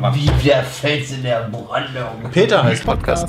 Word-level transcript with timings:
Wie 0.00 0.48
der 0.48 0.62
Fels 0.62 1.12
in 1.12 1.22
der 1.22 1.50
Brandung. 1.50 2.30
Peter 2.32 2.64
heißt 2.64 2.86
Podcast. 2.86 3.28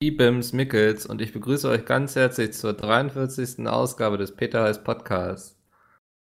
Ibims 0.00 0.52
Mickels 0.52 1.04
und 1.04 1.20
ich 1.20 1.32
begrüße 1.32 1.68
euch 1.68 1.84
ganz 1.84 2.14
herzlich 2.14 2.52
zur 2.52 2.74
43. 2.74 3.66
Ausgabe 3.66 4.16
des 4.16 4.36
Peter 4.36 4.62
heißt 4.62 4.84
Podcast. 4.84 5.58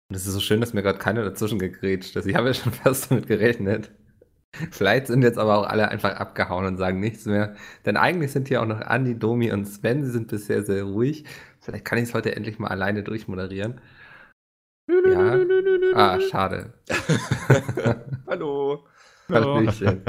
Und 0.08 0.16
es 0.16 0.26
ist 0.26 0.32
so 0.34 0.40
schön, 0.40 0.62
dass 0.62 0.74
mir 0.74 0.84
gerade 0.84 1.00
keiner 1.00 1.26
dazwischen 1.26 1.60
gegrätscht 1.60 2.16
ist. 2.16 2.28
Ich 2.28 2.36
habe 2.36 2.48
ja 2.48 2.54
schon 2.54 2.72
fast 2.72 3.12
damit 3.12 3.28
gerechnet. 3.28 3.92
Vielleicht 4.72 5.08
sind 5.08 5.22
jetzt 5.22 5.38
aber 5.38 5.58
auch 5.58 5.66
alle 5.66 5.90
einfach 5.90 6.16
abgehauen 6.16 6.66
und 6.66 6.78
sagen 6.78 7.02
nichts 7.02 7.26
mehr. 7.26 7.56
Denn 7.86 7.98
eigentlich 7.98 8.32
sind 8.32 8.48
hier 8.48 8.62
auch 8.62 8.68
noch 8.68 8.80
Andi, 8.80 9.20
Domi 9.20 9.52
und 9.52 9.66
Sven. 9.66 10.06
Sie 10.06 10.12
sind 10.12 10.30
bisher 10.30 10.64
sehr 10.64 10.84
ruhig. 10.84 11.26
Vielleicht 11.60 11.84
kann 11.84 11.98
ich 11.98 12.06
es 12.06 12.14
heute 12.14 12.38
endlich 12.38 12.58
mal 12.58 12.70
alleine 12.70 13.04
durchmoderieren. 13.04 13.82
Ja. 14.88 15.38
Ah, 15.94 16.20
schade. 16.20 16.74
Hallo. 18.28 18.86
Hallöchen. 19.30 20.04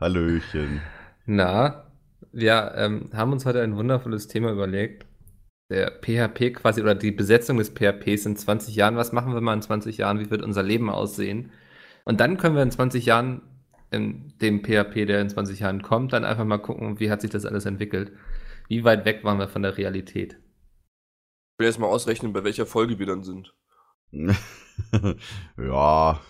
Hallöchen. 0.00 0.80
Na, 1.26 1.90
wir 2.32 2.72
ähm, 2.76 3.10
haben 3.12 3.32
uns 3.32 3.46
heute 3.46 3.62
ein 3.62 3.76
wundervolles 3.76 4.28
Thema 4.28 4.52
überlegt. 4.52 5.06
Der 5.70 5.90
PHP 6.00 6.54
quasi 6.54 6.82
oder 6.82 6.94
die 6.94 7.12
Besetzung 7.12 7.58
des 7.58 7.70
PHPs 7.70 8.26
in 8.26 8.36
20 8.36 8.74
Jahren. 8.74 8.96
Was 8.96 9.12
machen 9.12 9.34
wir 9.34 9.40
mal 9.40 9.54
in 9.54 9.62
20 9.62 9.98
Jahren? 9.98 10.18
Wie 10.18 10.30
wird 10.30 10.42
unser 10.42 10.62
Leben 10.62 10.90
aussehen? 10.90 11.52
Und 12.04 12.20
dann 12.20 12.36
können 12.38 12.56
wir 12.56 12.62
in 12.62 12.70
20 12.70 13.06
Jahren, 13.06 13.42
in 13.90 14.34
dem 14.38 14.62
PHP, 14.64 15.06
der 15.06 15.20
in 15.20 15.30
20 15.30 15.60
Jahren 15.60 15.82
kommt, 15.82 16.12
dann 16.12 16.24
einfach 16.24 16.44
mal 16.44 16.58
gucken, 16.58 16.98
wie 16.98 17.10
hat 17.10 17.20
sich 17.20 17.30
das 17.30 17.46
alles 17.46 17.66
entwickelt. 17.66 18.12
Wie 18.68 18.84
weit 18.84 19.04
weg 19.04 19.24
waren 19.24 19.38
wir 19.38 19.48
von 19.48 19.62
der 19.62 19.76
Realität? 19.76 20.34
Ich 20.34 21.58
will 21.58 21.66
jetzt 21.66 21.78
mal 21.78 21.88
ausrechnen, 21.88 22.32
bei 22.32 22.44
welcher 22.44 22.66
Folge 22.66 22.98
wir 22.98 23.06
dann 23.06 23.22
sind. 23.22 23.54
ja, 25.56 26.20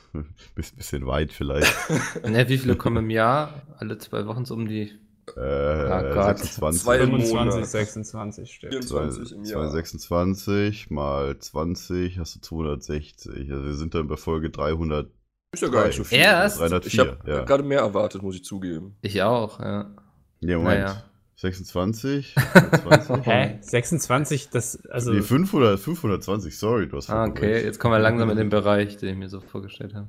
bis, 0.54 0.72
bisschen 0.72 1.06
weit 1.06 1.32
vielleicht. 1.32 1.72
Ne, 2.26 2.48
wie 2.48 2.58
viele 2.58 2.76
kommen 2.76 3.04
im 3.04 3.10
Jahr? 3.10 3.62
Alle 3.78 3.98
zwei 3.98 4.26
Wochen 4.26 4.44
so 4.44 4.54
um 4.54 4.68
die. 4.68 4.92
Äh, 5.36 6.12
Gott. 6.12 6.38
26, 6.38 6.82
Zwei 6.82 6.98
im 6.98 7.10
25, 7.10 7.34
Monat. 7.34 7.66
26 7.66 8.52
stimmt. 8.52 8.72
24 8.72 9.32
im 9.32 9.44
Jahr. 9.44 9.62
226 9.70 10.90
mal 10.90 11.38
20 11.38 12.18
hast 12.18 12.36
du 12.36 12.40
260. 12.40 13.50
Also 13.52 13.64
wir 13.64 13.74
sind 13.74 13.94
dann 13.94 14.08
bei 14.08 14.16
Folge 14.16 14.50
300. 14.50 15.08
Ist 15.52 15.62
ja 15.62 15.68
gar 15.68 15.86
nicht 15.86 15.96
so 15.96 16.04
viel. 16.04 16.18
Erst? 16.18 16.60
304. 16.60 16.92
Ich 16.92 16.98
habe 16.98 17.18
ja. 17.26 17.44
gerade 17.44 17.62
mehr 17.62 17.80
erwartet, 17.80 18.22
muss 18.22 18.34
ich 18.34 18.44
zugeben. 18.44 18.96
Ich 19.02 19.22
auch, 19.22 19.60
ja. 19.60 19.94
Nee, 20.40 20.56
Moment. 20.56 20.80
Naja. 20.80 21.09
26? 21.40 22.34
20? 22.34 23.24
Hä? 23.26 23.58
26, 23.62 24.50
das, 24.50 24.84
also. 24.86 25.12
Nee, 25.12 25.22
500, 25.22 25.80
520, 25.80 26.58
sorry, 26.58 26.86
du 26.88 26.98
hast 26.98 27.08
Ah, 27.08 27.24
okay, 27.24 27.54
recht. 27.54 27.64
jetzt 27.64 27.78
kommen 27.78 27.94
wir 27.94 27.98
langsam 27.98 28.28
in 28.28 28.36
den 28.36 28.50
Bereich, 28.50 28.98
den 28.98 29.08
ich 29.08 29.16
mir 29.16 29.28
so 29.30 29.40
vorgestellt 29.40 29.94
habe. 29.94 30.08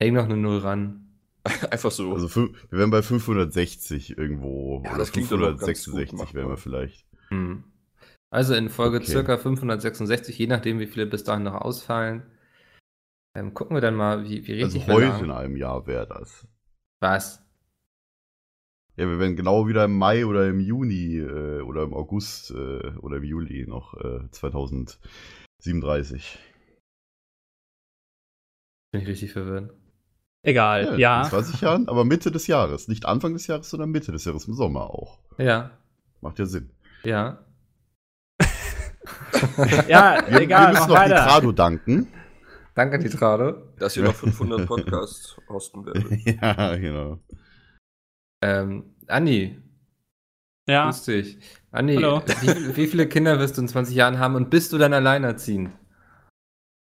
Häng 0.00 0.12
noch 0.14 0.26
eine 0.26 0.36
Null 0.36 0.58
ran. 0.58 1.08
Einfach 1.70 1.90
so. 1.90 2.12
Also 2.12 2.34
wir 2.34 2.50
wären 2.78 2.90
bei 2.90 3.00
560 3.00 4.18
irgendwo. 4.18 4.82
Ja, 4.84 4.90
oder 4.90 4.98
das 4.98 5.12
klingt 5.12 5.32
doch 5.32 5.38
noch 5.38 5.56
ganz 5.56 5.60
gut 5.84 5.94
566 5.94 6.34
wären 6.34 6.48
wir 6.50 6.56
vielleicht. 6.58 7.06
Hm. 7.30 7.64
Also 8.30 8.54
in 8.54 8.68
Folge 8.68 8.98
Okay. 8.98 9.06
circa 9.06 9.38
566, 9.38 10.36
je 10.38 10.46
nachdem, 10.48 10.80
wie 10.80 10.86
viele 10.86 11.06
bis 11.06 11.24
dahin 11.24 11.44
noch 11.44 11.54
ausfallen. 11.54 12.24
Ähm, 13.34 13.54
gucken 13.54 13.74
wir 13.74 13.80
dann 13.80 13.94
mal, 13.94 14.24
wie, 14.24 14.46
wie 14.46 14.62
Also 14.62 14.76
richtig 14.76 14.86
wir 14.86 14.94
heute 14.94 15.24
in 15.24 15.30
einem 15.30 15.56
Jahr 15.56 15.86
wäre 15.86 16.06
das. 16.06 16.46
Was? 17.00 17.42
Ja, 18.98 19.08
wir 19.08 19.18
werden 19.20 19.36
genau 19.36 19.68
wieder 19.68 19.84
im 19.84 19.96
Mai 19.96 20.26
oder 20.26 20.48
im 20.48 20.58
Juni 20.58 21.18
äh, 21.18 21.60
oder 21.60 21.84
im 21.84 21.94
August 21.94 22.50
äh, 22.50 22.88
oder 22.98 23.18
im 23.18 23.22
Juli 23.22 23.64
noch 23.68 23.94
äh, 23.94 24.28
2037. 24.32 26.36
Bin 28.90 29.02
ich 29.02 29.06
richtig 29.06 29.32
verwirrt. 29.32 29.72
Egal, 30.42 30.98
ja. 30.98 31.22
In 31.22 31.28
20 31.28 31.60
Jahren, 31.60 31.88
aber 31.88 32.04
Mitte 32.04 32.32
des 32.32 32.48
Jahres. 32.48 32.88
Nicht 32.88 33.06
Anfang 33.06 33.34
des 33.34 33.46
Jahres, 33.46 33.70
sondern 33.70 33.90
Mitte 33.90 34.10
des 34.10 34.24
Jahres 34.24 34.48
im 34.48 34.54
Sommer 34.54 34.90
auch. 34.90 35.20
Ja, 35.38 35.78
Macht 36.20 36.40
ja 36.40 36.46
Sinn. 36.46 36.72
ja. 37.04 37.38
Ja, 39.86 40.24
Wir, 40.28 40.40
egal, 40.40 40.66
wir 40.66 40.72
müssen 40.72 40.88
noch 40.88 40.96
weiter. 40.96 41.14
Nitrado 41.14 41.52
danken. 41.52 42.08
Danke, 42.74 42.98
Titrado. 42.98 43.62
Dass 43.78 43.96
ihr 43.96 44.02
noch 44.02 44.14
500 44.14 44.66
Podcasts 44.66 45.36
hosten 45.48 45.86
werdet. 45.86 46.10
ja, 46.42 46.74
genau. 46.76 47.20
Ähm, 48.42 48.94
Anni, 49.06 49.58
Ja, 50.68 50.84
grüß 50.86 51.04
dich. 51.04 51.38
Anni, 51.70 51.96
Hallo. 51.96 52.22
wie, 52.40 52.76
wie 52.76 52.86
viele 52.86 53.08
Kinder 53.08 53.38
wirst 53.38 53.56
du 53.56 53.62
in 53.62 53.68
20 53.68 53.94
Jahren 53.94 54.18
haben 54.18 54.34
und 54.34 54.50
bist 54.50 54.72
du 54.72 54.78
dann 54.78 54.92
alleinerziehend? 54.92 55.70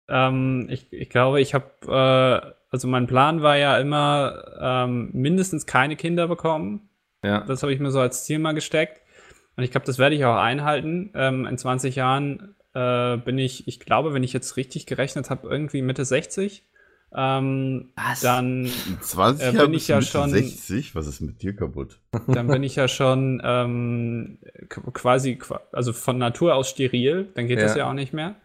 ähm, 0.09 0.67
ich, 0.69 0.91
ich 0.93 1.09
glaube, 1.09 1.41
ich 1.41 1.53
habe, 1.53 1.71
äh, 1.87 2.53
also 2.69 2.87
mein 2.87 3.07
Plan 3.07 3.41
war 3.41 3.57
ja 3.57 3.77
immer, 3.77 4.43
ähm, 4.61 5.09
mindestens 5.13 5.65
keine 5.65 5.95
Kinder 5.97 6.27
bekommen. 6.27 6.89
Ja. 7.25 7.41
Das 7.41 7.61
habe 7.63 7.73
ich 7.73 7.79
mir 7.79 7.91
so 7.91 7.99
als 7.99 8.23
Ziel 8.23 8.39
mal 8.39 8.53
gesteckt. 8.53 9.01
Und 9.57 9.63
ich 9.63 9.71
glaube, 9.71 9.85
das 9.85 9.97
werde 9.97 10.15
ich 10.15 10.23
auch 10.23 10.37
einhalten. 10.37 11.11
Ähm, 11.15 11.45
in 11.45 11.57
20 11.57 11.95
Jahren 11.95 12.55
äh, 12.73 13.17
bin 13.17 13.37
ich, 13.37 13.67
ich 13.67 13.79
glaube, 13.79 14.13
wenn 14.13 14.23
ich 14.23 14.31
jetzt 14.33 14.55
richtig 14.55 14.85
gerechnet 14.85 15.29
habe, 15.29 15.47
irgendwie 15.49 15.81
Mitte 15.81 16.05
60. 16.05 16.63
Ähm, 17.15 17.89
Was? 17.95 18.19
Dann, 18.21 18.65
In 18.65 19.01
20 19.01 19.41
Äh, 19.41 19.51
Jahren 19.55 19.65
bin 19.71 19.73
ich 19.77 19.87
ja 19.87 20.01
schon- 20.01 20.29
60? 20.29 20.93
Was 20.95 21.07
ist 21.07 21.21
mit 21.21 21.41
dir 21.41 21.55
kaputt? 21.55 21.99
dann 22.27 22.47
bin 22.47 22.63
ich 22.63 22.75
ja 22.75 22.87
schon 22.87 23.41
ähm, 23.43 24.39
qu- 24.69 24.91
quasi, 24.91 25.35
qua- 25.37 25.61
also 25.71 25.93
von 25.93 26.17
Natur 26.17 26.53
aus 26.55 26.69
steril. 26.69 27.29
Dann 27.35 27.47
geht 27.47 27.61
das 27.61 27.71
Ja. 27.73 27.79
ja 27.85 27.89
auch 27.89 27.93
nicht 27.93 28.11
mehr. 28.13 28.35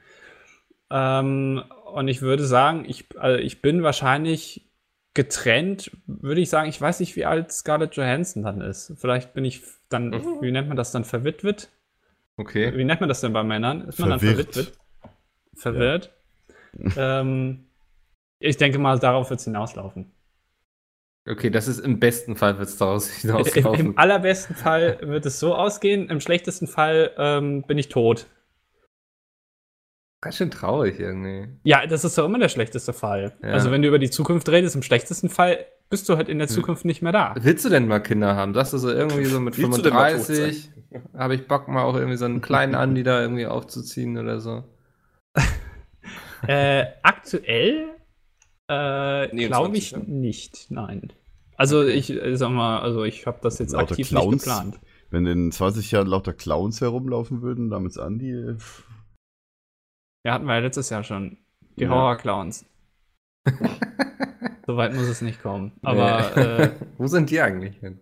Ähm, 0.91 1.63
und 1.93 2.09
ich 2.09 2.23
würde 2.23 2.45
sagen, 2.45 2.85
ich, 2.87 3.07
also 3.19 3.39
ich 3.43 3.63
bin 3.63 3.83
wahrscheinlich 3.83 4.69
getrennt, 5.15 5.91
würde 6.07 6.41
ich 6.41 6.49
sagen, 6.49 6.69
ich 6.69 6.81
weiß 6.81 7.01
nicht, 7.01 7.17
wie 7.17 7.25
alt 7.27 7.53
Scarlett 7.53 7.97
Johansson 7.97 8.43
dann 8.45 8.61
ist. 8.61 8.95
Vielleicht 8.99 9.35
bin 9.35 9.45
ich 9.45 9.63
dann, 9.89 10.09
Mhm. 10.11 10.41
wie 10.41 10.53
nennt 10.53 10.69
man 10.69 10.77
das 10.77 10.93
dann, 10.93 11.05
verwitwet? 11.05 11.69
Okay. 12.37 12.73
Wie 12.77 12.85
nennt 12.85 13.01
man 13.01 13.09
das 13.09 13.21
denn 13.21 13.33
bei 13.33 13.43
Männern? 13.43 13.83
Ist 13.89 13.99
man 13.99 14.11
dann 14.11 14.21
Verwirrt. 14.21 14.55
verwitwet? 14.55 14.79
Verwirrt. 15.55 16.11
ähm, 16.97 17.65
ich 18.43 18.57
denke 18.57 18.79
mal, 18.79 18.99
darauf 18.99 19.31
wird 19.31 19.41
es 19.41 19.45
hinauslaufen. 19.45 20.11
Okay, 21.29 21.51
das 21.51 21.69
ist 21.69 21.79
im 21.79 22.01
besten 22.01 22.35
Fall 22.35 22.59
wird 22.59 22.69
es 22.69 22.77
daraus 22.77 23.09
Im, 23.09 23.31
hinauslaufen. 23.31 23.87
Im 23.87 23.99
allerbesten 23.99 24.57
Fall 24.57 24.99
wird 25.03 25.25
es 25.27 25.39
so 25.39 25.55
ausgehen, 25.55 26.11
im 26.11 26.21
schlechtesten 26.21 26.67
Fall 26.67 27.13
ähm, 27.17 27.63
bin 27.63 27.79
ich 27.79 27.89
tot. 27.89 28.27
Ganz 30.21 30.37
schön 30.37 30.51
traurig 30.51 31.01
irgendwie. 31.01 31.49
Ja, 31.65 31.87
das 31.87 32.05
ist 32.05 32.17
doch 32.17 32.25
immer 32.25 32.39
der 32.39 32.49
schlechteste 32.49 32.93
Fall. 32.93 33.33
Ja. 33.43 33.51
Also, 33.51 33.73
wenn 33.73 33.83
du 33.83 33.89
über 33.89 33.99
die 33.99 34.11
Zukunft 34.11 34.49
redest, 34.49 34.77
im 34.77 34.83
schlechtesten 34.83 35.29
Fall 35.29 35.67
bist 35.91 36.09
du 36.09 36.17
halt 36.17 36.29
in 36.29 36.39
der 36.39 36.47
Hm. 36.47 36.55
Zukunft 36.55 36.85
nicht 36.85 37.03
mehr 37.03 37.11
da. 37.13 37.35
Willst 37.39 37.65
du 37.65 37.69
denn 37.69 37.89
mal 37.89 38.01
Kinder 38.01 38.37
haben? 38.37 38.55
Sagst 38.55 38.73
du 38.73 38.79
so 38.79 38.89
irgendwie 38.89 39.25
so 39.25 39.41
mit 39.41 39.59
Willst 39.59 39.79
du 39.79 39.83
denn 39.83 39.93
mal 39.93 40.17
tot 40.17 40.27
35, 40.27 40.71
habe 41.17 41.35
ich 41.35 41.49
Bock 41.49 41.69
mal 41.69 41.83
auch 41.83 41.97
irgendwie 41.97 42.17
so 42.17 42.25
einen 42.25 42.41
kleinen 42.41 42.75
Andi 42.75 43.03
da 43.03 43.21
irgendwie 43.21 43.47
aufzuziehen 43.47 44.17
oder 44.17 44.41
so? 44.41 44.65
Äh, 46.47 46.87
aktuell 47.03 47.89
äh, 48.69 49.27
Nee, 49.35 49.47
glaube 49.49 49.67
20 49.69 49.83
ich 49.85 49.91
Jahren. 49.93 50.21
nicht, 50.21 50.71
nein. 50.71 51.13
Also 51.57 51.85
ich 51.87 52.11
äh, 52.11 52.37
sag 52.37 52.51
mal, 52.51 52.81
also 52.81 53.05
ich 53.05 53.27
habe 53.27 53.39
das 53.43 53.59
jetzt 53.59 53.73
Lauter 53.73 53.93
aktiv 53.93 54.09
Clowns? 54.09 54.33
nicht 54.33 54.45
geplant. 54.45 54.81
Wenn 55.11 55.27
in 55.27 55.53
20 55.53 55.91
Jahren 55.91 56.07
lauter 56.07 56.33
Clowns 56.33 56.81
herumlaufen 56.81 57.43
würden, 57.43 57.69
namens 57.69 57.99
Andi, 57.99 58.31
äh, 58.33 58.57
Ja, 60.25 60.35
hatten 60.35 60.47
wir 60.47 60.55
ja 60.55 60.61
letztes 60.61 60.89
Jahr 60.91 61.05
schon. 61.05 61.39
Die 61.79 61.83
Ja. 61.85 61.91
Horror-Clowns. 61.91 62.65
Soweit 64.67 64.95
muss 64.95 65.09
es 65.09 65.21
nicht 65.23 65.43
kommen. 65.43 65.73
Aber 65.83 66.37
äh, 66.37 66.71
Wo 66.99 67.07
sind 67.07 67.31
die 67.31 67.41
eigentlich 67.41 67.77
hin? 67.79 68.01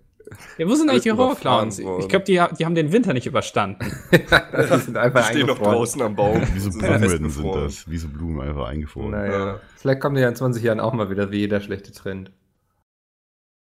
Ja, 0.59 0.69
wo 0.69 0.75
sind 0.75 0.89
eigentlich 0.91 1.03
die 1.03 1.13
Horror-Clowns? 1.13 1.79
Ich 1.79 2.09
glaube, 2.09 2.25
die, 2.25 2.41
die 2.59 2.65
haben 2.65 2.75
den 2.75 2.93
Winter 2.93 3.13
nicht 3.13 3.27
überstanden. 3.27 3.85
die 4.13 4.79
sind 4.79 4.97
einfach 4.97 5.29
Die 5.29 5.35
stehen 5.35 5.47
noch 5.47 5.59
draußen 5.59 6.01
am 6.03 6.15
Baum. 6.17 6.41
wie 6.55 6.59
so 6.61 6.71
Blumen 6.71 7.31
sind 7.31 7.55
das. 7.55 7.91
Wie 7.91 7.99
so 7.99 8.09
Blumen 8.09 8.41
einfach 8.41 8.67
eingefroren. 8.69 9.11
Naja. 9.11 9.61
Vielleicht 9.77 10.01
kommen 10.01 10.15
die 10.17 10.23
ja 10.23 10.29
in 10.29 10.37
20 10.37 10.63
Jahren 10.63 10.81
auch 10.81 10.93
mal 10.93 11.11
wieder 11.11 11.31
wie 11.31 11.39
jeder 11.39 11.61
schlechte 11.61 11.93
Trend. 11.93 12.33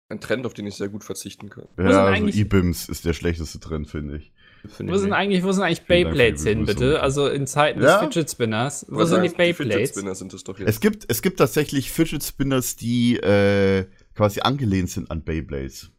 Ein 0.09 0.19
Trend, 0.19 0.45
auf 0.45 0.53
den 0.53 0.67
ich 0.67 0.75
sehr 0.75 0.89
gut 0.89 1.03
verzichten 1.05 1.49
kann. 1.49 1.67
Ja, 1.77 1.85
also 1.85 1.99
eigentlich- 2.01 2.37
E-Bims 2.37 2.89
ist 2.89 3.05
der 3.05 3.13
schlechteste 3.13 3.59
Trend, 3.59 3.87
finde 3.89 4.17
ich. 4.17 4.33
Finde 4.69 4.91
Wo 4.91 4.95
ich 4.97 5.01
sind 5.01 5.13
eigentlich, 5.13 5.43
wo 5.43 5.51
sind 5.51 5.63
eigentlich 5.63 5.85
Beyblades 5.85 6.43
hin, 6.43 6.65
bitte? 6.65 7.01
Also 7.01 7.27
in 7.27 7.47
Zeiten 7.47 7.81
Ja? 7.81 7.93
des 7.99 8.13
Fidget 8.13 8.29
Spinners. 8.29 8.85
Wo 8.89 8.97
Was 8.97 9.09
sind 9.09 9.23
die 9.23 9.29
Fidget 9.29 9.57
Beyblades? 9.57 9.89
Spinner 9.91 10.13
sind 10.15 10.33
das 10.33 10.43
doch 10.43 10.59
jetzt. 10.59 10.67
Es 10.69 10.79
gibt, 10.81 11.05
es 11.07 11.21
gibt 11.21 11.39
tatsächlich 11.39 11.91
Fidget 11.91 12.23
Spinners, 12.23 12.75
die 12.75 13.15
äh, 13.17 13.85
quasi 14.13 14.41
angelehnt 14.41 14.89
sind 14.89 15.09
an 15.09 15.23
Beyblades. 15.23 15.89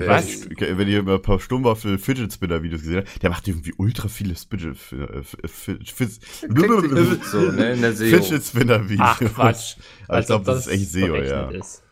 Ich 0.00 0.06
Was? 0.06 0.26
weiß 0.26 0.48
nicht, 0.48 0.78
wenn 0.78 0.86
ihr 0.86 1.02
mal 1.02 1.16
ein 1.16 1.22
paar 1.22 1.40
Stummwaffel 1.40 1.98
Fidget 1.98 2.32
Spinner 2.32 2.62
Videos 2.62 2.82
gesehen 2.82 2.98
habt, 2.98 3.20
der 3.20 3.30
macht 3.30 3.48
irgendwie 3.48 3.74
ultra 3.78 4.06
viele 4.06 4.36
Fidget 4.36 4.76
äh, 4.92 5.22
Fidget, 5.48 6.48
ne, 6.48 8.40
Spinner 8.40 8.88
Videos. 8.88 9.08
Ach 9.08 9.18
Quatsch. 9.20 9.76
Ich 10.20 10.26
glaube, 10.26 10.44
das, 10.44 10.66
ist 10.66 10.72
echt 10.72 10.90
SEO, 10.90 11.16
ja. 11.16 11.50
Ist. 11.50 11.82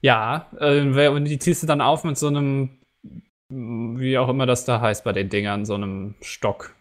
Ja, 0.00 0.50
äh, 0.58 1.08
und 1.08 1.24
die 1.24 1.38
ziehst 1.38 1.62
du 1.62 1.66
dann 1.68 1.80
auf 1.80 2.02
mit 2.02 2.18
so 2.18 2.26
einem, 2.26 2.80
wie 3.48 4.18
auch 4.18 4.28
immer 4.28 4.46
das 4.46 4.64
da 4.64 4.80
heißt 4.80 5.04
bei 5.04 5.12
den 5.12 5.28
Dingern, 5.28 5.64
so 5.64 5.74
einem 5.74 6.16
Stock. 6.20 6.74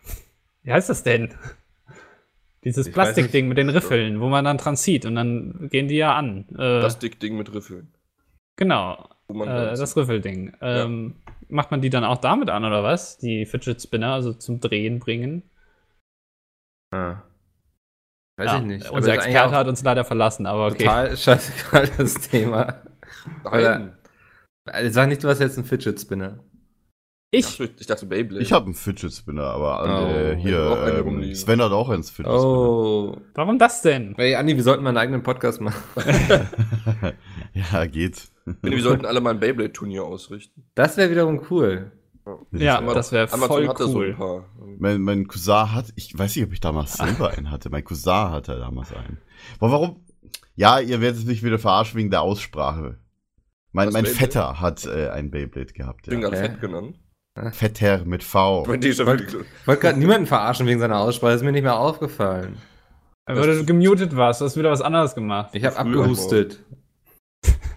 Wie 0.64 0.72
heißt 0.74 0.90
das 0.90 1.04
denn? 1.04 1.34
Dieses 2.64 2.88
Ich 2.88 2.94
Plastikding 2.94 3.48
mit 3.48 3.58
den 3.60 3.70
Riffeln, 3.70 4.20
wo 4.20 4.30
man 4.30 4.46
dann 4.46 4.58
dran 4.58 4.76
zieht 4.78 5.06
und 5.06 5.16
dann 5.16 5.70
gehen 5.70 5.88
die 5.88 5.98
ja 5.98 6.16
an. 6.16 6.46
Äh, 6.54 6.82
Das 6.82 6.98
Dickding 6.98 7.38
mit 7.38 7.54
Riffeln. 7.54 7.94
genau, 8.56 9.10
äh, 9.30 9.75
das 9.75 9.96
Riffelding. 9.98 10.56
Ähm, 10.62 11.16
Macht 11.50 11.72
man 11.72 11.81
die 11.81 11.90
dann 11.90 12.04
auch 12.04 12.18
damit 12.18 12.50
an, 12.50 12.66
oder 12.66 12.84
was? 12.84 13.18
Die 13.18 13.46
Fidget 13.46 13.81
Spinner, 13.81 14.14
also 14.14 14.34
zum 14.34 14.60
Drehen 14.60 15.00
bringen? 15.00 15.44
Ah. 16.92 17.22
Weiß 18.38 18.48
Ja, 18.52 18.58
ich 18.58 18.64
nicht. 18.64 18.90
Unser 18.90 19.14
Experte 19.14 19.56
hat 19.56 19.68
uns 19.68 19.84
leider 19.84 20.04
verlassen, 20.06 20.46
aber 20.48 20.68
okay. 20.68 20.86
Total 20.86 21.16
scheißegal, 21.18 21.90
das 21.98 22.14
Thema. 22.16 22.81
Nein. 23.44 23.96
Also 24.66 24.92
sag 24.92 25.10
nicht, 25.10 25.24
du 25.24 25.28
hast 25.28 25.40
jetzt 25.40 25.58
einen 25.58 25.68
Fidget 25.68 26.00
Spinner. 26.00 26.40
Ich? 27.31 27.60
Ich, 27.60 27.72
ich 27.80 27.88
dachte 27.88 28.06
Beyblade. 28.06 28.44
Ich 28.44 28.54
habe 28.54 28.66
einen 28.66 28.75
Fidget 28.75 29.12
Spinner, 29.14 29.44
aber 29.44 29.81
Oh, 29.81 29.86
äh, 29.86 30.36
hab 30.36 30.78
auch 30.78 30.81
einen 30.84 31.22
hier, 31.22 31.30
ähm. 31.30 31.36
Sven 31.36 31.62
hat 31.62 31.72
auch 31.72 31.90
einen 31.90 32.04
Fidget 32.04 32.31
Oh. 32.31 33.18
Warum 33.34 33.60
das 33.60 33.81
denn? 33.81 34.16
Ey, 34.18 34.36
Andi, 34.36 34.56
wir 34.56 34.64
sollten 34.64 34.84
mal 34.84 34.90
einen 34.90 34.98
eigenen 34.98 35.24
Podcast 35.24 35.60
machen. 35.62 35.84
Spinner. 36.00 36.48
ja, 37.54 37.86
geht. 37.86 38.33
Ich 38.45 38.54
finde, 38.62 38.75
wir 38.78 38.84
sollten 38.84 39.06
alle 39.06 39.22
mal 39.22 39.31
ein 39.31 39.40
Beyblade-Turnier 39.40 40.04
ausrichten. 40.04 40.66
Das 40.75 40.98
wäre 40.98 41.10
wiederum 41.10 41.42
cool. 41.50 41.92
Ja, 42.51 42.78
Aber 42.78 42.94
das 42.94 43.12
wäre 43.12 43.31
Amazon 43.34 43.48
voll 43.48 43.78
so 43.88 43.98
cool. 43.98 44.10
ein 44.12 44.16
paar. 44.18 44.45
Mein, 44.80 45.01
mein 45.01 45.28
Cousin 45.28 45.74
hat, 45.74 45.88
ich 45.95 46.18
weiß 46.18 46.36
nicht, 46.36 46.45
ob 46.45 46.54
ich 46.54 46.60
damals 46.62 46.94
selber 46.94 47.31
einen 47.31 47.51
hatte. 47.51 47.69
Mein 47.69 47.84
Cousin 47.84 48.31
hatte 48.31 48.57
damals 48.60 48.94
einen. 48.94 49.18
Aber 49.60 49.72
warum? 49.72 50.06
Ja, 50.56 50.80
ihr 50.80 51.01
werdet 51.01 51.25
mich 51.25 51.44
wieder 51.44 51.60
verarschen 51.60 51.98
wegen 51.98 52.12
der 52.12 52.22
Aussprache. 52.22 52.98
Mein, 53.74 53.90
mein? 53.90 54.06
Vetter 54.06 54.62
hat 54.62 54.86
äh, 54.86 55.10
ein 55.10 55.31
Beyblade 55.31 55.74
gehabt. 55.74 56.01
Ich 56.04 56.10
bin 56.12 56.22
Ja. 56.22 56.30
gerade 56.30 56.42
Okay. 56.42 56.51
fett 56.51 56.62
genannt. 56.62 57.00
Vetter 57.51 58.06
mit 58.06 58.24
V. 58.24 58.62
Ich 58.72 59.00
wollte 59.06 59.25
gerade 59.66 59.98
niemanden 60.00 60.28
verarschen 60.28 60.68
wegen 60.68 60.80
seiner 60.80 61.00
Aussprache, 61.00 61.34
ist 61.34 61.44
mir 61.44 61.51
nicht 61.51 61.63
mehr 61.63 61.80
aufgefallen. 61.80 62.57
Weil 63.25 63.57
du 63.57 63.66
gemutet 63.66 64.16
warst, 64.16 64.42
du 64.42 64.46
hast 64.46 64.56
wieder 64.57 64.69
was 64.69 64.81
anderes 64.81 65.16
gemacht. 65.16 65.50
Ich 65.54 65.63
habe 65.66 65.75
abgehustet. 65.78 66.63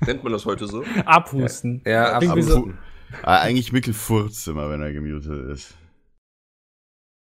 Nennt 0.05 0.25
man 0.25 0.33
das 0.33 0.45
heute 0.47 0.67
so? 0.67 0.85
Abhusten. 1.05 1.83
Ja, 1.87 2.19
Klingt 2.19 2.37
wie 2.37 2.43
so-. 2.43 2.73
Ah, 3.23 3.41
eigentlich 3.41 3.73
Mikkel 3.73 3.95
furzt 3.95 4.47
immer, 4.49 4.69
wenn 4.71 4.83
er 4.83 4.93
gemutet 4.93 5.51
ist. 5.51 5.75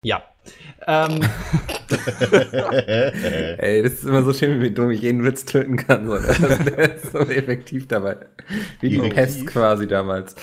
Ja. 0.03 0.21
Ähm, 0.85 1.21
Ey, 3.57 3.81
das 3.81 3.93
ist 3.93 4.03
immer 4.03 4.23
so 4.23 4.33
schön, 4.33 4.61
wie 4.61 4.71
dumm 4.71 4.91
ich 4.91 5.01
jeden 5.01 5.23
Witz 5.23 5.45
töten 5.45 5.77
kann. 5.77 6.05
So. 6.07 6.17
Der 6.19 6.95
ist 6.95 7.11
so 7.13 7.19
effektiv 7.19 7.87
dabei. 7.87 8.17
Wie 8.81 8.89
die? 8.89 9.09
Pest 9.09 9.47
quasi 9.47 9.87
damals. 9.87 10.35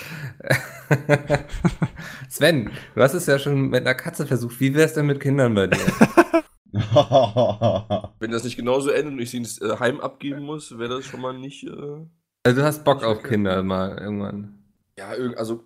Sven, 2.30 2.70
du 2.94 3.02
hast 3.02 3.12
es 3.14 3.26
ja 3.26 3.38
schon 3.38 3.68
mit 3.68 3.82
einer 3.82 3.94
Katze 3.94 4.26
versucht. 4.26 4.58
Wie 4.60 4.74
wär's 4.74 4.94
denn 4.94 5.06
mit 5.06 5.20
Kindern 5.20 5.54
bei 5.54 5.66
dir? 5.66 5.78
Wenn 8.18 8.30
das 8.30 8.44
nicht 8.44 8.56
genauso 8.56 8.90
endet 8.90 9.14
und 9.14 9.20
ich 9.20 9.30
sie 9.30 9.38
ins 9.38 9.60
äh, 9.60 9.76
Heim 9.78 10.00
abgeben 10.00 10.42
muss, 10.42 10.78
wäre 10.78 10.96
das 10.96 11.04
schon 11.04 11.20
mal 11.20 11.36
nicht. 11.36 11.64
Äh, 11.64 12.06
Also 12.44 12.60
du 12.60 12.64
hast 12.64 12.84
Bock 12.84 13.02
auf 13.02 13.22
Kinder 13.22 13.62
mal 13.62 13.98
irgendwann. 13.98 14.64
ja, 14.98 15.08
also 15.36 15.64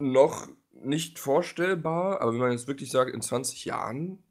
noch 0.00 0.48
nicht 0.72 1.18
vorstellbar, 1.18 2.20
aber 2.20 2.32
wenn 2.32 2.40
man 2.40 2.52
jetzt 2.52 2.68
wirklich 2.68 2.90
sagt, 2.90 3.14
in 3.14 3.22
20 3.22 3.64
Jahren, 3.64 4.22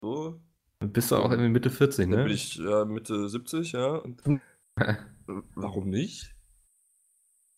so, 0.00 0.40
Dann 0.80 0.92
bist 0.92 1.10
du 1.10 1.16
auch 1.16 1.30
irgendwie 1.30 1.50
Mitte 1.50 1.70
40, 1.70 2.04
dann 2.08 2.18
ne? 2.18 2.24
bin 2.24 2.32
ich 2.32 2.56
ja, 2.56 2.84
Mitte 2.84 3.28
70, 3.28 3.72
ja. 3.72 3.96
Und, 3.96 4.22
äh, 4.76 4.94
warum 5.54 5.88
nicht? 5.90 6.34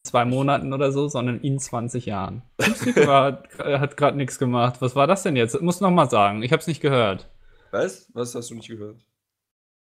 zwei 0.03 0.25
Monaten 0.25 0.73
oder 0.73 0.93
so, 0.93 1.09
sondern 1.09 1.41
in 1.41 1.59
20 1.59 2.07
Jahren. 2.07 2.43
War, 2.59 3.43
hat 3.59 3.97
gerade 3.97 4.17
nichts 4.17 4.39
gemacht. 4.39 4.81
Was 4.81 4.97
war 4.97 5.07
das 5.07 5.23
denn 5.23 5.37
jetzt? 5.37 5.61
Muss 5.61 5.81
noch 5.81 5.91
mal 5.91 6.09
sagen. 6.09 6.43
Ich 6.43 6.53
habe 6.53 6.61
es 6.61 6.67
nicht 6.67 6.81
gehört. 6.81 7.30
Was? 7.71 8.11
Was 8.13 8.35
hast 8.35 8.51
du 8.51 8.55
nicht 8.55 8.69
gehört? 8.69 9.01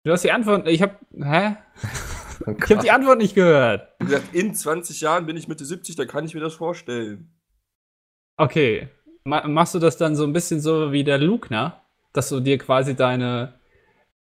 Du 0.04 0.12
hast 0.12 0.24
die 0.24 0.32
Antwort. 0.32 0.66
Ich 0.68 0.82
habe. 0.82 0.96
Hä? 1.20 1.56
Oh 2.46 2.52
Ich 2.52 2.70
habe 2.70 2.82
die 2.82 2.92
Antwort 2.92 3.18
nicht 3.18 3.34
gehört. 3.34 3.88
Wie 3.98 4.04
gesagt, 4.06 4.32
in 4.32 4.54
20 4.54 5.00
Jahren 5.00 5.26
bin 5.26 5.36
ich 5.36 5.48
Mitte 5.48 5.64
70, 5.64 5.96
da 5.96 6.04
kann 6.04 6.24
ich 6.24 6.34
mir 6.34 6.40
das 6.40 6.54
vorstellen. 6.54 7.32
Okay. 8.36 8.88
Ma 9.24 9.44
machst 9.48 9.74
du 9.74 9.80
das 9.80 9.96
dann 9.96 10.14
so 10.14 10.22
ein 10.22 10.32
bisschen 10.32 10.60
so 10.60 10.92
wie 10.92 11.02
der 11.02 11.18
Lugner? 11.18 11.82
Dass 12.12 12.28
du 12.28 12.38
dir 12.38 12.56
quasi 12.58 12.94
deine 12.94 13.54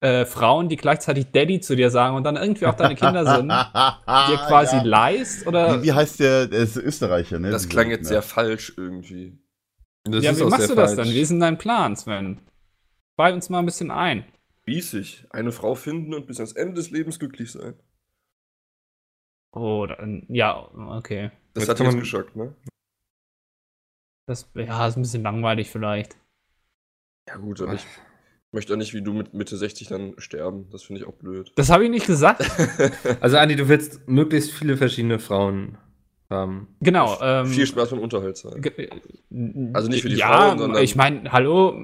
äh, 0.01 0.25
Frauen, 0.25 0.69
die 0.69 0.75
gleichzeitig 0.75 1.31
Daddy 1.31 1.59
zu 1.59 1.75
dir 1.75 1.91
sagen 1.91 2.15
und 2.15 2.23
dann 2.23 2.35
irgendwie 2.35 2.65
auch 2.65 2.73
deine 2.73 2.95
Kinder 2.95 3.25
sind, 3.25 3.49
dir 3.49 4.37
quasi 4.47 4.77
ja. 4.77 4.83
leist? 4.83 5.45
Oder 5.45 5.79
wie, 5.79 5.87
wie 5.87 5.93
heißt 5.93 6.19
der? 6.19 6.47
Der 6.47 6.61
ist 6.61 6.77
Österreicher, 6.77 7.37
ne? 7.37 7.51
Das 7.51 7.69
klang 7.69 7.91
jetzt 7.91 8.07
sehr 8.07 8.23
falsch 8.23 8.73
irgendwie. 8.75 9.37
Das 10.03 10.23
ja, 10.23 10.31
ist 10.31 10.39
wie 10.39 10.43
auch 10.43 10.49
machst 10.49 10.65
sehr 10.65 10.75
du 10.75 10.81
das 10.81 10.95
falsch. 10.95 11.07
dann? 11.07 11.15
Wie 11.15 11.21
ist 11.21 11.29
denn 11.29 11.39
dein 11.39 11.57
Plan, 11.57 11.95
Sven? 11.95 12.39
Bei 13.19 13.33
uns 13.33 13.49
mal 13.49 13.59
ein 13.59 13.65
bisschen 13.65 13.91
ein. 13.91 14.23
Riesig. 14.65 15.27
Eine 15.31 15.51
Frau 15.51 15.75
finden 15.75 16.13
und 16.13 16.25
bis 16.25 16.37
ans 16.39 16.53
Ende 16.53 16.75
des 16.75 16.89
Lebens 16.89 17.19
glücklich 17.19 17.51
sein. 17.51 17.77
Oh, 19.51 19.85
dann, 19.85 20.25
ja, 20.29 20.57
okay. 20.97 21.29
Das 21.53 21.67
Jetzt 21.67 21.81
hat 21.81 21.85
man- 21.85 21.99
geschockt, 21.99 22.37
ne? 22.37 22.55
Das 24.25 24.49
ja, 24.55 24.87
ist 24.87 24.95
ein 24.95 25.01
bisschen 25.01 25.23
langweilig 25.23 25.69
vielleicht. 25.69 26.15
Ja, 27.27 27.35
gut, 27.35 27.59
aber 27.59 27.73
ich 27.73 27.85
möchte 28.53 28.71
auch 28.71 28.77
nicht 28.77 28.93
wie 28.93 29.01
du 29.01 29.11
mit 29.11 29.33
Mitte 29.33 29.57
60 29.57 29.89
dann 29.89 30.17
sterben. 30.17 30.69
Das 30.69 30.83
finde 30.83 31.01
ich 31.01 31.05
auch 31.07 31.15
blöd. 31.15 31.51
Das 31.57 31.69
habe 31.69 31.83
ich 31.83 31.89
nicht 31.89 32.07
gesagt. 32.07 32.39
Also 33.19 33.37
Andi, 33.37 33.57
du 33.57 33.67
willst 33.67 34.07
möglichst 34.07 34.51
viele 34.53 34.77
verschiedene 34.77 35.19
Frauen 35.19 35.77
haben. 36.29 36.67
genau. 36.81 37.17
Ähm, 37.21 37.47
Viel 37.47 37.65
Spaß 37.65 37.89
beim 37.89 37.99
Unterhalt 37.99 38.37
sein. 38.37 38.61
ge- 38.61 38.89
Also 39.73 39.89
nicht 39.89 40.03
für 40.03 40.09
die 40.09 40.17
ja, 40.17 40.27
Frauen, 40.27 40.59
sondern- 40.59 40.83
ich 40.83 40.95
meine, 40.95 41.31
hallo, 41.31 41.75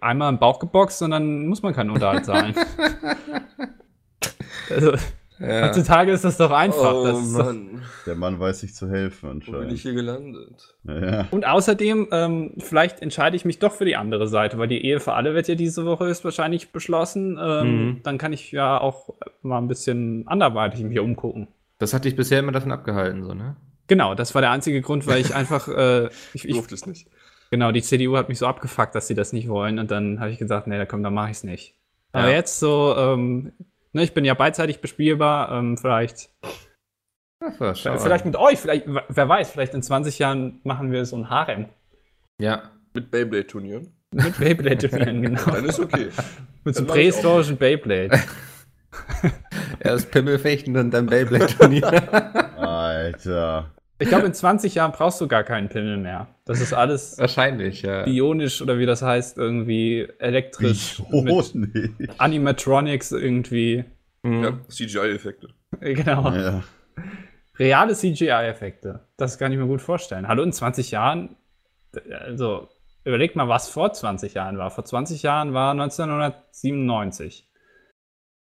einmal 0.00 0.32
im 0.32 0.38
Bauch 0.38 0.58
geboxt 0.60 1.02
und 1.02 1.10
dann 1.10 1.46
muss 1.46 1.62
man 1.62 1.74
keinen 1.74 1.90
Unterhalt 1.90 2.24
zahlen. 2.24 2.54
also, 4.70 4.92
Ja. 5.40 5.66
heutzutage 5.68 6.12
ist 6.12 6.22
das 6.24 6.36
doch 6.36 6.50
einfach. 6.50 6.92
oh 6.94 7.04
das 7.06 7.18
ist 7.22 7.38
doch, 7.38 7.46
Mann, 7.46 7.82
Der 8.06 8.14
Mann 8.14 8.38
weiß 8.38 8.60
sich 8.60 8.74
zu 8.74 8.88
helfen 8.90 9.28
wo 9.28 9.30
bin 9.30 9.40
ich 9.40 9.54
anscheinend. 9.54 9.78
hier 9.78 9.92
gelandet? 9.94 10.74
Ja. 10.84 11.26
und 11.30 11.46
außerdem, 11.46 12.08
ähm, 12.12 12.52
vielleicht 12.58 13.00
entscheide 13.00 13.36
ich 13.36 13.44
mich 13.46 13.58
doch 13.58 13.72
für 13.72 13.86
die 13.86 13.96
andere 13.96 14.28
Seite, 14.28 14.58
weil 14.58 14.68
die 14.68 14.84
Ehe 14.84 15.00
für 15.00 15.14
alle 15.14 15.34
wird 15.34 15.48
ja 15.48 15.54
diese 15.54 15.86
Woche 15.86 16.04
höchstwahrscheinlich 16.06 16.72
beschlossen. 16.72 17.38
Ähm, 17.42 17.86
Mhm. 17.86 18.00
Dann 18.02 18.18
kann 18.18 18.32
ich 18.34 18.52
ja 18.52 18.78
auch 18.80 19.14
mal 19.42 19.58
ein 19.58 19.68
bisschen 19.68 20.24
anderweitig 20.28 20.82
mich 20.84 20.98
umgucken. 21.00 21.48
Das 21.78 21.94
hat 21.94 22.04
dich 22.04 22.14
bisher 22.16 22.40
immer 22.40 22.52
davon 22.52 22.70
abgehalten, 22.72 23.24
so, 23.24 23.32
ne? 23.32 23.56
Genau, 23.90 24.14
das 24.14 24.34
war 24.36 24.40
der 24.40 24.52
einzige 24.52 24.80
Grund, 24.82 25.08
weil 25.08 25.20
ich 25.20 25.34
einfach, 25.34 25.66
äh, 25.66 26.06
ich, 26.32 26.44
Ich 26.44 26.52
durfte 26.54 26.76
es 26.76 26.86
nicht. 26.86 27.08
genau, 27.50 27.72
die 27.72 27.82
CDU 27.82 28.16
hat 28.16 28.28
mich 28.28 28.38
so 28.38 28.46
abgefuckt, 28.46 28.94
dass 28.94 29.08
sie 29.08 29.16
das 29.16 29.32
nicht 29.32 29.48
wollen 29.48 29.80
und 29.80 29.90
dann 29.90 30.20
habe 30.20 30.30
ich 30.30 30.38
gesagt, 30.38 30.68
nee, 30.68 30.78
da 30.78 30.86
komm, 30.86 31.02
dann 31.02 31.12
mache 31.12 31.32
ich 31.32 31.38
es 31.38 31.42
nicht. 31.44 31.74
Aber 32.12 32.28
Ja. 32.30 32.36
jetzt 32.36 32.60
so, 32.60 32.94
ähm, 32.96 33.52
ne, 33.92 34.04
ich 34.04 34.14
bin 34.14 34.24
ja 34.24 34.34
beidseitig 34.34 34.80
bespielbar, 34.80 35.50
ähm, 35.50 35.76
vielleicht, 35.76 36.30
Ach, 37.42 37.74
schau 37.74 37.98
vielleicht 37.98 38.26
mit 38.26 38.36
euch, 38.36 38.60
vielleicht, 38.60 38.84
wer 38.86 39.28
weiß, 39.28 39.50
vielleicht 39.50 39.74
in 39.74 39.82
20 39.82 40.20
Jahren 40.20 40.60
machen 40.62 40.92
wir 40.92 41.04
so 41.04 41.16
ein 41.16 41.28
Harem 41.28 41.66
Ja. 42.40 42.70
Mit 42.94 43.10
Beyblade-Turnieren. 43.10 43.92
mit 44.12 44.38
Beyblade-Turnieren, 44.38 45.22
genau. 45.22 45.44
Dann 45.50 45.64
ist 45.64 45.80
okay. 45.80 46.10
mit 46.62 46.76
so 46.76 46.84
prähistorischen 46.86 47.56
Beyblade. 47.56 48.20
Erst 49.80 50.10
Pimmelfechten 50.12 50.76
und 50.76 50.90
dann 50.92 51.06
Beyblade-Turnier. 51.06 52.56
Alter. 52.58 53.70
Ich 54.00 54.08
glaube, 54.08 54.26
in 54.26 54.34
20 54.34 54.74
Jahren 54.74 54.92
brauchst 54.92 55.20
du 55.20 55.28
gar 55.28 55.44
keinen 55.44 55.68
Pimmel 55.68 55.98
mehr. 55.98 56.26
Das 56.46 56.60
ist 56.60 56.72
alles 56.72 57.18
Wahrscheinlich, 57.18 57.82
ja. 57.82 58.04
bionisch 58.04 58.62
oder 58.62 58.78
wie 58.78 58.86
das 58.86 59.02
heißt, 59.02 59.36
irgendwie 59.36 60.08
elektrisch 60.18 61.02
Oh, 61.12 61.22
mit 61.22 61.54
nee. 61.54 61.90
Animatronics 62.18 63.12
irgendwie. 63.12 63.84
Mhm. 64.22 64.42
Ja, 64.42 64.58
CGI-Effekte. 64.68 65.48
Genau. 65.80 66.30
Ja. 66.32 66.62
Reale 67.58 67.94
CGI-Effekte. 67.94 69.00
Das 69.18 69.38
kann 69.38 69.52
ich 69.52 69.58
mir 69.58 69.66
gut 69.66 69.82
vorstellen. 69.82 70.26
Hallo, 70.28 70.42
in 70.42 70.52
20 70.52 70.90
Jahren, 70.90 71.36
also 72.10 72.68
überlegt 73.04 73.36
mal, 73.36 73.48
was 73.48 73.68
vor 73.68 73.92
20 73.92 74.34
Jahren 74.34 74.56
war. 74.56 74.70
Vor 74.70 74.84
20 74.84 75.22
Jahren 75.22 75.52
war 75.52 75.72
1997. 75.72 77.46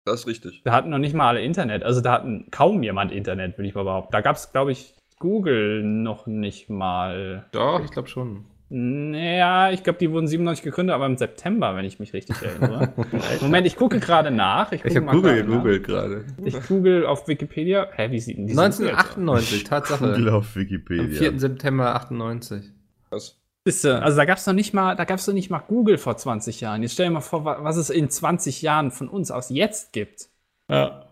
Das 0.05 0.21
ist 0.21 0.27
richtig. 0.27 0.61
Da 0.63 0.71
hatten 0.71 0.89
noch 0.89 0.97
nicht 0.97 1.13
mal 1.13 1.27
alle 1.27 1.41
Internet. 1.41 1.83
Also 1.83 2.01
da 2.01 2.13
hatten 2.13 2.47
kaum 2.51 2.81
jemand 2.83 3.11
Internet, 3.11 3.57
würde 3.57 3.67
ich 3.67 3.75
mal 3.75 3.83
behaupten. 3.83 4.11
Da 4.13 4.21
gab 4.21 4.37
es, 4.37 4.51
glaube 4.51 4.71
ich, 4.71 4.95
Google 5.21 5.83
noch 5.83 6.27
nicht 6.27 6.69
mal. 6.69 7.45
Doch, 7.53 7.81
ich 7.85 7.91
glaube 7.91 8.09
schon. 8.09 8.43
Naja, 8.73 9.69
ich 9.71 9.83
glaube, 9.83 9.99
die 9.99 10.09
wurden 10.11 10.27
97 10.27 10.63
gegründet, 10.63 10.93
aber 10.95 11.05
im 11.05 11.17
September, 11.17 11.75
wenn 11.75 11.83
ich 11.85 11.99
mich 11.99 12.13
richtig 12.13 12.37
erinnere. 12.41 12.93
Moment, 13.41 13.67
ich 13.67 13.75
gucke 13.75 13.99
gerade 13.99 14.31
nach. 14.31 14.71
Ich 14.71 14.81
gucke 14.81 14.95
habe 14.95 15.05
Google 15.07 15.21
gerade 15.35 15.43
nach. 15.43 15.51
gegoogelt 15.51 15.83
gerade. 15.85 16.25
Ich 16.45 16.67
google 16.67 17.05
auf 17.05 17.27
Wikipedia. 17.27 17.87
Hä, 17.93 18.09
wie 18.11 18.19
sieht 18.21 18.37
denn 18.37 18.47
die 18.47 18.53
Suche 18.53 18.63
jetzt 18.65 18.79
aus? 18.79 18.87
1998, 19.17 19.63
Tatsache. 19.65 20.05
Google 20.13 20.29
auf 20.29 20.55
Am 20.55 20.61
Wikipedia. 20.61 21.19
4. 21.19 21.39
September 21.39 21.95
98. 21.95 22.63
Was? 23.09 23.37
Siehste, 23.67 24.01
Also 24.01 24.15
da 24.17 24.25
gab 24.25 24.37
es 24.37 24.47
noch 24.47 24.53
nicht 24.53 24.73
mal, 24.73 24.95
da 24.95 25.03
gab 25.03 25.19
es 25.19 25.27
noch 25.27 25.33
nicht 25.35 25.49
mal 25.51 25.59
Google 25.59 25.97
vor 25.97 26.15
20 26.17 26.61
Jahren. 26.61 26.81
Jetzt 26.81 26.93
stell 26.93 27.07
dir 27.07 27.11
mal 27.11 27.19
vor, 27.21 27.43
wa- 27.45 27.57
was 27.61 27.75
es 27.75 27.89
in 27.89 28.09
20 28.09 28.61
Jahren 28.61 28.89
von 28.91 29.07
uns 29.09 29.31
aus 29.31 29.49
jetzt 29.49 29.91
gibt. 29.93 30.29
Ja. 30.71 31.05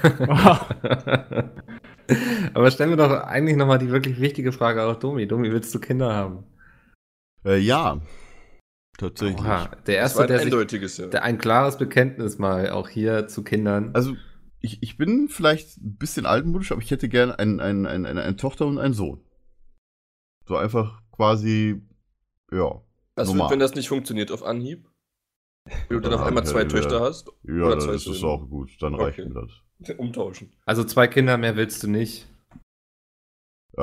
Aber 2.54 2.70
stellen 2.70 2.90
wir 2.90 2.96
doch 2.96 3.10
eigentlich 3.10 3.56
nochmal 3.56 3.78
die 3.78 3.90
wirklich 3.90 4.20
wichtige 4.20 4.52
Frage 4.52 4.82
auch 4.84 4.96
Domi. 4.96 5.26
Domi, 5.26 5.50
willst 5.52 5.74
du 5.74 5.78
Kinder 5.80 6.12
haben? 6.14 6.44
Äh, 7.44 7.58
ja. 7.58 8.00
Tatsächlich. 8.96 9.38
Oha, 9.40 9.68
der 9.86 10.02
Das 10.02 10.16
war 10.16 10.22
erste, 10.22 10.22
ein 10.22 10.28
der, 10.28 10.38
sich, 10.38 10.46
eindeutiges, 10.46 10.96
ja. 10.96 11.06
der 11.06 11.22
ein 11.22 11.38
klares 11.38 11.78
Bekenntnis 11.78 12.38
mal 12.38 12.70
auch 12.70 12.88
hier 12.88 13.28
zu 13.28 13.44
Kindern. 13.44 13.90
Also, 13.94 14.16
ich, 14.60 14.82
ich 14.82 14.96
bin 14.96 15.28
vielleicht 15.28 15.76
ein 15.78 15.96
bisschen 15.96 16.26
altmodisch, 16.26 16.72
aber 16.72 16.82
ich 16.82 16.90
hätte 16.90 17.08
gern 17.08 17.30
ein, 17.30 17.60
ein, 17.60 17.86
ein, 17.86 18.06
eine, 18.06 18.22
eine 18.22 18.36
Tochter 18.36 18.66
und 18.66 18.78
einen 18.78 18.94
Sohn. 18.94 19.20
So 20.46 20.56
einfach 20.56 21.00
quasi, 21.12 21.80
ja. 22.50 22.82
Was 23.14 23.28
normal. 23.28 23.44
wird, 23.44 23.50
wenn 23.52 23.60
das 23.60 23.74
nicht 23.74 23.88
funktioniert 23.88 24.32
auf 24.32 24.42
Anhieb? 24.42 24.88
Wenn 25.88 25.98
du 25.98 26.00
dann 26.00 26.14
auf 26.14 26.26
einmal 26.26 26.44
zwei 26.46 26.62
ja, 26.62 26.68
Töchter 26.68 27.00
hast? 27.00 27.28
Ja, 27.44 27.54
Oder 27.66 27.70
dann 27.76 27.80
zwei 27.80 27.94
ist 27.94 28.06
das 28.08 28.18
Söhne. 28.18 28.32
auch 28.32 28.48
gut. 28.48 28.70
Dann 28.80 28.94
reicht 28.94 29.18
Okay. 29.20 29.28
mir 29.28 29.34
das. 29.42 29.50
Umtauschen. 29.96 30.52
Also 30.66 30.84
zwei 30.84 31.06
Kinder 31.06 31.36
mehr 31.36 31.56
willst 31.56 31.82
du 31.82 31.88
nicht. 31.88 32.26
Äh, 33.76 33.80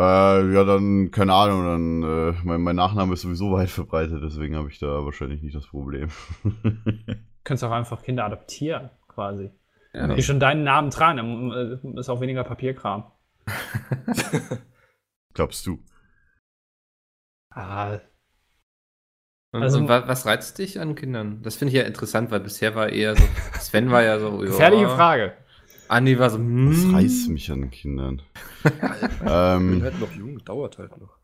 ja, 0.53 0.63
dann, 0.65 1.09
keine 1.11 1.33
Ahnung, 1.33 1.63
dann, 1.63 2.03
äh, 2.03 2.37
mein, 2.43 2.61
mein 2.61 2.75
Nachname 2.75 3.13
ist 3.13 3.21
sowieso 3.21 3.51
weit 3.53 3.69
verbreitet, 3.69 4.21
deswegen 4.21 4.55
habe 4.57 4.69
ich 4.69 4.77
da 4.79 5.05
wahrscheinlich 5.05 5.41
nicht 5.41 5.55
das 5.55 5.67
Problem. 5.67 6.09
Könntest 7.45 7.63
auch 7.63 7.71
einfach 7.71 8.03
Kinder 8.03 8.25
adoptieren, 8.25 8.89
quasi. 9.07 9.51
Ja. 9.93 10.13
Die 10.13 10.23
schon 10.23 10.41
deinen 10.41 10.63
Namen 10.63 10.89
tragen, 10.89 11.17
dann 11.17 11.51
äh, 11.95 11.99
ist 11.99 12.09
auch 12.09 12.19
weniger 12.19 12.43
Papierkram. 12.43 13.09
Glaubst 15.33 15.65
du? 15.65 15.79
Ah, 17.51 17.99
Und, 19.53 19.63
Also- 19.63 19.77
und 19.77 19.87
wa 19.87 20.05
was 20.09 20.25
reizt 20.25 20.57
dich 20.57 20.81
an 20.81 20.95
Kindern? 20.95 21.41
Das 21.41 21.55
finde 21.55 21.71
ich 21.73 21.77
ja 21.77 21.85
interessant, 21.85 22.31
weil 22.31 22.41
bisher 22.41 22.75
war 22.75 22.89
eher 22.89 23.15
so, 23.15 23.23
Sven 23.59 23.89
war 23.91 24.03
ja 24.03 24.19
so, 24.19 24.39
gefährliche. 24.39 24.89
Frage. 24.89 25.37
Andi 25.87 26.17
war 26.19 26.29
so, 26.29 26.37
Was 26.37 26.83
hm. 26.83 26.95
reißt 26.95 27.29
mich 27.29 27.51
an 27.51 27.69
Kindern? 27.69 28.21
Ich 28.63 28.71
bin 29.19 29.27
ähm, 29.27 29.83
halt 29.83 29.99
noch 29.99 30.11
jung, 30.13 30.43
dauert 30.43 30.77
halt 30.77 30.99
noch. 30.99 31.17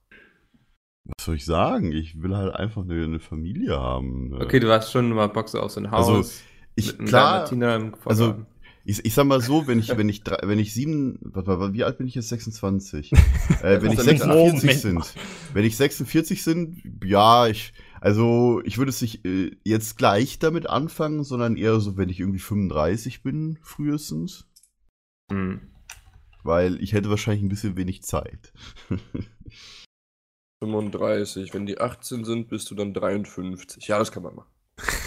was 1.05 1.25
soll 1.25 1.35
ich 1.35 1.45
sagen? 1.45 1.91
Ich 1.91 2.21
will 2.21 2.35
halt 2.35 2.55
einfach 2.55 2.83
eine, 2.83 3.03
eine 3.03 3.19
Familie 3.19 3.79
haben. 3.79 4.29
ne? 4.29 4.39
Okay, 4.41 4.59
du 4.59 4.71
hast 4.71 4.91
schon 4.91 5.09
mal 5.09 5.27
Bock 5.27 5.49
so 5.49 5.59
auf 5.59 5.71
so 5.71 5.81
ein 5.81 5.91
Haus. 5.91 6.07
Also, 6.07 6.29
Ich, 6.75 6.97
klar, 6.97 7.49
also, 8.05 8.35
ich, 8.83 9.05
ich 9.05 9.13
sag 9.13 9.25
mal 9.25 9.41
so, 9.41 9.67
wenn 9.67 9.79
ich, 9.79 9.95
wenn 9.95 10.09
ich, 10.09 10.23
drei, 10.23 10.39
wenn 10.43 10.57
ich 10.57 10.73
sieben, 10.73 11.19
wie 11.21 11.83
alt 11.83 11.97
bin 11.97 12.07
ich 12.07 12.15
jetzt? 12.15 12.29
26. 12.29 13.11
äh, 13.61 13.81
wenn 13.81 13.91
ich 13.91 13.99
Ach, 13.99 14.05
dann 14.05 14.17
46 14.17 14.27
Moment. 14.27 14.79
sind, 14.79 15.13
wenn 15.53 15.65
ich 15.65 15.77
46 15.77 16.43
sind, 16.43 16.81
ja, 17.03 17.47
ich, 17.47 17.73
also, 17.99 18.61
ich 18.63 18.77
würde 18.77 18.89
es 18.89 19.01
nicht 19.01 19.25
äh, 19.25 19.51
jetzt 19.63 19.97
gleich 19.97 20.39
damit 20.39 20.67
anfangen, 20.67 21.23
sondern 21.23 21.57
eher 21.57 21.79
so, 21.79 21.97
wenn 21.97 22.09
ich 22.09 22.19
irgendwie 22.19 22.39
35 22.39 23.21
bin, 23.21 23.59
frühestens. 23.61 24.47
Hm. 25.31 25.61
Weil 26.43 26.81
ich 26.81 26.93
hätte 26.93 27.09
wahrscheinlich 27.09 27.43
ein 27.43 27.49
bisschen 27.49 27.77
wenig 27.77 28.03
Zeit. 28.03 28.53
35. 30.63 31.53
Wenn 31.53 31.65
die 31.65 31.79
18 31.79 32.23
sind, 32.23 32.49
bist 32.49 32.69
du 32.69 32.75
dann 32.75 32.93
53. 32.93 33.87
Ja, 33.87 33.97
das 33.97 34.11
kann 34.11 34.23
man 34.23 34.35
machen. 34.35 34.51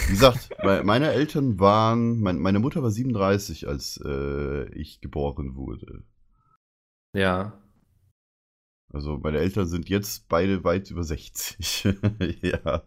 Wie 0.06 0.12
gesagt, 0.12 0.50
me- 0.62 0.82
meine 0.84 1.10
Eltern 1.12 1.58
waren, 1.58 2.20
mein, 2.20 2.38
meine 2.38 2.58
Mutter 2.58 2.82
war 2.82 2.90
37, 2.90 3.66
als 3.68 4.00
äh, 4.04 4.68
ich 4.74 5.00
geboren 5.00 5.54
wurde. 5.56 6.04
Ja. 7.16 7.60
Also 8.92 9.18
meine 9.18 9.38
Eltern 9.38 9.66
sind 9.66 9.88
jetzt 9.88 10.28
beide 10.28 10.62
weit 10.64 10.90
über 10.90 11.02
60. 11.02 11.84
ja. 12.42 12.82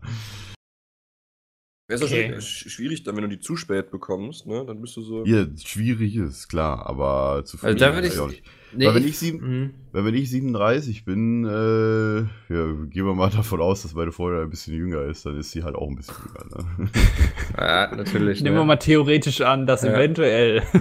Wäre 1.89 2.03
es 2.03 2.11
Okay. 2.11 2.31
okay. 2.33 2.41
schwierig, 2.41 3.03
dann, 3.03 3.15
wenn 3.15 3.23
du 3.23 3.29
die 3.29 3.39
zu 3.39 3.55
spät 3.55 3.91
bekommst, 3.91 4.45
ne? 4.45 4.65
Dann 4.67 4.81
bist 4.81 4.97
du 4.97 5.01
so. 5.01 5.23
ja, 5.25 5.45
schwierig 5.63 6.17
ist, 6.17 6.49
klar, 6.49 6.85
aber 6.85 7.43
zu 7.45 7.57
Also 7.61 7.77
da 7.77 7.87
früh 7.89 7.95
würde 7.95 8.07
ich. 8.09 8.19
auch 8.19 8.27
nicht. 8.27 8.43
Nee, 8.73 8.85
Weil 8.87 8.95
wenn 8.95 9.07
ich 9.07 9.17
sieben- 9.17 9.39
hm. 9.39 9.73
Weil 9.93 10.03
wenn 10.03 10.13
ich 10.13 10.29
37 10.29 11.05
bin, 11.05 11.45
äh, 11.45 12.17
ja, 12.53 12.73
gehen 12.89 13.05
wir 13.05 13.15
mal 13.15 13.29
davon 13.35 13.61
aus, 13.61 13.83
dass 13.83 13.93
meine 13.93 14.11
Freundin 14.11 14.41
ein 14.43 14.49
bisschen 14.49 14.73
jünger 14.75 15.03
ist, 15.03 15.25
dann 15.25 15.37
ist 15.37 15.51
sie 15.51 15.63
halt 15.63 15.75
auch 15.75 15.87
ein 15.87 15.95
bisschen 15.95 16.15
jünger. 16.25 16.63
Ne? 16.77 16.89
Ja, 17.57 17.95
natürlich. 17.95 18.41
Nehmen 18.41 18.55
ne? 18.55 18.61
wir 18.61 18.65
mal 18.65 18.75
theoretisch 18.75 19.39
an, 19.39 19.65
dass 19.65 19.83
Ja. 19.83 19.93
eventuell. 19.95 20.63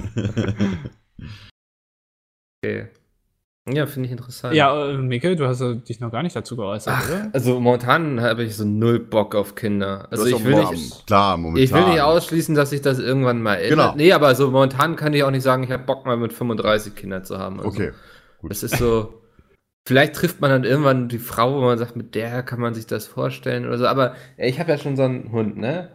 Okay. 2.64 2.88
Ja, 3.68 3.86
finde 3.86 4.06
ich 4.06 4.12
interessant. 4.12 4.54
Ja, 4.54 4.90
äh, 4.90 4.96
Mikkel, 4.96 5.34
du 5.34 5.46
hast 5.46 5.60
äh, 5.60 5.74
dich 5.74 5.98
noch 5.98 6.12
gar 6.12 6.22
nicht 6.22 6.36
dazu 6.36 6.54
geäußert, 6.56 6.94
Ach, 6.96 7.08
oder? 7.10 7.30
also 7.32 7.58
momentan 7.58 8.20
habe 8.20 8.44
ich 8.44 8.56
so 8.56 8.64
null 8.64 9.00
Bock 9.00 9.34
auf 9.34 9.56
Kinder. 9.56 10.06
Also 10.10 10.24
ich 10.26 10.44
will 10.44 10.54
nicht, 10.70 11.06
Klar, 11.06 11.36
momentan. 11.36 11.64
ich 11.64 11.72
will 11.74 11.84
nicht 11.92 12.00
ausschließen, 12.00 12.54
dass 12.54 12.70
sich 12.70 12.80
das 12.80 13.00
irgendwann 13.00 13.42
mal 13.42 13.54
ändert. 13.56 13.70
Genau. 13.70 13.94
Nee, 13.96 14.12
aber 14.12 14.34
so 14.36 14.50
momentan 14.52 14.94
kann 14.94 15.14
ich 15.14 15.24
auch 15.24 15.32
nicht 15.32 15.42
sagen, 15.42 15.64
ich 15.64 15.72
habe 15.72 15.82
Bock 15.82 16.06
mal 16.06 16.16
mit 16.16 16.32
35 16.32 16.94
Kinder 16.94 17.24
zu 17.24 17.38
haben. 17.38 17.56
Also 17.58 17.68
Okay. 17.70 17.90
gut. 18.40 18.50
Das 18.52 18.62
ist 18.62 18.76
so. 18.78 19.14
Vielleicht 19.84 20.14
trifft 20.14 20.40
man 20.40 20.50
dann 20.50 20.64
irgendwann 20.64 21.08
die 21.08 21.18
Frau, 21.18 21.54
wo 21.56 21.60
man 21.64 21.78
sagt, 21.78 21.96
mit 21.96 22.14
der 22.14 22.42
kann 22.44 22.60
man 22.60 22.74
sich 22.74 22.86
das 22.86 23.06
vorstellen 23.06 23.66
oder 23.66 23.78
so. 23.78 23.86
Aber 23.86 24.14
ich 24.36 24.58
habe 24.60 24.70
ja 24.70 24.78
schon 24.78 24.96
so 24.96 25.02
einen 25.02 25.30
Hund, 25.32 25.56
ne? 25.56 25.90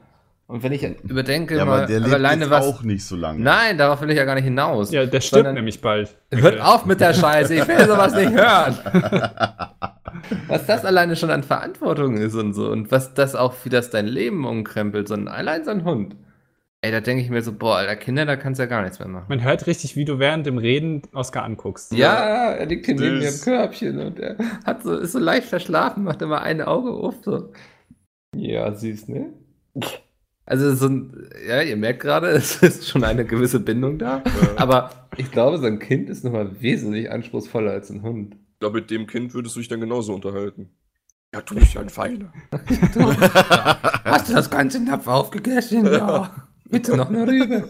Und 0.52 0.64
wenn 0.64 0.74
ich 0.74 0.84
überdenke, 1.04 1.56
Ja, 1.56 1.64
mal, 1.64 1.78
aber 1.80 1.86
der 1.88 2.02
lebt 2.02 2.14
alleine 2.14 2.42
jetzt 2.42 2.52
was. 2.52 2.66
auch 2.68 2.84
nicht 2.84 3.06
so 3.06 3.16
lange. 3.16 3.40
Nein, 3.40 3.78
darauf 3.78 4.02
will 4.02 4.10
ich 4.12 4.18
ja 4.18 4.26
gar 4.26 4.36
nicht 4.36 4.44
hinaus. 4.44 4.92
Ja, 4.92 5.06
der 5.06 5.22
stirbt 5.22 5.38
Sondern- 5.46 5.56
nämlich 5.56 5.80
bald. 5.80 6.14
Hört 6.30 6.60
auf 6.60 6.86
mit 6.86 7.00
der 7.00 7.14
Scheiße, 7.14 7.56
ich 7.56 7.68
will 7.68 7.86
sowas 7.88 8.14
nicht 8.14 8.32
hören. 8.34 8.78
was 10.48 10.66
das 10.66 10.84
alleine 10.84 11.16
schon 11.16 11.32
an 11.32 11.44
Verantwortung 11.44 12.18
ist 12.18 12.36
und 12.36 12.54
so. 12.54 12.70
Und 12.70 12.92
was 12.92 13.14
das 13.14 13.34
auch, 13.36 13.54
wie 13.64 13.70
das 13.70 13.90
dein 13.92 14.08
Leben 14.08 14.46
umkrempelt. 14.46 15.08
So 15.08 15.14
ein, 15.14 15.30
allein 15.30 15.64
so 15.64 15.72
ein 15.72 15.86
Hund. 15.86 16.16
Ey, 16.82 16.92
da 16.92 17.00
denke 17.00 17.24
ich 17.24 17.30
mir 17.30 17.42
so, 17.44 17.54
boah, 17.54 17.78
Alter, 17.78 17.96
Kinder, 17.96 18.26
da 18.26 18.36
kannst 18.36 18.60
du 18.60 18.64
ja 18.64 18.68
gar 18.70 18.82
nichts 18.82 19.00
mehr 19.00 19.08
machen. 19.08 19.26
Man 19.30 19.44
hört 19.44 19.68
richtig, 19.68 19.96
wie 19.96 20.04
du 20.04 20.20
während 20.20 20.46
dem 20.48 20.58
Reden 20.58 21.04
Oscar 21.14 21.44
anguckst. 21.44 21.94
Ja, 21.94 22.52
er 22.54 22.66
liegt 22.66 22.88
hier 22.88 22.96
neben 22.96 23.20
mir 23.20 23.30
im 23.30 23.40
Körbchen 23.40 24.00
und 24.00 24.20
er 24.20 24.36
hat 24.66 24.84
so, 24.84 24.98
ist 24.98 25.12
so 25.14 25.20
leicht 25.20 25.48
verschlafen, 25.48 26.04
macht 26.04 26.22
immer 26.24 26.42
ein 26.42 26.60
Auge 26.62 26.90
auf. 26.92 27.16
So. 27.24 27.52
Ja, 28.36 28.74
süß, 28.74 29.08
ne? 29.10 29.28
Also 30.46 30.74
so 30.76 30.88
ein, 30.88 31.30
ja, 31.48 31.62
ihr 31.62 31.78
merkt 31.78 32.02
gerade, 32.02 32.28
es 32.32 32.62
ist 32.62 32.88
schon 32.88 33.04
eine 33.04 33.26
gewisse 33.26 33.60
Bindung 33.60 33.98
da. 34.00 34.24
Aber 34.58 34.90
ich 35.18 35.32
glaube, 35.32 35.58
so 35.58 35.66
ein 35.66 35.80
Kind 35.80 36.10
ist 36.10 36.24
nochmal 36.24 36.62
wesentlich 36.62 37.12
anspruchsvoller 37.12 37.72
als 37.72 37.90
ein 37.90 38.02
Hund. 38.02 38.36
Ich 38.54 38.60
glaube, 38.60 38.80
mit 38.82 38.92
dem 38.92 39.08
Kind 39.08 39.34
würdest 39.34 39.56
du 39.56 39.60
dich 39.60 39.70
dann 39.70 39.80
genauso 39.80 40.14
unterhalten. 40.14 40.70
Ja, 41.34 41.42
du 41.42 41.56
bist 41.56 41.74
ja 41.74 41.82
ein 41.82 41.90
Feiner. 41.90 42.34
Hast 44.04 44.30
du 44.30 44.34
das 44.34 44.50
ganze 44.50 44.84
Napf 44.84 45.08
aufgegessen? 45.08 45.86
Ja. 45.86 46.48
Bitte 46.66 46.96
noch 46.98 47.10
eine 47.10 47.26
Rübe. 47.26 47.70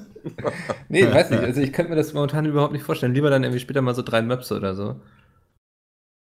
nee, 0.90 1.06
weiß 1.06 1.30
nicht. 1.32 1.44
Also 1.44 1.62
ich 1.62 1.72
könnte 1.74 1.92
mir 1.92 1.96
das 1.96 2.14
momentan 2.14 2.46
überhaupt 2.46 2.74
nicht 2.74 2.84
vorstellen. 2.84 3.14
Lieber 3.14 3.30
dann 3.30 3.44
irgendwie 3.44 3.60
später 3.60 3.82
mal 3.82 3.96
so 3.96 4.02
drei 4.02 4.22
Möpse 4.22 4.56
oder 4.56 4.76
so. 4.76 5.00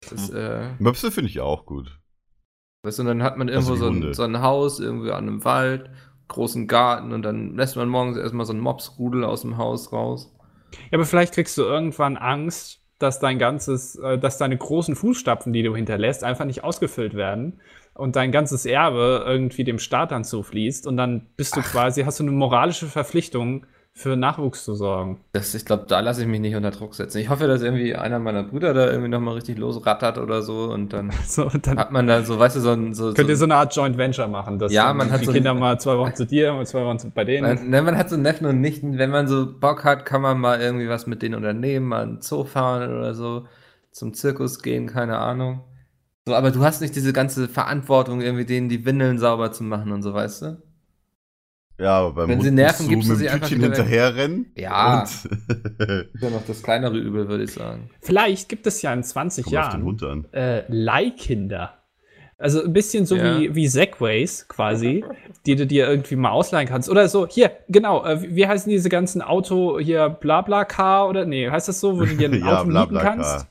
Das, 0.10 0.30
äh, 0.30 0.70
Möpse 0.80 1.12
finde 1.12 1.30
ich 1.30 1.40
auch 1.40 1.66
gut. 1.66 2.00
weißt 2.84 3.00
du, 3.00 3.04
und 3.04 3.08
dann 3.08 3.24
hat 3.24 3.38
man 3.38 3.48
irgendwo 3.48 3.72
Also 3.72 3.86
so, 3.86 3.92
ein, 3.92 4.14
so 4.14 4.24
ein 4.24 4.42
Haus, 4.42 4.80
irgendwie 4.80 5.12
an 5.12 5.28
einem 5.28 5.46
Wald, 5.46 5.90
großen 6.28 6.68
Garten 6.68 7.14
und 7.14 7.22
dann 7.24 7.56
lässt 7.56 7.76
man 7.76 7.90
morgens 7.90 8.18
erstmal 8.18 8.46
so 8.46 8.54
einen 8.54 8.62
Mopsrudel 8.62 9.24
aus 9.24 9.42
dem 9.42 9.58
Haus 9.58 9.92
raus. 9.92 10.34
Ja, 10.92 10.98
aber 10.98 11.06
vielleicht 11.06 11.34
kriegst 11.34 11.58
du 11.58 11.64
irgendwann 11.64 12.18
Angst, 12.18 12.82
dass 13.00 13.20
dein 13.20 13.38
ganzes, 13.38 13.96
äh, 13.96 14.18
dass 14.18 14.38
deine 14.38 14.58
großen 14.58 14.96
Fußstapfen, 14.96 15.54
die 15.54 15.64
du 15.64 15.76
hinterlässt, 15.76 16.24
einfach 16.24 16.46
nicht 16.46 16.64
ausgefüllt 16.64 17.14
werden 17.16 17.60
und 17.94 18.16
dein 18.16 18.32
ganzes 18.32 18.66
Erbe 18.66 19.24
irgendwie 19.26 19.64
dem 19.64 19.80
Staat 19.80 20.12
dann 20.12 20.24
zufließt 20.24 20.88
und 20.88 20.98
dann 20.98 21.28
bist 21.36 21.56
du 21.56 21.62
quasi, 21.62 22.04
hast 22.04 22.20
du 22.20 22.24
eine 22.24 22.32
moralische 22.32 22.88
Verpflichtung, 22.88 23.66
für 23.96 24.16
Nachwuchs 24.18 24.66
zu 24.66 24.74
sorgen. 24.74 25.20
Das, 25.34 25.54
ich 25.54 25.66
glaube, 25.66 25.86
da 25.88 26.00
lasse 26.00 26.24
ich 26.24 26.28
mich 26.28 26.40
nicht 26.40 26.56
unter 26.56 26.72
Druck 26.72 26.96
setzen. 26.96 27.20
Ich 27.20 27.30
hoffe, 27.30 27.48
dass 27.48 27.62
irgendwie 27.62 27.96
einer 27.96 28.18
meiner 28.18 28.42
Brüder 28.42 28.74
da 28.74 28.88
irgendwie 28.88 29.10
nochmal 29.10 29.36
richtig 29.36 29.60
losrattert 29.60 30.18
oder 30.18 30.42
so 30.42 30.72
und 30.72 30.94
dann 30.94 31.12
So, 31.28 31.46
und 31.46 31.68
dann 31.68 31.78
hat 31.78 31.92
man 31.92 32.08
da 32.08 32.24
so, 32.24 32.40
weißt 32.40 32.56
du, 32.56 32.60
so 32.60 32.72
ein. 32.72 32.96
So, 32.96 33.14
könnt 33.14 33.30
ihr 33.30 33.36
so 33.36 33.42
so 33.42 33.46
eine 33.46 33.56
Art 33.56 33.76
Joint 33.76 33.96
Venture 33.98 34.28
machen, 34.28 34.58
dass 34.58 34.74
Ja, 34.74 34.94
man 34.94 35.12
hat 35.12 35.22
die 35.22 35.26
so 35.26 35.32
Kinder 35.32 35.54
mal 35.54 35.80
zwei 35.80 35.98
Wochen 35.98 36.16
zu 36.16 36.26
dir 36.26 36.56
und 36.56 36.66
zwei 36.68 36.84
Wochen 36.84 37.12
bei 37.12 37.24
denen. 37.24 37.48
Man, 37.48 37.70
ne, 37.70 37.82
man 37.84 37.96
hat 37.96 38.10
so 38.10 38.18
Neffen 38.18 38.48
und 38.48 38.62
Nichten, 38.62 38.98
wenn 38.98 39.12
man 39.12 39.28
so 39.28 39.60
Bock 39.60 39.84
hat, 39.84 40.06
kann 40.06 40.24
man 40.24 40.40
mal 40.40 40.60
irgendwie 40.60 40.90
was 40.90 41.06
mit 41.06 41.22
denen 41.22 41.36
unternehmen, 41.36 41.88
mal 41.88 42.02
einen 42.02 42.22
Zoo 42.22 42.46
fahren 42.46 42.98
oder 42.98 43.14
so, 43.14 43.46
zum 43.92 44.16
Zirkus 44.16 44.64
gehen, 44.64 44.88
keine 44.88 45.20
Ahnung. 45.20 45.62
So, 46.26 46.34
aber 46.34 46.50
du 46.50 46.64
hast 46.64 46.82
nicht 46.82 46.96
diese 46.96 47.14
ganze 47.14 47.48
Verantwortung, 47.48 48.22
irgendwie 48.22 48.46
denen 48.46 48.70
die 48.70 48.86
Windeln 48.86 49.20
sauber 49.20 49.52
zu 49.52 49.64
machen 49.64 49.92
und 49.92 50.02
so, 50.02 50.14
weißt 50.16 50.42
du? 50.42 50.63
Ja, 51.80 52.00
aber 52.00 52.14
beim 52.14 52.30
Wenn 52.30 52.42
sie 52.42 52.48
Hund 52.50 52.56
nerven, 52.56 52.88
gibst 52.88 53.08
du 53.08 53.14
mit 53.14 53.20
sie 53.20 53.30
einfach 53.30 53.48
hinterherrennen. 53.50 54.52
Ja. 54.56 55.00
Und 55.00 55.10
Das 55.10 55.26
ist 56.14 56.22
ja 56.22 56.30
noch 56.30 56.46
das 56.46 56.62
kleinere 56.64 56.98
Übel, 56.98 57.28
würde 57.28 57.44
ich 57.44 57.52
sagen. 57.54 57.90
Vielleicht 58.02 58.48
gibt 58.50 58.68
es 58.68 58.82
ja 58.82 58.94
in 58.94 59.04
20 59.04 59.46
Komm 59.46 59.58
auf 59.58 59.70
den 59.70 59.84
Jahren 59.84 59.84
Hund 59.84 60.34
äh, 60.34 60.64
Leihkinder. 60.68 61.80
Also 62.38 62.64
ein 62.64 62.74
bisschen 62.74 63.06
so 63.06 63.16
Ja. 63.16 63.40
wie, 63.40 63.56
wie 63.56 63.68
Segways 63.68 64.48
quasi, 64.48 65.04
die 65.46 65.56
du 65.56 65.66
dir 65.66 65.88
irgendwie 65.88 66.16
mal 66.16 66.32
ausleihen 66.32 66.68
kannst. 66.68 66.90
Oder 66.90 67.08
so, 67.08 67.26
hier, 67.28 67.52
genau, 67.70 68.04
äh, 68.06 68.22
wie 68.36 68.46
heißen 68.48 68.70
diese 68.70 68.90
ganzen 68.90 69.22
Auto, 69.22 69.80
hier, 69.80 70.10
Blabla-Car 70.10 71.08
oder, 71.08 71.26
nee, 71.26 71.50
heißt 71.50 71.70
das 71.70 71.80
so, 71.80 71.98
wo 72.00 72.06
du 72.06 72.16
dir 72.16 72.30
ein 72.30 72.34
ja, 72.40 72.46
Auto 72.48 72.66
mieten 72.66 72.70
Blablacar. 72.90 73.16
kannst? 73.16 73.48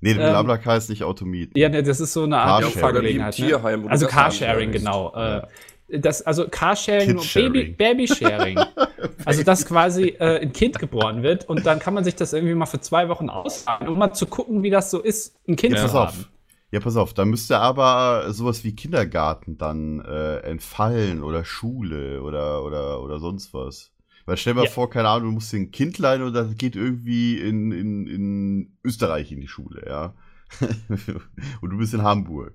Nee, 0.00 0.10
Ähm, 0.12 0.16
Blablacar 0.18 0.76
ist 0.76 0.90
nicht 0.90 1.02
Automiet. 1.02 1.56
Ja, 1.56 1.68
ne, 1.68 1.82
das 1.82 2.00
ist 2.00 2.12
so 2.12 2.24
eine 2.24 2.38
Art. 2.38 2.64
Fahrgelegenheit. 2.66 3.38
Ne? 3.38 3.84
Also 3.88 4.06
Carsharing, 4.06 4.70
genau. 4.70 5.12
Ja. 5.14 5.38
Äh, 5.38 5.42
das, 5.88 6.22
also 6.22 6.46
Carsharing 6.48 7.18
und 7.18 7.34
Baby. 7.34 7.64
Babysharing. 7.76 8.58
also, 9.24 9.42
dass 9.42 9.64
quasi 9.66 10.08
äh, 10.18 10.40
ein 10.42 10.52
Kind 10.52 10.78
geboren 10.78 11.22
wird 11.22 11.48
und 11.48 11.64
dann 11.66 11.78
kann 11.78 11.94
man 11.94 12.04
sich 12.04 12.16
das 12.16 12.32
irgendwie 12.32 12.54
mal 12.54 12.66
für 12.66 12.80
zwei 12.80 13.08
Wochen 13.08 13.30
ausfahren, 13.30 13.88
um 13.88 13.98
mal 13.98 14.12
zu 14.12 14.26
gucken, 14.26 14.62
wie 14.62 14.70
das 14.70 14.90
so 14.90 15.00
ist, 15.00 15.36
ein 15.48 15.56
Kind 15.56 15.74
Jetzt 15.74 15.88
zu 15.88 15.92
haben. 15.92 16.08
auf. 16.08 16.28
Ja, 16.72 16.80
pass 16.80 16.96
auf, 16.96 17.14
da 17.14 17.24
müsste 17.24 17.58
aber 17.58 18.32
sowas 18.32 18.64
wie 18.64 18.74
Kindergarten 18.74 19.56
dann 19.56 20.00
äh, 20.00 20.38
entfallen 20.38 21.22
oder 21.22 21.44
Schule 21.44 22.22
oder, 22.22 22.64
oder, 22.64 23.00
oder 23.02 23.20
sonst 23.20 23.54
was. 23.54 23.92
Weil 24.26 24.36
stell 24.36 24.54
dir 24.54 24.60
mal 24.60 24.64
Ja. 24.64 24.70
vor, 24.72 24.90
keine 24.90 25.08
Ahnung, 25.08 25.28
du 25.28 25.34
musst 25.34 25.52
den 25.52 25.70
Kind 25.70 25.98
leihen 25.98 26.22
und 26.22 26.32
das 26.34 26.56
geht 26.56 26.74
irgendwie 26.74 27.38
in, 27.38 27.70
in, 27.70 28.06
in 28.08 28.76
Österreich 28.82 29.30
in 29.30 29.40
die 29.40 29.46
Schule, 29.46 29.84
ja. 29.88 30.14
und 31.60 31.70
du 31.70 31.78
bist 31.78 31.94
in 31.94 32.02
Hamburg. 32.02 32.54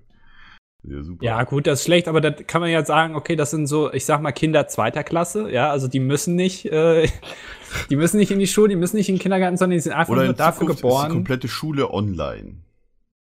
Ja, 0.84 1.02
super. 1.02 1.24
Ja, 1.24 1.44
gut, 1.44 1.66
das 1.66 1.80
ist 1.80 1.84
schlecht, 1.86 2.08
aber 2.08 2.20
da 2.20 2.30
kann 2.30 2.60
man 2.60 2.70
ja 2.70 2.84
sagen, 2.84 3.14
okay, 3.14 3.36
das 3.36 3.52
sind 3.52 3.66
so, 3.66 3.92
ich 3.92 4.04
sag 4.04 4.20
mal, 4.20 4.32
Kinder 4.32 4.66
zweiter 4.66 5.04
Klasse, 5.04 5.50
ja, 5.50 5.70
also 5.70 5.86
die 5.86 6.00
müssen 6.00 6.34
nicht, 6.34 6.66
äh, 6.66 7.06
die 7.90 7.96
müssen 7.96 8.16
nicht 8.16 8.32
in 8.32 8.40
die 8.40 8.48
Schule, 8.48 8.70
die 8.70 8.76
müssen 8.76 8.96
nicht 8.96 9.08
in 9.08 9.14
den 9.16 9.20
Kindergarten, 9.20 9.56
sondern 9.56 9.76
die 9.76 9.80
sind 9.80 9.92
einfach 9.92 10.12
Oder 10.12 10.22
nur 10.22 10.30
in 10.30 10.36
dafür 10.36 10.66
Zukunft 10.66 10.74
ist 10.74 10.78
die 10.78 10.88
geboren. 10.88 11.10
komplette 11.10 11.48
Schule 11.48 11.92
online. 11.92 12.56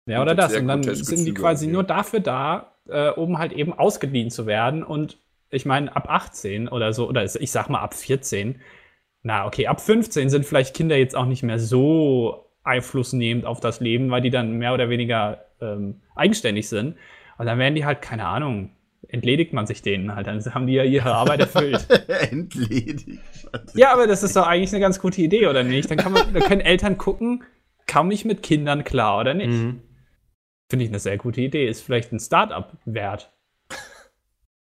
Ja, 0.05 0.21
oder 0.21 0.35
das. 0.35 0.55
Und 0.55 0.67
dann 0.67 0.83
sind 0.83 1.25
die 1.25 1.33
quasi 1.33 1.67
nur 1.67 1.83
dafür 1.83 2.19
da, 2.19 2.71
äh, 2.87 3.09
um 3.09 3.37
halt 3.37 3.53
eben 3.53 3.73
ausgedient 3.73 4.31
zu 4.31 4.47
werden. 4.47 4.83
Und 4.83 5.17
ich 5.51 5.65
meine, 5.65 5.95
ab 5.95 6.09
18 6.09 6.67
oder 6.67 6.93
so, 6.93 7.07
oder 7.07 7.23
ich 7.23 7.51
sag 7.51 7.69
mal 7.69 7.79
ab 7.79 7.93
14, 7.93 8.59
na, 9.21 9.45
okay, 9.45 9.67
ab 9.67 9.81
15 9.81 10.29
sind 10.29 10.45
vielleicht 10.45 10.75
Kinder 10.75 10.95
jetzt 10.95 11.15
auch 11.15 11.25
nicht 11.25 11.43
mehr 11.43 11.59
so 11.59 12.45
einflussnehmend 12.63 13.45
auf 13.45 13.59
das 13.59 13.81
Leben, 13.81 14.09
weil 14.09 14.21
die 14.21 14.29
dann 14.29 14.57
mehr 14.57 14.73
oder 14.73 14.89
weniger 14.89 15.45
ähm, 15.61 16.01
eigenständig 16.15 16.69
sind. 16.69 16.95
Und 17.39 17.45
dann 17.45 17.57
werden 17.57 17.73
die 17.73 17.85
halt, 17.85 18.01
keine 18.01 18.25
Ahnung, 18.25 18.71
entledigt 19.07 19.53
man 19.53 19.65
sich 19.65 19.81
denen 19.81 20.13
halt. 20.13 20.27
Dann 20.27 20.43
haben 20.53 20.67
die 20.67 20.73
ja 20.73 20.83
ihre 20.83 21.15
Arbeit 21.15 21.39
erfüllt. 21.39 21.87
Entledigt. 22.31 23.21
ja, 23.75 23.93
aber 23.93 24.07
das 24.07 24.23
ist 24.23 24.35
doch 24.35 24.45
eigentlich 24.45 24.73
eine 24.73 24.81
ganz 24.81 24.99
gute 24.99 25.21
Idee, 25.21 25.47
oder 25.47 25.63
nicht? 25.63 25.89
Dann, 25.89 25.97
kann 25.97 26.11
man, 26.11 26.33
dann 26.33 26.43
können 26.43 26.59
Eltern 26.59 26.97
gucken, 26.97 27.45
komme 27.89 28.13
ich 28.13 28.25
mit 28.25 28.43
Kindern 28.43 28.83
klar 28.83 29.21
oder 29.21 29.33
nicht? 29.33 29.47
Mhm. 29.47 29.81
Finde 30.69 30.83
ich 30.83 30.91
eine 30.91 30.99
sehr 30.99 31.17
gute 31.17 31.39
Idee. 31.39 31.65
Ist 31.65 31.81
vielleicht 31.81 32.11
ein 32.11 32.19
Start-up 32.19 32.77
wert. 32.85 33.31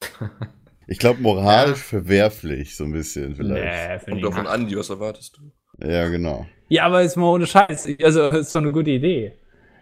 Ich 0.89 1.01
glaube, 1.01 1.21
moralisch 1.21 1.83
verwerflich, 1.83 2.77
so 2.77 2.85
ein 2.85 2.93
bisschen 2.93 3.35
vielleicht. 3.35 3.65
Nee, 3.65 3.99
finde 3.99 4.21
Kommt 4.21 4.37
davon 4.37 4.47
an, 4.47 4.77
was 4.77 4.89
erwartest 4.89 5.37
du? 5.37 5.85
Ja, 5.85 6.07
genau. 6.07 6.47
Ja, 6.69 6.85
aber 6.85 7.03
ist 7.03 7.17
mal 7.17 7.27
ohne 7.27 7.49
Scheiß. 7.49 7.89
Also, 8.01 8.29
ist 8.29 8.55
doch 8.55 8.61
eine 8.61 8.71
gute 8.71 8.91
Idee. 8.91 9.33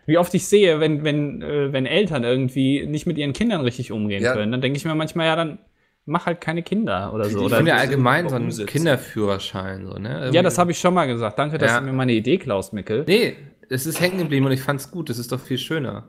Wie 0.06 0.18
oft 0.18 0.34
ich 0.34 0.46
sehe, 0.46 0.80
wenn, 0.80 1.02
wenn, 1.04 1.42
äh, 1.42 1.72
wenn 1.72 1.86
Eltern 1.86 2.24
irgendwie 2.24 2.86
nicht 2.86 3.06
mit 3.06 3.16
ihren 3.18 3.32
Kindern 3.32 3.60
richtig 3.62 3.92
umgehen 3.92 4.22
Ja. 4.22 4.34
können, 4.34 4.52
dann 4.52 4.60
denke 4.60 4.76
ich 4.76 4.84
mir 4.84 4.94
manchmal, 4.94 5.26
ja, 5.26 5.36
dann 5.36 5.58
mach 6.06 6.26
halt 6.26 6.40
keine 6.40 6.62
Kinder 6.62 7.12
oder 7.14 7.24
so. 7.24 7.38
Ich 7.38 7.44
Oder, 7.46 7.56
finde 7.56 7.70
ja 7.70 7.76
allgemein 7.78 8.28
so 8.28 8.36
einen 8.36 8.46
umsetzen. 8.46 8.66
Kinderführerschein. 8.66 9.86
So, 9.86 9.94
ne? 9.98 10.30
ja, 10.32 10.42
das 10.42 10.58
habe 10.58 10.70
ich 10.72 10.78
schon 10.78 10.92
mal 10.94 11.06
gesagt. 11.06 11.38
Danke, 11.38 11.56
dass 11.58 11.70
Ja. 11.72 11.80
du 11.80 11.86
mir 11.86 11.92
meine 11.92 12.12
Idee 12.12 12.36
klaust, 12.38 12.72
Mickel. 12.74 13.04
Nee, 13.08 13.36
es 13.70 13.86
ist 13.86 14.00
hängen 14.00 14.18
geblieben 14.18 14.44
und 14.46 14.52
ich 14.52 14.60
fand's 14.60 14.90
gut. 14.90 15.08
Das 15.08 15.18
ist 15.18 15.32
doch 15.32 15.40
viel 15.40 15.58
schöner. 15.58 16.08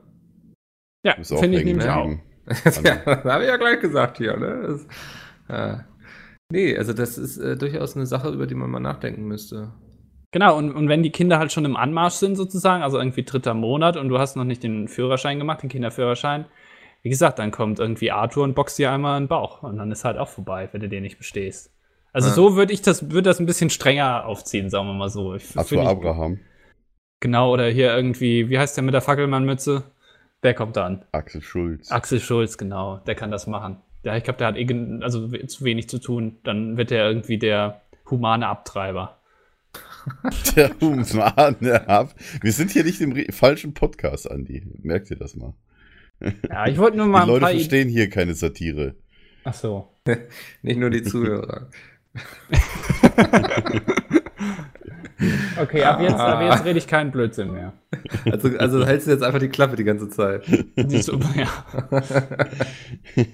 Ja, 1.02 1.14
finde 1.22 1.58
ich 1.58 1.64
nämlich 1.64 1.88
auch. 1.88 2.08
ja, 2.84 2.96
das 3.04 3.24
habe 3.24 3.42
ich 3.44 3.48
ja 3.48 3.56
gleich 3.56 3.80
gesagt 3.80 4.18
hier. 4.18 4.36
Ne? 4.36 4.62
Das, 4.68 4.86
ja. 5.48 5.84
Nee, 6.52 6.76
also 6.76 6.92
das 6.92 7.18
ist 7.18 7.38
äh, 7.38 7.56
durchaus 7.56 7.96
eine 7.96 8.06
Sache, 8.06 8.28
über 8.28 8.46
die 8.46 8.54
man 8.54 8.70
mal 8.70 8.78
nachdenken 8.80 9.24
müsste. 9.24 9.72
Genau, 10.38 10.58
und, 10.58 10.70
und 10.74 10.90
wenn 10.90 11.02
die 11.02 11.08
Kinder 11.08 11.38
halt 11.38 11.50
schon 11.50 11.64
im 11.64 11.76
Anmarsch 11.76 12.12
sind, 12.16 12.36
sozusagen, 12.36 12.82
also 12.82 12.98
irgendwie 12.98 13.22
dritter 13.22 13.54
Monat 13.54 13.96
und 13.96 14.10
du 14.10 14.18
hast 14.18 14.36
noch 14.36 14.44
nicht 14.44 14.62
den 14.62 14.86
Führerschein 14.86 15.38
gemacht, 15.38 15.62
den 15.62 15.70
Kinderführerschein, 15.70 16.44
wie 17.00 17.08
gesagt, 17.08 17.38
dann 17.38 17.50
kommt 17.52 17.78
irgendwie 17.78 18.10
Arthur 18.12 18.44
und 18.44 18.52
boxt 18.54 18.78
dir 18.78 18.92
einmal 18.92 19.16
in 19.16 19.22
den 19.24 19.28
Bauch 19.28 19.62
und 19.62 19.78
dann 19.78 19.90
ist 19.90 20.04
halt 20.04 20.18
auch 20.18 20.28
vorbei, 20.28 20.68
wenn 20.72 20.82
du 20.82 20.90
den 20.90 21.04
nicht 21.04 21.16
bestehst. 21.16 21.72
Also 22.12 22.28
Ja. 22.28 22.34
so 22.34 22.54
würde 22.54 22.74
ich 22.74 22.82
das, 22.82 23.04
würde 23.10 23.22
das 23.22 23.40
ein 23.40 23.46
bisschen 23.46 23.70
strenger 23.70 24.26
aufziehen, 24.26 24.68
sagen 24.68 24.88
wir 24.88 24.92
mal 24.92 25.08
so. 25.08 25.34
Ich, 25.34 25.56
Arthur 25.56 25.80
ich- 25.82 25.88
Abraham, 25.88 26.38
Genau, 27.20 27.50
oder 27.50 27.68
hier 27.68 27.96
irgendwie, 27.96 28.50
wie 28.50 28.58
heißt 28.58 28.76
der 28.76 28.84
mit 28.84 28.92
der 28.92 29.00
Fackelmannmütze? 29.00 29.84
Der 30.42 30.52
kommt 30.52 30.76
dann. 30.76 31.06
Axel 31.12 31.40
Schulz. 31.40 31.90
Axel 31.90 32.20
Schulz, 32.20 32.58
genau, 32.58 32.98
der 33.06 33.14
kann 33.14 33.30
das 33.30 33.46
machen. 33.46 33.78
Ja, 34.02 34.14
ich 34.18 34.22
glaube, 34.24 34.36
der 34.36 34.48
hat 34.48 34.58
eh 34.58 34.66
also 35.00 35.28
zu 35.28 35.64
wenig 35.64 35.88
zu 35.88 35.98
tun. 35.98 36.36
Dann 36.44 36.76
wird 36.76 36.92
er 36.92 37.08
irgendwie 37.08 37.38
der 37.38 37.80
humane 38.10 38.46
Abtreiber. 38.46 39.15
Der 40.56 40.70
humane 40.80 41.88
ab. 41.88 42.14
Wir 42.40 42.52
sind 42.52 42.70
hier 42.70 42.84
nicht 42.84 43.00
im 43.00 43.14
falschen 43.32 43.74
Podcast, 43.74 44.30
Andi. 44.30 44.62
Merkt 44.82 45.10
ihr 45.10 45.16
das 45.16 45.36
mal? 45.36 45.54
Ja, 46.48 46.66
ich 46.66 46.78
wollte 46.78 46.96
nur 46.96 47.06
mal 47.06 47.26
Die 47.26 47.32
ein 47.32 47.40
Leute 47.40 47.46
verstehen 47.58 47.90
hier 47.90 48.08
keine 48.08 48.34
Satire. 48.34 48.94
Ach 49.44 49.52
so. 49.52 49.88
Nicht 50.62 50.78
nur 50.78 50.88
die 50.88 51.02
Zuhörer. 51.02 51.68
Okay, 55.60 55.82
ab 55.82 56.00
jetzt, 56.00 56.14
ab 56.14 56.38
Ah. 56.40 56.50
jetzt 56.54 56.64
rede 56.64 56.78
ich 56.78 56.86
keinen 56.86 57.10
Blödsinn 57.10 57.52
mehr. 57.52 57.72
Also, 58.30 58.48
also 58.58 58.84
hältst 58.86 59.06
du 59.06 59.12
jetzt 59.12 59.22
einfach 59.22 59.38
die 59.38 59.48
Klappe 59.48 59.76
die 59.76 59.84
ganze 59.84 60.08
Zeit. 60.10 60.46
Die 60.76 61.02
super, 61.02 61.30
ja. 61.34 61.48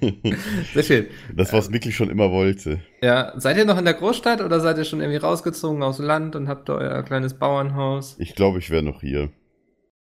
Sehr 0.75 0.83
schön. 0.83 1.07
Das, 1.35 1.53
was 1.53 1.71
Mickey 1.71 1.91
schon 1.93 2.11
immer 2.11 2.31
wollte. 2.31 2.81
Ja, 3.03 3.33
seid 3.37 3.57
ihr 3.57 3.65
noch 3.65 3.79
in 3.79 3.85
der 3.85 3.95
Großstadt 3.95 4.41
oder 4.41 4.61
seid 4.61 4.79
ihr 4.79 4.85
schon 4.85 5.01
irgendwie 5.01 5.19
rausgezogen 5.19 5.83
aus 5.83 5.99
Land 5.99 6.37
und 6.37 6.49
habt 6.49 6.71
euer 6.71 7.03
kleines 7.03 7.35
Bauernhaus? 7.35 8.17
Ich 8.19 8.35
glaube, 8.35 8.59
ich 8.59 8.71
wäre 8.71 8.83
noch 8.83 9.01
hier. 9.01 9.31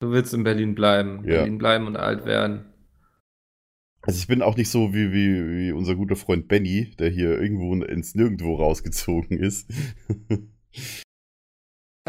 Du 0.01 0.11
willst 0.11 0.33
in 0.33 0.43
Berlin 0.43 0.75
bleiben. 0.75 1.21
Ja. 1.23 1.37
Berlin 1.37 1.57
bleiben 1.57 1.87
und 1.87 1.95
alt 1.97 2.25
werden. 2.25 2.65
Also 4.01 4.17
ich 4.19 4.27
bin 4.27 4.41
auch 4.41 4.55
nicht 4.57 4.69
so 4.69 4.93
wie, 4.93 5.11
wie, 5.11 5.67
wie 5.67 5.71
unser 5.71 5.95
guter 5.95 6.15
Freund 6.15 6.47
Benny, 6.47 6.91
der 6.99 7.09
hier 7.09 7.39
irgendwo 7.39 7.73
ins 7.83 8.15
Nirgendwo 8.15 8.55
rausgezogen 8.55 9.37
ist. 9.37 9.69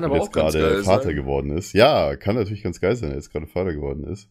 Kann 0.03 0.11
aber 0.11 0.17
jetzt 0.17 0.29
auch 0.29 0.33
ganz 0.33 0.55
gerade 0.55 0.75
geil 0.75 0.85
Vater 0.85 1.05
sein. 1.05 1.17
geworden 1.17 1.57
ist. 1.57 1.73
Ja, 1.73 2.17
kann 2.17 2.37
natürlich 2.37 2.63
ganz 2.63 2.81
geil 2.81 2.97
sein, 2.97 3.11
er 3.11 3.17
jetzt 3.17 3.31
gerade 3.33 3.47
Vater 3.47 3.73
geworden 3.73 4.05
ist. 4.05 4.29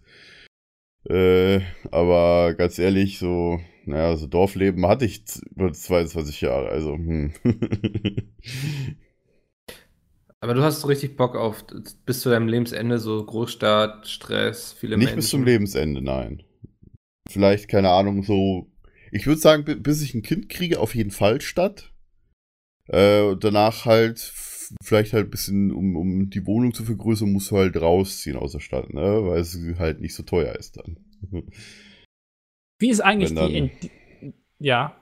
Äh, 1.10 1.62
aber 1.92 2.54
ganz 2.56 2.78
ehrlich, 2.78 3.20
so, 3.20 3.60
naja, 3.86 4.16
so 4.18 4.28
Dorfleben 4.28 4.86
hatte 4.86 5.06
ich 5.06 5.24
über 5.56 5.72
22 5.72 6.42
Jahre, 6.42 6.70
also, 6.70 6.94
hm. 6.94 7.32
Aber 10.42 10.54
du 10.54 10.64
hast 10.64 10.82
so 10.82 10.88
richtig 10.88 11.18
Bock 11.18 11.36
auf 11.36 11.66
bis 12.06 12.22
zu 12.22 12.30
deinem 12.30 12.48
Lebensende 12.48 13.00
so 13.00 13.24
Großstadt, 13.26 14.08
Stress, 14.08 14.72
viele 14.74 14.96
Nicht 14.98 15.08
Menschen. 15.08 15.16
bis 15.18 15.30
zum 15.30 15.44
Lebensende, 15.44 16.02
nein. 16.02 16.44
Vielleicht, 17.30 17.68
keine 17.68 17.90
Ahnung, 17.90 18.24
so. 18.24 18.72
Ich 19.12 19.28
würde 19.28 19.42
sagen, 19.42 19.66
bi- 19.66 19.76
bis 19.76 20.02
ich 20.02 20.14
ein 20.14 20.22
Kind 20.22 20.50
kriege, 20.50 20.80
auf 20.80 20.96
jeden 20.96 21.12
Fall 21.12 21.42
Stadt. 21.42 21.92
Äh, 22.88 23.22
und 23.22 23.44
danach 23.44 23.86
halt, 23.86 24.20
vielleicht 24.84 25.14
halt 25.14 25.28
ein 25.28 25.32
bisschen, 25.32 25.72
um, 25.72 25.96
um 25.96 26.30
die 26.30 26.46
Wohnung 26.46 26.74
zu 26.74 26.84
vergrößern, 26.84 27.32
musst 27.32 27.52
du 27.52 27.58
halt 27.58 27.76
rausziehen 27.80 28.38
aus 28.38 28.52
der 28.54 28.60
Stadt, 28.60 28.94
ne? 28.94 29.24
Weil 29.24 29.40
es 29.40 29.58
halt 29.78 30.02
nicht 30.02 30.16
so 30.16 30.24
teuer 30.24 30.56
ist 30.56 30.78
dann. 30.78 30.98
Wie 32.80 32.90
ist 32.90 33.02
eigentlich 33.02 33.34
dann- 33.34 33.50
die, 33.52 33.72
die. 34.22 34.34
Ja, 34.60 34.98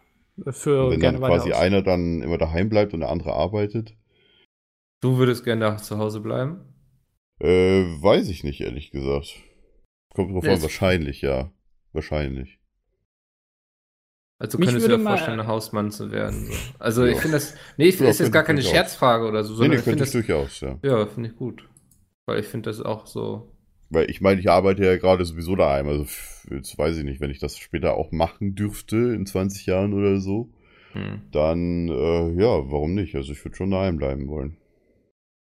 für 0.50 0.92
Wenn 0.92 1.00
gerne 1.00 1.20
dann 1.20 1.30
quasi 1.30 1.52
aus. 1.52 1.60
einer 1.60 1.82
dann 1.82 2.22
immer 2.22 2.38
daheim 2.38 2.70
bleibt 2.70 2.94
und 2.94 3.00
der 3.02 3.10
andere 3.10 3.34
arbeitet. 3.34 3.96
Du 5.02 5.18
würdest 5.18 5.44
gerne 5.44 5.62
da 5.62 5.78
zu 5.78 5.98
Hause 5.98 6.22
bleiben? 6.22 6.62
Äh, 7.40 7.84
weiß 8.02 8.30
ich 8.30 8.44
nicht, 8.44 8.62
ehrlich 8.62 8.92
gesagt. 8.92 9.44
Kommt 10.14 10.34
drauf 10.34 10.44
an, 10.48 10.62
wahrscheinlich, 10.62 11.22
ja. 11.22 11.52
Wahrscheinlich. 11.94 12.60
Also 14.40 14.58
könntest 14.60 14.86
du 14.86 14.90
dir 14.90 14.98
mal- 14.98 15.12
vorstellen, 15.18 15.48
Hausmann 15.48 15.90
zu 15.92 16.12
werden. 16.12 16.46
So. 16.46 16.54
Also 16.80 17.06
Ja. 17.06 17.12
ich 17.14 17.18
finde 17.20 17.38
das. 17.38 17.56
Nee, 17.78 17.86
ich 17.88 18.00
Ja, 18.00 18.08
ist 18.08 18.20
jetzt 18.20 18.32
gar 18.32 18.44
keine. 18.44 18.62
Scherzfrage 18.62 19.26
oder 19.28 19.44
so, 19.44 19.54
Nee, 19.54 19.58
sondern 19.58 19.70
nee, 19.72 19.76
ich 19.78 19.82
finde 19.84 19.98
könnte 20.04 20.20
ich 20.20 20.28
das. 20.28 20.28
durchaus, 20.28 20.62
ja. 20.62 20.80
Ja, 20.84 21.06
finde 21.08 21.30
ich 21.30 21.36
gut. 21.36 21.68
Weil 22.28 22.40
ich 22.42 22.46
finde 22.48 22.70
das 22.70 22.82
auch 22.82 23.08
so. 23.08 23.52
Weil 23.90 24.10
ich 24.12 24.22
meine, 24.22 24.40
ich 24.42 24.50
arbeite 24.50 24.84
ja 24.86 24.98
gerade 24.98 25.24
sowieso 25.26 25.56
daheim. 25.56 25.88
Also 25.88 26.06
jetzt 26.52 26.78
weiß 26.78 26.98
ich 26.98 27.04
nicht, 27.06 27.20
wenn 27.22 27.32
ich 27.32 27.40
das 27.40 27.58
später 27.58 27.96
auch 27.96 28.12
machen 28.12 28.54
dürfte 28.54 28.98
in 28.98 29.26
20 29.26 29.66
Jahren 29.66 29.94
oder 29.94 30.20
so, 30.20 30.50
Hm. 30.92 31.22
dann 31.32 31.88
äh, 31.88 32.32
ja, 32.42 32.70
warum 32.72 32.94
nicht? 32.94 33.16
Also 33.16 33.32
ich 33.32 33.44
würde 33.44 33.56
schon 33.56 33.72
daheim 33.72 33.98
bleiben 33.98 34.28
wollen. 34.28 34.58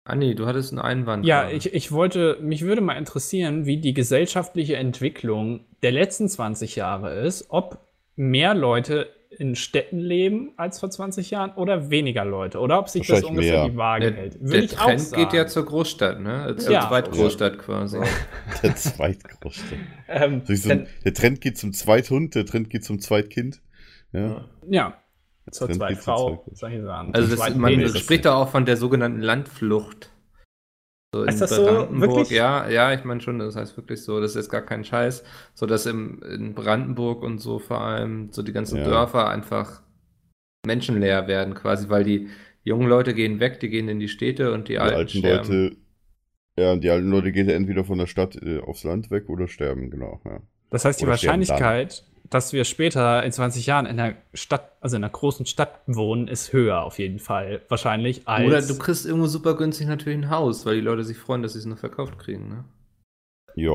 Anni, 0.05 0.33
du 0.33 0.47
hattest 0.47 0.71
einen 0.71 0.81
Einwand. 0.81 1.25
Ja, 1.25 1.43
gerade. 1.43 1.55
ich, 1.55 1.73
ich 1.73 1.91
wollte, 1.91 2.37
mich 2.41 2.63
würde 2.63 2.81
mal 2.81 2.93
interessieren, 2.97 3.65
wie 3.65 3.77
die 3.77 3.93
gesellschaftliche 3.93 4.75
Entwicklung 4.77 5.65
der 5.83 5.91
letzten 5.91 6.27
20 6.27 6.75
Jahre 6.75 7.13
ist, 7.19 7.45
ob 7.49 7.77
mehr 8.21 8.53
Leute 8.53 9.09
in 9.31 9.55
Städten 9.55 9.97
leben 9.97 10.51
als 10.57 10.79
vor 10.79 10.89
20 10.91 11.31
Jahren 11.31 11.51
oder 11.55 11.89
weniger 11.89 12.25
Leute 12.25 12.59
oder 12.59 12.77
ob 12.79 12.89
sich 12.89 13.07
das 13.07 13.23
ungefähr 13.23 13.61
mehr. 13.63 13.69
die 13.69 13.77
Waage 13.77 14.11
Der, 14.11 14.21
hält. 14.21 14.33
der 14.35 14.41
Würde 14.41 14.57
ich 14.59 14.77
auch 14.79 14.85
Trend 14.85 14.99
sagen. 14.99 15.23
geht 15.23 15.33
ja 15.33 15.47
zur 15.47 15.65
Großstadt, 15.65 16.19
ne? 16.19 16.55
Zur 16.57 16.73
Ja. 16.73 16.87
Zweitgroßstadt 16.87 17.57
quasi. 17.57 17.99
Der 18.61 18.75
zweitgrößte. 18.75 19.75
ähm, 20.09 20.41
So, 20.45 20.53
ich 20.53 20.61
so, 20.61 20.69
denn, 20.69 20.87
der 21.05 21.13
Trend 21.13 21.41
geht 21.41 21.57
zum 21.57 21.73
Zweithund, 21.73 22.35
der 22.35 22.45
Trend 22.45 22.69
geht 22.69 22.83
zum 22.83 22.99
Zweitkind. 22.99 23.61
Ja. 24.11 24.45
ja, 24.69 24.97
zur 25.49 25.71
Zweitfrau, 25.71 26.45
ich 26.51 26.59
sagen. 26.59 27.13
Also 27.13 27.33
das, 27.35 27.55
man 27.55 27.87
spricht 27.95 28.25
da 28.25 28.35
auch 28.35 28.49
von 28.49 28.65
der 28.65 28.75
sogenannten 28.75 29.21
Landflucht. 29.21 30.10
So 31.13 31.23
Ist 31.25 31.41
das 31.41 31.49
so? 31.49 31.87
Wirklich? 31.91 32.29
Ja, 32.29 32.69
ja, 32.69 32.93
ich 32.93 33.03
meine 33.03 33.19
schon, 33.19 33.39
das 33.39 33.55
heißt 33.57 33.75
wirklich 33.75 34.01
so, 34.01 34.21
das 34.21 34.31
ist 34.31 34.35
jetzt 34.37 34.49
gar 34.49 34.61
kein 34.61 34.85
Scheiß, 34.85 35.23
so 35.53 35.65
dass 35.65 35.85
im, 35.85 36.21
in 36.23 36.53
Brandenburg 36.53 37.21
und 37.23 37.39
so 37.39 37.59
vor 37.59 37.81
allem 37.81 38.31
so 38.31 38.41
die 38.43 38.53
ganzen 38.53 38.77
Ja. 38.77 38.83
Dörfer 38.83 39.29
einfach 39.29 39.81
menschenleer 40.65 41.27
werden 41.27 41.55
quasi, 41.55 41.89
weil 41.89 42.03
die 42.05 42.29
jungen 42.63 42.87
Leute 42.87 43.13
gehen 43.13 43.39
weg, 43.39 43.59
die 43.61 43.69
gehen 43.69 43.89
in 43.89 43.99
die 43.99 44.09
Städte 44.09 44.53
und 44.53 44.69
die, 44.69 44.79
Die 44.79 44.79
Alten, 44.79 44.95
alten 44.95 45.09
sterben. 45.09 45.47
Leute 45.47 45.77
Ja, 46.57 46.73
und 46.73 46.83
die 46.83 46.89
alten 46.91 47.09
Leute 47.09 47.31
gehen 47.33 47.49
entweder 47.49 47.85
von 47.85 47.97
der 47.99 48.07
Stadt 48.07 48.35
äh, 48.41 48.59
aufs 48.59 48.83
Land 48.83 49.11
weg 49.11 49.29
oder 49.29 49.47
sterben, 49.47 49.91
genau. 49.91 50.21
Ja. 50.25 50.41
Das 50.69 50.85
heißt, 50.85 51.01
die 51.01 51.03
Oder 51.03 51.11
Wahrscheinlichkeit, 51.11 52.03
dass 52.31 52.53
wir 52.53 52.63
später 52.63 53.23
in 53.23 53.31
20 53.31 53.65
Jahren 53.65 53.85
in 53.85 53.99
einer 53.99 54.15
Stadt, 54.33 54.71
also 54.79 54.95
in 54.95 55.03
einer 55.03 55.11
großen 55.11 55.45
Stadt 55.45 55.81
wohnen, 55.85 56.27
ist 56.27 56.53
höher 56.53 56.81
auf 56.81 56.97
jeden 56.97 57.19
Fall. 57.19 57.61
Wahrscheinlich 57.67 58.27
als. 58.27 58.47
Oder 58.47 58.61
du 58.61 58.77
kriegst 58.79 59.05
irgendwo 59.05 59.27
super 59.27 59.55
günstig 59.55 59.87
natürlich 59.87 60.17
ein 60.17 60.29
Haus, 60.29 60.65
weil 60.65 60.75
die 60.75 60.81
Leute 60.81 61.03
sich 61.03 61.17
freuen, 61.17 61.43
dass 61.43 61.53
sie 61.53 61.59
es 61.59 61.65
noch 61.65 61.77
verkauft 61.77 62.17
kriegen. 62.17 62.47
Ne? 62.47 62.63
Ja. 63.55 63.73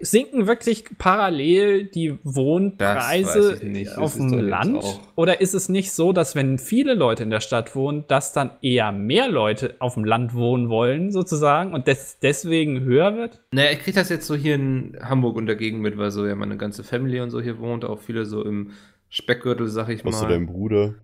Sinken 0.00 0.46
wirklich 0.46 0.84
parallel 0.98 1.84
die 1.84 2.10
Das 2.10 2.36
Wohnpreise. 2.36 3.60
Das 3.84 3.96
auf 3.96 4.14
dem 4.14 4.38
Land? 4.38 4.84
Oder 5.14 5.40
ist 5.40 5.54
es 5.54 5.68
nicht 5.68 5.92
so, 5.92 6.12
dass 6.12 6.34
wenn 6.34 6.58
viele 6.58 6.94
Leute 6.94 7.22
in 7.22 7.30
der 7.30 7.40
Stadt 7.40 7.74
wohnen, 7.74 8.04
dass 8.08 8.32
dann 8.32 8.50
eher 8.62 8.92
mehr 8.92 9.28
Leute 9.28 9.76
auf 9.78 9.94
dem 9.94 10.04
Land 10.04 10.34
wohnen 10.34 10.68
wollen, 10.68 11.10
sozusagen, 11.12 11.72
und 11.74 11.86
des 11.86 12.18
deswegen 12.20 12.80
höher 12.80 13.16
wird? 13.16 13.42
Naja, 13.52 13.70
ich 13.72 13.80
krieg 13.80 13.94
das 13.94 14.08
jetzt 14.08 14.26
so 14.26 14.34
hier 14.34 14.54
in 14.56 14.96
Hamburg 15.00 15.36
und 15.36 15.46
dagegen 15.46 15.80
mit, 15.80 15.96
weil 15.96 16.10
so 16.10 16.26
ja 16.26 16.34
meine 16.34 16.56
ganze 16.56 16.84
Family 16.84 17.20
und 17.20 17.30
so 17.30 17.40
hier 17.40 17.58
wohnt, 17.58 17.84
auch 17.84 18.00
viele 18.00 18.26
so 18.26 18.44
im 18.44 18.72
Speckgürtel, 19.08 19.68
sag 19.68 19.88
ich 19.88 20.04
Was 20.04 20.18
du 20.18 20.24
mal. 20.26 20.32
deinem 20.32 20.46
Bruder? 20.46 20.94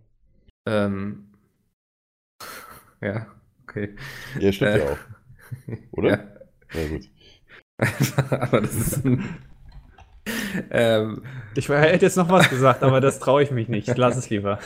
Ähm, 0.66 1.28
ja, 3.00 3.26
okay. 3.62 3.96
Ja, 4.38 4.52
stimmt 4.52 4.72
Äh, 4.72 4.78
ja 4.78 4.84
auch. 4.84 4.98
Oder? 5.92 6.08
Ja. 6.74 6.80
Ja, 6.80 6.88
gut. 6.88 7.02
Aber 8.30 8.60
das 8.60 8.74
ist 8.74 9.04
ein, 9.04 9.24
ähm, 10.70 11.22
Ich 11.54 11.68
hätte 11.68 12.04
jetzt 12.04 12.16
noch 12.16 12.28
was 12.30 12.48
gesagt, 12.48 12.82
aber 12.82 13.00
das 13.00 13.18
traue 13.18 13.42
ich 13.42 13.50
mich 13.50 13.68
nicht. 13.68 13.96
Lass 13.96 14.16
es 14.16 14.30
lieber. 14.30 14.58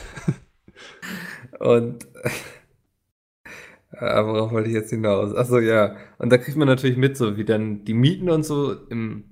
Und 1.59 2.05
äh, 3.91 4.23
worauf 4.23 4.51
wollte 4.51 4.69
ich 4.69 4.75
jetzt 4.75 4.91
hinaus? 4.91 5.33
Achso, 5.35 5.59
ja. 5.59 5.95
Und 6.19 6.31
da 6.31 6.37
kriegt 6.37 6.57
man 6.57 6.67
natürlich 6.67 6.97
mit, 6.97 7.17
so 7.17 7.37
wie 7.37 7.45
dann 7.45 7.83
die 7.85 7.93
Mieten 7.93 8.29
und 8.29 8.43
so 8.43 8.73
im 8.89 9.23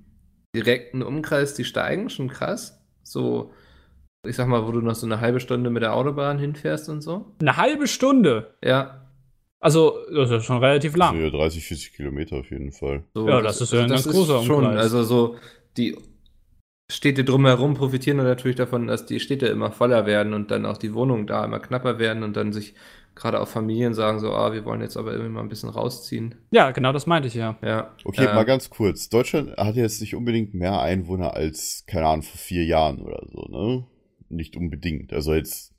direkten 0.54 1.02
Umkreis, 1.02 1.54
die 1.54 1.64
steigen, 1.64 2.10
schon 2.10 2.28
krass. 2.28 2.82
So, 3.02 3.52
ich 4.26 4.34
sag 4.34 4.48
mal, 4.48 4.66
wo 4.66 4.72
du 4.72 4.80
noch 4.80 4.94
so 4.94 5.06
eine 5.06 5.20
halbe 5.20 5.40
Stunde 5.40 5.70
mit 5.70 5.82
der 5.82 5.94
Autobahn 5.94 6.38
hinfährst 6.38 6.88
und 6.88 7.00
so. 7.02 7.36
Eine 7.40 7.56
halbe 7.56 7.86
Stunde. 7.86 8.54
Ja. 8.62 9.05
Also, 9.60 9.94
das 10.14 10.30
ist 10.30 10.44
schon 10.44 10.58
relativ 10.58 10.96
lang. 10.96 11.20
ja, 11.20 11.30
30, 11.30 11.64
40 11.64 11.92
Kilometer 11.94 12.36
auf 12.36 12.50
jeden 12.50 12.72
Fall. 12.72 13.04
So, 13.14 13.28
Ja, 13.28 13.40
das 13.40 13.60
ist 13.60 13.72
ja 13.72 13.82
ein 13.82 13.88
ganz 13.88 14.06
großer 14.06 14.42
schon. 14.44 14.64
Umkreis. 14.66 14.92
Also 14.92 15.02
so 15.02 15.36
die 15.76 15.96
Städte 16.90 17.24
drumherum 17.24 17.74
profitieren 17.74 18.18
natürlich 18.18 18.56
davon, 18.56 18.86
dass 18.86 19.06
die 19.06 19.18
Städte 19.18 19.46
immer 19.46 19.72
voller 19.72 20.06
werden 20.06 20.34
und 20.34 20.50
dann 20.50 20.66
auch 20.66 20.76
die 20.76 20.94
Wohnungen 20.94 21.26
da 21.26 21.44
immer 21.44 21.58
knapper 21.58 21.98
werden 21.98 22.22
und 22.22 22.36
dann 22.36 22.52
sich 22.52 22.74
gerade 23.16 23.40
auch 23.40 23.48
Familien 23.48 23.94
sagen 23.94 24.20
so, 24.20 24.30
ah, 24.32 24.52
wir 24.52 24.64
wollen 24.66 24.82
jetzt 24.82 24.96
aber 24.96 25.12
irgendwie 25.12 25.30
mal 25.32 25.40
ein 25.40 25.48
bisschen 25.48 25.70
rausziehen. 25.70 26.34
Ja, 26.50 26.70
genau 26.70 26.92
das 26.92 27.06
meinte 27.06 27.26
ich 27.28 27.34
ja. 27.34 27.56
Ja. 27.62 27.94
Okay, 28.04 28.26
Äh, 28.26 28.34
mal 28.34 28.44
ganz 28.44 28.70
kurz. 28.70 29.08
Deutschland 29.08 29.56
hat 29.56 29.74
jetzt 29.74 30.00
nicht 30.00 30.14
unbedingt 30.14 30.54
mehr 30.54 30.80
Einwohner 30.80 31.34
als, 31.34 31.84
keine 31.88 32.06
Ahnung, 32.06 32.22
vor 32.22 32.38
vier 32.38 32.64
Jahren 32.64 33.00
oder 33.00 33.22
so, 33.32 33.46
ne? 33.48 33.86
Nicht 34.28 34.56
unbedingt. 34.56 35.12
Also 35.12 35.34
jetzt. 35.34 35.72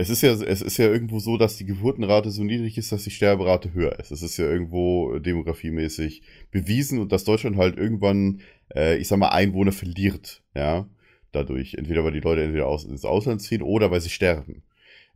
Es 0.00 0.10
ist 0.10 0.22
ja, 0.22 0.30
es 0.30 0.62
ist 0.62 0.76
ja 0.76 0.86
irgendwo 0.86 1.18
so, 1.18 1.36
dass 1.36 1.56
die 1.56 1.64
Geburtenrate 1.66 2.30
so 2.30 2.44
niedrig 2.44 2.78
ist, 2.78 2.92
dass 2.92 3.02
die 3.02 3.10
Sterberate 3.10 3.74
höher 3.74 3.98
ist. 3.98 4.12
Es 4.12 4.22
ist 4.22 4.36
ja 4.36 4.44
irgendwo 4.44 5.18
demografiemäßig 5.18 6.22
bewiesen 6.52 7.00
und 7.00 7.10
dass 7.10 7.24
Deutschland 7.24 7.56
halt 7.56 7.76
irgendwann, 7.76 8.40
äh, 8.72 8.96
ich 8.98 9.08
sag 9.08 9.18
mal, 9.18 9.30
Einwohner 9.30 9.72
verliert, 9.72 10.42
ja. 10.54 10.86
Dadurch. 11.32 11.74
Entweder 11.74 12.04
weil 12.04 12.12
die 12.12 12.20
Leute 12.20 12.44
entweder 12.44 12.68
aus, 12.68 12.84
ins 12.84 13.04
Ausland 13.04 13.42
ziehen 13.42 13.60
oder 13.60 13.90
weil 13.90 14.00
sie 14.00 14.08
sterben. 14.08 14.62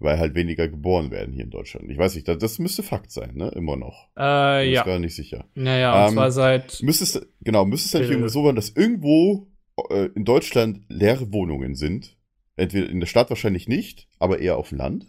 Weil 0.01 0.19
halt 0.19 0.35
weniger 0.35 0.67
geboren 0.67 1.13
werden 1.13 1.33
hier 1.33 1.45
in 1.45 1.51
Deutschland. 1.51 1.89
Ich 1.89 1.97
weiß 1.97 2.17
nicht, 2.17 2.27
das, 2.27 2.39
das 2.39 2.59
müsste 2.59 2.83
Fakt 2.83 3.13
sein, 3.13 3.37
ne? 3.37 3.51
Immer 3.55 3.77
noch. 3.77 4.09
Äh, 4.19 4.67
Ich 4.67 4.75
ja. 4.75 4.83
bin 4.83 4.95
gar 4.95 4.99
nicht 4.99 5.15
sicher. 5.15 5.45
Naja, 5.55 5.95
und 6.07 6.09
Ähm, 6.09 6.15
zwar 6.15 6.33
seit. 6.33 6.83
Müsste 6.83 7.05
es, 7.05 7.25
genau, 7.41 7.65
müsste 7.65 7.87
es 7.87 7.93
natürlich 7.95 8.11
Äh. 8.11 8.15
irgendwie 8.15 8.33
so 8.33 8.45
sein, 8.45 8.57
dass 8.57 8.71
irgendwo 8.71 9.47
äh, 9.91 10.09
in 10.17 10.25
Deutschland 10.25 10.81
leere 10.89 11.33
Wohnungen 11.33 11.77
sind. 11.77 12.17
Entweder 12.57 12.89
in 12.89 13.01
der 13.01 13.07
Stadt 13.07 13.31
wahrscheinlich 13.31 13.67
nicht, 13.69 14.09
aber 14.19 14.39
eher 14.41 14.57
auf 14.57 14.69
dem 14.69 14.79
Land. 14.79 15.07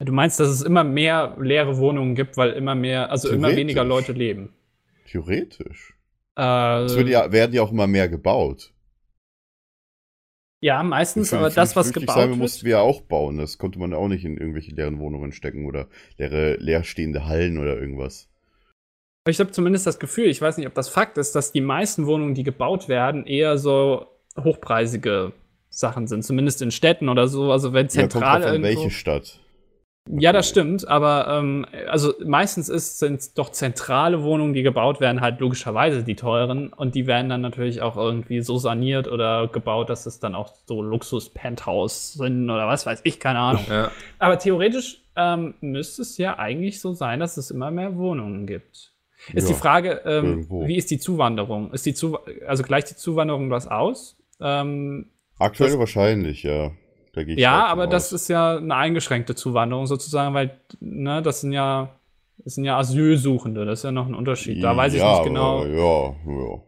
Du 0.00 0.12
meinst, 0.12 0.38
dass 0.38 0.48
es 0.48 0.62
immer 0.62 0.84
mehr 0.84 1.36
leere 1.40 1.76
Wohnungen 1.78 2.14
gibt, 2.14 2.36
weil 2.36 2.52
immer 2.52 2.74
mehr, 2.74 3.10
also 3.10 3.30
immer 3.30 3.56
weniger 3.56 3.82
Leute 3.82 4.12
leben. 4.12 4.54
Theoretisch. 5.06 5.94
Äh, 6.36 6.82
Es 6.84 6.94
ja, 7.08 7.32
werden 7.32 7.52
ja 7.52 7.62
auch 7.62 7.72
immer 7.72 7.86
mehr 7.88 8.08
gebaut. 8.08 8.72
ja, 10.60 10.82
meistens, 10.84 11.32
aber 11.32 11.50
das, 11.50 11.74
was 11.74 11.92
gebaut 11.92 12.14
sein, 12.14 12.28
wird. 12.30 12.38
mussten 12.38 12.64
wir 12.64 12.72
ja 12.72 12.80
auch 12.80 13.00
bauen. 13.00 13.38
Das 13.38 13.58
konnte 13.58 13.78
man 13.80 13.92
auch 13.92 14.06
nicht 14.08 14.24
in 14.24 14.36
irgendwelche 14.36 14.72
leeren 14.72 14.98
Wohnungen 15.00 15.32
stecken 15.32 15.66
oder 15.66 15.88
leere, 16.16 16.56
leerstehende 16.56 17.26
Hallen 17.26 17.58
oder 17.58 17.76
irgendwas. 17.76 18.28
Ich 19.28 19.40
habe 19.40 19.50
zumindest 19.50 19.86
das 19.86 19.98
Gefühl, 19.98 20.26
ich 20.26 20.40
weiß 20.40 20.58
nicht, 20.58 20.66
ob 20.68 20.74
das 20.74 20.88
Fakt 20.88 21.18
ist, 21.18 21.34
dass 21.34 21.52
die 21.52 21.60
meisten 21.60 22.06
Wohnungen, 22.06 22.34
die 22.34 22.44
gebaut 22.44 22.88
werden, 22.88 23.26
eher 23.26 23.58
so 23.58 24.06
hochpreisige 24.44 25.32
Sachen 25.70 26.06
sind, 26.06 26.24
zumindest 26.24 26.62
in 26.62 26.70
Städten 26.70 27.08
oder 27.08 27.28
so. 27.28 27.52
Also 27.52 27.72
wenn 27.72 27.86
Ja, 27.88 28.02
kommt 28.02 28.12
zentral 28.12 28.42
an, 28.44 28.62
irgendwo. 28.64 28.68
welche 28.68 28.90
Stadt. 28.90 29.38
Ja, 30.10 30.32
das 30.32 30.48
stimmt, 30.48 30.88
aber 30.88 31.28
ähm, 31.28 31.66
also 31.86 32.14
meistens 32.24 32.70
ist, 32.70 32.98
sind 32.98 33.36
doch 33.36 33.50
zentrale 33.52 34.22
Wohnungen, 34.22 34.54
die 34.54 34.62
gebaut 34.62 35.00
werden, 35.00 35.20
halt 35.20 35.38
logischerweise 35.38 36.02
die 36.02 36.16
teuren 36.16 36.72
und 36.72 36.94
die 36.94 37.06
werden 37.06 37.28
dann 37.28 37.42
natürlich 37.42 37.82
auch 37.82 37.94
irgendwie 37.98 38.40
so 38.40 38.56
saniert 38.56 39.06
oder 39.06 39.48
gebaut, 39.48 39.90
dass 39.90 40.06
es 40.06 40.18
dann 40.18 40.34
auch 40.34 40.54
so 40.66 40.80
Luxus-Penthouse 40.80 42.14
sind 42.14 42.48
oder 42.48 42.66
was 42.66 42.86
weiß 42.86 43.00
ich, 43.04 43.20
keine 43.20 43.38
Ahnung. 43.40 43.64
Ja. 43.68 43.90
aber 44.18 44.38
theoretisch 44.38 45.02
ähm, 45.14 45.54
müsste 45.60 46.00
es 46.00 46.16
ja 46.16 46.38
eigentlich 46.38 46.80
so 46.80 46.94
sein, 46.94 47.20
dass 47.20 47.36
es 47.36 47.50
immer 47.50 47.70
mehr 47.70 47.94
Wohnungen 47.98 48.46
gibt. 48.46 48.94
Ist 49.34 49.48
Ja, 49.48 49.54
die 49.54 49.60
Frage, 49.60 50.00
ähm, 50.06 50.46
wie 50.48 50.76
ist 50.76 50.90
die 50.90 50.98
Zuwanderung? 50.98 51.70
Ist 51.72 51.84
die 51.84 51.92
Zu 51.92 52.18
also 52.46 52.62
gleicht 52.62 52.90
die 52.90 52.96
Zuwanderung 52.96 53.50
was 53.50 53.66
aus? 53.68 54.16
Ähm, 54.40 55.06
Aktuell 55.38 55.70
Das- 55.70 55.78
wahrscheinlich, 55.78 56.42
ja. 56.42 56.72
Ich 57.16 57.38
ja, 57.38 57.66
aber 57.66 57.88
das 57.88 58.06
aus. 58.12 58.22
ist 58.22 58.28
ja 58.28 58.58
eine 58.58 58.76
eingeschränkte 58.76 59.34
Zuwanderung 59.34 59.86
sozusagen, 59.86 60.34
weil 60.34 60.60
ne, 60.78 61.20
das 61.20 61.40
sind 61.40 61.50
ja 61.52 61.94
das 62.44 62.54
sind 62.54 62.64
ja 62.64 62.78
Asylsuchende, 62.78 63.64
das 63.64 63.80
ist 63.80 63.82
ja 63.84 63.90
noch 63.90 64.06
ein 64.06 64.14
Unterschied. 64.14 64.62
Da 64.62 64.76
weiß 64.76 64.94
ich 64.94 65.00
ja, 65.00 65.10
nicht 65.14 65.24
genau. 65.24 65.64
Ja, 65.64 66.14
ja. 66.26 66.62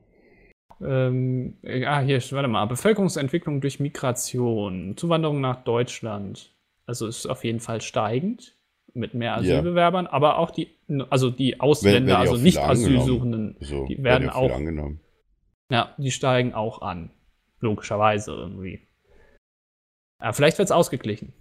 Ähm, 0.83 1.55
ah, 1.87 2.01
hier, 2.01 2.21
warte 2.33 2.49
mal. 2.49 2.65
Bevölkerungsentwicklung 2.67 3.61
durch 3.61 3.79
Migration, 3.79 4.97
Zuwanderung 4.97 5.41
nach 5.41 5.63
Deutschland. 5.63 6.53
Also 6.87 7.07
ist 7.07 7.27
auf 7.27 7.45
jeden 7.45 7.61
Fall 7.61 7.81
steigend 7.81 8.57
mit 8.93 9.15
mehr 9.15 9.31
Ja. 9.33 9.37
Asylbewerbern, 9.37 10.09
aber 10.09 10.39
auch 10.39 10.51
die, 10.51 10.75
also 11.11 11.31
die 11.31 11.61
Ausländer, 11.61 12.15
ja 12.15 12.19
also 12.19 12.37
nicht. 12.37 12.59
Asylsuchenden, 12.59 13.57
So, 13.61 13.87
die 13.87 14.03
werden 14.03 14.25
ja 14.25 14.35
auch, 14.35 14.51
angenommen. 14.53 15.01
ja, 15.71 15.95
die 15.99 16.11
steigen 16.11 16.55
auch 16.55 16.83
an. 16.83 17.11
Logischerweise 17.61 18.33
irgendwie. 18.33 18.89
Ja, 20.23 20.33
vielleicht 20.33 20.59
wird 20.59 20.67
es 20.67 20.73
ausgeglichen. 20.73 21.33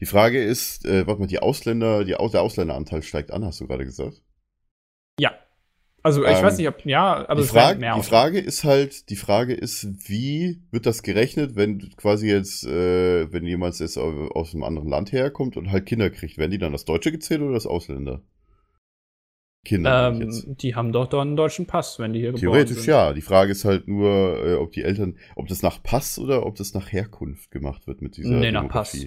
Die 0.00 0.06
Frage 0.06 0.42
ist, 0.42 0.84
äh, 0.84 1.06
warte 1.06 1.20
mal, 1.20 1.26
die 1.28 1.38
Ausländer, 1.38 2.04
die, 2.04 2.10
der 2.10 2.40
Ausländeranteil 2.40 3.02
steigt 3.02 3.30
an, 3.30 3.44
hast 3.44 3.60
du 3.60 3.68
gerade 3.68 3.84
gesagt? 3.84 4.20
Ja. 5.20 5.32
Also 6.02 6.24
ich 6.24 6.36
Ähm, 6.36 6.42
weiß 6.42 6.58
nicht, 6.58 6.66
ob, 6.66 6.84
ja, 6.84 7.28
aber 7.28 7.40
die, 7.42 7.46
Frage, 7.46 7.78
mehr 7.78 7.94
die 7.94 8.02
Frage 8.02 8.40
ist 8.40 8.64
halt, 8.64 9.08
die 9.10 9.16
Frage 9.16 9.54
ist, 9.54 9.86
wie 10.08 10.60
wird 10.72 10.86
das 10.86 11.04
gerechnet, 11.04 11.54
wenn 11.54 11.78
quasi 11.96 12.26
jetzt, 12.28 12.64
äh, 12.64 13.32
wenn 13.32 13.46
jemand 13.46 13.78
jetzt 13.78 13.96
au- 13.96 14.26
aus 14.30 14.52
einem 14.52 14.64
anderen 14.64 14.88
Land 14.88 15.12
herkommt 15.12 15.56
und 15.56 15.70
halt 15.70 15.86
Kinder 15.86 16.10
kriegt, 16.10 16.38
werden 16.38 16.50
die 16.50 16.58
dann 16.58 16.72
das 16.72 16.84
Deutsche 16.84 17.12
gezählt 17.12 17.40
oder 17.40 17.54
das 17.54 17.66
Ausländer? 17.68 18.22
Kinder. 19.64 20.08
Ähm, 20.08 20.56
die 20.58 20.74
haben 20.74 20.92
doch 20.92 21.06
dann 21.06 21.28
einen 21.28 21.36
deutschen 21.36 21.66
Pass, 21.66 21.98
wenn 21.98 22.12
die 22.12 22.20
hier 22.20 22.32
geboren 22.32 22.40
Theoretisch 22.40 22.78
sind. 22.78 22.86
ja. 22.88 23.12
Die 23.12 23.20
Frage 23.20 23.52
ist 23.52 23.64
halt 23.64 23.86
nur, 23.86 24.44
äh, 24.44 24.54
ob 24.54 24.72
die 24.72 24.82
Eltern, 24.82 25.16
ob 25.36 25.46
das 25.46 25.62
nach 25.62 25.82
Pass 25.82 26.18
oder 26.18 26.44
ob 26.46 26.56
das 26.56 26.74
nach 26.74 26.90
Herkunft 26.90 27.50
gemacht 27.50 27.86
wird 27.86 28.02
mit 28.02 28.16
dieser 28.16 28.30
Nee, 28.30 28.50
nach 28.50 28.68
Pass. 28.68 29.06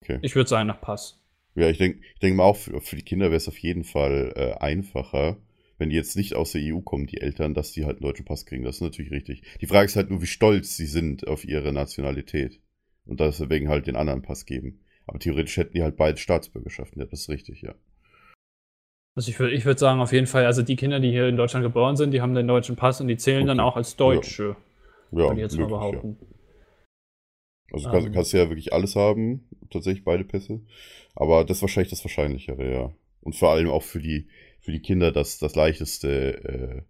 Okay. 0.00 0.18
Ich 0.22 0.34
würde 0.34 0.48
sagen 0.48 0.66
nach 0.68 0.80
Pass. 0.80 1.20
Ja, 1.54 1.68
ich 1.68 1.78
denke 1.78 2.00
ich 2.14 2.20
denk 2.20 2.36
mal 2.36 2.44
auch, 2.44 2.56
für, 2.56 2.80
für 2.80 2.96
die 2.96 3.02
Kinder 3.02 3.26
wäre 3.26 3.36
es 3.36 3.48
auf 3.48 3.58
jeden 3.58 3.84
Fall 3.84 4.32
äh, 4.36 4.52
einfacher, 4.62 5.38
wenn 5.78 5.90
die 5.90 5.96
jetzt 5.96 6.16
nicht 6.16 6.34
aus 6.34 6.52
der 6.52 6.62
EU 6.62 6.80
kommen, 6.80 7.06
die 7.06 7.20
Eltern, 7.20 7.52
dass 7.54 7.72
die 7.72 7.84
halt 7.84 7.96
einen 7.96 8.06
deutschen 8.06 8.24
Pass 8.24 8.46
kriegen. 8.46 8.64
Das 8.64 8.76
ist 8.76 8.82
natürlich 8.82 9.10
richtig. 9.10 9.42
Die 9.60 9.66
Frage 9.66 9.86
ist 9.86 9.96
halt 9.96 10.10
nur, 10.10 10.22
wie 10.22 10.26
stolz 10.26 10.76
sie 10.76 10.86
sind 10.86 11.26
auf 11.28 11.44
ihre 11.44 11.72
Nationalität. 11.72 12.60
Und 13.04 13.20
deswegen 13.20 13.68
halt 13.68 13.86
den 13.86 13.96
anderen 13.96 14.22
Pass 14.22 14.46
geben. 14.46 14.80
Aber 15.06 15.18
theoretisch 15.18 15.56
hätten 15.58 15.74
die 15.74 15.82
halt 15.82 15.96
beide 15.96 16.18
Staatsbürgerschaften. 16.18 17.00
Ja, 17.00 17.06
das 17.06 17.20
ist 17.20 17.28
richtig, 17.28 17.62
ja. 17.62 17.74
Also 19.16 19.30
ich 19.30 19.38
würde 19.40 19.54
ich 19.54 19.64
würd 19.64 19.78
sagen, 19.78 20.00
auf 20.00 20.12
jeden 20.12 20.26
Fall, 20.26 20.44
also 20.44 20.62
die 20.62 20.76
Kinder, 20.76 21.00
die 21.00 21.10
hier 21.10 21.26
in 21.26 21.36
Deutschland 21.38 21.64
geboren 21.64 21.96
sind, 21.96 22.10
die 22.12 22.20
haben 22.20 22.34
den 22.34 22.46
deutschen 22.46 22.76
Pass 22.76 23.00
und 23.00 23.08
die 23.08 23.16
zählen 23.16 23.46
dann 23.46 23.58
Okay. 23.58 23.68
auch 23.68 23.76
als 23.76 23.96
Deutsche, 23.96 24.56
Ja, 25.10 25.18
würde 25.28 25.40
ich 25.40 25.40
jetzt 25.40 25.58
mal 25.58 25.68
möglich, 25.68 25.90
ja. 25.90 26.02
behaupten. 26.02 26.18
Also 27.72 27.88
kannst, 27.90 28.06
Ähm. 28.08 28.12
kannst 28.12 28.32
du 28.32 28.36
ja 28.36 28.48
wirklich 28.48 28.72
alles 28.72 28.94
haben, 28.94 29.48
tatsächlich 29.70 30.04
beide 30.04 30.24
Pässe. 30.24 30.60
Aber 31.14 31.44
das 31.44 31.58
ist 31.58 31.62
wahrscheinlich 31.62 31.90
das 31.90 32.04
Wahrscheinlichere, 32.04 32.70
ja. 32.72 32.94
Und 33.22 33.34
vor 33.36 33.50
allem 33.50 33.70
auch 33.70 33.82
für 33.82 34.00
die, 34.00 34.28
für 34.60 34.70
die 34.72 34.80
Kinder 34.82 35.12
das, 35.12 35.38
das 35.38 35.54
leichteste, 35.56 36.84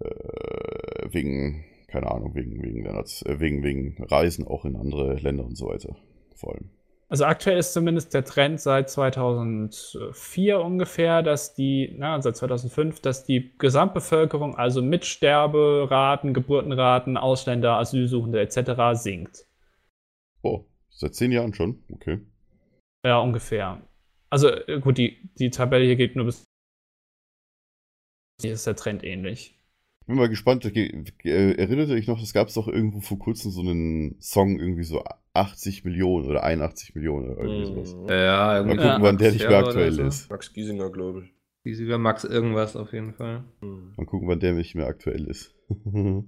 äh, 0.00 0.04
äh, 0.04 1.08
wegen, 1.12 1.64
keine 1.88 2.10
Ahnung, 2.10 2.34
wegen, 2.34 2.62
wegen, 2.62 2.84
äh, 2.86 3.40
wegen, 3.40 3.62
wegen 3.62 4.04
Reisen 4.04 4.46
auch 4.46 4.64
in 4.64 4.76
andere 4.76 5.14
Länder 5.14 5.44
und 5.44 5.56
so 5.56 5.66
weiter. 5.68 5.96
Vor 6.36 6.54
allem. 6.54 6.70
Also 7.14 7.26
aktuell 7.26 7.58
ist 7.58 7.72
zumindest 7.72 8.12
der 8.12 8.24
Trend 8.24 8.60
seit 8.60 8.90
2004 8.90 10.58
ungefähr, 10.58 11.22
dass 11.22 11.54
die, 11.54 11.94
na, 11.96 12.20
seit 12.20 12.36
2005, 12.36 12.98
dass 13.02 13.24
die 13.24 13.56
Gesamtbevölkerung, 13.56 14.56
also 14.56 14.82
mit 14.82 15.04
Sterberaten, 15.04 16.34
Geburtenraten, 16.34 17.16
Ausländer, 17.16 17.78
Asylsuchende 17.78 18.40
etc. 18.40 19.00
sinkt. 19.00 19.46
Oh, 20.42 20.64
seit 20.88 21.14
zehn 21.14 21.30
Jahren 21.30 21.54
schon? 21.54 21.84
Okay. 21.92 22.18
Ja, 23.06 23.20
ungefähr. 23.20 23.80
Also 24.28 24.48
äh, 24.48 24.80
gut, 24.80 24.98
die, 24.98 25.30
die 25.38 25.50
Tabelle 25.50 25.84
hier 25.84 25.94
geht 25.94 26.16
nur 26.16 26.24
bis. 26.24 26.42
Hier 28.42 28.54
ist 28.54 28.66
der 28.66 28.74
Trend 28.74 29.04
ähnlich. 29.04 29.56
Bin 30.08 30.16
mal 30.16 30.28
gespannt. 30.28 30.64
Ge- 30.64 31.04
ge- 31.18 31.54
Erinnert 31.54 31.90
ihr 31.90 31.94
euch 31.94 32.08
noch, 32.08 32.20
es 32.20 32.32
gab 32.32 32.52
doch 32.52 32.66
irgendwo 32.66 32.98
vor 32.98 33.20
kurzem 33.20 33.52
so 33.52 33.60
einen 33.60 34.20
Song, 34.20 34.58
irgendwie 34.58 34.82
so 34.82 35.04
80 35.34 35.84
Millionen 35.84 36.26
oder 36.28 36.42
81 36.44 36.94
Millionen 36.94 37.30
oder 37.30 37.42
irgendwie 37.44 37.66
sowas. 37.66 37.94
Mhm. 37.94 38.08
Ja, 38.08 38.46
Mal 38.46 38.56
irgendwie. 38.58 38.76
gucken, 38.78 39.02
wann 39.02 39.18
der 39.18 39.32
nicht 39.32 39.48
mehr 39.48 39.58
aktuell 39.58 39.92
so. 39.92 40.02
ist. 40.02 40.30
Max 40.30 40.52
Giesinger, 40.52 40.90
glaube 40.90 41.24
ich. 41.64 41.78
Über 41.78 41.98
Max 41.98 42.24
irgendwas 42.24 42.76
auf 42.76 42.92
jeden 42.92 43.14
Fall. 43.14 43.44
Mhm. 43.60 43.94
Mal 43.96 44.06
gucken, 44.06 44.28
wann 44.28 44.40
der 44.40 44.52
nicht 44.52 44.74
mehr 44.74 44.86
aktuell 44.86 45.26
ist. 45.26 45.54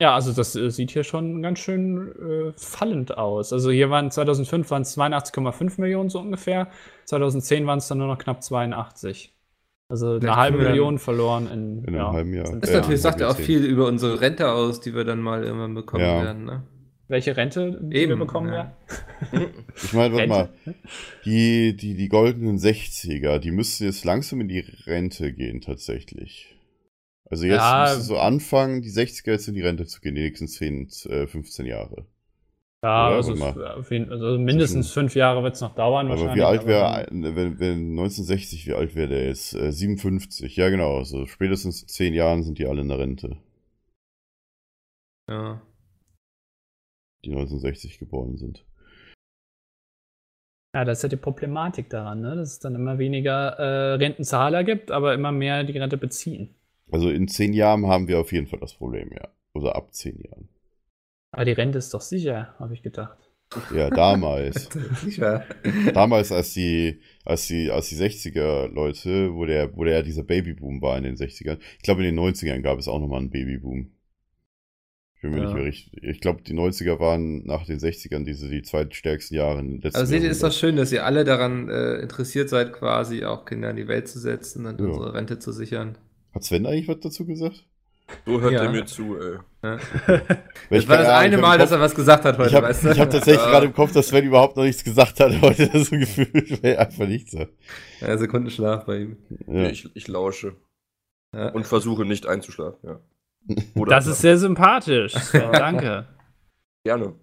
Ja, 0.00 0.14
also 0.16 0.32
das 0.32 0.56
äh, 0.56 0.70
sieht 0.70 0.90
hier 0.90 1.04
schon 1.04 1.40
ganz 1.40 1.60
schön 1.60 2.08
äh, 2.18 2.52
fallend 2.56 3.16
aus. 3.16 3.52
Also 3.52 3.70
hier 3.70 3.90
waren 3.90 4.10
2005 4.10 4.68
waren 4.72 4.82
es 4.82 4.98
82,5 4.98 5.80
Millionen 5.80 6.10
so 6.10 6.18
ungefähr. 6.18 6.68
2010 7.04 7.64
waren 7.66 7.78
es 7.78 7.86
dann 7.86 7.98
nur 7.98 8.08
noch 8.08 8.18
knapp 8.18 8.42
82. 8.42 9.32
Also 9.88 10.10
eine 10.10 10.20
Vielleicht 10.20 10.36
halbe 10.36 10.58
wir 10.58 10.64
dann- 10.64 10.72
Million 10.72 10.98
verloren 10.98 11.46
in, 11.46 11.84
In 11.84 11.94
ja, 11.94 12.06
einem 12.08 12.12
halben 12.16 12.34
Jahr. 12.34 12.56
Das 12.58 12.70
Ja, 12.70 12.80
natürlich 12.80 13.02
sagt 13.02 13.20
ja 13.20 13.28
auch 13.28 13.36
viel 13.36 13.64
über 13.64 13.86
unsere 13.86 14.20
Rente 14.20 14.50
aus, 14.50 14.80
die 14.80 14.94
wir 14.96 15.04
dann 15.04 15.20
mal 15.20 15.44
irgendwann 15.44 15.74
bekommen 15.74 16.02
Ja. 16.04 16.24
werden. 16.24 16.44
Ne? 16.44 16.62
Welche 17.08 17.36
Rente 17.36 17.78
die 17.82 17.96
Eben, 17.96 18.12
wir 18.12 18.16
bekommen 18.16 18.48
ja. 18.48 18.72
werden? 19.32 19.54
Ich 19.76 19.92
meine, 19.92 20.14
warte 20.14 20.28
mal, 20.28 20.48
die, 21.24 21.76
die, 21.76 21.94
die 21.94 22.08
goldenen 22.08 22.58
60er, 22.58 23.38
die 23.38 23.50
müssten 23.50 23.84
jetzt 23.84 24.04
langsam 24.04 24.40
in 24.40 24.48
die 24.48 24.60
Rente 24.86 25.32
gehen, 25.32 25.60
tatsächlich. 25.60 26.56
Also 27.30 27.46
jetzt 27.46 27.58
Ja. 27.58 27.84
müsste 27.86 28.02
so 28.02 28.18
anfangen, 28.18 28.80
die 28.82 28.90
60er 28.90 29.32
jetzt 29.32 29.48
in 29.48 29.54
die 29.54 29.62
Rente 29.62 29.86
zu 29.86 30.00
gehen, 30.00 30.14
die 30.14 30.22
nächsten 30.22 30.48
10, 30.48 30.88
äh, 31.08 31.26
15 31.26 31.66
Jahre. 31.66 32.06
Ja, 32.82 33.08
also, 33.08 33.32
jeden, 33.88 34.12
also 34.12 34.38
mindestens 34.38 34.92
fünf 34.92 35.14
Jahre 35.14 35.42
wird 35.42 35.54
es 35.54 35.62
noch 35.62 35.74
dauern. 35.74 36.06
Aber 36.06 36.16
wahrscheinlich, 36.20 36.36
wie 36.36 36.42
alt 36.46 36.66
wäre, 36.66 37.06
wenn, 37.10 37.58
wenn 37.58 37.90
1960, 37.92 38.66
wie 38.66 38.74
alt 38.74 38.94
wäre 38.94 39.08
der 39.08 39.26
jetzt? 39.28 39.54
Äh, 39.54 39.72
57, 39.72 40.54
ja 40.56 40.68
genau, 40.68 40.98
also 40.98 41.24
spätestens 41.24 41.80
in 41.82 41.88
10 41.88 42.14
Jahren 42.14 42.42
sind 42.42 42.58
die 42.58 42.66
alle 42.66 42.82
in 42.82 42.88
der 42.88 42.98
Rente, 42.98 43.38
Ja. 45.30 45.62
Die 47.24 47.30
1960 47.30 47.98
geboren 47.98 48.36
sind. 48.36 48.64
Ja, 50.74 50.84
das 50.84 50.98
ist 50.98 51.02
ja 51.04 51.08
die 51.08 51.16
Problematik 51.16 51.88
daran, 51.88 52.20
ne? 52.20 52.34
dass 52.34 52.52
es 52.52 52.58
dann 52.58 52.74
immer 52.74 52.98
weniger 52.98 53.50
äh, 53.58 53.94
Rentenzahler 53.94 54.64
gibt, 54.64 54.90
aber 54.90 55.14
immer 55.14 55.30
mehr 55.30 55.62
die 55.62 55.78
Rente 55.78 55.96
beziehen. 55.96 56.54
Also 56.90 57.10
in 57.10 57.28
10 57.28 57.52
Jahren 57.52 57.86
haben 57.86 58.08
wir 58.08 58.18
auf 58.18 58.32
jeden 58.32 58.48
Fall 58.48 58.58
das 58.58 58.74
Problem, 58.74 59.10
ja. 59.12 59.28
Oder 59.52 59.76
ab 59.76 59.94
10 59.94 60.20
Jahren. 60.20 60.48
Aber 61.30 61.44
die 61.44 61.52
Rente 61.52 61.78
ist 61.78 61.94
doch 61.94 62.00
sicher, 62.00 62.54
habe 62.58 62.74
ich 62.74 62.82
gedacht. 62.82 63.18
Ja, 63.74 63.88
damals. 63.90 64.68
Sicher. 64.96 65.46
damals, 65.92 66.32
als 66.32 66.54
die, 66.54 67.00
als 67.24 67.46
die, 67.46 67.70
als 67.70 67.88
die 67.88 67.96
60er 67.96 68.68
Leute, 68.68 69.32
wo 69.34 69.44
der, 69.44 69.76
wo 69.76 69.84
der 69.84 70.02
dieser 70.02 70.24
Babyboom 70.24 70.82
war 70.82 70.98
in 70.98 71.04
den 71.04 71.16
60ern. 71.16 71.58
Ich 71.76 71.82
glaube, 71.82 72.04
in 72.04 72.16
den 72.16 72.24
90ern 72.24 72.62
gab 72.62 72.78
es 72.78 72.88
auch 72.88 72.98
nochmal 72.98 73.20
einen 73.20 73.30
Babyboom. 73.30 73.93
Ich 75.24 75.30
bin 75.30 75.38
mir 75.38 75.38
Ja. 75.38 75.44
nicht 75.46 75.54
mehr 75.54 75.64
richtig. 75.64 76.02
Ich 76.04 76.20
glaube, 76.20 76.42
die 76.42 76.52
90er 76.52 77.00
waren 77.00 77.46
nach 77.46 77.64
den 77.64 77.78
60ern 77.78 78.24
diese, 78.24 78.46
die 78.50 78.60
zweitstärksten 78.60 79.34
Jahre 79.38 79.60
im 79.60 79.80
letzten 79.80 79.96
Aber 79.96 80.04
seht 80.06 80.22
ihr, 80.22 80.30
ist 80.30 80.42
doch 80.42 80.52
schön, 80.52 80.76
dass 80.76 80.92
ihr 80.92 81.06
alle 81.06 81.24
daran 81.24 81.70
äh, 81.70 81.94
interessiert 81.96 82.50
seid, 82.50 82.74
quasi 82.74 83.24
auch 83.24 83.46
Kinder 83.46 83.70
in 83.70 83.76
die 83.76 83.88
Welt 83.88 84.06
zu 84.06 84.18
setzen 84.18 84.66
und 84.66 84.78
Ja. 84.78 84.86
unsere 84.86 85.14
Rente 85.14 85.38
zu 85.38 85.50
sichern. 85.50 85.96
Hat 86.34 86.44
Sven 86.44 86.66
eigentlich 86.66 86.88
was 86.88 87.00
dazu 87.00 87.24
gesagt? 87.24 87.64
So 88.26 88.38
hört 88.42 88.52
Ja. 88.52 88.64
er 88.64 88.70
mir 88.70 88.84
zu, 88.84 89.16
ey. 89.18 89.38
Ja. 89.62 89.78
Das 90.68 90.82
ich 90.82 90.88
war 90.88 90.98
das 90.98 91.08
eine 91.08 91.36
ich 91.36 91.42
hab 91.42 91.48
Mal, 91.48 91.54
im 91.54 91.58
dass 91.60 91.70
Kopf- 91.70 91.78
er 91.78 91.80
was 91.80 91.94
gesagt 91.94 92.24
hat 92.26 92.36
heute, 92.36 92.50
Ich 92.50 92.54
habe 92.54 92.66
weißt 92.66 92.84
du? 92.84 92.88
hab 92.90 93.10
tatsächlich 93.10 93.36
Ja. 93.42 93.50
gerade 93.50 93.66
im 93.66 93.72
Kopf, 93.72 93.92
dass 93.92 94.08
Sven 94.08 94.26
überhaupt 94.26 94.56
noch 94.58 94.64
nichts 94.64 94.84
gesagt 94.84 95.20
hat 95.20 95.40
heute. 95.40 95.70
so 95.84 95.96
gefühlt, 95.96 96.62
weil 96.62 96.72
er 96.72 96.80
einfach 96.80 97.06
nichts 97.08 97.32
sagt. 97.32 97.52
Ja, 98.02 98.18
Sekundenschlaf 98.18 98.84
bei 98.84 98.98
ihm. 98.98 99.16
Ja. 99.46 99.68
Ich, 99.70 99.88
ich 99.94 100.06
lausche 100.08 100.54
Ja. 101.34 101.48
und 101.48 101.66
versuche 101.66 102.04
nicht 102.04 102.26
einzuschlafen, 102.26 102.78
ja. 102.82 103.00
Oder 103.74 103.90
Das 103.96 104.06
ist 104.06 104.20
sehr 104.20 104.38
sympathisch. 104.38 105.12
Sven, 105.14 105.52
Danke. 105.52 106.06
gerne. 106.84 107.14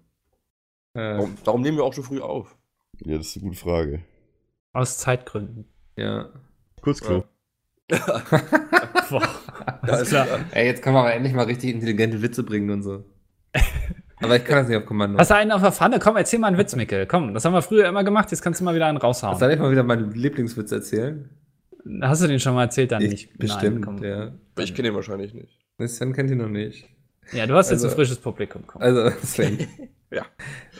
Äh, 0.94 1.14
Darum, 1.16 1.36
darum 1.44 1.62
nehmen 1.62 1.78
wir 1.78 1.84
auch 1.84 1.94
so 1.94 2.02
früh 2.02 2.20
auf. 2.20 2.56
ja, 3.04 3.16
das 3.16 3.28
ist 3.28 3.36
eine 3.38 3.46
gute 3.46 3.58
Frage. 3.58 4.02
Aus 4.72 4.98
Zeitgründen. 4.98 5.64
ja. 5.96 6.28
Kurzklo. 6.80 7.24
Boah. 7.90 9.22
Da 9.82 9.92
Alles 9.92 10.08
klar. 10.08 10.26
Ey, 10.52 10.66
jetzt 10.66 10.82
kann 10.82 10.94
man 10.94 11.02
aber 11.04 11.14
endlich 11.14 11.32
mal 11.34 11.44
richtig 11.44 11.70
intelligente 11.74 12.20
Witze 12.22 12.42
bringen 12.42 12.70
und 12.70 12.82
so. 12.82 13.04
Aber 14.20 14.36
ich 14.36 14.44
kann 14.44 14.56
das 14.58 14.68
nicht 14.68 14.76
auf 14.78 14.86
Kommando. 14.86 15.18
Hast 15.18 15.30
du 15.30 15.34
einen 15.36 15.52
auf 15.52 15.60
der 15.62 15.72
Pfanne? 15.72 15.98
Komm, 15.98 16.16
erzähl 16.16 16.38
mal 16.38 16.48
einen 16.48 16.58
Witz, 16.58 16.74
Mikkel. 16.74 17.06
Komm, 17.06 17.34
das 17.34 17.44
haben 17.44 17.52
wir 17.52 17.62
früher 17.62 17.86
immer 17.88 18.02
gemacht, 18.04 18.30
jetzt 18.30 18.40
kannst 18.42 18.60
du 18.60 18.64
mal 18.64 18.74
wieder 18.74 18.86
einen 18.86 18.98
raushauen. 18.98 19.38
Soll 19.38 19.52
ich 19.52 19.58
mal 19.58 19.70
wieder 19.70 19.82
meinen 19.82 20.12
Lieblingswitz 20.12 20.72
erzählen? 20.72 21.28
Hast 22.00 22.22
du 22.22 22.26
den 22.28 22.40
schon 22.40 22.54
mal 22.54 22.64
erzählt? 22.64 22.92
Dann 22.92 23.02
Ich- 23.02 23.10
nicht. 23.10 23.38
Bestimmt, 23.38 23.80
Nein, 23.80 23.96
komm. 23.96 24.04
ja. 24.04 24.32
Ich 24.58 24.74
kenne 24.74 24.88
ihn 24.88 24.94
wahrscheinlich 24.94 25.34
nicht. 25.34 25.61
Sven 25.88 26.12
kennt 26.12 26.30
ihn 26.30 26.38
noch 26.38 26.48
nicht. 26.48 26.88
Ja, 27.32 27.46
du 27.46 27.54
hast 27.54 27.70
jetzt 27.70 27.78
Also- 27.84 27.88
ein 27.88 27.94
frisches 27.94 28.18
Publikum. 28.18 28.62
Komm. 28.66 28.82
Also, 28.82 29.10
Sven. 29.24 29.66
Ja. 30.10 30.26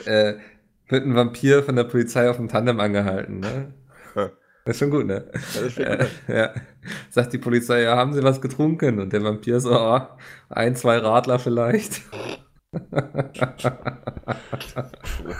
Äh, 0.05 0.35
wird 0.89 1.05
ein 1.07 1.15
Vampir 1.15 1.63
von 1.63 1.75
der 1.75 1.85
Polizei 1.85 2.29
auf 2.29 2.35
dem 2.37 2.49
Tandem 2.49 2.79
angehalten, 2.79 3.39
ne? 3.39 3.73
Das 4.13 4.29
ist 4.75 4.79
schon 4.79 4.91
gut, 4.91 5.07
ne? 5.07 5.25
Ja, 5.33 5.61
das 5.61 5.73
fällt 5.73 6.09
Äh, 6.29 6.37
ja. 6.37 6.53
Sagt 7.09 7.33
die 7.33 7.39
Polizei, 7.39 7.81
ja, 7.81 7.97
haben 7.97 8.13
Sie 8.13 8.21
was 8.23 8.39
getrunken? 8.41 8.99
Und 8.99 9.11
der 9.11 9.23
Vampir 9.23 9.59
so, 9.59 9.71
oh, 9.77 10.01
ein, 10.49 10.75
zwei 10.75 10.97
Radler 10.99 11.39
vielleicht. 11.39 12.01
ein. 12.71 12.79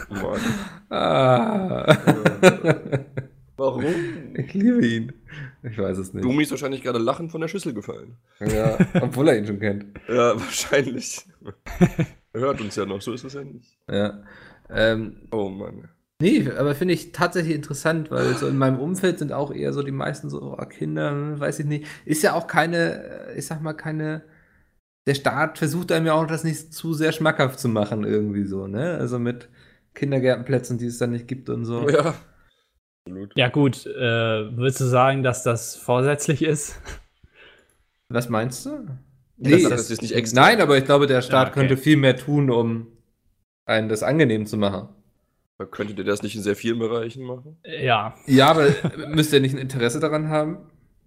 Mann. 0.09 0.41
ah. 0.89 1.95
Warum? 3.57 3.83
ich 4.35 4.53
liebe 4.53 4.85
ihn. 4.85 5.13
Ich 5.61 5.77
weiß 5.77 5.97
es 5.97 6.13
nicht. 6.13 6.23
Dumi 6.23 6.43
ist 6.43 6.51
wahrscheinlich 6.51 6.81
gerade 6.81 6.99
lachend 6.99 7.31
von 7.31 7.41
der 7.41 7.47
Schüssel 7.47 7.73
gefallen. 7.73 8.17
Ja, 8.39 8.77
obwohl 9.01 9.27
er 9.29 9.37
ihn 9.37 9.47
schon 9.47 9.59
kennt. 9.59 9.85
Ja, 10.07 10.39
wahrscheinlich. 10.39 11.25
er 12.33 12.41
hört 12.41 12.61
uns 12.61 12.75
ja 12.75 12.85
noch, 12.85 13.01
so 13.01 13.13
ist 13.13 13.23
es 13.23 13.33
ja 13.33 13.43
nicht. 13.43 13.77
Ja. 13.89 14.23
Ähm, 14.69 15.27
Oh 15.31 15.49
Mann. 15.49 15.89
Nee, 16.21 16.49
aber 16.57 16.73
finde 16.73 16.93
ich 16.93 17.11
tatsächlich 17.11 17.55
interessant, 17.55 18.09
weil 18.09 18.33
so 18.35 18.47
in 18.47 18.57
meinem 18.57 18.79
Umfeld 18.79 19.19
sind 19.19 19.33
auch 19.33 19.53
eher 19.53 19.73
so 19.73 19.83
die 19.83 19.91
meisten 19.91 20.29
so 20.29 20.55
oh, 20.57 20.65
Kinder, 20.65 21.39
weiß 21.39 21.59
ich 21.59 21.65
nicht. 21.65 21.85
Ist 22.05 22.23
ja 22.23 22.33
auch 22.33 22.47
keine, 22.47 23.03
äh, 23.03 23.37
ich 23.37 23.45
sag 23.45 23.61
mal, 23.61 23.73
keine. 23.73 24.23
Der 25.05 25.15
Staat 25.15 25.57
versucht 25.57 25.91
einem 25.91 26.05
ja 26.05 26.13
auch 26.13 26.25
das 26.25 26.45
nicht 26.45 26.73
zu 26.73 26.93
sehr 26.93 27.11
schmackhaft 27.11 27.59
zu 27.59 27.67
machen, 27.67 28.05
irgendwie 28.05 28.45
so, 28.45 28.67
ne? 28.67 28.95
Also 28.97 29.19
mit 29.19 29.49
Kindergärtenplätzen, 29.95 30.77
die 30.77 30.85
es 30.85 30.97
dann 30.97 31.11
nicht 31.11 31.27
gibt 31.27 31.49
und 31.49 31.65
so. 31.65 31.89
Ja. 31.89 32.15
Absolut. 33.05 33.33
Ja, 33.37 33.49
gut. 33.49 33.85
Äh, 33.85 34.55
würdest 34.57 34.79
du 34.81 34.85
sagen, 34.85 35.23
dass 35.23 35.43
das 35.43 35.75
vorsätzlich 35.75 36.41
ist? 36.41 36.79
Was 38.09 38.29
meinst 38.29 38.65
du? 38.65 38.87
Das- 39.37 39.63
das 39.63 39.89
ist 39.91 40.01
nicht 40.01 40.13
extra. 40.13 40.41
Nein, 40.41 40.61
aber 40.61 40.77
ich 40.77 40.85
glaube, 40.85 41.07
der 41.07 41.21
Staat 41.21 41.47
Ja, 41.47 41.51
okay. 41.51 41.59
könnte 41.61 41.77
viel 41.77 41.97
mehr 41.97 42.15
tun, 42.15 42.49
um 42.49 42.87
einen 43.65 43.89
das 43.89 44.03
angenehm 44.03 44.45
zu 44.45 44.57
machen. 44.57 44.89
Könntet 45.71 45.97
ihr 45.97 46.03
das 46.03 46.21
nicht 46.23 46.35
in 46.35 46.41
sehr 46.41 46.55
vielen 46.55 46.79
Bereichen 46.79 47.23
machen? 47.23 47.57
Ja. 47.65 48.15
Ja, 48.25 48.47
aber 48.51 48.67
müsst 49.09 49.31
ihr 49.33 49.39
nicht 49.39 49.55
ein 49.55 49.59
Interesse 49.61 49.99
daran 49.99 50.29
haben? 50.29 50.57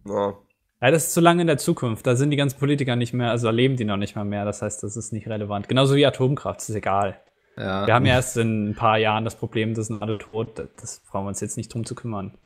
Ja. 0.07 0.35
Ja, 0.83 0.91
das 0.91 1.07
ist 1.09 1.15
zu 1.15 1.21
lange 1.21 1.41
in 1.43 1.47
der 1.47 1.59
Zukunft. 1.59 2.07
Da 2.07 2.17
sind 2.17 2.31
die 2.31 2.37
ganzen 2.37 2.59
Politiker 2.59 2.97
nicht 2.97 3.13
mehr, 3.15 3.31
also 3.31 3.51
leben 3.51 3.77
die 3.77 3.85
noch 3.85 3.97
nicht 3.97 4.15
mal 4.17 4.25
mehr. 4.25 4.45
Das 4.45 4.61
heißt, 4.63 4.83
das 4.83 4.97
ist 4.97 5.13
nicht 5.13 5.27
relevant. 5.29 5.69
Genauso 5.69 5.95
wie 5.95 6.05
Atomkraft, 6.07 6.61
das 6.61 6.69
ist 6.69 6.75
egal. 6.77 7.19
Ja. 7.59 7.87
Wir 7.87 7.95
haben 7.95 8.05
ja 8.07 8.15
erst 8.15 8.37
in 8.37 8.71
ein 8.71 8.75
paar 8.75 8.99
Jahren 8.99 9.25
das 9.25 9.37
Problem, 9.37 9.75
das 9.75 9.87
sind 9.87 10.03
alle 10.03 10.19
tot. 10.19 10.59
Das- 10.77 11.01
brauchen 11.01 11.25
wir 11.25 11.29
uns 11.29 11.41
jetzt 11.41 11.57
nicht 11.57 11.73
drum 11.73 11.85
zu 11.87 11.95
kümmern. 11.95 12.37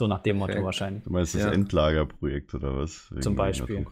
So 0.00 0.06
nach 0.06 0.20
dem 0.20 0.36
Motto 0.38 0.62
wahrscheinlich. 0.64 1.04
Du 1.04 1.10
meinst 1.10 1.34
das 1.34 1.42
Ja. 1.42 1.50
Endlagerprojekt 1.52 2.54
oder 2.54 2.76
was? 2.76 3.10
Wegen 3.10 3.22
Zum 3.22 3.36
Beispiel. 3.36 3.86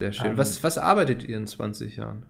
Sehr 0.00 0.12
schön. 0.12 0.26
Ähm, 0.32 0.36
was, 0.38 0.62
was 0.62 0.78
arbeitet 0.78 1.24
ihr 1.24 1.36
in 1.36 1.46
20 1.46 1.96
Jahren? 1.96 2.26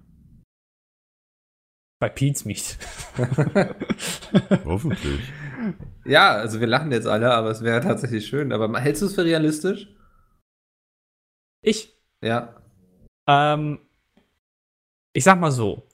Bei 2.00 2.08
Pete's 2.08 2.44
Meat. 2.44 2.78
Hoffentlich. 4.64 5.20
Ja, 6.04 6.32
also 6.32 6.58
wir 6.60 6.66
lachen 6.66 6.90
jetzt 6.92 7.06
alle, 7.06 7.32
aber 7.32 7.50
es 7.50 7.62
wäre 7.62 7.80
tatsächlich 7.80 8.26
schön. 8.26 8.52
Aber 8.52 8.78
hältst 8.80 9.02
du 9.02 9.06
es 9.06 9.14
für 9.14 9.24
realistisch? 9.24 9.88
Ich 11.62 11.94
Ja. 12.24 12.60
Ähm, 13.28 13.80
ich 15.12 15.24
sag 15.24 15.38
mal 15.38 15.50
so, 15.52 15.86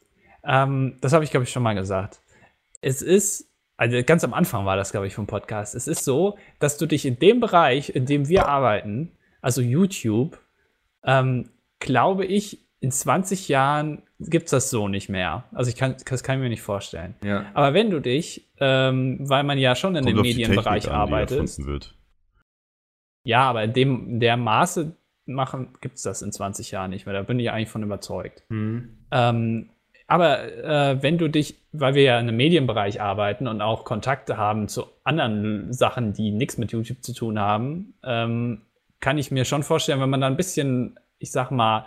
ähm, 0.47 0.97
das 1.01 1.13
habe 1.13 1.25
ich, 1.25 1.31
glaube 1.31 1.45
ich, 1.45 1.51
schon 1.51 1.63
mal 1.63 1.75
gesagt. 1.75 2.21
Es 2.81 3.03
ist, 3.03 3.51
also 3.77 4.03
ganz 4.05 4.25
am 4.25 4.35
Anfang 4.35 4.65
war 4.65 4.77
das, 4.77 4.93
glaube 4.93 5.07
ich, 5.07 5.15
vom 5.15 5.27
Podcast. 5.27 5.75
Es 5.75 5.89
ist 5.89 6.05
so, 6.05 6.39
dass 6.59 6.79
du 6.79 6.87
dich 6.87 7.05
in 7.05 7.19
dem 7.19 7.41
Bereich, 7.41 7.91
in 7.91 8.07
dem 8.07 8.29
wir 8.29 8.47
arbeiten, 8.47 9.13
also 9.41 9.61
YouTube, 9.61 10.39
ähm, 11.05 11.51
glaube 11.79 12.25
ich, 12.25 12.67
in 12.81 12.91
20 12.91 13.49
Jahren 13.49 14.03
gibt 14.21 14.47
es 14.47 14.51
das 14.51 14.71
so 14.71 14.89
nicht 14.89 15.09
mehr. 15.09 15.45
Also 15.53 15.69
ich 15.71 15.77
kann, 15.77 15.97
das 16.09 16.23
kann 16.23 16.37
ich 16.39 16.43
mir 16.43 16.49
nicht 16.49 16.63
vorstellen. 16.63 17.15
Ja. 17.23 17.47
Aber 17.55 17.75
wenn 17.75 17.91
du 17.91 18.01
dich, 18.01 18.49
ähm, 18.59 19.19
weil 19.21 19.45
man 19.45 19.59
ja 19.59 19.75
schon 19.75 19.97
in 19.97 20.05
Kommt 20.05 20.19
dem 20.19 20.23
Medienbereich 20.23 20.89
an, 20.89 20.95
arbeitet, 20.95 21.59
ja, 23.25 23.43
aber 23.43 23.65
in 23.65 23.73
dem 23.73 24.09
in 24.09 24.21
der 24.21 24.37
Maße 24.37 24.97
machen, 25.27 25.71
gibt 25.81 25.97
es 25.97 26.03
das 26.03 26.23
in 26.23 26.31
20 26.31 26.71
Jahren 26.71 26.91
nicht 26.91 27.07
mehr. 27.07 27.15
Da 27.15 27.23
bin 27.23 27.41
ich 27.41 27.51
eigentlich 27.51 27.69
von 27.69 27.83
überzeugt. 27.83 28.45
Hm. 28.49 28.97
Ähm, 29.11 29.71
aber 30.07 30.45
äh, 30.65 31.03
wenn 31.03 31.19
du 31.19 31.29
dich, 31.29 31.57
weil 31.73 31.95
wir 31.95 32.03
ja 32.03 32.19
in 32.19 32.29
einem 32.29 32.37
Medienbereich 32.37 33.01
arbeiten 33.01 33.49
und 33.49 33.61
auch 33.61 33.85
Kontakte 33.85 34.37
haben 34.37 34.69
zu 34.69 34.87
anderen 35.05 35.73
Sachen, 35.73 36.13
die 36.13 36.31
nichts 36.31 36.59
mit 36.59 36.73
YouTube 36.73 37.03
zu 37.03 37.13
tun 37.13 37.39
haben, 37.39 37.95
ähm, 38.05 38.63
kann 39.01 39.19
ich 39.19 39.31
mir 39.31 39.45
schon 39.45 39.63
vorstellen, 39.63 40.01
wenn 40.01 40.11
man 40.11 40.21
da 40.21 40.27
ein 40.27 40.37
bisschen, 40.37 40.99
ich 41.19 41.33
sag 41.33 41.51
mal, 41.51 41.87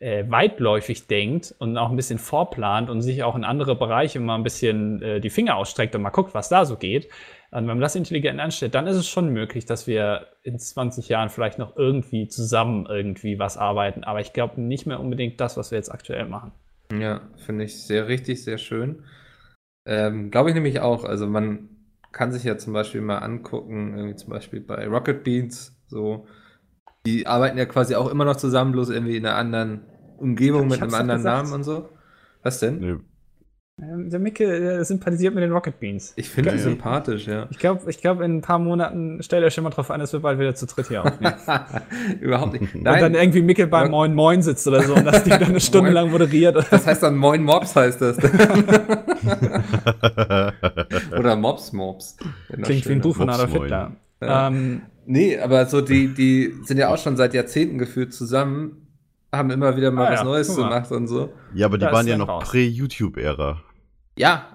äh, 0.00 0.24
weitläufig 0.28 1.06
denkt 1.06 1.54
und 1.58 1.78
auch 1.78 1.90
ein 1.90 1.96
bisschen 1.96 2.18
vorplant 2.18 2.90
und 2.90 3.02
sich 3.02 3.22
auch 3.22 3.36
in 3.36 3.44
andere 3.44 3.76
Bereiche 3.76 4.18
mal 4.18 4.34
ein 4.34 4.42
bisschen 4.42 5.00
äh, 5.00 5.20
die 5.20 5.30
Finger 5.30 5.56
ausstreckt 5.56 5.94
und 5.94 6.02
mal 6.02 6.10
guckt, 6.10 6.34
was 6.34 6.48
da 6.48 6.64
so 6.64 6.76
geht, 6.76 7.08
und 7.52 7.58
wenn 7.58 7.76
man 7.76 7.80
das 7.80 7.96
intelligent 7.96 8.40
anstellt, 8.40 8.74
dann 8.74 8.86
ist 8.86 8.96
es 8.96 9.06
schon 9.06 9.28
möglich, 9.28 9.66
dass 9.66 9.86
wir 9.86 10.28
in 10.42 10.58
20 10.58 11.10
Jahren 11.10 11.28
vielleicht 11.28 11.58
noch 11.58 11.76
irgendwie 11.76 12.26
zusammen 12.26 12.86
irgendwie 12.88 13.38
was 13.38 13.58
arbeiten. 13.58 14.04
Aber 14.04 14.22
ich 14.22 14.32
glaube 14.32 14.58
nicht 14.62 14.86
mehr 14.86 14.98
unbedingt 14.98 15.38
das, 15.38 15.58
was 15.58 15.70
wir 15.70 15.76
jetzt 15.76 15.92
aktuell 15.92 16.24
machen. 16.24 16.52
Ja, 17.00 17.28
finde 17.36 17.64
ich 17.64 17.82
sehr 17.86 18.08
richtig, 18.08 18.44
sehr 18.44 18.58
schön. 18.58 19.04
Ähm, 19.86 20.30
Glaube 20.30 20.50
ich 20.50 20.54
nämlich 20.54 20.80
auch. 20.80 21.04
Also 21.04 21.26
man 21.26 21.68
kann 22.12 22.32
sich 22.32 22.44
ja 22.44 22.58
zum 22.58 22.72
Beispiel 22.72 23.00
mal 23.00 23.18
angucken, 23.18 23.96
irgendwie 23.96 24.16
zum 24.16 24.30
Beispiel 24.30 24.60
bei 24.60 24.86
Rocket 24.86 25.24
Beans, 25.24 25.76
so, 25.86 26.26
die 27.06 27.26
arbeiten 27.26 27.58
ja 27.58 27.66
quasi 27.66 27.94
auch 27.94 28.10
immer 28.10 28.24
noch 28.24 28.36
zusammen, 28.36 28.72
bloß 28.72 28.90
irgendwie 28.90 29.16
in 29.16 29.26
einer 29.26 29.36
anderen 29.36 29.82
Umgebung 30.18 30.68
Ich 30.68 30.70
mit 30.70 30.82
einem 30.82 30.94
anderen 30.94 31.18
gesagt. 31.18 31.44
Namen 31.44 31.52
und 31.54 31.64
so. 31.64 31.88
Was 32.42 32.60
denn? 32.60 32.80
Nee, 32.80 32.96
der 33.78 34.18
Micke 34.20 34.44
äh, 34.44 34.84
sympathisiert 34.84 35.34
mit 35.34 35.42
den 35.42 35.50
Rocket 35.50 35.80
Beans. 35.80 36.12
Ich 36.16 36.28
finde 36.28 36.52
die 36.52 36.58
sympathisch, 36.58 37.26
ja. 37.26 37.46
Ich 37.50 37.58
glaube, 37.58 37.90
ich 37.90 38.00
glaub, 38.00 38.20
in 38.20 38.36
ein 38.36 38.40
paar 38.42 38.58
Monaten 38.58 39.22
stellt 39.22 39.42
euch 39.44 39.54
schon 39.54 39.64
mal 39.64 39.70
drauf 39.70 39.90
an, 39.90 39.98
dass 39.98 40.12
wir 40.12 40.20
bald 40.20 40.38
wieder 40.38 40.54
zu 40.54 40.66
dritt 40.66 40.88
hier 40.88 41.02
aufnehmen. 41.04 41.34
Überhaupt 42.20 42.60
nicht. 42.60 42.74
Und 42.74 42.84
dann 42.84 43.00
Nein, 43.00 43.14
irgendwie 43.14 43.42
Micke 43.42 43.66
beim 43.66 43.84
Rock- 43.84 43.90
Moin 43.90 44.14
Moin 44.14 44.42
sitzt 44.42 44.68
oder 44.68 44.82
so 44.82 44.94
und 44.94 45.04
das 45.06 45.24
Ding 45.24 45.32
dann 45.32 45.44
eine 45.48 45.60
Stunde 45.60 45.90
lang 45.90 46.10
moderiert. 46.10 46.64
das 46.70 46.86
heißt 46.86 47.02
dann 47.02 47.16
Moin 47.16 47.42
Mobs 47.42 47.74
heißt 47.74 48.00
das. 48.02 48.18
Oder 51.18 51.36
Mobs 51.36 51.72
Mobs. 51.72 52.16
Noch 52.54 52.66
Klingt 52.66 52.86
wie 52.88 52.92
ein. 52.92 53.00
Buch 53.00 53.16
von 53.16 53.30
Adolf. 53.30 53.52
Hitler. 53.52 53.92
Ja. 54.20 54.48
Ähm, 54.48 54.82
Nee, 55.04 55.36
aber 55.40 55.66
so 55.66 55.80
die, 55.80 56.14
die 56.14 56.54
sind 56.64 56.78
ja 56.78 56.88
auch 56.88 56.96
schon 56.98 57.16
seit 57.16 57.34
Jahrzehnten 57.34 57.76
gefühlt 57.76 58.14
zusammen, 58.14 58.86
haben 59.34 59.50
immer 59.50 59.76
wieder 59.76 59.90
mal 59.90 60.06
Ah 60.08 60.12
was 60.12 60.20
ja, 60.20 60.24
Neues 60.24 60.54
gemacht 60.54 60.90
und 60.92 61.06
so. 61.08 61.32
ja, 61.54 61.66
aber 61.66 61.78
die 61.78 61.84
Da 61.86 61.92
waren 61.92 62.06
ja 62.06 62.16
noch 62.18 62.28
raus. 62.28 62.50
prä-YouTube-Ära. 62.50 63.62
Ja. 64.16 64.46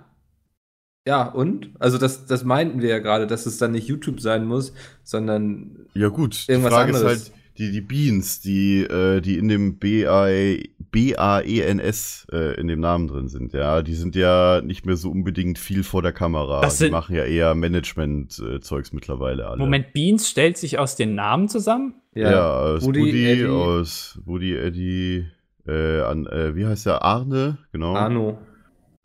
Ja, 1.07 1.23
und? 1.23 1.71
Also 1.79 1.97
das, 1.97 2.25
das 2.25 2.43
meinten 2.43 2.81
wir 2.81 2.89
ja 2.89 2.99
gerade, 2.99 3.27
dass 3.27 3.45
es 3.45 3.57
dann 3.57 3.71
nicht 3.71 3.87
YouTube 3.87 4.19
sein 4.19 4.45
muss, 4.45 4.73
sondern 5.03 5.87
Ja, 5.93 6.09
gut. 6.09 6.45
Irgendwas 6.47 6.71
die 6.71 6.75
Frage 6.75 6.95
anderes. 6.95 7.13
ist 7.21 7.31
halt, 7.31 7.36
die, 7.57 7.71
die 7.71 7.81
Beans, 7.81 8.41
die, 8.41 8.83
äh, 8.83 9.21
die 9.21 9.37
in 9.37 9.47
dem 9.47 9.77
B-A- 9.79 10.57
B-A-E-N-S 10.91 12.27
äh, 12.31 12.59
in 12.59 12.67
dem 12.67 12.79
Namen 12.79 13.07
drin 13.07 13.27
sind, 13.27 13.53
ja, 13.53 13.81
die 13.81 13.93
sind 13.93 14.15
ja 14.15 14.61
nicht 14.61 14.85
mehr 14.85 14.95
so 14.95 15.11
unbedingt 15.11 15.59
viel 15.59 15.83
vor 15.83 16.01
der 16.01 16.13
Kamera. 16.13 16.61
Das 16.61 16.77
die 16.77 16.89
machen 16.89 17.15
ja 17.15 17.23
eher 17.23 17.55
Management-Zeugs 17.55 18.93
mittlerweile 18.93 19.47
alle. 19.47 19.57
Moment, 19.59 19.93
Beans 19.93 20.29
stellt 20.29 20.57
sich 20.57 20.79
aus 20.79 20.95
den 20.95 21.15
Namen 21.15 21.49
zusammen? 21.49 21.95
Ja, 22.15 22.51
aus 22.51 22.83
Woody, 22.83 22.99
Woody, 23.01 23.25
Eddie. 23.31 23.45
aus 23.45 24.19
Woody, 24.25 24.55
Eddie, 24.55 25.27
äh, 25.67 26.01
an, 26.01 26.25
äh, 26.27 26.55
wie 26.55 26.65
heißt 26.65 26.85
der? 26.85 27.03
Arne, 27.03 27.57
genau. 27.71 27.93
Arno. 27.95 28.39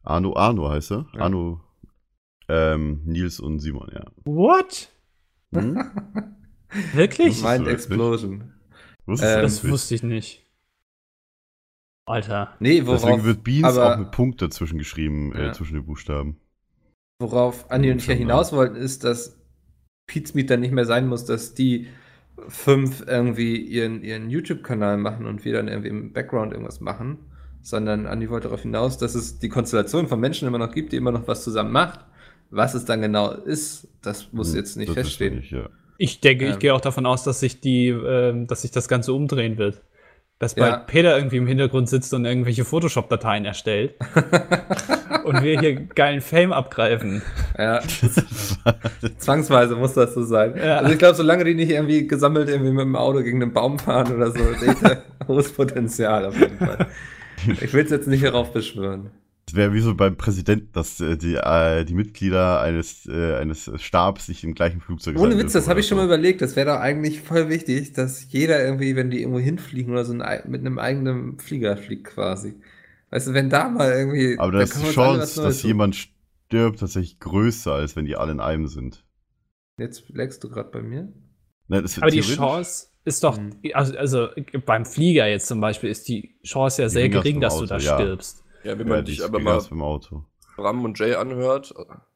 Arno, 0.03 0.35
Arno 0.37 0.71
heißt 0.71 0.93
er. 0.93 1.07
Ja. 1.15 1.21
Arno, 1.21 1.61
ähm, 2.49 3.03
Nils 3.05 3.41
und 3.41 3.59
Simon, 3.59 3.91
ja. 3.93 4.05
What? 4.25 4.89
Hm? 5.53 5.79
Wirklich? 6.95 7.43
Mind 7.43 7.69
Explosion. 7.69 8.53
Wusstest 9.07 9.37
Ähm, 9.37 9.43
das 9.43 9.69
wusste 9.69 9.95
ich 9.95 10.03
nicht. 10.03 10.47
Alter. 12.07 12.55
Nee, 12.59 12.85
worauf, 12.87 13.03
Deswegen 13.03 13.25
wird 13.25 13.45
Beans 13.45 13.65
aber- 13.65 13.95
auch 13.95 13.99
mit 13.99 14.11
Punkt 14.11 14.43
dazwischen 14.43 14.79
geschrieben, 14.79 15.33
äh, 15.35 15.47
Ja. 15.47 15.53
zwischen 15.53 15.75
den 15.75 15.87
Buchstaben. 15.87 16.37
worauf 17.21 17.71
Andi 17.71 17.89
und 17.93 17.99
ich 17.99 18.07
ja 18.09 18.15
Schon, 18.15 18.19
hinaus 18.19 18.53
wollten, 18.53 18.75
ist, 18.75 19.05
dass 19.05 19.39
Pete's 20.09 20.35
Meet 20.35 20.51
dann 20.51 20.59
nicht 20.59 20.73
mehr 20.73 20.85
sein 20.85 21.07
muss, 21.07 21.25
dass 21.25 21.55
die 21.55 21.87
fünf 22.49 23.05
irgendwie 23.07 23.57
ihren, 23.59 24.03
ihren 24.03 24.29
YouTube-Kanal 24.29 24.97
machen 24.97 25.27
und 25.27 25.45
wir 25.45 25.53
dann 25.53 25.69
irgendwie 25.69 25.89
im 25.91 26.13
Background 26.13 26.51
irgendwas 26.53 26.81
machen, 26.81 27.19
sondern 27.63 28.09
Andi 28.09 28.29
wollte 28.29 28.49
darauf 28.49 28.63
hinaus, 28.63 28.99
dass 28.99 29.15
es 29.15 29.39
die 29.39 29.49
Konstellation 29.49 30.09
von 30.09 30.19
Menschen 30.19 30.49
immer 30.49 30.59
noch 30.59 30.73
gibt, 30.73 30.91
die 30.93 30.97
immer 30.97 31.13
noch 31.13 31.29
was 31.29 31.45
zusammen 31.45 31.71
macht. 31.71 32.01
Was 32.51 32.75
es 32.75 32.85
dann 32.85 33.01
genau 33.01 33.31
ist, 33.31 33.87
das 34.03 34.33
muss 34.33 34.49
Hm, 34.51 34.57
jetzt 34.57 34.77
nicht 34.77 34.93
feststehen. 34.93 35.37
nicht, 35.37 35.53
ja. 35.53 35.69
Ich 35.99 36.21
denke, 36.21 36.47
ich 36.47 36.53
Ähm. 36.55 36.59
gehe 36.59 36.75
auch 36.75 36.81
davon 36.81 37.07
aus, 37.07 37.25
dass 37.25 37.41
sich 37.41 37.61
die, 37.61 37.89
ähm, 37.89 38.47
dass 38.47 38.63
sich 38.63 38.71
das 38.71 38.89
Ganze 38.89 39.13
umdrehen 39.13 39.59
wird. 39.59 39.81
Dass 40.39 40.57
Ja. 40.57 40.69
bald 40.71 40.87
Peter 40.89 41.17
irgendwie 41.17 41.37
im 41.37 41.47
Hintergrund 41.47 41.89
sitzt 41.89 42.13
und 42.15 42.25
irgendwelche 42.25 42.65
Photoshop-Dateien 42.65 43.45
erstellt. 43.45 43.95
und 45.25 45.43
wir 45.43 45.61
hier 45.61 45.75
geilen 45.87 46.21
Fame 46.21 46.53
abgreifen. 46.53 47.23
Ja, 47.57 47.81
zwangsweise 49.19 49.77
muss 49.77 49.95
das 49.95 50.15
so 50.15 50.25
sein. 50.25 50.55
Ja. 50.57 50.79
Also 50.79 50.93
ich 50.93 50.99
glaube, 50.99 51.15
solange 51.15 51.45
die 51.45 51.55
nicht 51.55 51.71
irgendwie 51.71 52.07
gesammelt 52.09 52.49
irgendwie 52.49 52.73
mit 52.73 52.83
dem 52.85 52.97
Auto 52.97 53.23
gegen 53.23 53.41
einen 53.43 53.53
Baum 53.53 53.79
fahren 53.79 54.13
oder 54.15 54.31
so, 54.33 54.39
sehe 54.55 54.73
ich 54.73 54.79
da 54.81 54.97
hohes 55.29 55.53
Potenzial 55.53 56.27
auf 56.27 56.39
jeden 56.39 56.59
Fall. 56.59 56.87
Ich 57.61 57.73
will 57.73 57.85
es 57.85 57.91
jetzt 57.91 58.09
nicht 58.09 58.25
darauf 58.25 58.53
beschwören. 58.53 59.11
Es 59.49 59.55
wäre 59.55 59.73
wie 59.75 59.81
so 59.81 59.95
beim 59.95 60.17
Präsidenten, 60.17 60.73
dass 60.73 61.01
äh, 61.01 61.17
die, 61.17 61.35
äh, 61.35 61.85
die 61.85 61.95
Mitglieder 61.95 62.61
eines, 62.61 63.07
äh, 63.07 63.37
eines 63.37 63.71
Stabs 63.77 64.27
sich 64.27 64.45
im 64.45 64.55
gleichen 64.55 64.81
Flugzeug 64.81 65.19
Ohne 65.19 65.33
sein 65.33 65.39
Witz, 65.39 65.53
das 65.53 65.69
habe 65.69 65.81
ich 65.81 65.87
schon 65.89 65.99
mal 65.99 66.07
überlegt. 66.07 66.41
Das 66.41 66.57
wäre 66.57 66.71
doch 66.71 66.81
eigentlich 66.81 67.21
voll 67.21 67.49
wichtig, 67.49 67.93
dass 67.93 68.33
jeder 68.33 68.65
irgendwie, 68.65 68.97
wenn 68.97 69.11
die 69.11 69.21
irgendwo 69.21 69.41
hinfliegen 69.41 69.93
oder 69.93 70.05
so, 70.05 70.13
ein, 70.13 70.23
ei- 70.23 70.45
mit 70.47 70.61
einem 70.61 70.79
eigenen 70.79 71.39
Flieger 71.39 71.77
fliegt 71.77 72.05
quasi. 72.05 72.55
Weißt 73.11 73.27
du, 73.29 73.35
wenn 73.35 73.51
da 73.51 73.69
mal 73.69 73.93
irgendwie. 73.93 74.39
Aber 74.39 74.53
da 74.53 74.61
ist 74.63 74.81
die 74.81 74.91
Chance, 74.91 75.43
dass 75.43 75.57
suchen. 75.59 75.67
jemand 75.69 75.97
stirbt, 75.97 76.81
tatsächlich 76.81 77.19
größer, 77.19 77.73
als 77.75 77.95
wenn 77.97 78.07
die 78.07 78.17
alle 78.17 78.33
in 78.33 78.41
einem 78.41 78.69
sind. 78.69 79.05
Jetzt 79.79 80.09
lägst 80.11 80.43
du 80.45 80.49
gerade 80.49 80.71
bei 80.71 80.83
mir. 80.83 81.13
Ne, 81.69 81.83
das 81.83 81.99
Aber 81.99 82.11
die 82.11 82.21
Chance 82.21 82.89
ist 83.05 83.25
doch, 83.25 83.39
Mhm. 83.39 83.61
also, 83.75 83.97
also 83.97 84.29
beim 84.65 84.85
Flieger 84.87 85.27
jetzt 85.27 85.47
zum 85.49 85.61
Beispiel, 85.61 85.91
ist 85.91 86.09
die 86.09 86.37
Chance 86.45 86.83
ja 86.83 86.89
sehr 86.89 87.09
gering, 87.09 87.41
dass 87.41 87.55
du 87.55 87.65
Auto, 87.65 87.67
da 87.67 87.79
ja. 87.79 87.95
stirbst. 87.97 88.45
Ja, 88.65 88.79
wenn 88.79 88.89
man 88.89 89.07
ist 89.07 89.21
aber 89.23 89.39
mal 89.41 89.61
beim 89.69 89.83
Auto. 89.83 90.25
Bram 90.57 90.85
und 90.85 90.99
Jay 90.99 91.15
anhört, 91.15 91.75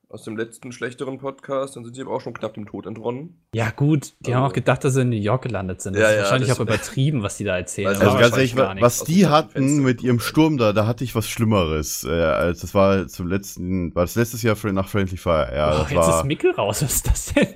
aus 0.08 0.22
dem 0.22 0.36
letzten 0.36 0.70
schlechteren 0.70 1.18
Podcast, 1.18 1.74
dann 1.74 1.84
sind 1.84 1.94
sie 1.96 2.02
aber 2.02 2.12
auch 2.12 2.20
schon 2.20 2.32
knapp 2.32 2.54
dem 2.54 2.66
Tod 2.66 2.86
entronnen. 2.86 3.40
Ja, 3.54 3.70
gut, 3.70 4.12
die 4.20 4.34
haben 4.34 4.42
Also- 4.42 4.50
auch 4.52 4.54
gedacht, 4.54 4.84
dass 4.84 4.94
sie 4.94 5.02
in 5.02 5.08
New 5.08 5.16
York 5.16 5.42
gelandet 5.42 5.82
sind. 5.82 5.94
Das 5.94 6.02
Ja, 6.02 6.08
ist 6.10 6.14
ja, 6.16 6.22
wahrscheinlich 6.22 6.48
das- 6.50 6.58
auch 6.58 6.62
übertrieben, 6.62 7.22
was 7.24 7.36
die 7.38 7.44
da 7.44 7.56
erzählen. 7.56 7.88
Also 7.88 8.02
Also 8.02 8.18
ganz 8.18 8.36
ehrlich, 8.36 8.56
was 8.56 9.02
die 9.04 9.26
hatten 9.26 9.50
Fenster 9.52 9.82
mit 9.82 10.02
ihrem. 10.02 10.20
Sturm 10.20 10.58
da, 10.58 10.72
da 10.72 10.86
hatte 10.86 11.02
ich 11.02 11.14
was 11.16 11.28
Schlimmeres. 11.28 12.04
Äh, 12.04 12.10
als 12.10 12.60
das 12.60 12.72
war 12.74 13.08
zum 13.08 13.26
letzten, 13.26 13.92
war 13.96 14.04
das 14.04 14.14
letztes 14.14 14.42
Jahr 14.42 14.54
für- 14.54 14.72
nach 14.72 14.88
Friendly 14.88 15.16
Fire. 15.16 15.50
Ja, 15.52 15.74
Oh, 15.74 15.78
das 15.82 15.90
jetzt 15.90 16.00
ist 16.02 16.06
war, 16.14 16.24
Mickel 16.24 16.50
raus, 16.52 16.82
was 16.82 16.92
ist 16.94 17.06
das 17.08 17.34
denn? 17.34 17.48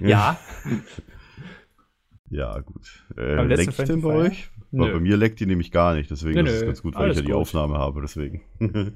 ja, 0.00 0.38
ja 2.30 2.60
gut. 2.64 2.86
Äh, 3.16 3.34
Friendly 3.34 3.66
denn 3.86 4.02
bei 4.02 4.30
Fire? 4.30 4.36
Weil 4.72 4.92
bei 4.92 5.00
mir 5.00 5.18
leckt 5.18 5.38
die 5.38 5.46
nämlich 5.46 5.70
gar 5.70 5.94
nicht, 5.94 6.10
deswegen 6.10 6.42
Nö, 6.42 6.48
ist 6.48 6.56
es 6.56 6.64
ganz 6.64 6.82
gut, 6.82 6.94
weil 6.94 7.02
alles 7.02 7.16
ich 7.16 7.22
ja 7.22 7.26
die 7.26 7.32
gut. 7.32 7.40
Aufnahme 7.42 7.74
habe, 7.74 8.00
deswegen. 8.00 8.40
okay, 8.58 8.92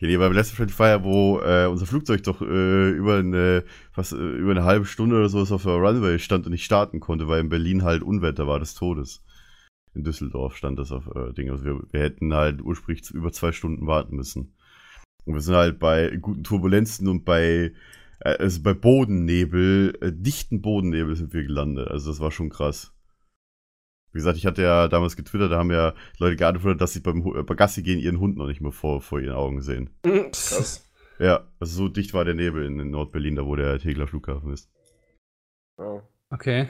nee, 0.00 0.16
beim 0.16 0.32
letzten 0.32 0.56
Friendly 0.56 0.74
Fire, 0.74 1.04
wo 1.04 1.38
äh, 1.38 1.66
unser 1.66 1.86
Flugzeug 1.86 2.24
doch 2.24 2.42
äh, 2.42 2.90
über 2.90 3.18
eine, 3.18 3.62
fast 3.92 4.14
äh, 4.14 4.16
über 4.16 4.50
eine 4.50 4.64
halbe 4.64 4.84
Stunde 4.84 5.16
oder 5.16 5.28
so 5.28 5.42
auf 5.54 5.62
der 5.62 5.74
Runway 5.74 6.18
stand 6.18 6.46
und 6.46 6.52
nicht 6.52 6.64
starten 6.64 6.98
konnte, 6.98 7.28
weil 7.28 7.40
in 7.40 7.48
Berlin 7.48 7.84
halt 7.84 8.02
Unwetter 8.02 8.48
war 8.48 8.58
des 8.58 8.74
Todes. 8.74 9.24
In 9.94 10.02
Düsseldorf 10.02 10.56
stand 10.56 10.78
das 10.78 10.90
auf 10.90 11.06
äh, 11.14 11.32
Ding. 11.34 11.50
Also 11.50 11.64
wir, 11.64 11.80
wir 11.92 12.00
hätten 12.00 12.34
halt 12.34 12.60
ursprünglich 12.60 13.08
über 13.10 13.30
zwei 13.30 13.52
Stunden 13.52 13.86
warten 13.86 14.16
müssen. 14.16 14.54
Und 15.24 15.34
wir 15.34 15.40
sind 15.40 15.54
halt 15.54 15.78
bei 15.78 16.16
guten 16.20 16.42
Turbulenzen 16.42 17.06
und 17.06 17.24
bei, 17.24 17.72
äh, 18.20 18.36
also 18.38 18.60
bei 18.62 18.74
Bodennebel, 18.74 19.96
äh, 20.00 20.10
dichten 20.12 20.62
Bodennebel 20.62 21.14
sind 21.14 21.32
wir 21.32 21.44
gelandet. 21.44 21.88
Also 21.88 22.10
das 22.10 22.18
war 22.18 22.32
schon 22.32 22.48
krass. 22.50 22.92
Wie 24.12 24.18
gesagt, 24.18 24.36
ich 24.36 24.46
hatte 24.46 24.62
ja 24.62 24.88
damals 24.88 25.16
getwittert, 25.16 25.52
da 25.52 25.58
haben 25.58 25.70
ja 25.70 25.94
Leute 26.18 26.36
geantwortet, 26.36 26.80
dass 26.80 26.92
sie 26.92 27.00
beim, 27.00 27.24
äh, 27.34 27.42
bei 27.42 27.54
Gassi 27.54 27.82
gehen 27.82 27.98
ihren 27.98 28.20
Hund 28.20 28.36
noch 28.36 28.46
nicht 28.46 28.60
mehr 28.60 28.72
vor, 28.72 29.00
vor 29.00 29.20
ihren 29.20 29.34
Augen 29.34 29.62
sehen. 29.62 29.90
Krass. 30.02 30.90
Ja, 31.18 31.48
also 31.60 31.76
so 31.76 31.88
dicht 31.88 32.14
war 32.14 32.24
der 32.24 32.34
Nebel 32.34 32.64
in, 32.64 32.78
in 32.80 32.90
Nordberlin, 32.90 33.36
da 33.36 33.46
wo 33.46 33.56
der 33.56 33.78
Tegler 33.78 34.06
Flughafen 34.06 34.52
ist. 34.52 34.70
Ja. 35.78 36.02
okay. 36.30 36.68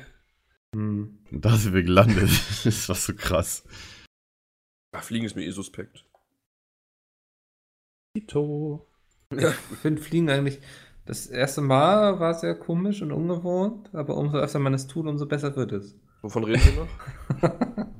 Hm. 0.74 1.18
Und 1.30 1.44
da 1.44 1.56
sind 1.56 1.74
wir 1.74 1.82
gelandet. 1.82 2.30
das 2.64 2.88
war 2.88 2.96
so 2.96 3.14
krass. 3.14 3.64
Ach, 4.92 5.02
Fliegen 5.02 5.26
ist 5.26 5.36
mir 5.36 5.44
eh 5.44 5.50
suspekt. 5.50 6.04
Tito. 8.14 8.86
Ich 9.34 9.46
finde 9.80 10.02
Fliegen 10.02 10.28
eigentlich. 10.28 10.60
Das 11.06 11.26
erste 11.26 11.62
Mal 11.62 12.20
war 12.20 12.34
sehr 12.34 12.54
komisch 12.54 13.02
und 13.02 13.10
ungewohnt, 13.10 13.92
aber 13.94 14.16
umso 14.16 14.36
öfter 14.36 14.58
man 14.58 14.74
es 14.74 14.86
tut, 14.86 15.06
umso 15.06 15.26
besser 15.26 15.56
wird 15.56 15.72
es. 15.72 15.98
Wovon 16.22 16.44
reden 16.44 16.62
wir 16.64 16.82
noch? 16.84 17.86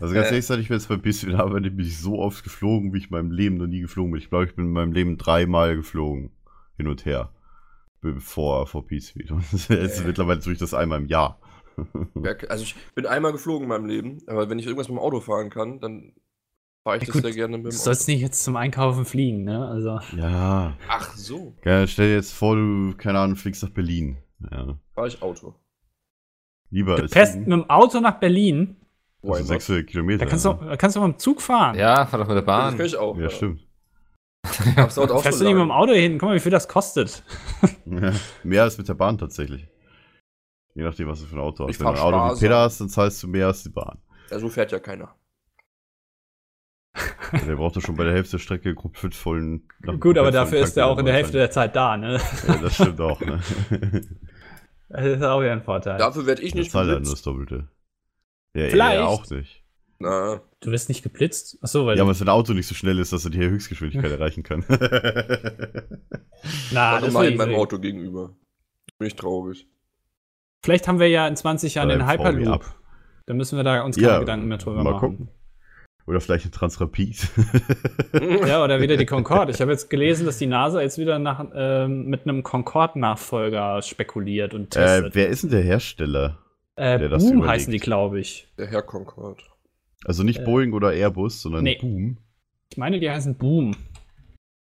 Also 0.00 0.12
ganz 0.12 0.26
Äh. 0.26 0.30
ehrlich 0.30 0.44
gesagt, 0.46 0.60
ich 0.60 0.68
bin 0.68 0.76
jetzt 0.76 0.88
bei 0.88 0.96
bisschen, 0.96 1.34
aber 1.36 1.60
bin 1.60 1.78
ich 1.80 1.98
so 1.98 2.18
oft 2.18 2.42
geflogen, 2.42 2.92
wie 2.92 2.98
ich 2.98 3.04
in 3.04 3.10
meinem 3.10 3.30
Leben 3.30 3.56
noch 3.58 3.68
nie 3.68 3.80
geflogen 3.80 4.10
bin. 4.12 4.20
Ich 4.20 4.28
glaube, 4.28 4.44
ich 4.44 4.54
bin 4.54 4.66
in 4.66 4.72
meinem 4.72 4.92
Leben 4.92 5.16
dreimal 5.18 5.76
geflogen. 5.76 6.30
Hin 6.76 6.88
und 6.88 7.06
her. 7.06 7.30
Vor, 8.18 8.66
vor 8.66 8.86
P-Speed. 8.86 9.30
Und 9.30 9.50
jetzt 9.52 9.70
Äh. 9.70 10.04
mittlerweile 10.04 10.40
tue 10.40 10.52
ich 10.52 10.58
das 10.58 10.74
einmal 10.74 10.98
im 11.00 11.06
Jahr. 11.06 11.38
Also 12.48 12.64
ich 12.64 12.74
bin 12.94 13.06
einmal 13.06 13.32
geflogen 13.32 13.62
in 13.62 13.68
meinem 13.68 13.86
Leben, 13.86 14.18
aber 14.26 14.50
wenn 14.50 14.58
ich 14.58 14.66
irgendwas 14.66 14.88
mit 14.88 14.96
dem 14.98 15.00
Auto 15.00 15.20
fahren 15.20 15.48
kann, 15.48 15.80
dann 15.80 16.12
fahre 16.82 16.96
ich 16.98 17.02
Ja, 17.02 17.06
das 17.06 17.12
gut, 17.14 17.22
sehr 17.22 17.32
gerne 17.32 17.56
mit 17.56 17.66
Du 17.66 17.70
dem 17.70 17.76
Auto. 17.76 17.84
sollst 17.84 18.08
nicht 18.08 18.20
jetzt 18.20 18.42
zum 18.44 18.56
Einkaufen 18.56 19.04
fliegen, 19.04 19.44
ne? 19.44 19.66
Also. 19.66 20.00
ja. 20.16 20.76
Ach 20.88 21.14
so, 21.16 21.54
ja. 21.64 21.86
Stell 21.86 22.08
dir 22.08 22.14
jetzt 22.16 22.32
vor, 22.34 22.56
du, 22.56 22.94
keine 22.96 23.20
Ahnung, 23.20 23.36
fliegst 23.36 23.62
nach 23.62 23.70
Berlin. 23.70 24.18
Ja. 24.50 24.76
fahre 24.94 25.08
ich 25.08 25.22
Auto. 25.22 25.54
Lieber 26.74 26.96
Du 26.96 27.02
als 27.02 27.12
fährst 27.12 27.36
mit 27.36 27.46
dem 27.46 27.70
Auto 27.70 28.00
nach 28.00 28.18
Berlin. 28.18 28.74
Also 29.22 29.38
not? 29.38 29.46
600 29.46 29.86
Kilometer. 29.86 30.24
Da 30.24 30.30
kannst, 30.30 30.44
du, 30.44 30.48
ja. 30.50 30.54
da 30.70 30.76
kannst 30.76 30.96
du 30.96 31.00
mit 31.06 31.14
dem 31.14 31.18
Zug 31.20 31.40
fahren. 31.40 31.78
Ja, 31.78 32.04
fahr 32.04 32.18
doch 32.18 32.26
mit 32.26 32.34
der 32.36 32.42
Das 32.42 32.46
Bahn. 32.46 32.76
kann 32.76 32.86
ich 32.86 32.96
auch. 32.96 33.16
ja, 33.16 33.30
stimmt. 33.30 33.60
Das 34.76 34.96
dauert 34.96 35.12
auch 35.12 35.22
Fährst 35.22 35.38
so 35.38 35.44
du 35.44 35.50
nicht 35.50 35.56
mit 35.56 35.64
dem. 35.64 35.70
Auto 35.70 35.92
hin? 35.92 36.18
Guck 36.18 36.28
mal, 36.30 36.34
wie 36.34 36.40
viel 36.40 36.50
das 36.50 36.66
kostet. 36.68 37.22
Ja, 37.86 38.12
mehr 38.42 38.62
als 38.64 38.76
mit 38.76 38.88
der 38.88 38.94
Bahn 38.94 39.16
tatsächlich. 39.18 39.68
Je 40.74 40.82
nachdem, 40.82 41.06
was 41.06 41.20
du 41.20 41.26
für 41.26 41.36
ein 41.36 41.40
Auto 41.40 41.64
hast. 41.64 41.70
Ich 41.70 41.78
Wenn 41.78 41.86
du 41.86 41.92
ein 41.92 41.98
Auto 41.98 42.16
wie 42.16 42.20
sparsam. 42.20 42.40
Peter 42.40 42.58
hast, 42.58 42.80
dann 42.80 42.88
zahlst 42.88 43.22
du 43.22 43.28
mehr 43.28 43.46
als 43.46 43.62
die 43.62 43.68
Bahn. 43.68 43.98
Ja, 44.30 44.38
so 44.40 44.48
fährt 44.48 44.72
ja 44.72 44.80
keiner. 44.80 45.14
Der 47.46 47.56
braucht 47.56 47.76
doch 47.76 47.82
schon 47.82 47.94
bei 47.96 48.04
der 48.04 48.12
Hälfte 48.14 48.32
der 48.32 48.38
Strecke 48.38 48.74
grob 48.74 48.96
fünf 48.96 49.16
vollen. 49.16 49.68
Gut, 50.00 50.18
aber 50.18 50.30
dafür 50.32 50.58
ist 50.60 50.76
er 50.76 50.86
auch 50.86 50.98
in 50.98 51.04
der 51.06 51.14
Hälfte 51.14 51.38
der 51.38 51.50
Zeit 51.50 51.76
da, 51.76 51.96
ne? 51.96 52.20
Ja, 52.48 52.56
das 52.56 52.74
stimmt 52.74 53.00
auch, 53.00 53.20
ne? 53.20 53.40
Das 54.88 55.04
ist 55.04 55.22
auch 55.22 55.40
wieder 55.40 55.52
ein 55.52 55.62
Vorteil. 55.62 55.98
Dafür 55.98 56.26
werde 56.26 56.42
ich 56.42 56.54
nicht 56.54 56.74
dann 56.74 56.86
nur 56.86 56.98
das 57.00 57.08
geblitzt. 57.08 57.26
Doppelte. 57.26 57.68
Ja, 58.54 58.68
Vielleicht. 58.68 58.96
er 58.98 59.08
auch 59.08 59.28
nicht. 59.30 59.62
Na, 59.98 60.40
Du 60.60 60.70
wirst 60.70 60.88
nicht 60.88 61.02
geblitzt? 61.02 61.58
Achso, 61.62 61.86
weil. 61.86 61.96
Ja, 61.96 62.02
aber 62.04 62.18
wenn 62.18 62.26
ein 62.26 62.30
Auto 62.30 62.52
nicht 62.52 62.66
so 62.66 62.74
schnell 62.74 62.98
ist, 62.98 63.12
dass 63.12 63.24
er 63.24 63.30
die 63.30 63.38
Höchstgeschwindigkeit 63.38 64.10
erreichen 64.12 64.42
kann. 64.42 64.64
na, 64.68 64.78
warte 66.92 67.06
das 67.06 67.14
mal 67.14 67.26
in 67.28 67.36
meinem 67.36 67.54
Auto 67.54 67.78
gegenüber. 67.78 68.34
Bin 68.98 69.08
ich 69.08 69.16
traurig. 69.16 69.66
Vielleicht 70.62 70.88
haben 70.88 70.98
wir 71.00 71.08
ja 71.08 71.26
in 71.28 71.36
20 71.36 71.74
Jahren 71.74 71.88
den 71.90 71.98
Dann 72.00 72.08
Hyperloop. 72.10 72.54
ab. 72.62 72.80
Da 73.26 73.34
müssen 73.34 73.56
wir 73.56 73.64
da 73.64 73.82
uns 73.82 73.96
keine 73.96 74.08
Ja, 74.08 74.18
Gedanken 74.18 74.48
mehr 74.48 74.58
drüber 74.58 74.82
mal 74.82 74.92
machen. 74.92 75.00
gucken. 75.18 75.28
Oder 76.06 76.20
vielleicht 76.20 76.44
ein 76.46 76.52
Transrapid. 76.52 77.28
Ja, 78.46 78.62
oder 78.62 78.80
wieder 78.80 78.96
die 78.96 79.06
Concorde. 79.14 79.52
Ich 79.52 79.60
habe 79.60 79.72
jetzt 79.72 79.90
gelesen, 79.90 80.26
dass 80.26 80.38
die 80.38 80.46
NASA 80.46 80.80
jetzt 80.80 80.98
wieder 80.98 81.18
nach, 81.18 81.44
ähm, 81.54 82.06
mit 82.06 82.22
einem 82.28 82.42
Concorde-Nachfolger 82.42 83.82
spekuliert 83.82 84.54
und 84.54 84.76
äh, 84.76 84.80
testet. 84.80 85.14
wer 85.14 85.28
ist 85.28 85.42
denn 85.42 85.50
der 85.50 85.62
Hersteller? 85.62 86.38
Äh, 86.76 86.98
der 86.98 87.08
das 87.08 87.22
Boom 87.24 87.38
überlegt? 87.38 87.52
heißen 87.52 87.72
die, 87.72 87.78
glaube 87.78 88.20
ich. 88.20 88.48
Der 88.58 88.66
Herr 88.68 88.82
Concorde. 88.82 89.42
Also 90.04 90.22
nicht 90.22 90.40
Äh, 90.40 90.44
Boeing 90.44 90.72
oder 90.74 90.92
Airbus, 90.92 91.40
sondern 91.42 91.64
nee. 91.64 91.78
Boom. 91.80 92.18
Ich 92.70 92.76
meine, 92.76 93.00
die 93.00 93.10
heißen 93.10 93.36
Boom. 93.36 93.74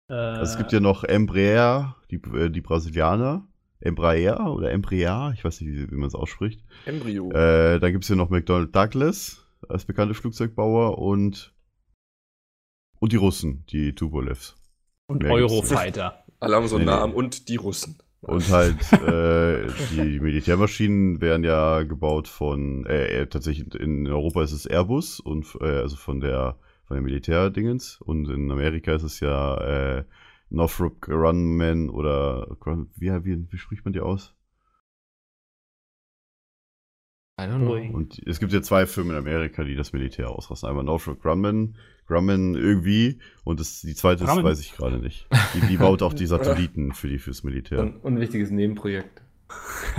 Äh, 0.08 0.14
Also 0.14 0.52
es 0.52 0.58
gibt 0.58 0.72
ja 0.72 0.80
noch 0.80 1.04
Embraer, 1.04 1.96
die, 2.10 2.16
äh, 2.34 2.50
die 2.50 2.60
Brasilianer. 2.60 3.46
Embraer 3.82 4.52
oder 4.54 4.70
Embraer, 4.72 5.32
ich 5.34 5.42
weiß 5.42 5.62
nicht, 5.62 5.70
wie, 5.72 5.90
wie 5.90 5.94
man 5.96 6.08
es 6.08 6.14
ausspricht. 6.14 6.62
Embryo. 6.84 7.30
Äh, 7.32 7.78
dann 7.80 7.92
gibt 7.92 8.04
es 8.04 8.10
ja 8.10 8.16
noch 8.16 8.28
McDonnell 8.28 8.66
Douglas 8.66 9.46
als 9.70 9.84
bekannte 9.84 10.14
Flugzeugbauer 10.14 10.98
und, 10.98 11.54
und 12.98 13.12
die 13.12 13.16
Russen, 13.16 13.64
die 13.70 13.94
Tupolevs. 13.94 14.56
und 15.06 15.22
mehr 15.22 15.32
Eurofighter. 15.32 16.24
Alle 16.38 16.56
haben 16.56 16.68
so 16.68 16.76
einen. 16.76 16.86
Namen 16.86 17.14
und 17.14 17.48
die 17.48 17.56
Russen. 17.56 17.98
Und 18.22 18.48
halt 18.50 18.76
äh, 18.92 19.66
die 19.92 20.20
Militärmaschinen 20.20 21.20
werden 21.22 21.42
ja 21.42 21.82
gebaut 21.84 22.28
von, 22.28 22.84
äh, 22.86 23.22
äh, 23.22 23.26
tatsächlich 23.26 23.74
in 23.74 24.06
Europa 24.06 24.42
ist 24.42 24.52
es 24.52 24.66
Airbus 24.66 25.20
und 25.20 25.46
äh, 25.60 25.64
also 25.64 25.96
von 25.96 26.20
der 26.20 26.58
von 26.84 26.96
der 26.96 27.02
Militärdingens 27.02 27.98
und 28.00 28.28
in 28.28 28.50
Amerika 28.50 28.92
ist 28.92 29.04
es 29.04 29.20
ja 29.20 29.56
äh, 29.98 30.04
Northrop 30.50 31.00
Grumman 31.00 31.88
oder 31.88 32.48
wie, 32.96 33.10
wie, 33.24 33.46
wie 33.50 33.58
spricht 33.58 33.84
man 33.84 33.92
die 33.92 34.00
aus? 34.00 34.34
I 37.40 37.46
don't 37.48 37.60
know. 37.60 37.96
Und 37.96 38.20
es 38.26 38.38
gibt 38.38 38.52
ja 38.52 38.60
zwei 38.60 38.84
Firmen 38.86 39.12
in 39.12 39.18
Amerika, 39.18 39.64
die 39.64 39.74
das 39.74 39.94
Militär 39.94 40.30
ausrasten. 40.30 40.68
Einmal 40.68 40.84
Northrop 40.84 41.22
Grumman, 41.22 41.74
Grumman 42.06 42.54
irgendwie 42.54 43.18
und 43.44 43.60
das, 43.60 43.80
die 43.80 43.94
zweite 43.94 44.24
das 44.24 44.34
Grumman. 44.34 44.44
weiß 44.44 44.60
ich 44.60 44.72
gerade 44.76 44.98
nicht. 44.98 45.26
Die, 45.54 45.60
die 45.66 45.78
baut 45.78 46.02
auch 46.02 46.12
die 46.12 46.26
Satelliten 46.34 46.92
für 46.92 47.08
die 47.08 47.18
fürs 47.18 47.42
Militär. 47.42 47.80
Ein 47.80 47.96
unwichtiges 47.96 48.50
Nebenprojekt. 48.50 49.22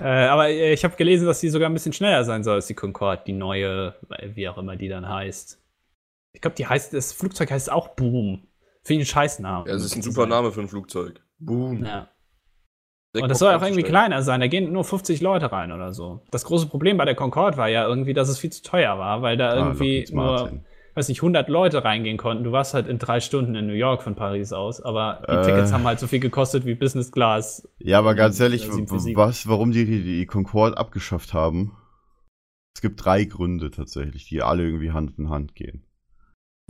äh, 0.00 0.04
aber 0.04 0.48
äh, 0.48 0.72
ich 0.72 0.84
habe 0.84 0.94
gelesen, 0.96 1.26
dass 1.26 1.40
die 1.40 1.48
sogar 1.48 1.68
ein 1.68 1.74
bisschen 1.74 1.92
schneller 1.92 2.24
sein 2.24 2.44
soll 2.44 2.54
als 2.54 2.68
die 2.68 2.74
Concorde, 2.74 3.22
die 3.26 3.32
neue, 3.32 3.96
äh, 4.10 4.30
wie 4.34 4.48
auch 4.48 4.58
immer 4.58 4.76
die 4.76 4.88
dann 4.88 5.08
heißt. 5.08 5.60
Ich 6.32 6.40
glaube, 6.40 6.54
die 6.54 6.66
heißt, 6.66 6.94
das 6.94 7.12
Flugzeug 7.12 7.50
heißt 7.50 7.72
auch 7.72 7.88
Boom. 7.96 8.46
Finde 8.82 9.02
ich 9.02 9.08
einen 9.08 9.14
Scheißnamen. 9.14 9.66
Ja, 9.66 9.74
das 9.74 9.84
ist 9.84 9.96
ein 9.96 10.02
super 10.02 10.22
sein. 10.22 10.30
Name 10.30 10.52
für 10.52 10.60
ein 10.60 10.68
Flugzeug. 10.68 11.20
Boom. 11.38 11.84
Ja. 11.84 12.08
Und 13.12 13.28
das 13.28 13.40
soll 13.40 13.52
auch 13.54 13.62
irgendwie 13.62 13.82
kleiner 13.82 14.22
sein. 14.22 14.40
Da 14.40 14.46
gehen 14.46 14.72
nur 14.72 14.84
50 14.84 15.20
Leute 15.20 15.50
rein 15.50 15.72
oder 15.72 15.92
so. 15.92 16.22
Das 16.30 16.44
große 16.44 16.68
Problem 16.68 16.96
bei 16.96 17.04
der 17.04 17.16
Concorde 17.16 17.56
war 17.56 17.68
ja 17.68 17.86
irgendwie, 17.86 18.14
dass 18.14 18.28
es 18.28 18.38
viel 18.38 18.50
zu 18.50 18.62
teuer 18.62 18.98
war, 18.98 19.20
weil 19.22 19.36
da 19.36 19.50
Ah, 19.50 19.56
irgendwie 19.56 20.06
nur, 20.12 20.52
weiß 20.94 21.08
nicht, 21.08 21.18
100 21.20 21.48
Leute 21.48 21.82
reingehen 21.82 22.18
konnten. 22.18 22.44
Du 22.44 22.52
warst 22.52 22.72
halt 22.72 22.86
in 22.86 22.98
drei 22.98 23.18
Stunden 23.18 23.56
in 23.56 23.66
New 23.66 23.72
York 23.72 24.02
von 24.04 24.14
Paris 24.14 24.52
aus, 24.52 24.80
aber 24.80 25.22
die 25.28 25.32
Äh. 25.32 25.42
Tickets 25.42 25.72
haben 25.72 25.84
halt 25.84 25.98
so 25.98 26.06
viel 26.06 26.20
gekostet 26.20 26.64
wie 26.66 26.74
Business 26.76 27.10
Class. 27.10 27.68
Ja, 27.78 27.98
aber 27.98 28.14
ganz 28.14 28.38
ehrlich, 28.38 28.62
747. 28.62 29.16
was, 29.16 29.48
warum 29.48 29.72
die 29.72 29.86
die 29.86 30.26
Concorde 30.26 30.76
abgeschafft 30.78 31.34
haben? 31.34 31.76
Es 32.76 32.80
gibt 32.82 33.04
drei 33.04 33.24
Gründe 33.24 33.72
tatsächlich, 33.72 34.26
die 34.28 34.40
alle 34.42 34.62
irgendwie 34.62 34.92
Hand 34.92 35.18
in 35.18 35.28
Hand 35.30 35.56
gehen. 35.56 35.84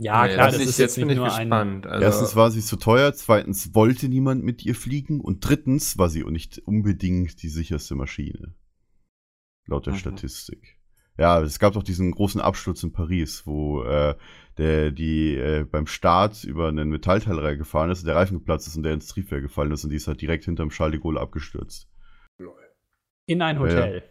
Ja, 0.03 0.25
Nee, 0.25 0.33
klar, 0.33 0.47
das 0.47 0.55
das 0.57 0.61
ist 0.67 0.67
jetzt 0.77 0.77
jetzt 0.77 0.95
bin 0.95 1.07
nicht 1.07 1.15
ich 1.15 1.17
nur 1.19 1.33
ein. 1.33 1.47
gespannt. 1.49 1.85
Also, 1.87 2.03
Erstens 2.03 2.35
war 2.35 2.49
sie 2.51 2.61
zu 2.61 2.75
teuer, 2.75 3.13
zweitens 3.13 3.75
wollte 3.75 4.09
niemand 4.09 4.43
mit 4.43 4.65
ihr 4.65 4.73
fliegen 4.75 5.21
und 5.21 5.47
drittens 5.47 5.97
war 5.97 6.09
sie 6.09 6.23
nicht 6.23 6.59
unbedingt 6.65 7.41
die 7.43 7.49
sicherste 7.49 7.95
Maschine. 7.95 8.55
Laut 9.67 9.85
der 9.85 9.93
Mhm. 9.93 9.97
Statistik. 9.97 10.77
Ja, 11.19 11.39
es 11.41 11.59
gab 11.59 11.73
doch 11.73 11.83
diesen 11.83 12.11
großen 12.11 12.41
Absturz 12.41 12.81
in 12.83 12.93
Paris, 12.93 13.43
wo 13.45 13.83
äh, 13.83 14.15
der 14.57 14.91
die 14.91 15.35
äh, 15.35 15.65
beim 15.69 15.85
Start 15.85 16.43
über 16.45 16.69
einen 16.69 16.89
Metallteil 16.89 17.57
gefahren 17.57 17.91
ist 17.91 17.99
und 17.99 18.07
der 18.07 18.15
Reifen 18.15 18.39
geplatzt 18.39 18.67
ist 18.67 18.77
und 18.77 18.83
der 18.83 18.93
ins 18.93 19.07
Triebwerk 19.07 19.43
gefallen 19.43 19.71
ist 19.71 19.83
und 19.83 19.91
die 19.91 19.97
ist 19.97 20.07
halt 20.07 20.21
direkt 20.21 20.45
hinterm 20.45 20.69
Charles 20.69 20.93
de 20.93 21.01
Gaulle 21.01 21.19
abgestürzt. 21.19 21.87
In 23.27 23.41
ein 23.43 23.59
Hotel. 23.59 24.03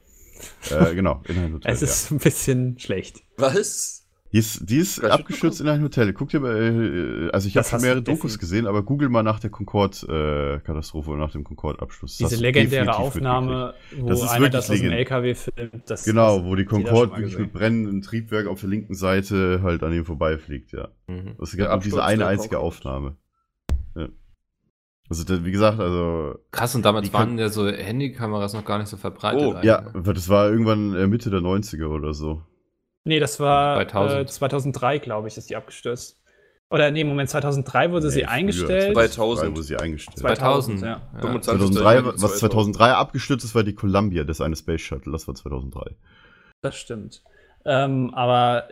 Äh, 0.71 0.95
genau, 0.95 1.23
in 1.27 1.37
ein 1.39 1.53
Hotel. 1.55 1.73
Es 1.73 1.83
ist 1.83 2.11
ein 2.13 2.19
bisschen 2.19 2.79
schlecht. 2.79 3.25
Was? 3.37 4.00
Die 4.33 4.39
ist, 4.39 4.71
die 4.71 4.77
ist 4.77 5.03
abgestürzt 5.03 5.61
in 5.61 5.69
ein 5.69 5.83
Hotel. 5.83 6.13
Guck 6.13 6.29
dir 6.29 6.39
mal, 6.39 6.55
äh, 6.57 7.31
also 7.33 7.49
ich 7.49 7.57
habe 7.57 7.65
Das 7.65 7.71
schon 7.71 7.81
mehrere 7.81 8.03
Dokus 8.03 8.39
gesehen, 8.39 8.67
aber 8.69 8.85
google 8.85 9.09
mal 9.09 9.25
nach 9.25 9.41
der 9.41 9.51
Concorde-Katastrophe 9.51 11.11
oder 11.11 11.19
nach 11.21 11.33
dem 11.33 11.43
Concorde-Absturz. 11.43 12.19
Das 12.19 12.31
Diese 12.31 12.41
legendäre 12.41 12.97
Aufnahme, 12.97 13.75
wo 13.97 14.09
Das 14.09 14.23
ist 14.23 14.29
einer 14.29 14.49
das 14.49 14.71
aus 14.71 14.79
dem 14.79 14.93
LKW 14.93 15.35
filmt. 15.35 15.83
Das, 15.91 16.05
Genau, 16.05 16.39
das 16.39 16.47
wo 16.47 16.55
die 16.55 16.65
Concorde 16.65 17.17
wirklich 17.17 17.39
mit 17.39 17.53
brennendem 17.53 18.03
Triebwerk 18.03 18.47
auf 18.47 18.61
der 18.61 18.69
linken 18.69 18.95
Seite 18.95 19.61
halt 19.65 19.83
an 19.83 19.93
ihm 19.93 20.05
vorbeifliegt, 20.05 20.73
ja. 20.73 20.89
Mhm. 21.09 21.35
Es 21.43 21.51
Der 21.51 21.67
gab 21.67 21.73
nur 21.73 21.83
diese 21.83 22.05
eine 22.05 22.19
der 22.19 22.29
einzige 22.29 22.57
Concorde. 22.57 22.67
Aufnahme. 22.67 23.17
Ja. 23.97 24.09
Also, 25.09 25.45
wie 25.45 25.51
gesagt, 25.51 25.81
also, 25.81 26.39
Krass, 26.53 26.77
und 26.77 26.85
damals 26.85 27.13
waren 27.13 27.37
ja 27.37 27.49
so 27.49 27.67
Handykameras 27.67 28.55
noch 28.55 28.65
gar 28.65 28.79
nicht 28.79 28.87
so 28.87 28.97
verbreitet. 28.97 29.43
Oh, 29.43 29.57
ja, 29.63 29.79
eigentlich. 29.79 30.15
das 30.15 30.29
war 30.29 30.49
irgendwann 30.49 30.95
äh, 30.95 31.09
Mitte 31.09 31.31
der 31.31 31.41
90er 31.41 31.87
oder 31.87 32.15
so. 32.15 32.43
Nee, 33.05 33.21
das 33.21 33.41
war 33.41 33.77
2000. 33.77 34.21
Äh, 34.21 34.27
2003, 34.27 34.99
glaube 34.99 35.29
ich, 35.29 35.37
ist 35.37 35.51
die 35.51 35.57
abgestürzt. 35.57 36.21
Oder 36.73 36.91
nee, 36.93 37.03
Moment, 37.03 37.29
2003 37.29 37.91
wurde 37.91 38.07
Nee, 38.07 38.13
sie 38.13 38.21
früher, 38.21 38.31
eingestellt. 38.31 38.95
2000. 38.95 39.15
2003 39.15 39.51
wurde 39.51 39.63
sie 39.65 39.77
eingestellt. 39.77 40.19
2000, 40.19 40.79
2000. 40.81 40.83
ja. 40.83 41.21
25. 41.21 41.45
2003, 41.45 41.97
Juli 41.97 42.23
was 42.23 42.39
2003 42.39 42.93
abgestürzt 42.93 43.45
ist, 43.45 43.55
war 43.55 43.65
die 43.65 43.75
Columbia, 43.75 44.25
das 44.25 44.41
eine 44.41 44.55
Space 44.55 44.81
Shuttle, 44.81 45.13
das 45.13 45.27
war 45.27 45.35
2003. 45.35 45.97
Das 46.63 46.77
stimmt. 46.77 47.23
Ähm, 47.65 48.15
aber 48.15 48.69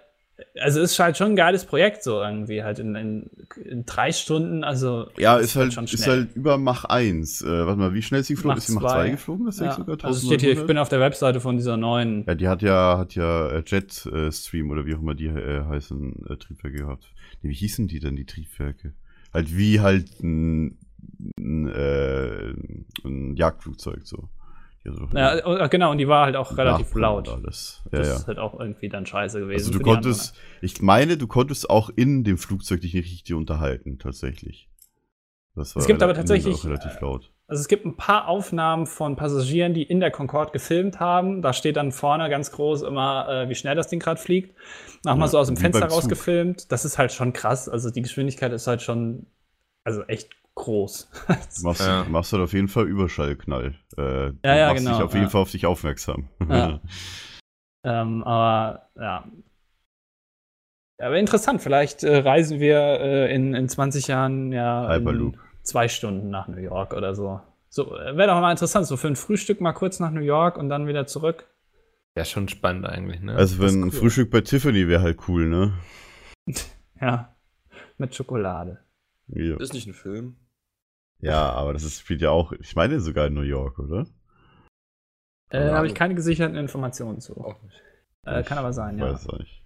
also 0.61 0.80
ist 0.80 0.99
halt 0.99 1.16
schon 1.16 1.32
ein 1.32 1.36
geiles 1.36 1.64
Projekt, 1.64 2.03
so 2.03 2.20
irgendwie 2.20 2.62
halt 2.62 2.78
in, 2.78 2.95
in, 2.95 3.30
in 3.64 3.84
drei 3.86 4.12
Stunden, 4.12 4.64
also 4.64 5.09
Ja, 5.16 5.36
ist 5.36 5.57
halt, 5.57 5.72
schon 5.72 5.84
ist 5.84 6.07
halt 6.07 6.34
über 6.34 6.59
Mach 6.59 6.84
1. 6.84 7.43
Äh, 7.43 7.66
warte 7.66 7.78
mal, 7.78 7.95
wie 7.95 8.03
schnell 8.03 8.20
ist 8.20 8.28
sie 8.28 8.34
geflogen? 8.34 8.55
Mach 8.57 8.59
ist 8.59 8.66
sie 8.68 8.74
Mach 8.74 8.82
2 8.82 8.89
zwei. 8.89 9.11
geflogen? 9.11 9.47
Das 9.47 9.59
ja. 9.59 9.72
sogar 9.74 10.05
Also 10.05 10.26
steht 10.26 10.41
hier, 10.41 10.51
ich 10.51 10.59
1900? 10.59 10.66
bin 10.66 10.78
auf 10.78 10.89
der 10.89 11.01
Webseite 11.01 11.41
von 11.41 11.57
dieser 11.57 11.76
neuen. 11.76 12.24
Ja, 12.26 12.34
die 12.34 12.49
hat 12.49 12.62
ja, 12.62 12.99
hat 12.99 13.14
ja 13.14 13.49
äh, 13.51 13.62
Jetstream 13.66 14.70
oder 14.70 14.86
wie 14.86 14.95
auch 14.95 15.01
immer 15.01 15.14
die 15.14 15.26
äh, 15.26 15.64
heißen, 15.64 16.26
äh, 16.28 16.36
Triebwerke 16.36 16.78
gehabt. 16.78 17.12
Nee, 17.43 17.51
wie 17.51 17.55
hießen 17.55 17.89
die 17.89 18.01
denn, 18.01 18.16
die 18.16 18.26
Triebwerke? 18.26 18.95
Halt 19.32 19.57
wie 19.57 19.80
halt 19.80 20.20
ein, 20.22 20.78
ein, 21.39 21.68
äh, 21.68 22.53
ein 23.05 23.36
Jagdflugzeug 23.36 24.07
so. 24.07 24.28
Doch 24.91 25.12
Ja, 25.12 25.64
äh, 25.64 25.68
genau, 25.68 25.91
und 25.91 25.99
die 25.99 26.09
war 26.09 26.26
halt 26.26 26.36
auch 26.36 26.57
relativ 26.57 26.95
laut. 26.95 27.28
Alles. 27.28 27.82
Ja, 27.93 27.99
Das 27.99 28.09
ja. 28.09 28.14
ist 28.14 28.26
halt 28.26 28.39
auch 28.39 28.59
irgendwie 28.59 28.89
dann 28.89 29.07
scheiße 29.07 29.41
gewesen. 29.41 29.66
Also 29.66 29.78
du 29.78 29.80
konntest, 29.80 30.34
ich 30.61 30.80
meine, 30.82 31.16
du 31.16 31.26
konntest 31.26 31.70
auch 31.70 31.91
in 31.95 32.24
dem 32.24 32.39
Flugzeug 32.39 32.80
dich 32.80 32.95
nicht 32.95 33.05
richtig 33.05 33.34
unterhalten, 33.34 33.99
tatsächlich. 33.99 34.68
Das 35.55 35.74
war 35.74 35.80
Es 35.80 35.86
gibt 35.86 36.03
aber 36.03 36.14
tatsächlich, 36.14 36.55
auch 36.55 36.64
relativ 36.64 37.01
laut. 37.01 37.32
Also 37.49 37.62
es 37.62 37.68
gibt 37.68 37.86
ein 37.86 37.97
paar 37.97 38.28
Aufnahmen 38.28 38.86
von 38.86 39.16
Passagieren, 39.16 39.72
die 39.72 39.82
in 39.82 40.01
der 40.01 40.11
Concorde 40.11 40.53
gefilmt 40.53 41.01
haben. 41.01 41.41
Da 41.41 41.55
steht 41.55 41.76
dann 41.76 41.93
vorne 41.93 42.28
ganz 42.28 42.53
groß 42.53 42.82
immer, 42.82 43.26
äh, 43.28 43.49
wie 43.49 43.55
schnell 43.55 43.74
das 43.74 43.89
Ding 43.89 44.01
gerade 44.01 44.20
fliegt. 44.20 44.55
Nochmal 45.05 45.28
Ja, 45.28 45.30
so 45.30 45.39
aus 45.39 45.47
dem 45.47 45.57
Fenster 45.57 45.86
rausgefilmt. 45.86 46.70
Das 46.70 46.84
ist 46.84 46.99
halt 46.99 47.12
schon 47.12 47.32
krass. 47.32 47.68
Also 47.68 47.91
die 47.91 48.03
Geschwindigkeit 48.03 48.53
ist 48.53 48.66
halt 48.66 48.82
schon, 48.82 49.26
also 49.82 50.03
echt 50.03 50.30
groß. 50.59 51.11
Du 51.59 51.62
machst, 51.66 51.80
Ja. 51.80 52.04
du 52.04 52.11
machst 52.11 52.32
halt 52.32 52.42
auf 52.42 52.52
jeden 52.52 52.68
Fall 52.68 52.86
Überschallknall. 52.86 53.74
Äh, 53.96 53.96
du 53.96 54.38
Ja, 54.44 54.56
ja, 54.56 54.68
machst 54.68 54.84
genau, 54.84 54.96
dich 54.96 55.04
auf 55.04 55.14
ja. 55.14 55.18
jeden 55.20 55.30
Fall 55.30 55.40
auf 55.42 55.50
dich 55.50 55.66
aufmerksam. 55.66 56.28
Ja. 56.48 56.80
ähm, 57.84 58.22
aber 58.24 58.88
ja. 58.96 59.24
Aber 61.00 61.16
interessant, 61.18 61.62
vielleicht 61.62 62.02
äh, 62.02 62.18
reisen 62.18 62.59
wir 62.61 62.78
äh, 63.00 63.34
in, 63.34 63.54
in 63.54 63.68
20 63.68 64.09
Jahren 64.09 64.52
ja 64.52 64.92
in 64.96 65.36
zwei 65.62 65.86
Stunden 65.88 66.30
nach 66.30 66.48
New 66.48 66.56
York 66.61 66.92
oder 66.92 67.14
so. 67.14 67.40
So, 67.68 67.94
äh, 67.96 68.16
wäre 68.16 68.28
doch 68.28 68.40
mal 68.40 68.50
interessant, 68.50 68.86
so 68.86 68.96
für 68.96 69.06
ein 69.09 69.16
Frühstück 69.16 69.61
mal 69.61 69.72
kurz 69.72 70.00
nach 70.00 70.11
New 70.11 70.22
York 70.22 70.56
und 70.56 70.68
dann 70.68 70.86
wieder 70.88 71.06
zurück. 71.06 71.46
Ja, 72.16 72.24
schon 72.24 72.48
spannend 72.48 72.86
eigentlich, 72.86 73.20
ne? 73.20 73.34
Also 73.36 73.61
wenn 73.61 73.80
ein 73.80 73.84
cool. 73.84 73.90
Frühstück 73.92 74.30
bei 74.30 74.40
Tiffany 74.40 74.88
wäre 74.88 75.02
halt 75.02 75.28
cool, 75.28 75.46
ne? 75.48 75.74
Ja, 77.00 77.36
mit 77.96 78.12
Schokolade. 78.16 78.80
Ja, 79.28 79.52
Das 79.54 79.68
ist 79.68 79.74
nicht 79.74 79.86
ein 79.86 79.94
Film. 79.94 80.36
Ja 81.21 81.51
aber 81.51 81.73
das 81.73 81.83
ist, 81.85 82.01
spielt 82.01 82.21
ja 82.21 82.31
auch, 82.31 82.53
ich 82.53 82.75
meine 82.77 83.01
sogar 83.01 83.27
in 83.27 83.35
New 83.35 83.43
York, 83.43 83.79
oder? 83.79 84.07
Äh, 85.51 85.59
Keine 85.59 85.73
habe 85.73 85.87
ich 85.87 85.95
keine 85.95 86.14
gesicherten 86.14 86.57
Informationen 86.57 87.21
zu. 87.21 87.37
Auch 87.39 87.62
nicht. 87.62 87.83
Äh, 88.27 88.43
kann 88.43 88.59
aber 88.59 88.73
sein, 88.73 88.97
Ich 88.97 89.01
ja. 89.01 89.12
Weiß 89.12 89.29
auch 89.29 89.39
nicht. 89.39 89.62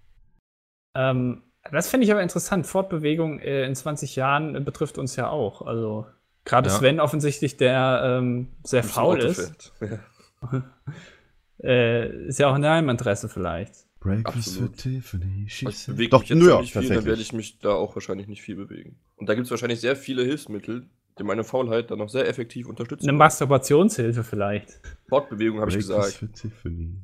Ähm, 0.95 1.43
das 1.71 1.89
finde 1.89 2.05
ich 2.05 2.11
aber 2.11 2.21
interessant. 2.21 2.67
Fortbewegung 2.67 3.39
äh, 3.39 3.65
in 3.65 3.75
20 3.75 4.15
Jahren 4.15 4.55
äh, 4.55 4.59
betrifft 4.59 4.97
uns 4.97 5.15
ja 5.15 5.29
auch. 5.29 5.61
Also 5.61 6.05
gerade 6.45 6.69
Ja. 6.69 6.75
Sven 6.75 6.99
offensichtlich, 6.99 7.57
der 7.57 8.01
ähm, 8.19 8.49
sehr 8.63 8.83
faul 8.83 9.19
ist. 9.19 9.73
Ja. 9.81 10.63
äh, 11.63 12.27
ist 12.27 12.39
ja 12.39 12.49
auch 12.49 12.55
in 12.55 12.61
deinem 12.61 12.89
Interesse 12.89 13.29
vielleicht. 13.29 13.85
Breakfast 14.01 14.49
Absolut. 14.49 14.69
for 14.71 14.77
Tiffany, 14.77 15.45
Ich 15.47 15.63
bewege 15.87 16.09
Doch, 16.09 16.19
mich 16.19 16.29
jetzt 16.29 16.39
New 16.39 16.47
York, 16.47 16.61
nicht 16.61 16.73
viel, 16.73 16.89
dann 16.89 17.05
werde 17.05 17.21
ich 17.21 17.31
mich 17.31 17.59
da 17.59 17.69
auch 17.69 17.95
wahrscheinlich 17.95 18.27
nicht 18.27 18.41
viel 18.41 18.57
bewegen. 18.57 18.99
Und 19.15 19.29
da 19.29 19.35
gibt 19.35 19.45
es 19.45 19.51
wahrscheinlich 19.51 19.79
sehr 19.79 19.95
viele 19.95 20.23
Hilfsmittel, 20.23 20.89
die 21.19 21.23
meine 21.23 21.43
Faulheit 21.43 21.91
dann 21.91 21.99
noch 21.99 22.09
sehr 22.09 22.27
effektiv 22.27 22.67
unterstützen. 22.67 23.07
Eine 23.07 23.17
Masturbationshilfe 23.17 24.23
vielleicht. 24.23 24.79
Fortbewegung 25.09 25.59
habe 25.59 25.69
ich 25.71 25.77
gesagt. 25.77 26.21
ja 26.21 26.69
nicht, 26.69 26.97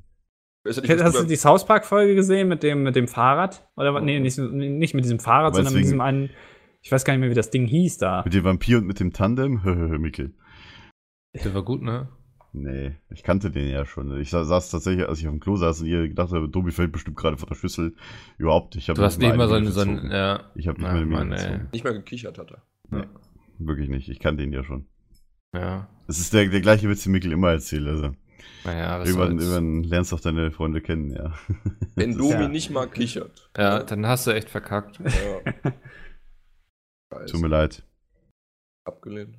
was 0.63 0.77
Hast 1.03 1.19
du 1.19 1.23
die 1.25 1.35
South 1.35 1.65
Park-Folge 1.65 2.15
gesehen 2.15 2.47
mit 2.47 2.63
dem, 2.63 2.83
mit 2.83 2.95
dem 2.95 3.07
Fahrrad? 3.07 3.67
Oder 3.77 3.93
was? 3.93 4.03
nee, 4.03 4.19
nicht, 4.19 4.37
nicht 4.37 4.93
mit 4.93 5.05
diesem 5.05 5.19
Fahrrad, 5.19 5.55
sondern 5.55 5.73
du 5.73 5.77
mit 5.79 5.85
diesem 5.85 6.01
einen, 6.01 6.29
ich 6.81 6.91
weiß 6.91 7.05
gar 7.05 7.13
nicht 7.13 7.21
mehr, 7.21 7.29
wie 7.29 7.35
das 7.35 7.49
Ding 7.49 7.65
hieß 7.65 7.97
da. 7.97 8.23
Mit 8.25 8.33
dem 8.33 8.43
Vampir 8.43 8.77
und 8.79 8.85
mit 8.85 8.99
dem 8.99 9.13
Tandem? 9.13 9.61
Mikkel. 10.01 10.33
Der 11.33 11.53
war 11.53 11.63
gut, 11.63 11.81
ne? 11.81 12.09
Nee, 12.51 12.97
ich 13.11 13.21
kannte 13.23 13.51
den 13.51 13.69
ja 13.69 13.85
schon. 13.85 14.19
Ich 14.19 14.31
sa- 14.31 14.43
saß 14.43 14.71
tatsächlich, 14.71 15.07
als 15.07 15.19
ich 15.19 15.27
auf 15.27 15.33
dem 15.33 15.39
Klo 15.39 15.55
saß 15.55 15.81
und 15.81 15.87
ihr 15.87 16.07
gedacht 16.07 16.31
habe, 16.31 16.49
Tobi 16.49 16.71
fällt 16.71 16.91
bestimmt 16.91 17.15
gerade 17.15 17.37
von 17.37 17.47
der 17.47 17.55
Schüssel. 17.55 17.95
Überhaupt. 18.39 18.75
Ich 18.75 18.89
hab 18.89 18.95
Du 18.95 19.03
hast 19.03 19.19
nicht 19.19 19.35
mal 19.35 19.47
so 19.47 19.53
eine 19.53 19.67
ein, 19.67 19.71
so 19.71 19.81
ein, 19.81 19.95
gezogen. 19.95 20.11
ja. 20.11 20.51
Ich 20.55 20.67
habe 20.67 20.81
nicht 20.81 20.91
gezogen. 21.29 21.69
nicht 21.71 21.83
mehr 21.83 21.93
gekichert 21.93 22.39
hat 22.39 22.51
er. 22.51 23.07
Wirklich 23.59 23.89
nicht. 23.89 24.09
Ich 24.09 24.19
kannte 24.19 24.43
ihn 24.43 24.53
ja 24.53 24.63
schon. 24.63 24.87
Ja. 25.53 25.89
Es 26.07 26.19
ist 26.19 26.33
der, 26.33 26.47
der 26.47 26.61
gleiche 26.61 26.89
Witz, 26.89 27.03
den 27.03 27.11
Mikkel 27.11 27.31
immer 27.31 27.51
erzählt. 27.51 27.87
Also. 27.87 28.11
Naja, 28.63 29.03
Irgendwann, 29.03 29.37
irgendwann 29.39 29.83
lernst 29.83 30.11
du 30.11 30.15
auch 30.15 30.21
deine 30.21 30.51
Freunde 30.51 30.81
kennen, 30.81 31.11
ja. 31.11 31.33
Wenn 31.95 32.17
Domi 32.17 32.31
ja- 32.31 32.47
nicht 32.47 32.69
mal 32.71 32.89
kichert. 32.89 33.49
Ja, 33.57 33.83
dann 33.83 34.05
hast 34.07 34.27
du 34.27 34.31
echt 34.31 34.49
verkackt. 34.49 34.99
Ja. 34.99 35.73
Tut 37.25 37.41
mir 37.41 37.47
leid. 37.47 37.83
Abgelehnt. 38.85 39.37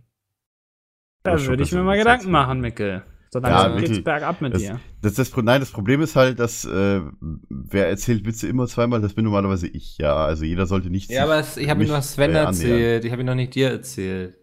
Da 1.22 1.40
würde 1.46 1.62
ich 1.62 1.72
mir 1.72 1.82
mal 1.82 1.98
Gedanken 1.98 2.30
machen, 2.30 2.60
Mickel. 2.60 3.04
So 3.32 3.38
Ja, 3.40 3.48
langsam 3.68 3.80
geht's 3.80 4.02
bergab 4.02 4.40
mit 4.40 4.54
das- 4.54 4.62
dir. 4.62 4.80
Das, 5.02 5.14
das, 5.14 5.30
Pro- 5.30 5.40
nein, 5.42 5.60
das 5.60 5.70
Problem 5.70 6.00
ist 6.02 6.16
halt, 6.16 6.40
dass 6.40 6.64
äh, 6.64 7.00
wer 7.48 7.88
erzählt 7.88 8.26
Witze 8.26 8.48
immer 8.48 8.66
zweimal, 8.66 9.00
das 9.00 9.14
bin 9.14 9.24
normalerweise 9.24 9.68
ich, 9.68 9.98
ja. 9.98 10.14
Also 10.16 10.44
jeder 10.44 10.66
sollte 10.66 10.90
nicht. 10.90 11.10
Ja, 11.10 11.24
aber 11.24 11.38
es, 11.38 11.56
ich 11.56 11.70
habe 11.70 11.78
mich, 11.78 11.88
ihn 11.88 11.94
noch 11.94 12.02
Sven 12.02 12.30
äh, 12.34 12.38
annähern. 12.38 12.46
erzählt. 12.48 13.04
Ich 13.04 13.12
habe 13.12 13.22
ihn 13.22 13.26
noch 13.26 13.34
nicht 13.36 13.54
dir 13.54 13.70
erzählt. 13.70 14.36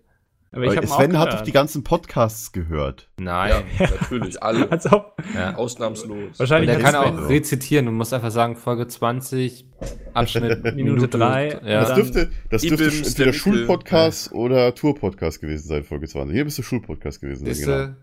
Aber 0.53 0.63
Aber 0.65 0.75
hab 0.77 0.83
ihn 0.83 0.87
Sven 0.87 1.15
auch 1.17 1.19
hat 1.19 1.33
doch 1.33 1.41
die 1.41 1.51
ganzen 1.51 1.83
Podcasts 1.83 2.53
gehört. 2.53 3.09
Ja, 3.19 3.25
Nein. 3.25 3.63
natürlich. 3.77 4.41
Alle. 4.41 4.71
Als 4.71 4.85
ob, 4.91 5.17
Ja. 5.35 5.55
Ausnahmslos. 5.55 6.09
Und 6.09 6.39
wahrscheinlich 6.39 6.69
der 6.71 6.81
hat 6.81 6.93
kann 6.93 7.03
Sven- 7.13 7.19
auch 7.25 7.29
rezitieren. 7.29 7.85
Du 7.87 7.91
musst 7.91 8.13
einfach 8.13 8.31
sagen, 8.31 8.55
Folge 8.55 8.87
20, 8.87 9.65
Abschnitt 10.13 10.63
Minute 10.75 11.09
drei, 11.09 11.59
Ja. 11.65 11.81
Das 11.81 11.93
dürfte, 11.95 12.29
das 12.49 12.61
dürfte 12.61 12.85
entweder. 12.85 13.33
Schulpodcast 13.33 14.31
oder 14.31 14.73
Tourpodcast 14.73 15.41
gewesen 15.41 15.67
sein, 15.67 15.83
Folge 15.83 16.07
20. 16.07 16.33
Hier 16.33 16.45
bist 16.45 16.57
du 16.57 16.63
Schulpodcast 16.63 17.19
gewesen 17.19 17.45
sein, 17.45 17.65
genau. 17.65 17.95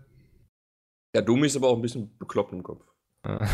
Ja, 1.15 1.21
Domi 1.21 1.47
ist 1.47 1.55
aber 1.55 1.69
auch 1.69 1.77
ein 1.77 1.81
bisschen 1.81 2.15
bekloppt 2.17 2.51
im 2.51 2.61
Kopf. 2.61 2.83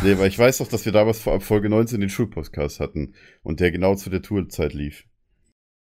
Nee, 0.02 0.18
weil 0.18 0.26
ich 0.28 0.38
weiß 0.38 0.58
doch, 0.58 0.66
dass 0.68 0.84
wir 0.84 0.90
damals 0.92 1.20
vor 1.20 1.34
ab 1.34 1.42
Folge 1.44 1.68
19 1.70 2.00
den 2.00 2.10
Schulpodcast 2.10 2.80
hatten 2.80 3.14
und 3.44 3.60
der 3.60 3.70
genau 3.70 3.94
zu 3.94 4.10
der 4.10 4.20
Tourzeit 4.20 4.74
lief. 4.74 5.06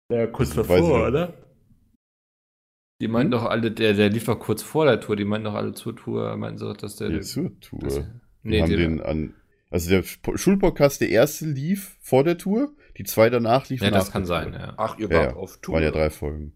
Ja, 0.09 0.25
kurz 0.27 0.55
Das 0.55 0.69
weiß 0.69 0.81
ich 0.81 0.87
noch. 0.89 1.07
oder? 1.07 1.33
Die 3.01 3.07
meinten 3.09 3.31
doch 3.31 3.43
alle, 3.43 3.71
der, 3.71 3.93
der 3.93 4.09
lief 4.09 4.25
doch 4.25 4.39
kurz 4.39 4.63
vor 4.63 4.85
der 4.85 5.01
Tour, 5.01 5.15
die 5.17 5.25
meinten 5.25 5.45
doch 5.45 5.53
alle 5.53 5.73
zur 5.73 5.95
Tour, 5.95 6.35
meinten 6.37 6.57
so, 6.59 6.71
dass 6.73 6.95
der. 6.95 7.09
Die 7.09 7.19
zur 7.21 7.59
Tour. 7.59 7.79
das, 7.81 7.95
Wir 7.97 8.05
nee, 8.43 8.61
haben 8.61 8.69
der, 8.69 8.77
den 8.79 9.01
an. 9.01 9.35
Also 9.69 9.89
der 9.89 10.03
Schulpodcast, 10.37 11.01
der 11.01 11.09
erste 11.09 11.45
lief 11.45 11.97
vor 11.99 12.23
der 12.23 12.37
Tour, 12.37 12.73
die 12.97 13.03
zwei 13.03 13.29
danach 13.29 13.67
liefen 13.67 13.83
ja, 13.83 13.89
nach 13.91 13.99
das 13.99 14.11
kann 14.11 14.21
der 14.21 14.27
sein, 14.27 14.51
Tour. 14.53 14.61
ja. 14.61 14.73
Ach, 14.77 14.97
ihr 14.97 15.09
Ja, 15.09 15.15
wart 15.17 15.31
ja. 15.31 15.35
auf 15.35 15.57
Tour. 15.57 15.75
Waren 15.75 15.83
ja 15.83 15.91
drei 15.91 16.09
Folgen. 16.09 16.53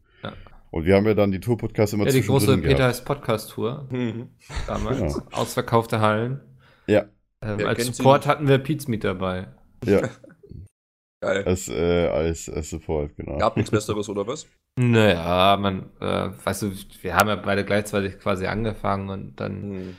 Ja. 0.72 0.78
Und 0.78 0.86
wir 0.86 0.96
haben 0.96 1.06
ja 1.08 1.14
dann 1.14 1.32
die 1.32 1.40
Tourpodcasts 1.40 1.94
immer 1.94 2.06
Ja, 2.06 2.12
die 2.12 2.22
große 2.22 2.46
zwischendrin 2.46 2.62
Peter 2.70 2.78
gehabt. 2.78 2.96
ist 2.96 3.06
Podcast-Tour 3.06 3.88
Mhm. 3.90 4.30
damals. 4.68 4.98
Genau. 5.16 5.28
Ausverkaufte 5.32 6.00
Hallen. 6.02 6.42
Ja, 6.88 7.06
Ähm, 7.42 7.66
als 7.66 7.86
Support 7.98 8.28
hatten 8.28 8.48
wir 8.48 8.58
Pizmeet 8.60 9.04
dabei. 9.04 9.48
ja, 9.86 10.02
Geil. 11.22 11.44
als, 11.46 11.68
äh, 11.70 12.08
als, 12.08 12.50
als 12.50 12.70
Support, 12.70 13.16
genau. 13.18 13.38
Gab 13.38 13.58
nichts 13.58 13.72
Besseres, 13.72 14.08
oder 14.10 14.26
was? 14.28 14.48
Naja, 14.80 15.58
man, 15.60 15.90
äh, 16.00 16.30
weißt 16.46 16.62
du, 16.64 16.72
wir 17.02 17.16
haben 17.16 17.28
ja 17.28 17.36
beide 17.36 17.66
gleichzeitig 17.66 18.20
quasi 18.20 18.46
angefangen 18.48 19.10
und 19.10 19.36
dann 19.40 19.62
Hm. 19.62 19.96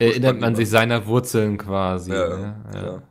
erinnert 0.00 0.38
man 0.40 0.54
sich 0.54 0.68
seiner 0.70 1.06
Wurzeln 1.06 1.58
quasi. 1.58 2.12
Ja, 2.12 2.28
ne? 2.38 2.64
ja. 2.66 2.80
klar. 2.80 3.02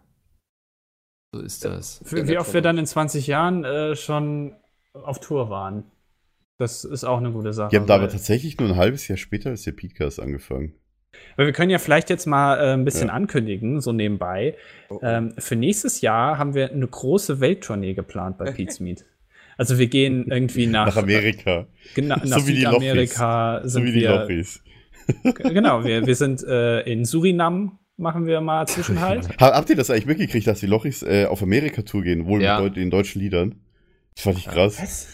So 1.34 1.41
ist 1.41 1.66
das. 1.66 2.01
Für, 2.05 2.28
wie 2.28 2.38
oft 2.38 2.53
wir 2.53 2.62
dann 2.62 2.78
in 2.78 2.86
20 2.86 3.28
Jahren 3.28 3.64
äh, 3.66 3.95
schon 3.95 4.55
auf 4.93 5.20
Tour 5.20 5.49
waren. 5.49 5.84
Das 6.60 6.84
ist 6.84 7.03
auch 7.05 7.18
eine 7.18 7.32
gute 7.32 7.53
Sache. 7.53 7.70
Die 7.72 7.78
haben 7.78 7.88
da 7.88 7.95
aber 7.95 8.10
tatsächlich 8.10 8.57
nur 8.60 8.70
ein 8.70 8.76
halbes 8.76 9.07
Jahr 9.07 9.18
später 9.18 9.49
als 9.49 9.64
der 9.64 9.72
Podcast 9.72 10.20
angefangen. 10.20 10.74
weil 11.38 11.45
wir 11.47 11.53
können 11.53 11.72
ja 11.72 11.80
vielleicht 11.80 12.10
jetzt 12.10 12.26
mal 12.28 12.57
äh, 12.60 12.74
ein 12.74 12.86
bisschen 12.86 13.07
Ja. 13.07 13.14
ankündigen, 13.14 13.80
so 13.82 13.91
nebenbei. 13.93 14.55
Oh, 14.89 14.95
oh. 14.95 14.99
Ähm, 15.01 15.34
für 15.38 15.55
nächstes 15.55 16.01
Jahr 16.01 16.38
haben 16.38 16.53
wir 16.53 16.72
eine 16.72 16.86
große 16.88 17.39
Welttournee 17.39 17.93
geplant 17.93 18.38
bei 18.38 18.51
Pete's 18.51 18.80
Meet. 18.80 19.05
Also 19.57 19.78
wir 19.80 19.88
gehen 19.88 20.28
irgendwie 20.30 20.68
nach, 20.68 20.88
Nach 20.88 20.97
Amerika. 20.97 21.68
Gena 21.95 22.20
So 22.24 22.30
nach 22.30 22.45
wie 22.47 22.53
die 22.53 22.62
Lochis. 22.64 22.80
Südamerika. 22.82 23.62
So 23.64 23.70
Sind 23.70 23.86
wie 23.86 23.91
die 23.93 24.01
wir, 24.01 24.20
Lochis. 24.20 24.64
Genau, 25.24 25.84
wir, 25.84 26.05
wir 26.05 26.16
sind 26.16 26.43
äh, 26.43 26.82
in 26.82 27.03
Surinam, 27.03 27.80
machen 27.97 28.26
wir 28.28 28.41
mal 28.41 28.68
Zwischenhalt. 28.68 29.28
Ha- 29.39 29.53
Habt 29.55 29.70
ihr 29.70 29.76
das 29.76 29.89
eigentlich 29.89 30.05
mitgekriegt, 30.05 30.45
dass 30.45 30.60
die 30.60 30.68
Lochis 30.68 31.03
äh, 31.03 31.26
auf 31.26 31.41
Amerika-Tour 31.41 32.03
gehen, 32.03 32.26
wohl 32.28 32.41
Ja. 32.43 32.62
mit 32.62 32.76
den 32.76 32.89
deutschen 32.89 33.22
Liedern? 33.22 33.55
Das 34.16 34.24
fand 34.26 34.38
ich 34.38 34.45
krass. 34.45 34.78
Was? 34.82 35.07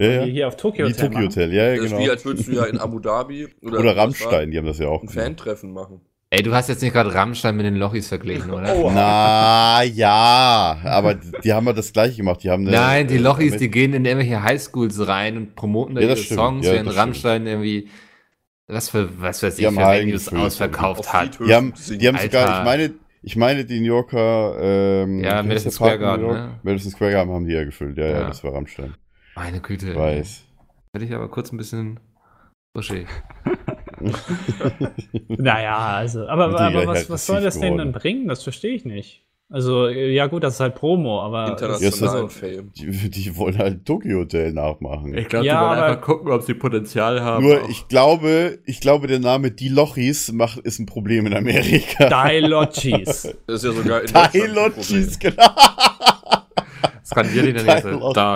Ja, 0.00 0.10
ja. 0.10 0.22
hier 0.22 0.48
auf 0.48 0.56
Tokyo 0.56 0.86
Wie 0.86 0.92
Hotel 0.92 1.10
Tokyo? 1.10 1.26
Hotel, 1.26 1.52
ja, 1.52 1.64
ja, 1.68 1.76
Das 1.76 1.84
ist 1.84 1.90
genau. 1.90 2.02
wie, 2.04 2.10
als 2.10 2.24
würdest 2.24 2.48
du 2.48 2.52
ja 2.52 2.64
in 2.64 2.78
Abu 2.78 2.98
Dhabi 3.00 3.48
oder, 3.62 3.78
Oder? 3.80 3.96
Rammstein, 3.96 4.50
die 4.50 4.58
haben 4.58 4.66
das 4.66 4.78
ja 4.78 4.88
auch. 4.88 5.02
ein 5.02 5.06
gemacht. 5.08 5.24
Fantreffen 5.26 5.72
machen. 5.72 6.00
Ey, 6.32 6.42
du 6.44 6.54
hast 6.54 6.68
jetzt 6.68 6.80
nicht 6.80 6.92
gerade 6.92 7.12
Rammstein 7.12 7.56
mit 7.56 7.66
den 7.66 7.74
Lochis 7.74 8.06
verglichen, 8.06 8.52
oder? 8.52 8.76
Oh, 8.76 8.90
Na 8.94 9.82
ja, 9.82 10.78
aber 10.84 11.14
die, 11.16 11.52
haben 11.52 11.66
ja 11.66 11.72
das 11.72 11.92
gleiche 11.92 12.18
gemacht. 12.18 12.42
Die 12.44 12.50
haben 12.50 12.62
eine, 12.68 12.76
Nein, 12.76 13.08
die 13.08 13.16
äh, 13.16 13.18
Lochis, 13.18 13.56
die 13.56 13.68
gehen 13.68 13.92
in 13.94 14.04
irgendwelche 14.04 14.40
Highschools 14.42 15.08
rein 15.08 15.36
und 15.36 15.56
promoten 15.56 15.96
da 15.96 16.00
Ja, 16.00 16.06
ihre 16.08 16.16
stimmt. 16.16 16.38
Songs, 16.38 16.66
Ja, 16.66 16.72
während 16.74 16.86
das 16.86 16.94
stimmt. 16.94 17.06
Rammstein 17.08 17.46
irgendwie 17.48 17.88
was 18.68 18.88
für 18.90 19.08
was 19.20 19.42
weiß 19.42 19.56
Die 19.56 19.62
ich 19.62 19.66
haben 19.66 19.74
für 19.76 19.82
Venues 20.06 20.32
ausverkauft 20.32 21.00
Auf 21.00 21.12
hat. 21.12 21.38
Die 21.44 21.52
haben, 21.52 21.74
die 21.88 22.06
haben 22.08 22.18
sogar, 22.18 22.58
ich 22.60 22.64
meine, 22.64 22.94
ich 23.22 23.36
meine, 23.36 23.64
die 23.64 23.80
New 23.80 23.86
Yorker, 23.86 24.56
ähm, 25.02 25.24
Ja, 25.24 25.42
Madison 25.42 25.72
Square 25.72 25.98
Garden, 25.98 26.26
ne? 26.28 26.60
Madison 26.62 26.92
Square 26.92 27.10
Garden 27.10 27.32
haben 27.32 27.44
die 27.46 27.52
ja 27.54 27.64
gefüllt, 27.64 27.98
ja, 27.98 28.06
ja, 28.06 28.20
Ja. 28.20 28.28
das 28.28 28.44
war 28.44 28.54
Rammstein. 28.54 28.94
Meine 29.34 29.60
Güte. 29.60 29.90
Ich 29.90 29.96
weiß. 29.96 30.42
Hätte 30.92 31.04
ich 31.04 31.14
aber 31.14 31.28
kurz 31.28 31.52
ein 31.52 31.56
bisschen 31.56 32.00
buschig. 32.74 33.06
Naja, 35.28 35.76
also, 35.76 36.26
aber, 36.26 36.48
die 36.48 36.54
aber 36.56 36.70
gleich 36.84 36.86
was, 36.86 37.10
was 37.10 37.26
soll 37.26 37.42
das 37.42 37.54
denn 37.60 37.74
geworden? 37.74 37.92
dann 37.92 38.00
bringen? 38.00 38.28
Das 38.28 38.42
verstehe 38.42 38.72
ich 38.74 38.86
nicht. 38.86 39.26
Also, 39.52 39.88
ja 39.88 40.26
gut, 40.28 40.42
das 40.44 40.54
ist 40.54 40.60
halt 40.60 40.74
Promo, 40.76 41.20
aber 41.20 41.48
Internationalen 41.50 42.26
das- 42.26 42.34
Fame. 42.34 42.72
Die, 42.76 43.10
die 43.10 43.36
wollen 43.36 43.58
halt 43.58 43.84
Tokyo 43.84 44.20
Hotel 44.20 44.52
nachmachen. 44.52 45.12
glaube, 45.28 45.44
Ja, 45.44 45.60
aber- 45.60 45.96
gucken, 45.96 46.30
ob 46.32 46.42
sie 46.42 46.54
Potenzial 46.54 47.20
haben. 47.20 47.44
Nur, 47.44 47.68
ich 47.68 47.88
glaube, 47.88 48.60
ich 48.64 48.80
glaube, 48.80 49.06
der 49.08 49.18
Name 49.18 49.50
Die 49.50 49.68
Lochis 49.68 50.32
macht, 50.32 50.60
ist 50.60 50.78
ein 50.78 50.86
Problem 50.86 51.26
in 51.26 51.34
Amerika. 51.34 52.08
Dilochis. 52.28 53.34
Das 53.46 53.62
ist 53.62 53.64
ja 53.64 53.72
sogar 53.72 54.00
in 54.02 54.06
Die 54.32 54.38
Lochis, 54.46 55.18
genau. 55.18 55.44
Dir 57.32 57.52
denn 57.52 57.66
jetzt? 57.66 57.84
Die 57.84 57.90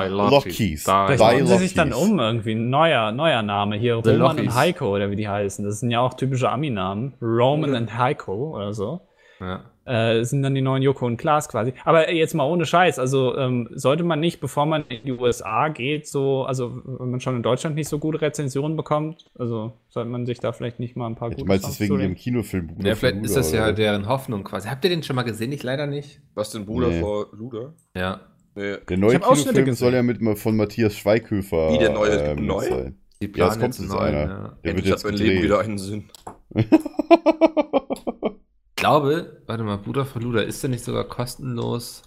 Lockies. 0.09 0.85
Vielleicht 0.85 1.21
nennen 1.23 1.47
sie 1.47 1.59
sich 1.59 1.75
dann 1.75 1.93
um 1.93 2.19
irgendwie. 2.19 2.53
Ein 2.53 2.71
neuer, 2.71 3.13
neuer 3.13 3.43
Name 3.43 3.77
hier. 3.77 4.01
The 4.03 4.11
Roman 4.11 4.37
Lockies. 4.37 4.41
und 4.47 4.55
Heiko 4.55 4.95
oder 4.95 5.11
wie 5.11 5.17
die 5.17 5.29
heißen. 5.29 5.65
Das 5.65 5.81
sind 5.81 5.91
ja 5.91 6.01
auch 6.01 6.15
typische 6.15 6.51
Ami-Namen. 6.51 7.15
Roman 7.21 7.75
und 7.75 7.97
Heiko 7.99 8.57
oder 8.57 8.73
so. 8.73 9.01
Ja. 9.41 9.65
Äh, 9.87 10.25
sind 10.25 10.43
dann 10.43 10.55
die 10.55 10.63
neuen 10.63 10.83
Joko 10.83 11.05
und 11.05 11.19
Klaas 11.19 11.47
quasi. 11.49 11.75
Aber 11.85 12.11
jetzt 12.11 12.33
mal 12.33 12.45
ohne 12.45 12.65
Scheiß. 12.65 12.99
Also 12.99 13.37
ähm, 13.37 13.69
sollte 13.75 14.03
man 14.03 14.19
nicht, 14.19 14.41
bevor 14.41 14.65
man 14.65 14.85
in 14.89 15.05
die 15.05 15.13
USA 15.13 15.69
geht, 15.69 16.07
so, 16.09 16.45
also 16.45 16.81
wenn 16.85 17.11
man 17.11 17.21
schon 17.21 17.37
in 17.37 17.43
Deutschland 17.43 17.77
nicht 17.77 17.89
so 17.89 17.99
gute 17.99 18.23
Rezensionen 18.23 18.79
bekommt, 18.79 19.27
also 19.39 19.75
sollte 19.91 20.09
man 20.09 20.25
sich 20.25 20.41
da 20.41 20.53
vielleicht 20.53 20.81
nicht 20.81 20.97
mal 20.97 21.07
ein 21.07 21.17
paar 21.17 21.29
Du 21.29 21.37
gute 21.37 21.49
meinst 21.49 21.65
Songs 21.65 21.77
deswegen 21.77 21.99
dem 21.99 22.15
Kinofilm 22.15 22.69
Bruder 22.69 22.89
ja, 22.89 22.95
vielleicht 22.95 23.17
von 23.17 23.25
ist 23.25 23.37
das 23.37 23.53
ja 23.53 23.65
oder? 23.65 23.73
deren 23.75 24.09
Hoffnung 24.09 24.43
quasi. 24.45 24.69
Habt 24.71 24.85
ihr 24.85 24.91
den 24.91 25.03
schon 25.03 25.17
mal 25.17 25.23
gesehen? 25.23 25.53
Ich 25.53 25.63
leider 25.63 25.87
nicht. 25.87 26.23
Was 26.35 26.51
denn 26.51 26.65
Bruder 26.65 26.89
Nee. 26.89 27.01
vor 27.01 27.27
Luda? 27.33 27.75
Ja. 27.95 28.21
Nee. 28.57 28.77
Der 28.89 28.99
neue 28.99 29.19
Kinofilm 29.19 29.75
soll 29.75 29.95
ja 29.95 30.03
mit 30.03 30.21
von 30.37 30.57
Matthias 30.57 30.97
Schweighöfer 30.97 31.73
Wie, 31.73 31.79
der 31.79 31.93
neue- 31.93 32.11
ähm, 32.19 32.47
neu? 32.47 32.69
sein. 32.69 32.99
Die 33.23 33.33
Ja, 33.37 33.49
es 33.49 33.55
kommt 33.59 33.79
jetzt 33.79 33.81
einen 33.81 33.93
einer. 33.99 34.21
Ja. 34.21 34.27
Der 34.27 34.37
wird 34.37 34.65
Endlich 34.65 34.87
jetzt 34.87 35.05
hat 35.05 35.11
mein 35.11 35.19
Leben 35.21 35.43
wieder 35.43 35.59
einen 35.61 35.79
Sinn. 35.79 36.09
Ich 36.55 36.67
glaube, 38.77 39.43
warte 39.47 39.65
mal, 39.65 39.79
Bruder 39.79 40.05
von 40.05 40.23
Luda, 40.23 40.41
ist 40.43 40.63
der 40.63 40.71
nicht 40.71 40.85
sogar 40.85 41.05
kostenlos? 41.05 42.03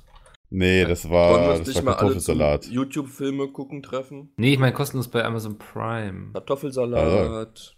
nee, 0.50 0.86
das 0.86 1.10
war, 1.10 1.50
uns 1.50 1.60
das 1.60 1.68
nicht 1.76 1.86
war 1.86 1.98
Kartoffelsalat. 1.98 2.68
YouTube-Filme 2.68 3.50
gucken 3.50 3.84
treffen? 3.84 4.32
Nee, 4.38 4.54
ich 4.54 4.60
meine 4.60 4.72
kostenlos 4.74 5.10
bei 5.10 5.26
Amazon 5.26 5.58
Prime. 5.58 6.32
Kartoffelsalat. 6.34 7.76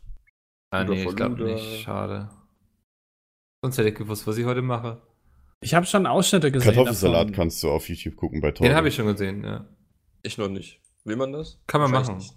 Ah, 0.71 0.83
Bruder 0.83 0.95
nee, 0.95 1.03
ich 1.09 1.15
glaube 1.15 1.43
nicht. 1.43 1.81
Schade. 1.81 2.29
Sonst 3.63 3.77
hätte 3.79 3.89
ich 3.89 3.95
gewusst, 3.95 4.27
was 4.27 4.37
ich 4.37 4.45
heute 4.45 4.61
mache. 4.61 5.01
Ich 5.61 5.73
habe 5.73 5.85
schon 5.85 6.05
Ausschnitte 6.05 6.51
gesehen. 6.51 6.73
Kartoffelsalat 6.73 7.21
davon. 7.23 7.33
kannst 7.35 7.61
du 7.63 7.69
auf 7.69 7.89
YouTube 7.89 8.15
gucken 8.15 8.39
bei 8.41 8.51
Torrent. 8.51 8.71
Den 8.71 8.77
habe 8.77 8.87
ich 8.87 8.95
schon 8.95 9.07
gesehen, 9.07 9.43
ja. 9.43 9.67
Ich 10.23 10.37
noch 10.37 10.47
nicht. 10.49 10.81
Will 11.03 11.15
man 11.15 11.31
das? 11.33 11.61
Kann 11.67 11.81
man 11.81 11.91
machen. 11.91 12.17
nicht. 12.17 12.33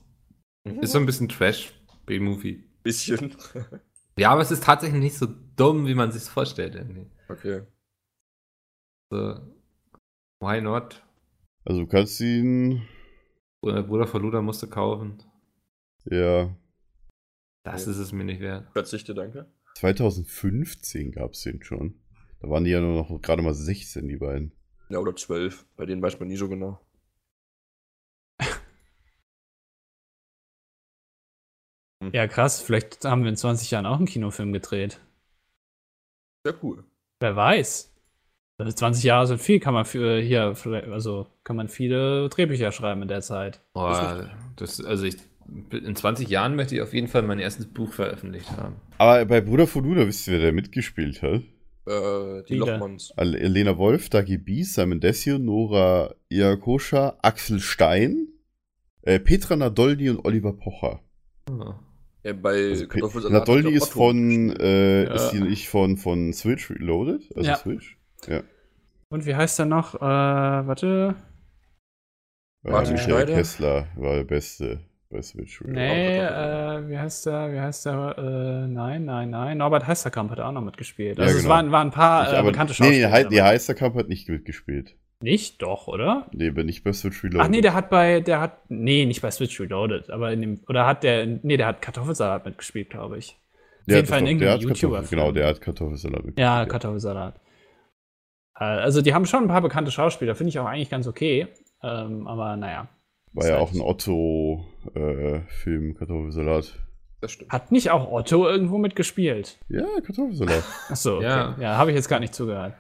Ist 0.83 0.93
so 0.93 0.99
ein 0.99 1.07
bisschen 1.07 1.29
Trash, 1.29 1.73
B-Movie. 2.07 2.65
Bisschen. 2.83 3.37
Ja, 4.19 4.31
aber 4.31 4.43
es 4.43 4.51
ist 4.51 4.63
tatsächlich 4.65 5.01
nicht 5.01 5.17
so 5.17 5.27
dumm, 5.57 5.87
wie 5.87 5.95
man 5.95 6.13
sich 6.13 6.25
vorstellt. 6.25 6.75
Irgendwie. 6.75 7.07
okay. 7.31 7.63
So, 9.11 9.41
why 10.43 10.61
not? 10.61 11.03
Also 11.65 11.81
du 11.81 11.87
kannst 11.87 12.21
ihn, 12.21 12.83
Bruder 13.63 13.83
Bruder 13.83 14.07
von 14.07 14.21
Luda 14.21 14.43
musste 14.43 14.69
kaufen. 14.69 15.23
ja, 16.05 16.55
Das 17.65 17.87
Ja. 17.87 17.93
ist 17.93 17.97
es 17.99 18.13
mir 18.13 18.25
nicht 18.25 18.41
wert. 18.41 18.71
Verzichte, 18.73 19.15
danke. 19.15 19.51
2015 19.79 21.13
gab 21.13 21.33
es 21.33 21.41
den 21.45 21.63
schon. 21.63 21.99
Da 22.43 22.51
waren 22.51 22.65
die 22.65 22.71
ja 22.73 22.81
nur 22.81 22.95
noch 22.97 23.23
gerade 23.23 23.41
mal 23.43 23.55
16, 23.55 24.09
die 24.09 24.17
beiden. 24.17 24.53
Ja, 24.91 24.99
oder 24.99 25.15
zwölf. 25.17 25.65
Bei 25.77 25.87
denen 25.87 26.03
weiß 26.03 26.19
man 26.19 26.29
nie 26.29 26.37
so 26.37 26.49
genau. 26.49 26.81
Ja, 32.13 32.27
krass. 32.27 32.61
Vielleicht 32.61 33.05
haben 33.05 33.23
wir 33.23 33.31
in 33.31 33.37
20 33.37 33.71
Jahren 33.71 33.87
auch 33.87 33.97
einen 33.99 34.07
Kinofilm 34.07 34.53
gedreht. 34.53 35.01
Sehr 36.45 36.55
cool. 36.63 36.85
Wer 37.21 37.37
weiß. 37.37 37.95
Also 38.59 38.73
20 38.73 39.05
Jahre 39.05 39.27
sind 39.27 39.41
viel, 39.41 39.61
kann 39.61 39.75
man 39.75 39.85
für 39.85 40.21
hier, 40.21 40.55
vielleicht- 40.55 40.89
also 40.89 41.27
kann 41.45 41.57
man 41.57 41.69
viele 41.69 42.29
Drehbücher 42.29 42.71
schreiben 42.73 43.03
in 43.03 43.09
der 43.09 43.23
Zeit. 43.23 43.61
Boah, 43.73 44.29
das, 44.57 44.85
also 44.85 45.05
ich, 45.05 45.17
in 45.71 45.97
20 45.97 46.29
Jahren 46.29 46.55
möchte 46.57 46.75
ich 46.75 46.83
auf 46.83 46.93
jeden 46.93 47.09
Fall 47.09 47.23
mein 47.23 47.39
erstes 47.39 47.67
Buch 47.67 47.93
veröffentlicht 47.93 48.51
haben. 48.53 48.77
Aber 48.99 49.25
bei 49.25 49.41
Bruder 49.41 49.67
von 49.67 49.85
Luda, 49.85 50.07
wisst 50.07 50.27
ihr, 50.27 50.35
wer 50.35 50.41
der 50.41 50.53
mitgespielt 50.53 51.23
hat? 51.23 51.43
Äh, 51.87 52.43
die. 52.49 52.55
Lochmanns. 52.57 53.13
Elena 53.17 53.77
Wolf, 53.77 54.09
Dagi 54.09 54.39
Bies, 54.39 54.75
Simon 54.75 55.01
Desio, 55.01 55.39
Nora 55.39 56.15
Iakosha, 56.31 57.19
Axel 57.23 57.59
Stein, 57.61 58.29
äh, 59.03 59.19
Petra 59.19 59.57
Nadolny 59.57 60.11
und 60.11 60.25
Oliver 60.25 60.53
Pocher. 60.53 61.01
Oh. 61.51 61.75
Ja, 62.25 62.33
bei 62.35 62.51
Also, 62.71 62.83
Pe- 62.85 62.89
Kartoffelsalat 63.01 63.49
Nadolny 63.49 63.73
ist 63.73 63.83
Otto 63.83 63.93
von, 63.95 64.57
äh, 64.61 65.05
Ja. 65.05 65.15
ist 65.15 65.31
die 65.31 65.41
nicht 65.41 65.69
von, 65.69 65.97
von 65.97 66.33
Switch 66.33 66.71
Reloaded? 66.71 67.23
Also 67.37 67.49
Ja. 67.51 67.57
Switch? 67.57 67.99
Und 69.09 69.27
wie 69.27 69.35
heißt 69.35 69.59
er 69.59 69.67
noch? 69.67 69.97
Äh, 69.97 70.01
warte. 70.01 71.17
Martin 72.63 72.95
äh, 72.95 72.99
Schneider? 72.99 73.27
Der 73.27 73.37
Kessler 73.39 73.89
war 73.97 74.15
der 74.15 74.25
Beste 74.25 74.81
bei 75.13 75.23
Switch 75.23 75.61
Reloaded. 75.61 75.77
Nee, 75.77 76.19
äh, 76.19 76.89
wie 76.89 76.99
heißt 76.99 77.27
der? 77.27 77.53
Wie 77.53 77.61
heißt 77.61 77.87
der? 77.87 78.15
Äh, 78.19 78.67
nein, 78.69 79.05
nein, 79.05 79.31
nein. 79.31 79.59
Norbert 79.59 79.87
Heisterkamp 79.87 80.31
hat 80.31 80.41
auch 80.41 80.53
noch 80.53 80.63
mitgespielt. 80.63 81.19
Ja, 81.19 81.25
Also 81.25 81.37
es 81.37 81.43
genau. 81.43 81.55
waren, 81.55 81.71
waren 81.73 81.89
ein 81.89 81.93
paar 81.93 82.27
Ich, 82.27 82.33
äh, 82.33 82.37
aber, 82.37 82.51
bekannte 82.51 82.73
nee, 82.73 82.77
Schauspieler. 82.77 83.09
nee, 83.31 83.37
dabei. 83.37 83.43
Heisterkamp 83.51 83.95
hat 83.97 84.09
nicht 84.09 84.29
mitgespielt. 84.29 84.97
Nicht, 85.21 85.63
doch, 85.63 85.87
oder? 85.87 86.27
Nee, 86.33 86.49
aber 86.49 86.65
nicht 86.65 86.83
bei 86.83 86.93
Switch 86.93 87.23
Reloaded. 87.23 87.47
Ach 87.47 87.49
nee, 87.49 87.61
der 87.61 87.75
hat 87.75 87.91
bei, 87.91 88.21
der 88.21 88.41
hat, 88.41 88.59
nee, 88.71 89.05
nicht 89.07 89.23
bei 89.23 89.31
Switch 89.31 89.61
Reloaded, 89.61 90.11
aber 90.11 90.33
in 90.33 90.41
dem, 90.41 90.61
oder 90.69 90.85
hat 90.87 91.05
der, 91.05 91.27
nee, 91.27 91.57
der 91.57 91.67
hat 91.69 91.81
Kartoffelsalat 91.81 92.45
mitgespielt, 92.45 92.91
glaube 92.91 93.19
ich. 93.19 93.37
der 93.87 93.97
jeden 93.99 94.09
Fall 94.09 94.19
in 94.19 94.25
doch- 94.25 94.31
irgendeinem 94.31 94.51
hat 94.55 94.61
Kartoffel- 94.61 94.69
YouTuber-Film. 94.83 95.21
Genau, 95.21 95.33
der 95.33 95.47
hat 95.47 95.61
Kartoffelsalat 95.61 96.25
mitgespielt. 96.25 96.39
Ja, 96.45 96.65
Kartoffelsalat. 96.67 97.37
Äh, 98.59 98.65
Also 98.65 99.01
die 99.03 99.15
haben 99.15 99.27
schon 99.27 99.45
ein 99.45 99.49
paar 99.49 99.63
bekannte 99.63 99.91
Schauspieler, 99.93 100.35
finde 100.35 100.49
ich 100.49 100.59
auch 100.59 100.67
eigentlich 100.67 100.91
ganz 100.91 101.07
okay. 101.07 101.47
Ähm, 101.85 102.27
aber 102.27 102.57
naja. 102.57 102.89
War 103.35 103.49
ja 103.49 103.59
auch 103.59 103.73
ein 103.73 103.81
Otto-Film, 103.81 105.95
Kartoffelsalat. 105.95 106.79
Das 107.21 107.33
stimmt. 107.33 107.51
Hat 107.51 107.73
nicht 107.73 107.91
auch 107.91 108.11
Otto 108.11 108.49
irgendwo 108.49 108.79
mitgespielt? 108.79 109.59
Ja, 109.69 109.87
Kartoffelsalat. 110.05 110.65
Achso, 110.89 111.17
okay. 111.17 111.25
Ja. 111.25 111.57
Ja, 111.59 111.77
habe 111.77 111.91
ich 111.91 111.97
jetzt 111.97 112.09
gar 112.09 112.21
nicht 112.21 112.35
zugehört. 112.35 112.75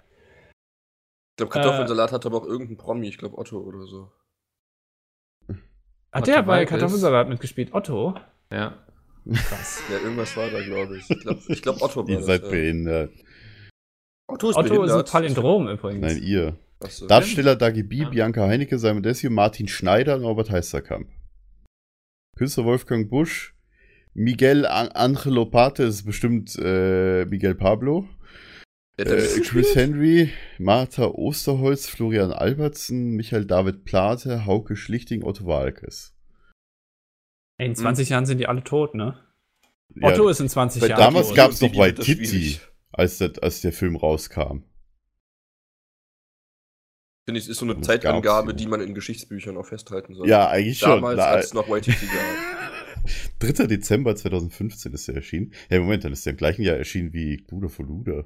Ich 1.32 1.36
glaube, 1.36 1.52
Kartoffelsalat 1.52 2.12
hat 2.12 2.26
aber 2.26 2.38
auch 2.38 2.46
irgendein 2.46 2.76
Promi, 2.76 3.08
ich 3.08 3.18
glaube 3.18 3.38
Otto 3.38 3.58
oder 3.60 3.86
so. 3.86 4.10
Hat 5.48 6.24
Otto 6.24 6.32
der 6.32 6.42
bei? 6.42 6.66
Kartoffelsalat 6.66 7.28
mitgespielt? 7.28 7.72
Otto? 7.72 8.14
Ja. 8.52 8.84
Krass. 9.32 9.82
Ja, 9.90 9.98
irgendwas 9.98 10.36
war 10.36 10.50
da, 10.50 10.60
glaube 10.60 10.98
ich. 10.98 11.08
Ich 11.08 11.20
glaube, 11.20 11.40
ich 11.48 11.62
glaub, 11.62 11.80
Otto 11.80 12.00
war 12.02 12.08
Ihr 12.10 12.16
das, 12.16 12.26
seid 12.26 12.42
ja. 12.42 12.50
behindert. 12.50 13.12
Otto 14.26 14.50
ist 14.50 14.56
Otto 14.56 14.66
ist 14.66 14.72
ein 14.72 14.78
behindert. 14.80 15.10
Palindrom 15.10 15.68
übrigens. 15.68 16.00
Nein, 16.00 16.22
ihr. 16.22 16.56
Achso. 16.84 17.06
Darsteller 17.06 17.56
Dagi 17.56 17.82
B, 17.82 17.96
Ja. 18.02 18.08
Bianca 18.08 18.46
Heinecke, 18.46 18.78
Simon 18.78 19.02
Desio, 19.02 19.30
Martin 19.30 19.68
Schneider 19.68 20.16
und 20.16 20.22
Norbert 20.22 20.50
Heisterkamp. 20.50 21.08
Künstler 22.36 22.64
Wolfgang 22.64 23.08
Busch, 23.10 23.54
Miguel 24.14 24.66
An 24.66 24.88
Angelo 24.88 25.46
Pate, 25.46 25.84
das 25.86 25.96
ist 25.96 26.04
bestimmt 26.04 26.56
äh, 26.58 27.24
Miguel 27.26 27.54
Pablo. 27.54 28.08
Äh, 28.96 29.04
das 29.04 29.40
Chris? 29.42 29.74
Henry, 29.74 30.30
Martha 30.58 31.06
Osterholz, 31.06 31.86
Florian 31.88 32.32
Albertsen, 32.32 33.12
Michael 33.12 33.46
David 33.46 33.84
Plate, 33.84 34.44
Hauke 34.46 34.76
Schlichting, 34.76 35.22
Otto 35.22 35.46
Walkes. 35.46 36.14
Ey, 37.58 37.66
in 37.68 37.74
20 37.76 38.08
Jahren 38.08 38.26
sind 38.26 38.38
die 38.38 38.46
alle 38.48 38.64
tot, 38.64 38.94
ne? 38.94 39.18
Ja, 39.94 40.08
Otto 40.08 40.28
ist 40.28 40.40
in 40.40 40.48
20 40.48 40.80
bei 40.80 40.88
Jahren 40.88 40.98
damals 41.00 41.28
tot. 41.28 41.36
gab 41.36 41.50
es 41.52 41.60
noch 41.60 41.70
bei 41.72 41.86
wird 41.86 41.98
das 42.00 42.06
Titi, 42.06 42.26
schwierig. 42.26 42.60
als, 42.92 43.18
der- 43.18 43.32
als 43.42 43.60
der 43.60 43.72
Film 43.72 43.96
rauskam. 43.96 44.64
Finde 47.24 47.40
ich, 47.40 47.48
ist 47.48 47.58
so 47.58 47.64
eine 47.64 47.76
Das 47.76 47.86
Zeitangabe, 47.86 48.54
die 48.54 48.66
man 48.66 48.80
in 48.80 48.94
Geschichtsbüchern 48.94 49.56
auch 49.56 49.66
festhalten 49.66 50.14
soll. 50.14 50.28
Ja, 50.28 50.48
eigentlich 50.48 50.78
schon. 50.78 50.90
Damals, 50.90 51.20
als 51.20 51.46
es 51.46 51.54
noch 51.54 51.68
Waititi 51.68 52.06
gab. 52.06 53.54
3. 53.54 53.66
Dezember 53.66 54.14
2015 54.16 54.92
ist 54.92 55.08
er 55.08 55.16
erschienen. 55.16 55.52
Ja, 55.70 55.80
Moment, 55.80 56.04
dann 56.04 56.12
ist 56.12 56.26
er 56.26 56.32
im 56.32 56.36
gleichen 56.36 56.62
Jahr 56.62 56.76
erschienen 56.76 57.12
wie 57.12 57.36
Bruder 57.36 57.68
von 57.68 57.86
Luder. 57.86 58.24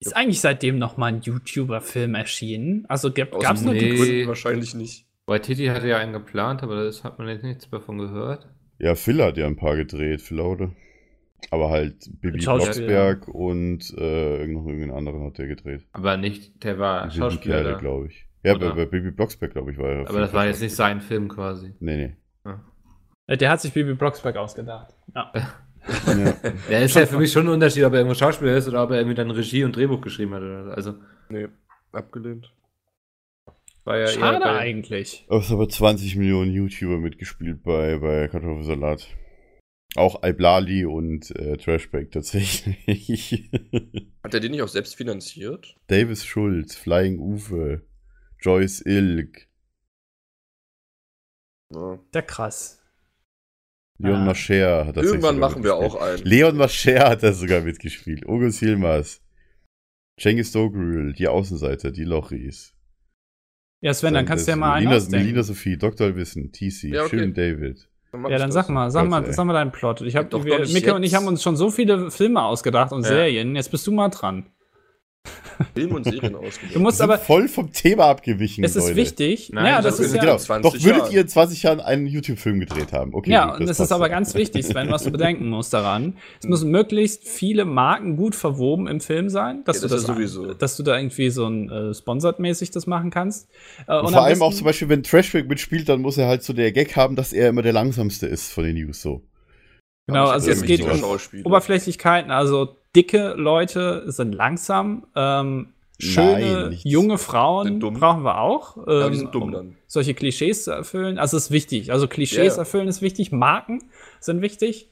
Ist 0.00 0.14
eigentlich 0.14 0.40
seitdem 0.40 0.78
noch 0.78 0.96
mal 0.96 1.06
ein 1.06 1.22
YouTuber-Film 1.22 2.14
erschienen? 2.14 2.84
Also 2.86 3.12
gab, 3.12 3.32
Aus 3.32 3.42
gab's 3.42 3.62
noch 3.62 3.72
nee. 3.72 3.78
die 3.78 3.96
Gründen 3.96 4.28
wahrscheinlich 4.28 4.74
nicht. 4.74 5.06
Waititi 5.26 5.66
hatte 5.66 5.88
ja 5.88 5.98
einen 5.98 6.12
geplant, 6.12 6.62
aber 6.62 6.84
das 6.84 7.02
hat 7.02 7.18
man 7.18 7.28
jetzt 7.28 7.42
nichts 7.42 7.68
davon 7.70 7.98
gehört. 7.98 8.48
Ja, 8.78 8.94
Phil 8.94 9.22
hat 9.22 9.38
ja 9.38 9.46
ein 9.46 9.56
paar 9.56 9.76
gedreht, 9.76 10.22
Phil 10.22 10.36
Laude. 10.36 10.72
Aber 11.50 11.70
halt 11.70 12.08
Bibi. 12.20 12.38
Blocksberg 12.38 13.28
und 13.28 13.94
äh, 13.96 14.46
noch 14.46 14.66
irgendeinen 14.66 14.90
anderen 14.90 15.24
hat 15.24 15.38
der 15.38 15.46
gedreht. 15.46 15.86
Aber 15.92 16.16
nicht, 16.16 16.64
der 16.64 16.78
war 16.78 17.10
Schauspieler. 17.10 17.78
Glaube 17.78 18.06
ich. 18.08 18.26
Ja, 18.42 18.54
bei, 18.54 18.66
Oder? 18.66 18.74
bei 18.76 18.86
Bibi 18.86 19.10
Blocksberg, 19.10 19.52
glaube 19.52 19.72
ich, 19.72 19.78
war 19.78 19.90
er. 19.90 20.08
Aber 20.08 20.20
das 20.20 20.32
war 20.32 20.46
jetzt 20.46 20.62
nicht 20.62 20.74
sein 20.74 21.00
Film 21.00 21.28
quasi. 21.28 21.74
Nee, 21.80 21.96
nee. 22.44 22.52
Äh, 23.28 23.36
Der 23.36 23.50
hat 23.50 23.60
sich 23.60 23.72
Bibi 23.72 23.94
Blocksberg 23.94 24.36
ausgedacht. 24.36 24.94
Ja. 25.14 25.32
Ja. 26.06 26.34
Der 26.68 26.82
ist 26.82 26.96
ja 26.96 27.06
für 27.06 27.16
mich 27.16 27.30
schon 27.30 27.46
ein 27.46 27.52
Unterschied, 27.54 27.84
ob 27.84 27.92
er 27.92 28.00
irgendwo 28.00 28.14
Schauspieler 28.16 28.56
ist 28.56 28.66
oder 28.66 28.82
ob 28.82 28.90
er 28.90 28.96
irgendwie 28.96 29.14
dann 29.14 29.30
Regie 29.30 29.62
und 29.62 29.76
Drehbuch 29.76 30.00
geschrieben 30.00 30.34
hat. 30.34 30.42
Oder 30.42 30.64
so. 30.64 30.70
Also 30.72 30.94
Nee, 31.28 31.46
abgelehnt. 31.92 32.52
war 33.84 33.96
ja 33.98 34.08
Schade 34.08 34.38
eher 34.38 34.40
bei, 34.40 34.58
eigentlich. 34.58 35.24
Aber 35.28 35.38
es 35.38 35.48
haben 35.48 35.56
aber 35.58 35.68
20 35.68 36.16
Millionen 36.16 36.50
YouTuber 36.52 36.98
mitgespielt 36.98 37.62
bei, 37.62 37.98
bei 37.98 38.26
Kartoffelsalat. 38.26 39.06
Auch 39.96 40.22
Iblali 40.22 40.84
und 40.84 41.30
äh, 41.36 41.56
Trashback 41.56 42.10
tatsächlich. 42.12 43.50
Hat 44.22 44.34
er 44.34 44.40
den 44.40 44.50
nicht 44.52 44.62
auch 44.62 44.68
selbst 44.68 44.94
finanziert? 44.96 45.76
Davis 45.86 46.24
Schulz, 46.24 46.74
Flying 46.76 47.18
Uwe, 47.18 47.86
Joyce 48.40 48.82
Ilk, 48.84 49.48
Ja. 51.72 51.98
Sehr 52.12 52.22
krass. 52.22 52.82
Leon 53.98 54.20
Ah. 54.20 54.24
Mascher 54.26 54.86
hat 54.86 54.96
das 54.98 55.04
Irgendwann 55.06 55.36
sogar 55.36 55.50
machen 55.50 55.64
wir 55.64 55.72
mitgespielt. 55.74 56.02
auch 56.02 56.06
einen. 56.06 56.22
Leon 56.24 56.56
Mascher 56.56 57.08
hat 57.08 57.22
da 57.22 57.32
sogar 57.32 57.62
mitgespielt. 57.62 58.26
Ogos 58.26 58.58
Hilmas. 58.58 59.22
Cengiz 60.20 60.52
Dogrül, 60.52 61.12
die 61.14 61.28
Außenseiter, 61.28 61.92
die 61.92 62.04
Lochis. 62.04 62.74
Ja, 63.82 63.92
Sven, 63.94 64.14
dann 64.14 64.24
kannst 64.26 64.46
du 64.46 64.52
ja 64.52 64.56
mal 64.56 64.74
einen 64.74 64.88
Melina. 64.88 65.08
Melina 65.18 65.42
Sophie, 65.42 65.76
Dr. 65.76 66.14
Wissen, 66.16 66.52
TC, 66.52 66.84
Ja, 66.94 67.04
okay. 67.04 67.18
schön 67.18 67.34
David. 67.34 67.88
Mach 68.16 68.30
Ja, 68.30 68.38
dann 68.38 68.48
das. 68.48 68.54
sag 68.54 68.68
mal, 68.68 68.90
sag 68.90 69.08
mal, 69.08 69.32
sag 69.32 69.44
mal 69.46 69.52
deinen 69.52 69.72
Plot. 69.72 70.00
Ich 70.02 70.16
hab, 70.16 70.30
Doch 70.30 70.44
wir, 70.44 70.58
Micke 70.60 70.94
und 70.94 71.02
ich 71.02 71.12
jetzt. 71.12 71.20
haben 71.20 71.28
uns 71.28 71.42
schon 71.42 71.56
so 71.56 71.70
viele 71.70 72.10
Filme 72.10 72.42
ausgedacht 72.42 72.92
und 72.92 73.02
Ja. 73.02 73.08
Serien. 73.08 73.54
Jetzt 73.56 73.70
bist 73.70 73.86
du 73.86 73.92
mal 73.92 74.08
dran. 74.08 74.46
Film 75.74 75.94
und 75.94 76.04
Serien 76.04 76.34
ausgedacht. 76.34 76.74
Du 76.74 76.80
musst 76.80 77.00
aber, 77.00 77.18
voll 77.18 77.48
vom 77.48 77.72
Thema 77.72 78.04
abgewichen, 78.06 78.62
es 78.64 78.76
ist 78.76 78.84
Leute. 78.84 78.96
wichtig. 78.96 79.50
Nein, 79.52 79.66
ja, 79.66 79.82
das 79.82 79.96
das 79.96 80.06
ist 80.06 80.14
ja, 80.14 80.20
Genau. 80.20 80.36
20 80.36 80.62
Doch 80.72 80.84
würdet 80.84 81.02
Jahren. 81.02 81.12
ihr 81.14 81.20
in 81.22 81.28
20 81.28 81.62
Jahren 81.62 81.80
einen 81.80 82.06
YouTube-Film 82.06 82.60
gedreht 82.60 82.92
haben? 82.92 83.14
Okay, 83.14 83.30
Ja, 83.30 83.50
gut, 83.52 83.60
und 83.60 83.66
das 83.68 83.78
passt 83.78 83.90
ist 83.90 83.92
aber 83.92 84.08
ganz 84.08 84.34
wichtig, 84.34 84.66
Sven, 84.66 84.90
was 84.90 85.04
du 85.04 85.10
bedenken 85.10 85.48
musst 85.48 85.72
daran. 85.72 86.16
Es 86.40 86.46
müssen 86.46 86.70
möglichst 86.70 87.26
viele 87.26 87.64
Marken 87.64 88.16
gut 88.16 88.34
verwoben 88.34 88.86
im 88.86 89.00
Film 89.00 89.28
sein, 89.28 89.62
dass, 89.64 89.76
Ja, 89.76 89.82
du, 89.82 89.88
das 89.88 89.92
das, 89.92 90.00
ist 90.02 90.06
sowieso. 90.16 90.54
dass 90.54 90.76
du 90.76 90.82
da 90.82 90.96
irgendwie 90.98 91.30
so 91.30 91.46
ein 91.46 91.70
äh, 91.70 91.94
Sponsored-mäßig 91.94 92.70
das 92.70 92.86
machen 92.86 93.10
kannst. 93.10 93.48
Äh, 93.88 93.92
Und 93.98 94.06
am 94.08 94.12
vor 94.12 94.22
allem 94.24 94.42
auch 94.42 94.52
zum 94.52 94.64
Beispiel, 94.66 94.88
wenn 94.88 95.02
Trashback 95.02 95.48
mitspielt, 95.48 95.88
dann 95.88 96.00
muss 96.02 96.18
er 96.18 96.26
halt 96.28 96.42
so 96.42 96.52
der 96.52 96.72
Gag 96.72 96.96
haben, 96.96 97.16
dass 97.16 97.32
er 97.32 97.48
immer 97.48 97.62
der 97.62 97.72
langsamste 97.72 98.26
ist 98.26 98.52
von 98.52 98.64
den 98.64 98.74
News 98.76 99.00
so. 99.00 99.22
Genau, 100.08 100.26
also 100.28 100.50
es 100.50 100.62
geht 100.62 100.82
um. 100.82 101.02
Oberflächlichkeiten, 101.44 102.30
also 102.30 102.76
dicke 102.96 103.34
Leute 103.36 104.10
sind 104.10 104.34
langsam, 104.34 105.06
ähm, 105.14 105.68
schöne, 105.98 106.68
Nein, 106.70 106.78
junge 106.82 107.18
Frauen 107.18 107.78
brauchen 107.78 108.24
wir 108.24 108.40
auch. 108.40 108.76
Ja, 108.86 109.06
ähm, 109.06 109.12
die 109.12 109.18
sind 109.18 109.34
dumm 109.34 109.42
um 109.44 109.52
dann. 109.52 109.76
Solche 109.86 110.14
Klischees 110.14 110.64
zu 110.64 110.70
erfüllen, 110.72 111.18
also 111.18 111.36
ist 111.36 111.50
wichtig. 111.50 111.92
Also 111.92 112.08
Klischees 112.08 112.38
Ja, 112.38 112.52
ja. 112.52 112.58
erfüllen 112.58 112.88
ist 112.88 113.02
wichtig, 113.02 113.32
Marken 113.32 113.84
sind 114.20 114.42
wichtig. 114.42 114.88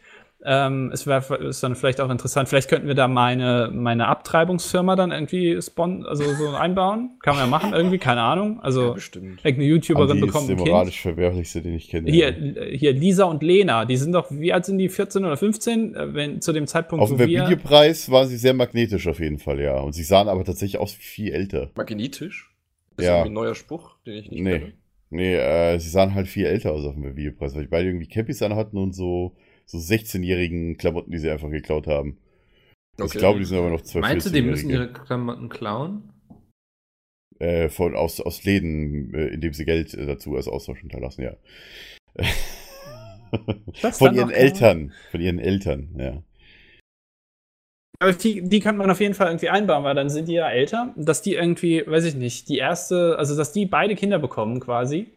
Ähm, 0.47 0.91
es 0.93 1.07
wäre 1.07 1.37
ist 1.37 1.63
dann 1.63 1.75
vielleicht 1.75 2.03
auch 2.03 2.11
interessant, 2.11 2.51
vielleicht 2.51 2.69
könnten 2.69 2.87
wir 2.87 2.95
da 2.95 3.09
meine, 3.09 3.71
meine 3.73 4.09
Abtreibungsfirma 4.09 4.95
dann 4.95 5.11
irgendwie 5.11 5.61
spon 5.63 6.05
also 6.05 6.23
so 6.35 6.49
einbauen. 6.51 7.13
Kann 7.23 7.37
man 7.37 7.45
ja 7.47 7.51
machen, 7.51 7.73
irgendwie, 7.73 7.97
keine 7.97 8.21
Ahnung. 8.21 8.57
Ja, 8.57 8.63
Also 8.65 8.93
bestimmt. 8.95 9.41
irgendeine 9.43 9.65
YouTuberin 9.71 10.11
Andi 10.11 10.21
ist 10.21 10.27
bekommt 10.27 10.49
der 10.51 10.57
ein 10.57 10.59
Kind. 10.59 10.69
moralisch 10.69 11.01
verwerflichste, 11.01 11.63
den 11.63 11.75
ich 11.75 11.89
kenne. 11.89 12.11
Hier, 12.11 12.33
hier, 12.73 12.93
Lisa 12.93 13.25
und 13.25 13.43
Lena, 13.43 13.87
die 13.87 13.97
sind 13.97 14.13
doch, 14.13 14.27
wie 14.31 14.53
alt 14.53 14.67
sind 14.67 14.77
die, 14.77 14.91
14 14.91 15.25
oder 15.25 15.37
15, 15.39 15.95
äh, 15.95 16.15
wenn, 16.15 16.41
zu 16.43 16.53
dem 16.53 16.67
Zeitpunkt, 16.67 17.03
Auf 17.03 17.11
wo 17.13 17.17
dem 17.17 17.29
wir... 17.31 17.45
Videopreis 17.45 18.11
waren 18.11 18.29
sie 18.29 18.37
sehr 18.37 18.53
magnetisch 18.53 19.09
auf 19.09 19.21
jeden 19.21 19.39
Fall, 19.39 19.61
ja. 19.61 19.81
Und 19.81 19.95
sie 19.95 20.05
sahen 20.05 20.29
aber 20.29 20.45
tatsächlich 20.45 20.79
aus 20.79 20.95
wie 20.99 21.03
viel 21.03 21.33
älter. 21.33 21.71
Magnetisch? 21.75 22.51
Ist 22.99 23.07
Ja. 23.07 23.13
irgendwie 23.17 23.31
ein 23.31 23.35
neuer 23.35 23.55
Spruch, 23.55 23.97
den 24.07 24.15
ich 24.19 24.31
nicht 24.31 24.43
Nee. 24.43 24.59
kenne. 24.59 24.73
Nee, 25.11 25.37
äh, 25.37 25.79
sie 25.79 25.89
sahen 25.89 26.15
halt 26.15 26.29
viel 26.29 26.45
älter 26.45 26.73
aus 26.73 26.85
auf 26.85 26.95
dem 26.95 27.17
Videopreis, 27.17 27.55
weil 27.55 27.63
die 27.63 27.69
beide 27.69 27.89
irgendwie 27.89 28.09
Cappies 28.09 28.43
an 28.43 28.57
hatten 28.57 28.77
und 28.77 28.95
so, 28.95 29.35
so 29.67 29.79
16-jährigen 29.79 30.77
Klamotten, 30.77 31.11
die 31.11 31.19
sie 31.19 31.31
einfach 31.31 31.51
geklaut 31.51 31.87
haben. 31.87 32.19
Also 32.99 33.05
Okay. 33.07 33.07
Ich 33.07 33.19
glaube, 33.19 33.39
die 33.41 33.45
sind 33.45 33.59
aber 33.59 33.71
noch 33.71 33.83
12 33.83 34.03
Meinst 34.03 34.27
du, 34.27 34.31
die 34.31 34.43
müssen 34.43 34.71
14-Jährige. 34.71 34.93
ihre 34.93 35.05
Klamotten 35.05 35.49
klauen? 35.49 36.11
Äh, 37.41 37.69
von, 37.69 37.97
aus, 37.97 38.21
aus 38.21 38.45
Läden, 38.45 39.13
äh, 39.13 39.27
indem 39.29 39.53
sie 39.53 39.65
Geld 39.65 39.95
äh, 39.95 40.07
dazu 40.07 40.37
als 40.37 40.47
Austausch 40.47 40.79
hinterlassen, 40.81 41.23
ja. 41.23 41.37
Von 43.91 44.15
ihren 44.15 44.31
Eltern. 44.31 44.93
Von 45.11 45.21
ihren 45.21 45.41
Eltern, 45.41 45.89
ja. 45.99 46.23
Aber 47.99 48.13
die, 48.13 48.43
die 48.43 48.61
kann 48.61 48.77
man 48.77 48.91
auf 48.91 49.01
jeden 49.01 49.15
Fall 49.15 49.29
irgendwie 49.29 49.49
einbauen, 49.49 49.83
weil 49.83 49.95
dann 49.95 50.11
sind 50.11 50.29
die 50.29 50.35
ja 50.35 50.49
älter, 50.49 50.95
dass 50.97 51.23
die 51.23 51.35
irgendwie, 51.35 51.85
weiß 51.87 52.05
ich 52.05 52.15
nicht, 52.15 52.49
die 52.49 52.59
erste, 52.59 53.19
also 53.19 53.37
dass 53.37 53.53
die 53.53 53.67
beide 53.67 53.97
Kinder 53.97 54.21
bekommen 54.21 54.61
quasi 54.61 55.09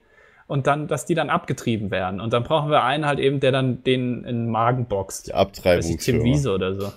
und 0.48 0.66
dann, 0.66 0.88
dass 0.88 1.06
die 1.06 1.14
dann 1.14 1.30
abgetrieben 1.30 1.92
werden. 1.92 2.20
Und 2.22 2.34
dann 2.34 2.44
brauchen 2.44 2.70
wir 2.72 2.84
einen 2.84 3.06
halt 3.06 3.20
eben, 3.20 3.40
der 3.40 3.52
dann 3.52 3.84
den 3.84 4.24
in 4.24 4.46
den 4.46 4.50
Magen 4.50 4.88
boxt. 4.88 5.28
Die 5.28 5.32
ich, 5.32 5.36
Tim 5.36 5.42
Abtreibungsfirma. 5.42 6.24
Wiese 6.24 6.54
oder 6.54 6.74
so. 6.74 6.92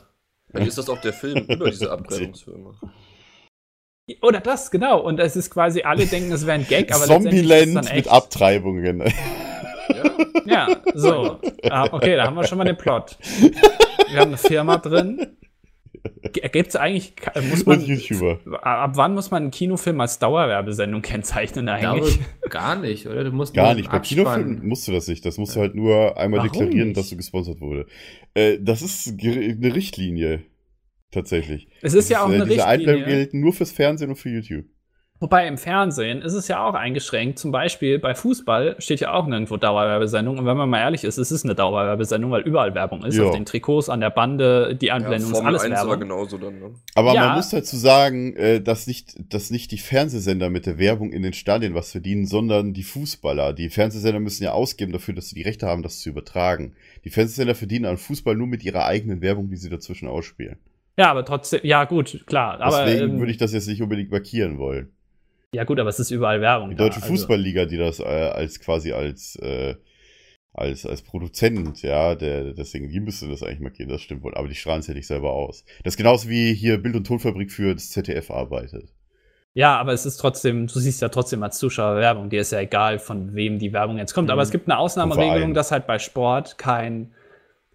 Dann 0.53 0.66
ist 0.66 0.78
das 0.78 0.88
auch 0.88 1.01
der 1.01 1.12
Film 1.12 1.44
über 1.48 1.70
diese 1.70 1.90
Abbrennungsfirma. 1.90 2.74
Oder 4.22 4.40
das, 4.40 4.70
genau. 4.70 5.01
Und 5.01 5.20
es 5.20 5.36
ist 5.36 5.51
quasi, 5.51 5.82
alle 5.82 6.07
denken, 6.07 6.32
es 6.32 6.46
wäre 6.46 6.59
ein 6.59 6.66
Gag, 6.66 6.92
aber 6.92 7.05
ist 7.05 7.09
Zombieland 7.09 7.76
dann 7.76 7.84
mit 7.84 7.92
echt. 7.92 8.09
Abtreibungen. 8.09 9.01
Ja? 9.01 9.14
Ja, 10.46 10.76
so. 10.94 11.38
Ah, 11.68 11.88
okay, 11.92 12.16
da 12.16 12.26
haben 12.26 12.36
wir 12.36 12.44
schon 12.44 12.59
mal 12.59 12.64
den 12.64 12.76
Plot. 12.76 13.18
Wir 14.11 14.20
haben 14.20 14.28
eine 14.28 14.36
Firma 14.36 14.78
drin. 14.78 15.36
Gibt 16.32 16.68
es 16.68 16.76
eigentlich, 16.76 17.12
muss 17.51 17.66
man, 17.66 17.78
Und 17.80 17.86
YouTuber. 17.88 18.40
ab 18.62 18.92
wann 18.94 19.14
muss 19.14 19.30
man 19.30 19.42
einen 19.44 19.51
Kinofilm 19.51 20.01
als 20.01 20.18
Dauerwerbesendung 20.18 21.03
kennzeichnen 21.03 21.68
Ich 21.68 21.80
glaube, 21.80 22.01
eigentlich? 22.03 22.18
gar 22.51 22.76
nicht, 22.76 23.07
oder? 23.07 23.24
Du 23.24 23.32
musst 23.32 23.55
Gar 23.55 23.74
nicht. 23.74 23.90
Bei 23.90 23.98
Kinofilmen 23.98 24.66
musst 24.66 24.86
du 24.88 24.92
das 24.92 25.09
nicht. 25.09 25.24
Das 25.26 25.38
musst 25.38 25.57
du 25.57 25.61
halt 25.61 25.74
nur 25.74 26.16
einmal 26.16 26.38
Warum 26.40 26.53
deklarieren, 26.53 26.88
nicht? 26.88 26.96
dass 26.98 27.11
du 27.11 27.16
gesponsert 27.16 27.61
wurde. 27.61 27.86
Äh, 28.34 28.59
das 28.61 28.82
ist 28.82 29.09
eine 29.20 29.74
Richtlinie. 29.74 30.42
Tatsächlich. 31.12 31.66
Es 31.82 31.94
ist 31.94 32.09
ja 32.09 32.24
auch 32.24 32.30
äh, 32.30 32.34
eine 32.36 32.46
Diese 32.46 32.64
Einblendungen 32.66 32.98
Richtlinie. 33.05 33.24
gelten 33.24 33.40
nur 33.40 33.53
fürs 33.53 33.72
Fernsehen 33.72 34.11
und 34.11 34.16
für 34.16 34.28
YouTube. 34.30 34.64
Wobei 35.22 35.46
im 35.46 35.58
Fernsehen 35.58 36.22
ist 36.22 36.32
es 36.32 36.48
ja 36.48 36.66
auch 36.66 36.72
eingeschränkt. 36.72 37.38
Zum 37.38 37.52
Beispiel 37.52 37.98
bei 37.98 38.14
Fußball 38.14 38.76
steht 38.78 39.00
ja 39.00 39.12
auch 39.12 39.26
nirgendwo 39.26 39.58
Dauerwerbesendung. 39.58 40.38
Und 40.38 40.46
wenn 40.46 40.56
man 40.56 40.70
mal 40.70 40.78
ehrlich 40.80 41.04
ist, 41.04 41.18
es 41.18 41.30
ist 41.30 41.44
eine 41.44 41.54
Dauerwerbesendung, 41.54 42.30
weil 42.30 42.40
überall 42.40 42.74
Werbung 42.74 43.04
ist. 43.04 43.18
Ja. 43.18 43.24
Auf 43.24 43.34
den 43.34 43.44
Trikots, 43.44 43.90
an 43.90 44.00
der 44.00 44.08
Bande, 44.08 44.74
die 44.74 44.86
Ja, 44.86 44.94
Anblendung 44.94 45.30
ist 45.30 45.36
Formel 45.36 45.50
alles 45.58 45.62
1 45.64 45.72
war 45.74 45.86
Werbung. 45.88 46.00
genauso 46.00 46.38
dann, 46.38 46.58
ne? 46.58 46.70
Aber 46.94 47.12
Ja. 47.12 47.26
man 47.26 47.36
muss 47.36 47.50
dazu 47.50 47.76
sagen, 47.76 48.34
äh, 48.34 48.62
dass 48.62 48.86
nicht, 48.86 49.14
dass 49.32 49.50
nicht 49.50 49.72
die 49.72 49.78
Fernsehsender 49.78 50.48
mit 50.48 50.64
der 50.64 50.78
Werbung 50.78 51.12
in 51.12 51.22
den 51.22 51.34
Stadien 51.34 51.74
was 51.74 51.92
verdienen, 51.92 52.24
sondern 52.26 52.72
die 52.72 52.82
Fußballer. 52.82 53.52
Die 53.52 53.68
Fernsehsender 53.68 54.20
müssen 54.20 54.42
ja 54.44 54.52
ausgeben 54.52 54.90
dafür, 54.92 55.12
dass 55.14 55.28
sie 55.28 55.34
die 55.34 55.42
Rechte 55.42 55.66
haben, 55.66 55.82
das 55.82 56.00
zu 56.00 56.08
übertragen. 56.08 56.72
Die 57.04 57.10
Fernsehsender 57.10 57.54
verdienen 57.54 57.84
an 57.84 57.98
Fußball 57.98 58.34
nur 58.36 58.46
mit 58.46 58.64
ihrer 58.64 58.86
eigenen 58.86 59.20
Werbung, 59.20 59.50
die 59.50 59.56
sie 59.56 59.68
dazwischen 59.68 60.08
ausspielen. 60.08 60.56
Ja, 60.96 61.10
aber 61.10 61.26
trotzdem, 61.26 61.60
ja 61.62 61.84
gut, 61.84 62.24
klar. 62.26 62.58
Aber, 62.60 62.84
Deswegen 62.86 63.10
ähm, 63.12 63.18
würde 63.18 63.32
ich 63.32 63.38
das 63.38 63.52
jetzt 63.52 63.68
nicht 63.68 63.82
unbedingt 63.82 64.10
markieren 64.10 64.56
wollen. 64.56 64.90
Ja 65.55 65.64
gut, 65.64 65.80
aber 65.80 65.90
es 65.90 65.98
ist 65.98 66.11
überall 66.11 66.40
Werbung. 66.40 66.70
Die 66.70 66.76
da, 66.76 66.84
deutsche 66.84 67.03
also. 67.03 67.09
Fußballliga, 67.09 67.66
die 67.66 67.76
das 67.76 68.01
äh, 68.01 68.05
als 68.05 68.61
quasi 68.61 68.92
als, 68.92 69.36
äh, 69.36 69.74
als, 70.53 70.86
als 70.86 71.03
Produzent, 71.03 71.82
ja, 71.82 72.14
der, 72.14 72.55
deswegen, 72.55 72.88
die 72.88 73.01
müsste 73.01 73.28
das 73.28 73.42
eigentlich 73.42 73.61
markieren, 73.61 73.90
das 73.90 74.03
stimmt 74.03 74.22
wohl. 74.22 74.34
Aber 74.34 74.48
die 74.48 74.55
strahlen 74.55 74.80
es 74.80 74.86
ja 74.86 74.94
nicht 74.94 75.07
selber 75.07 75.32
aus. 75.32 75.64
Das 75.84 75.94
ist 75.94 75.98
genauso 75.98 76.28
wie 76.28 76.55
hier 76.55 76.78
Bild- 76.78 76.96
und 76.96 77.07
Tonfabrik 77.07 77.51
für 77.51 77.74
das 77.74 77.90
ZDF 77.90 78.30
arbeitet. 78.30 78.92
Ja, 79.53 79.76
aber 79.78 79.92
es 79.92 80.07
ist 80.07 80.18
trotzdem, 80.18 80.68
du 80.68 80.78
siehst 80.78 81.03
ja 81.03 81.09
trotzdem 81.09 81.42
als 81.42 81.59
Zuschauer 81.59 81.96
Werbung. 81.96 82.30
Dir 82.30 82.40
ist 82.40 82.53
ja 82.53 82.61
egal, 82.61 83.01
von 83.01 83.34
wem 83.34 83.59
die 83.59 83.72
Werbung 83.72 83.98
jetzt 83.98 84.14
kommt. 84.14 84.28
Mhm. 84.28 84.32
Aber 84.32 84.42
es 84.42 84.51
gibt 84.51 84.68
eine 84.68 84.78
Ausnahmeregelung, 84.78 85.55
dass 85.55 85.72
halt 85.72 85.86
bei 85.88 85.98
Sport 85.98 86.57
kein 86.57 87.12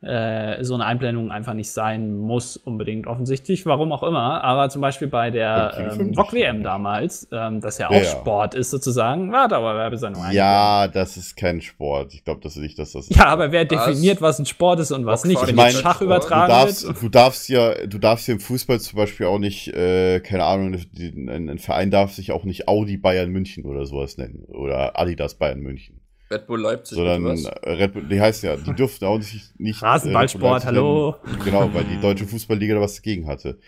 äh, 0.06 0.64
so 0.64 0.76
eine 0.76 0.86
Einblendung 0.86 1.32
einfach 1.32 1.54
nicht 1.54 1.72
sein 1.72 2.18
muss, 2.18 2.58
unbedingt 2.58 3.08
offensichtlich, 3.08 3.66
warum 3.66 3.92
auch 3.92 4.04
immer. 4.04 4.44
Aber 4.44 4.70
zum 4.70 4.82
Beispiel 4.82 5.08
bei 5.08 5.32
der 5.32 5.96
ähm. 6.00 6.14
VOG 6.16 6.34
WM 6.34 6.64
damals, 6.64 7.28
ähm, 7.32 7.60
das 7.60 7.78
ja 7.80 7.88
auch 7.90 7.94
Ja, 7.94 8.00
ja. 8.00 8.06
Sport 8.06 8.54
ist 8.54 8.70
sozusagen, 8.70 9.32
war 9.32 9.48
Dauerwerbesendung. 9.48 10.24
Ja, 10.32 10.88
das 10.88 11.18
ist 11.18 11.36
kein 11.36 11.62
Sport. 11.62 12.14
Ich 12.14 12.24
glaube 12.24 12.42
das 12.42 12.56
nicht, 12.56 12.78
dass 12.78 12.92
das. 12.92 13.10
Ja, 13.10 13.26
aber 13.26 13.52
wer 13.52 13.66
definiert, 13.66 14.22
was 14.22 14.40
ein 14.40 14.46
Sport 14.46 14.80
ist 14.80 14.92
und 14.92 15.06
was 15.06 15.26
nicht? 15.26 15.42
Wenn 15.42 15.50
Ich 15.50 15.56
meine, 15.56 15.72
Schach 15.72 16.00
du 16.00 16.06
Du 16.06 16.06
übertragen 16.06 16.50
darfst, 16.52 16.86
wird. 16.88 17.02
du 17.02 17.10
darfst 17.10 17.50
ja, 17.50 17.74
du 17.88 17.98
darfst 17.98 18.28
ja 18.28 18.36
im 18.36 18.40
Fußball 18.40 18.80
zum 18.80 18.98
Beispiel 18.98 19.26
auch 19.26 19.40
nicht, 19.40 19.70
äh, 19.70 20.20
keine 20.20 20.44
Ahnung, 20.46 20.76
ein, 20.76 21.50
ein 21.50 21.58
Verein 21.58 21.90
darf 21.90 22.14
sich 22.14 22.32
auch 22.32 22.44
nicht 22.44 22.68
Audi 22.68 22.98
Bayern 22.98 23.32
München 23.32 23.66
oder 23.66 23.86
sowas 23.86 24.18
nennen. 24.18 24.44
Oder 24.50 25.00
Adidas 25.00 25.36
Bayern 25.36 25.60
München. 25.62 26.00
Red 26.32 26.48
Bull 26.48 26.62
Leipzig 26.62 26.96
Sondern 26.96 27.24
oder 27.26 27.34
was? 27.34 27.46
Red 27.66 27.94
Bull, 27.94 28.04
die 28.10 28.20
heißt 28.20 28.44
ja, 28.44 28.56
die 28.58 28.74
dürften 28.76 29.06
auch 29.06 29.18
nicht. 29.18 29.60
nicht 29.60 29.82
äh, 29.82 29.86
Rasenballsport, 29.86 30.66
hallo. 30.66 31.16
Genau, 31.44 31.74
weil 31.74 31.84
die 31.86 32.00
deutsche 32.02 32.26
Fußballliga 32.26 32.76
da 32.76 32.82
was 32.82 32.96
dagegen 32.96 33.28
hatte. 33.28 33.60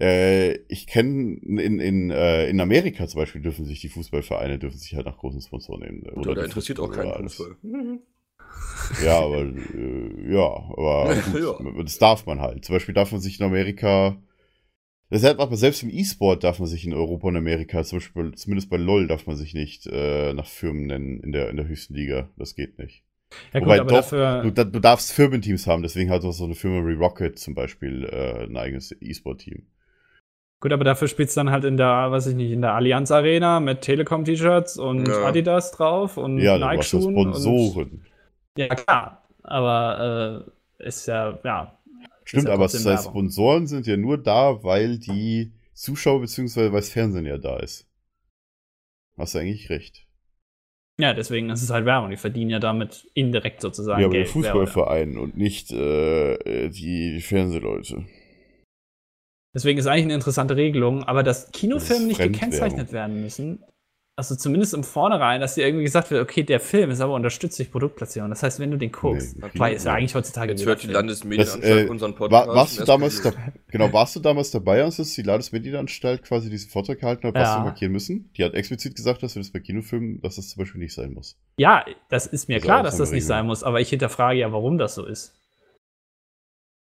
Äh, 0.00 0.60
ich 0.68 0.86
kenne 0.86 1.36
in, 1.42 1.78
in, 1.78 2.10
äh, 2.10 2.48
in 2.48 2.58
Amerika 2.60 3.06
zum 3.06 3.20
Beispiel 3.20 3.42
dürfen 3.42 3.66
sich 3.66 3.80
die 3.82 3.90
Fußballvereine 3.90 4.58
dürfen 4.58 4.78
sich 4.78 4.94
halt 4.94 5.04
nach 5.04 5.18
großen 5.18 5.42
Sponsoren 5.42 5.80
nehmen. 5.82 6.02
Gut, 6.14 6.26
aber 6.26 6.36
da 6.36 6.44
interessiert 6.44 6.80
auch 6.80 6.90
keinen 6.90 7.08
oder 7.08 7.16
alles. 7.18 7.34
Fußball. 7.34 7.56
Ja, 9.04 9.20
aber 9.20 9.42
äh, 9.42 10.32
ja, 10.32 10.40
aber 10.46 11.14
gut, 11.32 11.42
Ja. 11.42 11.82
das 11.84 11.98
darf 11.98 12.26
man 12.26 12.40
halt. 12.40 12.64
Zum 12.64 12.74
Beispiel 12.74 12.94
darf 12.94 13.12
man 13.12 13.20
sich 13.20 13.38
in 13.38 13.46
Amerika, 13.46 14.16
deshalb 15.10 15.40
aber 15.40 15.56
selbst 15.56 15.82
im 15.82 15.90
E-Sport 15.90 16.44
darf 16.44 16.58
man 16.58 16.68
sich 16.68 16.84
in 16.86 16.94
Europa 16.94 17.28
und 17.28 17.36
Amerika, 17.36 17.82
zum 17.84 17.98
Beispiel, 17.98 18.32
zumindest 18.34 18.70
bei 18.70 18.76
LOL 18.76 19.06
darf 19.06 19.26
man 19.26 19.36
sich 19.36 19.54
nicht 19.54 19.86
äh, 19.86 20.32
nach 20.34 20.46
Firmen 20.46 20.86
nennen 20.86 21.20
in 21.20 21.32
der, 21.32 21.50
in 21.50 21.56
der 21.56 21.66
höchsten 21.68 21.94
Liga. 21.94 22.28
Das 22.36 22.54
geht 22.54 22.78
nicht. 22.78 23.02
Ja, 23.52 23.60
gut, 23.60 23.68
Wobei 23.68 23.80
aber 23.80 23.90
doch, 23.90 23.96
dafür. 23.98 24.42
Du, 24.42 24.50
du 24.64 24.80
darfst 24.80 25.12
Firmenteams 25.12 25.66
haben, 25.66 25.82
deswegen 25.82 26.10
hat 26.10 26.24
auch 26.24 26.32
so 26.32 26.44
eine 26.44 26.54
Firma 26.54 26.86
wie 26.88 26.94
Rocket 26.94 27.38
zum 27.38 27.54
Beispiel 27.54 28.04
äh, 28.04 28.44
ein 28.44 28.56
eigenes 28.56 28.90
E-Sport-Team. 29.00 29.66
Gut, 30.62 30.72
aber 30.72 30.84
dafür 30.84 31.08
spielst 31.08 31.36
du 31.36 31.40
dann 31.40 31.50
halt 31.50 31.64
in 31.64 31.76
der, 31.78 32.10
weiß 32.10 32.26
ich 32.26 32.34
nicht, 32.34 32.50
in 32.50 32.60
der 32.60 32.74
Allianz 32.74 33.10
Arena 33.10 33.60
mit 33.60 33.80
Telekom-T-Shirts 33.80 34.76
und 34.78 35.08
Ja. 35.08 35.24
Adidas 35.24 35.70
drauf 35.72 36.16
und 36.18 36.38
Ja, 36.38 36.58
Nike-Schuhen. 36.58 37.14
und- 37.16 37.30
Sponsoren. 37.34 38.04
Ja, 38.58 38.68
klar. 38.68 39.24
Aber 39.42 40.44
äh, 40.78 40.86
ist 40.86 41.06
ja, 41.06 41.38
ja. 41.44 41.78
Stimmt, 42.30 42.48
aber 42.48 42.68
das. 42.68 43.04
Sponsoren 43.04 43.66
sind 43.66 43.88
ja 43.88 43.96
nur 43.96 44.16
da, 44.16 44.62
weil 44.62 44.98
die 44.98 45.52
Zuschauer 45.74 46.20
bzw. 46.20 46.66
weil 46.66 46.80
das 46.80 46.90
Fernsehen 46.90 47.26
ja 47.26 47.38
da 47.38 47.58
ist. 47.58 47.88
Hast 49.18 49.34
du 49.34 49.40
eigentlich 49.40 49.68
recht. 49.68 50.06
Ja, 51.00 51.12
deswegen 51.12 51.50
ist 51.50 51.62
es 51.62 51.70
halt 51.70 51.86
Werbung. 51.86 52.10
Die 52.10 52.16
verdienen 52.16 52.50
ja 52.50 52.60
damit 52.60 53.10
indirekt 53.14 53.60
sozusagen 53.60 54.00
ja, 54.00 54.06
aber 54.06 54.14
der 54.14 54.22
Geld. 54.22 54.32
Fußballverein 54.32 55.18
und 55.18 55.36
nicht 55.36 55.72
äh, 55.72 56.34
äh, 56.34 56.68
die, 56.68 57.14
die 57.14 57.20
Fernsehleute. 57.20 58.06
Deswegen 59.52 59.80
ist 59.80 59.86
eigentlich 59.86 60.04
eine 60.04 60.14
interessante 60.14 60.54
Regelung, 60.54 61.02
aber 61.02 61.24
dass 61.24 61.46
Das 61.46 61.52
Kinofilme 61.52 62.12
ist 62.12 62.18
nicht 62.18 62.32
gekennzeichnet 62.32 62.92
werden 62.92 63.20
müssen. 63.22 63.64
Also 64.20 64.36
zumindest 64.36 64.74
im 64.74 64.84
Vornherein, 64.84 65.40
dass 65.40 65.54
dir 65.54 65.66
irgendwie 65.66 65.84
gesagt 65.84 66.10
wird, 66.10 66.22
okay, 66.22 66.42
der 66.42 66.60
Film 66.60 66.90
ist 66.90 67.00
aber 67.00 67.14
unterstützt 67.14 67.58
durch 67.58 67.70
Produktplatzierung. 67.70 68.30
Das 68.30 68.42
heißt, 68.42 68.60
wenn 68.60 68.70
du 68.70 68.76
den 68.76 68.92
guckst, 68.92 69.36
Nee, 69.36 69.48
weil 69.54 69.74
ist 69.74 69.84
ja 69.86 69.94
eigentlich 69.94 70.14
heutzutage 70.14 70.52
Jetzt 70.52 70.64
hört 70.66 70.82
die. 70.82 70.88
Landesmedienanstalt 70.88 71.64
Das, 71.64 71.84
äh, 71.86 71.88
unseren 71.88 72.14
Podcast. 72.14 72.48
War, 72.48 72.54
warst, 72.54 72.78
du 72.80 72.84
damals 72.84 73.22
da, 73.22 73.32
genau, 73.68 73.92
warst 73.92 74.16
du 74.16 74.20
damals 74.20 74.50
dabei, 74.50 74.84
als 74.84 74.98
es 74.98 75.14
die 75.14 75.22
Landesmedienanstalt 75.22 76.22
quasi 76.22 76.50
diesen 76.50 76.70
Vortrag 76.70 77.00
gehalten 77.00 77.26
hat, 77.28 77.34
was 77.34 77.48
Ja. 77.48 77.58
wir 77.58 77.64
markieren 77.64 77.92
müssen? 77.92 78.30
Die 78.36 78.44
hat 78.44 78.54
explizit 78.54 78.94
gesagt, 78.96 79.22
dass 79.22 79.34
wir 79.34 79.42
das 79.42 79.50
bei 79.50 79.60
Kinofilmen, 79.60 80.20
dass 80.22 80.36
das 80.36 80.48
zum 80.50 80.60
Beispiel 80.60 80.80
nicht 80.80 80.94
sein 80.94 81.12
muss. 81.14 81.36
Ja, 81.56 81.84
das 82.08 82.26
ist 82.26 82.48
mir 82.48 82.54
Also 82.56 82.66
klar, 82.66 82.80
auch 82.80 82.84
dass 82.84 82.96
das 82.96 83.10
nicht 83.10 83.16
Regel. 83.22 83.26
sein 83.28 83.46
muss, 83.46 83.62
aber 83.64 83.80
ich 83.80 83.88
hinterfrage 83.90 84.38
ja, 84.40 84.52
warum 84.52 84.78
das 84.78 84.94
so 84.94 85.04
ist. 85.06 85.34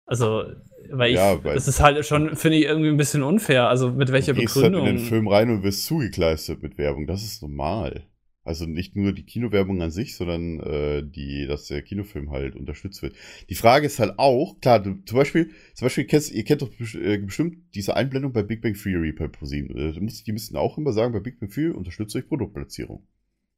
Also, 0.05 0.43
weil 0.91 1.11
ich, 1.11 1.15
Ja, 1.17 1.43
weil- 1.43 1.55
das 1.55 1.67
ist 1.67 1.79
halt 1.79 2.05
schon, 2.05 2.35
finde 2.35 2.57
ich, 2.57 2.65
irgendwie 2.65 2.89
ein 2.89 2.97
bisschen 2.97 3.23
unfair. 3.23 3.67
Also, 3.69 3.91
mit 3.91 4.11
welcher 4.11 4.33
du 4.33 4.41
gehst 4.41 4.55
halt 4.55 4.65
Begründung? 4.65 4.87
in 4.87 4.97
den 4.97 5.05
Film 5.05 5.27
rein 5.27 5.49
und 5.49 5.63
wirst 5.63 5.85
zugekleistert 5.85 6.61
mit 6.61 6.77
Werbung. 6.77 7.07
Das 7.07 7.23
ist 7.23 7.41
normal. 7.41 8.07
Also 8.45 8.65
nicht 8.65 8.97
nur 8.97 9.13
die 9.13 9.23
Kinowerbung 9.25 9.81
an 9.81 9.89
sich, 9.89 10.17
sondern 10.17 10.59
äh, 10.59 11.01
die, 11.01 11.47
dass 11.47 11.67
der 11.67 11.81
Kinofilm 11.81 12.29
halt 12.31 12.57
unterstützt 12.57 13.01
wird. 13.01 13.15
Die 13.49 13.55
Frage 13.55 13.85
ist 13.85 13.99
halt 13.99 14.19
auch, 14.19 14.59
klar, 14.59 14.81
du, 14.83 14.95
zum 15.05 15.17
Beispiel, 15.17 15.51
zum 15.73 15.85
Beispiel 15.85 16.03
kennst, 16.03 16.33
ihr 16.33 16.43
kennt 16.43 16.61
doch 16.61 16.69
äh, 16.95 17.19
bestimmt 17.19 17.59
diese 17.73 17.95
Einblendung 17.95 18.33
bei 18.33 18.43
Big 18.43 18.61
Bang 18.61 18.73
Theory 18.73 19.13
bei 19.13 19.29
ProSieben. 19.29 19.69
Äh, 19.77 19.93
du 19.93 20.01
Die 20.05 20.31
müssten 20.33 20.57
auch 20.57 20.77
immer 20.77 20.91
sagen, 20.91 21.13
bei 21.13 21.21
Big 21.21 21.39
Bang 21.39 21.49
Theory 21.51 21.73
unterstützt 21.73 22.17
euch 22.17 22.27
Produktplatzierung. 22.27 23.07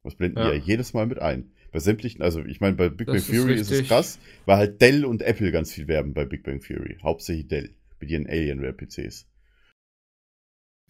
Das 0.04 0.14
blenden 0.14 0.38
Ja. 0.38 0.52
die 0.52 0.58
ja 0.58 0.62
jedes 0.64 0.94
Mal 0.94 1.06
mit 1.08 1.18
ein. 1.18 1.50
Bei 1.76 1.80
sämtlichen, 1.80 2.22
also 2.22 2.42
ich 2.42 2.62
meine, 2.62 2.74
bei 2.74 2.88
Big 2.88 3.06
Das 3.06 3.12
Bang 3.12 3.16
ist 3.16 3.30
Theory 3.30 3.52
ist, 3.52 3.60
es 3.60 3.70
richtig. 3.70 3.88
krass, 3.88 4.18
weil 4.46 4.56
halt 4.56 4.80
Dell 4.80 5.04
und 5.04 5.20
Apple 5.20 5.52
ganz 5.52 5.70
viel 5.70 5.86
werben 5.88 6.14
bei 6.14 6.24
Big 6.24 6.42
Bang 6.42 6.58
Theory. 6.58 6.96
Hauptsächlich 7.02 7.48
Dell 7.48 7.68
mit 8.00 8.08
ihren 8.08 8.26
Alienware-PCs. 8.26 9.26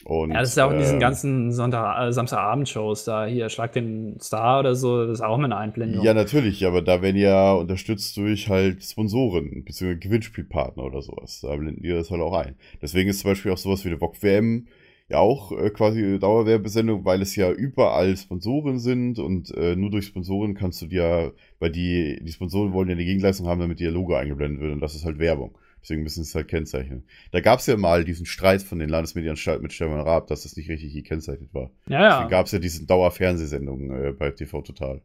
Und, 0.04 0.30
ja, 0.30 0.38
das 0.38 0.50
ist 0.50 0.56
ja 0.56 0.66
auch 0.66 0.70
in 0.70 0.78
diesen 0.78 0.94
ähm, 0.94 1.00
ganzen 1.00 1.50
Sonntag, 1.50 2.06
äh, 2.06 2.12
Samstagabend-Shows 2.12 3.02
da. 3.02 3.26
Hier, 3.26 3.48
Schlag 3.48 3.72
den 3.72 4.20
Star 4.20 4.60
oder 4.60 4.76
so, 4.76 5.06
das 5.06 5.18
ist 5.18 5.24
auch 5.24 5.38
mit 5.38 5.46
einer 5.46 5.56
Einblendung. 5.56 6.04
Ja, 6.04 6.14
natürlich, 6.14 6.64
aber 6.64 6.82
da 6.82 7.02
werden 7.02 7.16
ja 7.16 7.54
unterstützt 7.54 8.16
durch 8.16 8.48
halt 8.48 8.84
Sponsoren 8.84 9.64
bzw. 9.64 9.96
Gewinnspielpartner 9.96 10.84
oder 10.84 11.02
sowas. 11.02 11.40
Da 11.40 11.56
blenden 11.56 11.82
die 11.82 11.88
das 11.88 12.12
halt 12.12 12.22
auch 12.22 12.34
ein. 12.34 12.54
Deswegen 12.80 13.10
ist 13.10 13.18
zum 13.18 13.32
Beispiel 13.32 13.50
auch 13.50 13.58
sowas 13.58 13.84
wie 13.84 13.88
eine 13.88 13.98
VOG 13.98 14.22
WM 14.22 14.68
ja 15.08 15.18
auch 15.18 15.52
äh, 15.52 15.70
quasi 15.70 16.02
eine 16.02 16.18
Dauerwerbesendung, 16.18 17.04
weil 17.04 17.22
es 17.22 17.36
ja 17.36 17.50
überall 17.52 18.16
Sponsoren 18.16 18.78
sind 18.78 19.18
und 19.18 19.50
äh, 19.54 19.76
nur 19.76 19.90
durch 19.90 20.06
Sponsoren 20.06 20.54
kannst 20.54 20.82
du 20.82 20.86
dir, 20.86 21.32
weil 21.60 21.70
die, 21.70 22.18
die 22.22 22.32
Sponsoren 22.32 22.72
wollen 22.72 22.88
ja 22.88 22.94
eine 22.94 23.04
Gegenleistung 23.04 23.46
haben, 23.46 23.60
damit 23.60 23.80
ihr 23.80 23.90
Logo 23.90 24.14
eingeblendet 24.14 24.60
wird 24.60 24.72
und 24.72 24.80
das 24.80 24.94
ist 24.94 25.04
halt 25.04 25.18
Werbung. 25.18 25.56
Deswegen 25.82 26.02
müssen 26.02 26.24
sie 26.24 26.28
es 26.30 26.34
halt 26.34 26.48
kennzeichnen. 26.48 27.06
Da 27.30 27.40
gab 27.40 27.60
es 27.60 27.66
ja 27.66 27.76
mal 27.76 28.04
diesen 28.04 28.26
Streit 28.26 28.62
von 28.62 28.80
den 28.80 28.88
Landesmedienanstalten 28.88 29.62
mit 29.62 29.72
Stefan 29.72 30.00
Raab, 30.00 30.26
dass 30.26 30.42
das 30.42 30.56
nicht 30.56 30.68
richtig 30.68 30.92
gekennzeichnet 30.92 31.54
war. 31.54 31.70
ja, 31.86 32.08
Deswegen 32.08 32.22
ja. 32.24 32.28
gab 32.28 32.46
es 32.46 32.52
ja 32.52 32.58
diese 32.58 32.84
Dauerfernsehsendungen 32.86 34.04
äh, 34.04 34.12
bei 34.12 34.32
TV 34.32 34.62
Total. 34.62 35.00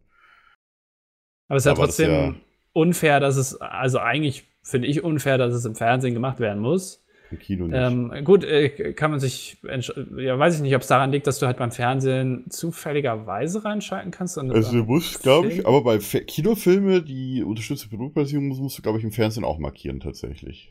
Aber 1.47 1.57
es 1.57 1.63
ist 1.63 1.65
ja 1.65 1.71
aber 1.73 1.85
das 1.85 1.97
trotzdem 1.97 2.11
ja- 2.11 2.35
unfair, 2.73 3.19
dass 3.19 3.35
es, 3.35 3.59
also 3.61 3.99
eigentlich 3.99 4.47
finde 4.63 4.87
ich 4.87 5.03
unfair, 5.03 5.37
dass 5.37 5.53
es 5.53 5.65
im 5.65 5.75
Fernsehen 5.75 6.13
gemacht 6.13 6.39
werden 6.39 6.61
muss. 6.61 7.00
Im 7.31 7.39
Kino 7.39 7.67
nicht. 7.67 7.77
Ähm, 7.77 8.23
gut, 8.25 8.43
äh, 8.43 8.93
kann 8.93 9.11
man 9.11 9.19
sich, 9.19 9.57
ja, 9.63 10.37
weiß 10.37 10.55
ich 10.55 10.61
nicht, 10.61 10.75
ob 10.75 10.81
es 10.81 10.87
daran 10.87 11.11
liegt, 11.11 11.27
dass 11.27 11.39
du 11.39 11.45
halt 11.45 11.57
beim 11.57 11.71
Fernsehen 11.71 12.45
zufälligerweise 12.49 13.63
reinschalten 13.63 14.11
kannst. 14.11 14.37
Und 14.37 14.51
Also 14.51 14.71
du 14.73 14.83
musst, 14.83 15.23
glaube 15.23 15.47
ich, 15.49 15.65
aber 15.65 15.83
bei 15.83 15.99
Fe- 15.99 16.25
Kinofilme, 16.25 17.01
die 17.01 17.41
unterstützte 17.43 17.87
Produktplatzierung 17.89 18.47
musst, 18.47 18.61
musst 18.61 18.77
du, 18.77 18.81
glaube 18.81 18.97
ich, 18.99 19.03
im 19.05 19.11
Fernsehen 19.11 19.45
auch 19.45 19.59
markieren 19.59 19.99
tatsächlich. 20.01 20.69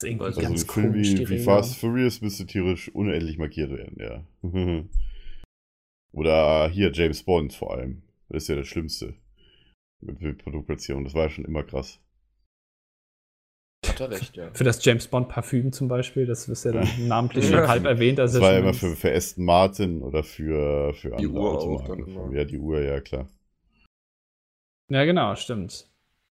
ist 0.00 0.08
irgendwie 0.08 0.24
Also 0.24 0.40
ganz 0.40 0.62
ein 0.62 0.68
Film 0.68 0.94
wie, 0.94 1.28
wie. 1.28 1.38
Fast 1.38 1.76
Furious 1.78 2.20
müsste 2.22 2.46
tierisch 2.46 2.88
unendlich 2.94 3.36
markiert 3.38 3.70
werden, 3.70 3.96
ja. 4.00 4.24
Oder 6.12 6.68
hier 6.68 6.92
James 6.92 7.22
Bond 7.22 7.52
vor 7.54 7.72
allem. 7.74 8.02
Das 8.28 8.44
ist 8.44 8.48
ja 8.48 8.56
das 8.56 8.66
Schlimmste. 8.68 9.14
Mit, 10.00 10.20
mit 10.20 10.38
Produktplatzierung. 10.38 11.04
Das 11.04 11.14
war 11.14 11.24
ja 11.24 11.30
schon 11.30 11.44
immer 11.44 11.62
krass. 11.62 12.00
Hat 13.86 14.00
er 14.00 14.10
recht, 14.10 14.36
ja. 14.36 14.48
Für 14.52 14.64
das 14.64 14.84
James 14.84 15.08
Bond 15.08 15.28
Parfüm 15.28 15.72
zum 15.72 15.88
Beispiel, 15.88 16.24
das 16.26 16.48
ist 16.48 16.64
ja 16.64 16.72
dann 16.72 16.88
namentlich 17.08 17.48
schon 17.48 17.66
halb 17.66 17.84
erwähnt. 17.84 18.18
Das 18.18 18.32
Also 18.34 18.42
war 18.42 18.52
ja 18.52 18.58
immer 18.60 18.74
für, 18.74 18.94
für 18.94 19.12
Aston 19.12 19.44
Martin 19.44 20.02
oder 20.02 20.22
für, 20.22 20.94
für 20.94 21.10
Die 21.10 21.26
andere 21.26 21.32
Uhr 21.32 21.50
auch 21.50 21.56
Automarken. 21.56 21.98
dann 22.14 22.14
immer. 22.14 22.36
Ja, 22.36 22.44
die 22.44 22.58
Uhr, 22.58 22.80
ja 22.80 23.00
klar. 23.00 23.26
Ja, 24.88 25.04
genau, 25.04 25.34
stimmt. 25.34 25.86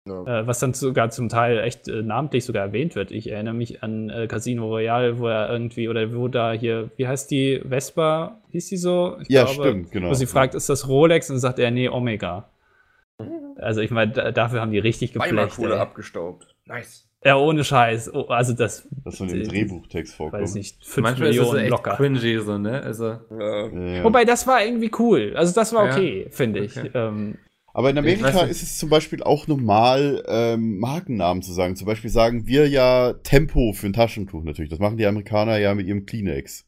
ja. 0.09 0.41
Äh, 0.41 0.47
was 0.47 0.59
dann 0.59 0.75
sogar 0.75 1.11
zum 1.11 1.29
Teil 1.29 1.59
echt 1.59 1.87
äh, 1.89 2.03
namentlich 2.03 2.45
sogar 2.45 2.65
erwähnt 2.65 2.95
wird. 2.97 3.11
Ich 3.13 3.31
erinnere 3.31 3.55
mich 3.55 3.83
an 3.83 4.11
äh, 4.11 4.27
Casino 4.27 4.67
Royale, 4.67 5.19
wo 5.21 5.29
er 5.29 5.49
irgendwie, 5.51 5.89
oder 5.89 6.15
wo 6.15 6.27
da 6.29 6.53
hier, 6.53 6.91
wie 6.97 7.07
heißt 7.07 7.31
die, 7.31 7.61
Vespa, 7.69 8.41
hieß 8.51 8.69
die 8.71 8.77
so? 8.77 9.19
Ich 9.21 9.29
Ja, 9.29 9.47
stimmt, 9.47 9.93
genau. 9.93 10.11
Wo 10.11 10.15
sie 10.15 10.27
fragt, 10.27 10.55
ist 10.57 10.69
das 10.69 10.89
Rolex? 10.89 11.31
Und 11.31 11.39
sagt 11.39 11.59
er, 11.61 11.71
nee, 11.71 11.89
Omega. 11.89 12.49
Also 13.57 13.81
ich 13.83 13.91
meine, 13.91 14.13
da, 14.13 14.33
dafür 14.33 14.61
haben 14.61 14.73
die 14.73 14.79
richtig 14.79 15.13
Zweimal 15.13 15.47
geflecht. 15.47 15.57
Kohle 15.57 15.81
abgestaubt. 15.81 16.55
Nice. 16.67 17.09
Ja, 17.27 17.37
ohne 17.37 17.65
Scheiß. 17.65 18.15
Oh, 18.15 18.27
also 18.29 18.53
das, 18.53 18.87
Das 19.05 19.17
von 19.19 19.27
dem 19.29 19.41
äh, 19.41 19.45
Drehbuchtext 19.45 20.15
vorkommt. 20.15 20.43
weiß 20.43 20.55
nicht, 20.55 20.85
5 20.85 21.03
Manchmal 21.03 21.29
ist 21.31 21.37
es 21.37 21.43
so 21.43 21.53
Millionen 21.53 21.65
echt 21.65 21.71
locker. 21.71 21.97
cringy, 21.97 22.39
so, 22.41 22.57
ne? 22.59 22.83
Also, 22.83 23.05
Ja. 23.05 23.67
Ja. 23.69 24.05
Wobei, 24.05 24.25
das 24.25 24.47
war 24.47 24.65
irgendwie 24.65 24.91
cool. 24.99 25.33
Also 25.37 25.53
das 25.55 25.73
war 25.73 25.87
Ja. 25.89 25.93
okay, 25.93 26.29
finde 26.31 26.61
ich. 26.61 26.77
Okay. 26.77 26.91
Ähm, 26.95 27.39
Aber 27.75 27.91
in 27.91 27.99
Amerika 27.99 28.43
ist 28.43 28.63
es 28.63 28.79
zum 28.79 28.89
Beispiel 28.91 29.23
auch 29.23 29.49
normal, 29.49 30.23
ähm, 30.29 30.79
Markennamen 30.79 31.43
zu 31.43 31.53
sagen. 31.53 31.75
Zum 31.77 31.87
Beispiel 31.87 32.11
sagen 32.11 32.47
wir 32.47 32.69
ja 32.69 33.13
Tempo 33.23 33.73
für 33.73 33.87
ein 33.89 33.93
Taschentuch 33.93 34.45
natürlich. 34.45 34.71
Das 34.71 34.79
machen 34.79 34.97
die 34.97 35.07
Amerikaner 35.07 35.59
ja 35.59 35.75
mit 35.75 35.87
ihrem 35.87 36.07
Kleenex. 36.07 36.65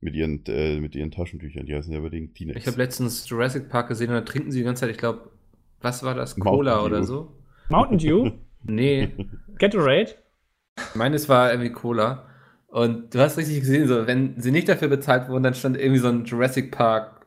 Mit 0.00 0.14
ihren, 0.14 0.44
äh, 0.46 0.80
mit 0.80 0.94
ihren 0.94 1.10
Taschentüchern. 1.10 1.66
Die 1.66 1.74
heißen 1.74 1.92
ja 1.92 1.98
bei 2.00 2.10
den 2.10 2.32
Kleenex. 2.32 2.60
ich 2.60 2.66
habe 2.66 2.76
letztens 2.76 3.28
Jurassic 3.28 3.68
Park 3.70 3.88
gesehen 3.88 4.10
und 4.10 4.14
da 4.14 4.20
trinken 4.20 4.52
sie 4.52 4.58
die 4.60 4.64
ganze 4.64 4.80
Zeit, 4.82 4.90
ich 4.90 4.98
glaube, 4.98 5.30
was 5.80 6.02
war 6.02 6.14
das? 6.14 6.36
Mountain 6.36 6.54
Cola 6.56 6.78
Dew. 6.78 6.84
oder 6.86 7.02
so? 7.04 7.32
Mountain 7.70 7.98
Dew, 7.98 8.30
Nee, 8.64 9.12
Gatorade. 9.58 10.12
meines 10.94 11.28
war 11.28 11.50
irgendwie 11.52 11.72
Cola. 11.72 12.26
Und 12.66 13.14
du 13.14 13.20
hast 13.20 13.38
richtig 13.38 13.60
gesehen, 13.60 13.86
so, 13.86 14.06
wenn 14.06 14.40
sie 14.40 14.50
nicht 14.50 14.68
dafür 14.68 14.88
bezahlt 14.88 15.28
wurden, 15.28 15.44
dann 15.44 15.54
stand 15.54 15.76
irgendwie 15.76 16.00
so 16.00 16.08
ein 16.08 16.24
Jurassic 16.24 16.72
Park 16.72 17.24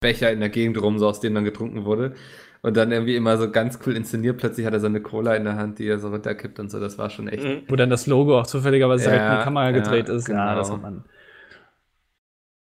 Becher 0.00 0.30
in 0.32 0.40
der 0.40 0.48
Gegend 0.50 0.80
rum, 0.80 0.98
so 0.98 1.06
aus 1.08 1.20
dem 1.20 1.34
dann 1.34 1.44
getrunken 1.44 1.84
wurde. 1.84 2.14
Und 2.62 2.76
dann 2.76 2.92
irgendwie 2.92 3.16
immer 3.16 3.38
so 3.38 3.50
ganz 3.50 3.78
cool 3.86 3.96
inszeniert, 3.96 4.36
plötzlich 4.36 4.66
hat 4.66 4.74
er 4.74 4.80
so 4.80 4.86
eine 4.86 5.00
Cola 5.00 5.34
in 5.34 5.44
der 5.44 5.56
Hand, 5.56 5.78
die 5.78 5.86
er 5.88 5.98
so 5.98 6.08
runterkippt 6.08 6.58
und 6.60 6.70
so. 6.70 6.78
Das 6.78 6.98
war 6.98 7.08
schon 7.08 7.28
echt. 7.28 7.42
Mhm. 7.44 7.62
Wo 7.68 7.76
dann 7.76 7.88
das 7.88 8.06
Logo 8.06 8.38
auch 8.38 8.46
zufälligerweise 8.46 9.04
direkt 9.04 9.22
in 9.22 9.28
Ja, 9.30 9.38
die 9.38 9.44
Kamera 9.44 9.70
gedreht 9.70 10.08
ja, 10.08 10.14
ist. 10.14 10.28
Ja, 10.28 10.34
genau. 10.34 10.54
das 10.58 10.70
hat 10.70 10.82
man. 10.82 11.04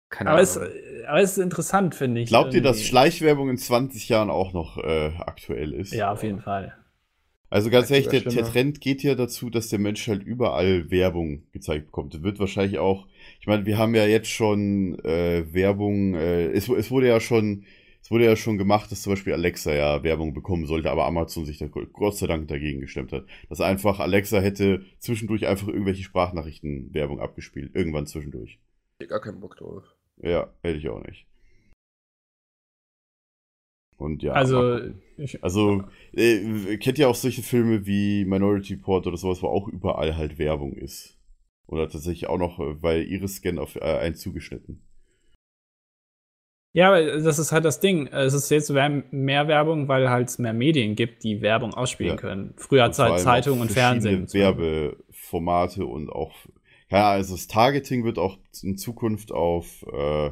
Keine 0.09 0.29
Aber 0.31 0.41
es, 0.41 0.57
Ahnung. 0.57 0.71
aber 1.07 1.19
es 1.21 1.31
ist 1.31 1.43
interessant, 1.43 1.95
finde 1.95 2.21
ich. 2.21 2.29
Glaubt 2.29 2.53
ihr, 2.53 2.61
dass 2.61 2.77
irgendwie. 2.77 2.87
Schleichwerbung 2.89 3.49
in 3.49 3.57
20 3.57 4.07
Jahren 4.07 4.29
auch 4.29 4.53
noch 4.53 4.77
äh, 4.77 5.11
aktuell 5.19 5.73
ist? 5.73 5.93
Ja, 5.93 6.11
auf 6.11 6.23
jeden 6.23 6.39
Fall. 6.39 6.75
Also 7.49 7.69
ganz 7.71 7.89
ehrlich, 7.89 8.07
der, 8.07 8.21
der. 8.21 8.45
Trend 8.45 8.79
geht 8.79 9.01
ja 9.01 9.15
dazu, 9.15 9.49
dass 9.49 9.69
der 9.69 9.79
Mensch 9.79 10.07
halt 10.07 10.23
überall 10.23 10.91
Werbung 10.91 11.43
gezeigt 11.51 11.87
bekommt. 11.87 12.13
Das 12.13 12.21
wird 12.21 12.39
wahrscheinlich 12.39 12.77
auch, 12.77 13.07
ich 13.39 13.47
meine, 13.47 13.65
wir 13.65 13.77
haben 13.77 13.95
ja 13.95 14.05
jetzt 14.05 14.29
schon 14.29 14.99
äh, 15.03 15.51
Werbung, 15.51 16.13
äh, 16.13 16.51
es, 16.51 16.69
es 16.69 16.91
wurde 16.91 17.07
ja 17.07 17.19
schon, 17.19 17.65
es 18.03 18.11
wurde 18.11 18.25
ja 18.25 18.35
schon 18.35 18.59
gemacht, 18.59 18.91
dass 18.91 19.01
zum 19.01 19.13
Beispiel 19.13 19.33
Alexa 19.33 19.73
ja 19.73 20.03
Werbung 20.03 20.33
bekommen 20.33 20.67
sollte, 20.67 20.91
aber 20.91 21.05
Amazon 21.05 21.45
sich 21.45 21.57
da 21.57 21.65
Gott 21.67 22.17
sei 22.17 22.27
Dank 22.27 22.47
dagegen 22.47 22.81
gestemmt 22.81 23.11
hat. 23.11 23.25
Dass 23.49 23.61
einfach 23.61 23.99
Alexa 23.99 24.39
hätte 24.39 24.85
zwischendurch 24.99 25.47
einfach 25.47 25.67
irgendwelche 25.67 26.03
Sprachnachrichten 26.03 26.93
Werbung 26.93 27.19
abgespielt. 27.19 27.71
Irgendwann 27.73 28.05
zwischendurch. 28.05 28.59
Ich 28.99 29.05
hab 29.05 29.09
gar 29.09 29.21
keinen 29.21 29.39
Bock 29.39 29.57
drauf. 29.57 29.83
Ja, 30.21 30.53
hätte 30.61 30.77
ich 30.77 30.89
auch 30.89 31.03
nicht. 31.03 31.25
Und 33.99 34.23
ja. 34.23 34.31
also, 34.31 34.79
ich, 35.17 35.43
Also, 35.43 35.83
äh, 36.13 36.77
kennt 36.77 36.97
ihr 36.97 37.09
auch 37.09 37.15
solche 37.15 37.43
Filme 37.43 37.85
wie 37.85 38.23
Minority 38.23 38.75
Report 38.75 39.05
oder 39.05 39.17
sowas, 39.17 39.43
wo 39.43 39.47
auch 39.47 39.67
überall 39.67 40.15
halt 40.15 40.39
Werbung 40.39 40.73
ist? 40.73 41.17
Oder 41.67 41.89
tatsächlich 41.89 42.27
auch 42.27 42.37
noch, 42.37 42.59
äh, 42.59 42.81
weil 42.81 43.03
Iris-Scan 43.03 43.59
auf 43.59 43.75
äh, 43.75 43.81
einen 43.81 44.15
zugeschnitten. 44.15 44.81
ja, 46.73 46.97
das 47.19 47.39
ist 47.39 47.51
halt 47.51 47.65
das 47.65 47.81
Ding. 47.81 48.07
Es 48.07 48.33
ist 48.33 48.49
jetzt 48.51 48.71
mehr 48.71 49.47
Werbung, 49.49 49.89
weil 49.89 50.09
halt 50.09 50.29
es 50.29 50.39
mehr 50.39 50.53
Medien 50.53 50.95
gibt, 50.95 51.23
die 51.25 51.41
Werbung 51.41 51.73
ausspielen 51.73 52.13
Ja. 52.15 52.17
können. 52.17 52.53
Früher 52.55 52.83
hat 52.83 52.93
es 52.93 52.99
halt 52.99 53.19
Zeitung 53.19 53.59
und 53.59 53.69
Fernsehen. 53.71 54.31
Werbeformate 54.31 55.85
und 55.85 56.09
auch, 56.09 56.33
ja, 56.89 57.09
also 57.11 57.33
das 57.35 57.47
Targeting 57.47 58.05
wird 58.05 58.17
auch 58.17 58.37
in 58.63 58.77
Zukunft 58.77 59.33
auf, 59.33 59.83
äh, 59.91 60.31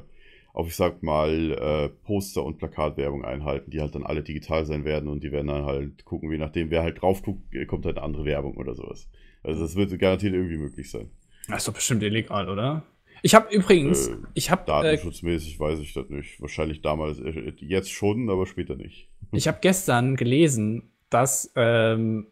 auf 0.58 0.68
ich 0.68 0.76
sag 0.76 1.04
mal, 1.04 1.52
äh, 1.52 1.90
Poster- 2.04 2.44
und 2.44 2.58
Plakatwerbung 2.58 3.24
einhalten, 3.24 3.70
die 3.70 3.80
halt 3.80 3.94
dann 3.94 4.04
alle 4.04 4.24
digital 4.24 4.66
sein 4.66 4.86
werden 4.86 5.08
und 5.08 5.24
die 5.24 5.32
werden 5.32 5.48
dann 5.48 5.66
halt 5.66 6.04
gucken, 6.04 6.32
je 6.32 6.40
nachdem, 6.40 6.72
wer 6.72 6.82
halt 6.82 7.00
drauf 7.00 7.22
guckt, 7.22 7.54
äh, 7.54 7.68
kommt 7.68 7.86
halt 7.86 7.98
eine 7.98 8.06
andere 8.06 8.26
Werbung 8.26 8.58
oder 8.58 8.74
sowas. 8.74 9.08
Also 9.44 9.62
das 9.62 9.76
wird 9.76 9.98
garantiert 10.00 10.34
irgendwie 10.34 10.58
möglich 10.58 10.90
sein. 10.90 11.12
Das 11.48 11.60
ist 11.60 11.68
doch 11.68 11.74
bestimmt 11.76 12.02
illegal, 12.02 12.50
oder? 12.50 12.82
Ich 13.22 13.36
habe 13.36 13.54
übrigens, 13.54 14.08
Äh, 14.08 14.16
ich 14.34 14.50
habe 14.50 14.64
äh, 14.64 14.66
Datenschutzmäßig 14.66 15.60
weiß 15.60 15.78
ich 15.80 15.94
das 15.94 16.10
nicht. 16.10 16.42
Wahrscheinlich 16.42 16.82
damals, 16.82 17.20
äh, 17.20 17.54
jetzt 17.60 17.92
schon, 17.92 18.28
aber 18.32 18.48
später 18.48 18.76
nicht. 18.76 19.10
ich 19.34 19.48
habe 19.48 19.60
gestern 19.62 20.16
gelesen, 20.16 20.90
dass 21.12 21.52
ähm, 21.56 22.32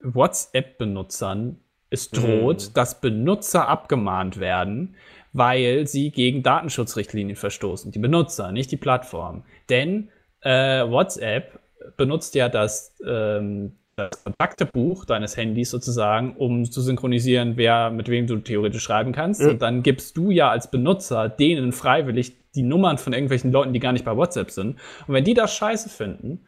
WhatsApp-Benutzern 0.00 1.60
es 1.90 2.10
droht, 2.10 2.70
Mhm. 2.70 2.74
dass 2.74 3.00
Benutzer 3.00 3.68
abgemahnt 3.68 4.40
werden, 4.40 4.96
weil 5.32 5.86
sie 5.86 6.10
gegen 6.10 6.42
Datenschutzrichtlinien 6.42 7.36
verstoßen. 7.36 7.92
Die 7.92 7.98
Benutzer, 7.98 8.52
nicht 8.52 8.70
die 8.70 8.76
Plattform. 8.76 9.44
Denn 9.68 10.08
äh, 10.40 10.88
WhatsApp 10.88 11.60
benutzt 11.96 12.34
ja 12.34 12.48
das, 12.48 12.94
ähm, 13.06 13.72
das 13.96 14.24
Kontaktebuch 14.24 15.04
deines 15.04 15.36
Handys 15.36 15.70
sozusagen, 15.70 16.36
um 16.36 16.64
zu 16.64 16.80
synchronisieren, 16.80 17.56
wer 17.56 17.90
mit 17.90 18.08
wem 18.08 18.26
du 18.26 18.36
theoretisch 18.36 18.82
schreiben 18.82 19.12
kannst. 19.12 19.40
Ja. 19.40 19.50
Und 19.50 19.62
dann 19.62 19.82
gibst 19.82 20.16
du 20.16 20.30
ja 20.30 20.50
als 20.50 20.70
Benutzer 20.70 21.28
denen 21.28 21.72
freiwillig 21.72 22.36
die 22.54 22.62
Nummern 22.62 22.98
von 22.98 23.12
irgendwelchen 23.12 23.50
Leuten, 23.52 23.72
die 23.72 23.80
gar 23.80 23.92
nicht 23.92 24.04
bei 24.04 24.16
WhatsApp 24.16 24.50
sind. 24.50 24.78
Und 25.06 25.14
wenn 25.14 25.24
die 25.24 25.34
das 25.34 25.54
scheiße 25.54 25.88
finden, 25.88 26.46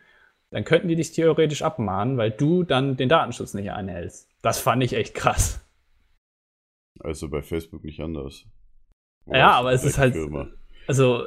dann 0.50 0.64
könnten 0.64 0.88
die 0.88 0.96
dich 0.96 1.12
theoretisch 1.12 1.62
abmahnen, 1.62 2.16
weil 2.16 2.30
du 2.30 2.62
dann 2.62 2.96
den 2.96 3.08
Datenschutz 3.08 3.54
nicht 3.54 3.72
einhältst. 3.72 4.30
Das 4.42 4.60
fand 4.60 4.82
ich 4.84 4.92
echt 4.92 5.14
krass. 5.14 5.60
Also 7.00 7.28
bei 7.28 7.42
Facebook 7.42 7.82
nicht 7.82 8.00
anders. 8.00 8.44
Ja, 9.26 9.52
aber 9.52 9.72
es 9.72 9.84
ist 9.84 9.98
halt- 9.98 10.14
Firma. 10.14 10.48
Also, 10.86 11.24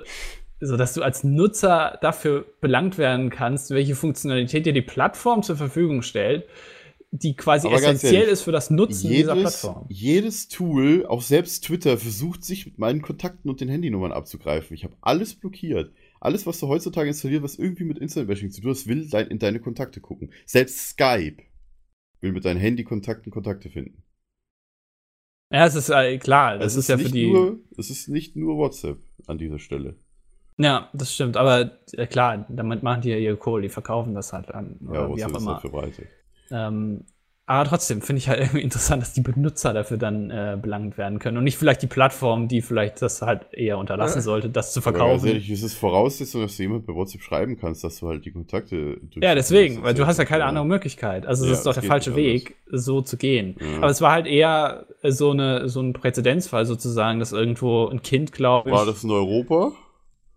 so 0.60 0.78
dass 0.78 0.94
du 0.94 1.02
als 1.02 1.24
Nutzer 1.24 1.98
dafür 2.02 2.46
belangt 2.62 2.98
werden 2.98 3.30
kannst, 3.30 3.72
welche 3.72 3.96
Funktionalität 3.96 4.66
dir 4.66 4.74
die 4.74 4.82
Plattform 4.82 5.44
zur 5.44 5.56
Verfügung 5.56 6.02
stellt, 6.02 6.46
die 7.12 7.36
quasi 7.36 7.68
Aber 7.68 7.78
essentiell 7.78 8.14
ehrlich, 8.16 8.34
ist 8.34 8.42
für 8.42 8.52
das 8.52 8.70
Nutzen 8.70 9.10
dieser 9.10 9.36
Jedes, 9.36 9.62
Plattform. 9.62 9.86
jedes 9.90 10.48
Tool, 10.50 11.06
auch 11.08 11.22
selbst 11.22 11.64
Twitter, 11.66 11.98
versucht 11.98 12.44
sich 12.44 12.66
mit 12.66 12.78
meinen 12.80 13.02
Kontakten 13.02 13.50
und 13.50 13.62
den 13.62 13.70
Handynummern 13.70 14.12
abzugreifen. 14.12 14.76
Ich 14.76 14.84
habe 14.84 14.96
alles 15.02 15.36
blockiert. 15.36 15.92
Alles, 16.20 16.46
was 16.48 16.60
du 16.60 16.68
heutzutage 16.68 17.08
installiert, 17.08 17.44
was 17.44 17.58
irgendwie 17.58 17.84
mit 17.86 18.00
Internet-Bashing 18.00 18.52
zu 18.52 18.62
tun 18.62 18.72
hat, 18.72 18.88
will 18.88 19.08
dein, 19.10 19.28
in 19.28 19.40
deine 19.40 19.60
Kontakte 19.60 20.02
gucken. 20.02 20.32
Selbst 20.46 20.90
Skype 20.90 21.38
will 22.20 22.32
mit 22.32 22.44
deinen 22.46 22.60
Handykontakten 22.60 23.32
Kontakte 23.32 23.70
finden. 23.70 24.04
Ja, 25.50 25.66
es 25.66 25.76
ist 25.76 25.90
äh, 25.90 26.18
klar, 26.18 26.58
das 26.58 26.74
es 26.74 26.80
ist, 26.80 26.90
ja 26.90 26.98
für 26.98 27.04
nicht 27.04 27.16
die. 27.16 27.32
Nur, 27.32 27.60
es 27.78 27.90
ist 27.90 28.10
nicht 28.10 28.36
nur 28.36 28.58
WhatsApp 28.58 28.98
an 29.28 29.38
dieser 29.38 29.60
Stelle. 29.60 29.96
Ja, 30.58 30.90
das 30.94 31.14
stimmt, 31.14 31.38
aber 31.38 31.72
äh, 31.94 32.08
klar, 32.08 32.46
damit 32.50 32.84
machen 32.84 33.02
die 33.02 33.10
ja 33.10 33.18
ihre 33.18 33.38
Kohle, 33.38 33.64
die 33.64 33.70
verkaufen 33.70 34.14
das 34.16 34.34
halt 34.34 34.54
an. 34.54 34.78
Ja, 34.82 35.06
oder 35.06 35.16
wie 35.16 35.24
auch 35.24 35.30
ist 35.30 35.38
immer. 35.38 35.52
halt 35.54 35.62
verbreitet. 35.62 36.08
Ähm, 36.50 37.06
aber 37.50 37.70
trotzdem 37.70 38.02
finde 38.02 38.18
ich 38.20 38.28
halt 38.28 38.42
irgendwie 38.42 38.62
interessant, 38.62 39.02
dass 39.02 39.14
die 39.14 39.22
Benutzer 39.22 39.74
dafür 39.74 39.96
dann 39.96 40.30
äh, 40.30 40.58
belangt 40.62 40.98
werden 40.98 41.18
können 41.18 41.38
und 41.38 41.46
nicht 41.46 41.58
vielleicht 41.58 41.82
die 41.82 41.88
Plattform, 41.88 42.50
die 42.50 42.62
vielleicht 42.62 43.02
das 43.02 43.22
halt 43.22 43.54
eher 43.54 43.78
unterlassen 43.78 44.22
sollte, 44.22 44.50
das 44.50 44.74
zu 44.74 44.82
Aber 44.82 44.92
verkaufen. 44.92 45.30
es 45.30 45.64
ist 45.64 45.76
Voraussetzung, 45.76 46.42
dass 46.42 46.58
du 46.58 46.64
jemand 46.64 46.86
bei 46.86 46.94
WhatsApp 46.94 47.22
schreiben 47.22 47.58
kannst, 47.58 47.86
dass 47.86 48.02
du 48.02 48.10
halt 48.10 48.26
die 48.26 48.32
Kontakte 48.32 49.00
Ja, 49.16 49.34
deswegen, 49.34 49.82
weil 49.82 49.94
du 49.94 50.06
hast 50.06 50.18
ja 50.18 50.26
keine 50.26 50.44
andere 50.44 50.66
Möglichkeit. 50.66 51.26
Also 51.26 51.46
Ja, 51.46 51.52
das 51.52 51.60
ist 51.60 51.66
doch 51.66 51.74
der 51.74 51.84
falsche 51.84 52.18
Weg, 52.18 52.58
so 52.70 53.00
zu 53.00 53.16
gehen. 53.16 53.56
Ja. 53.62 53.78
Aber 53.78 53.88
es 53.92 54.02
war 54.02 54.12
halt 54.12 54.28
eher 54.28 54.86
so, 55.04 55.32
eine, 55.32 55.70
so 55.70 55.80
ein 55.80 55.94
Präzedenzfall 55.94 56.66
sozusagen, 56.66 57.20
dass 57.20 57.32
irgendwo 57.32 57.88
ein 57.88 58.02
Kind, 58.02 58.34
glaube 58.34 58.70
ich. 58.70 58.76
War 58.76 58.86
das 58.86 59.06
in 59.06 59.12
Europa? 59.12 59.72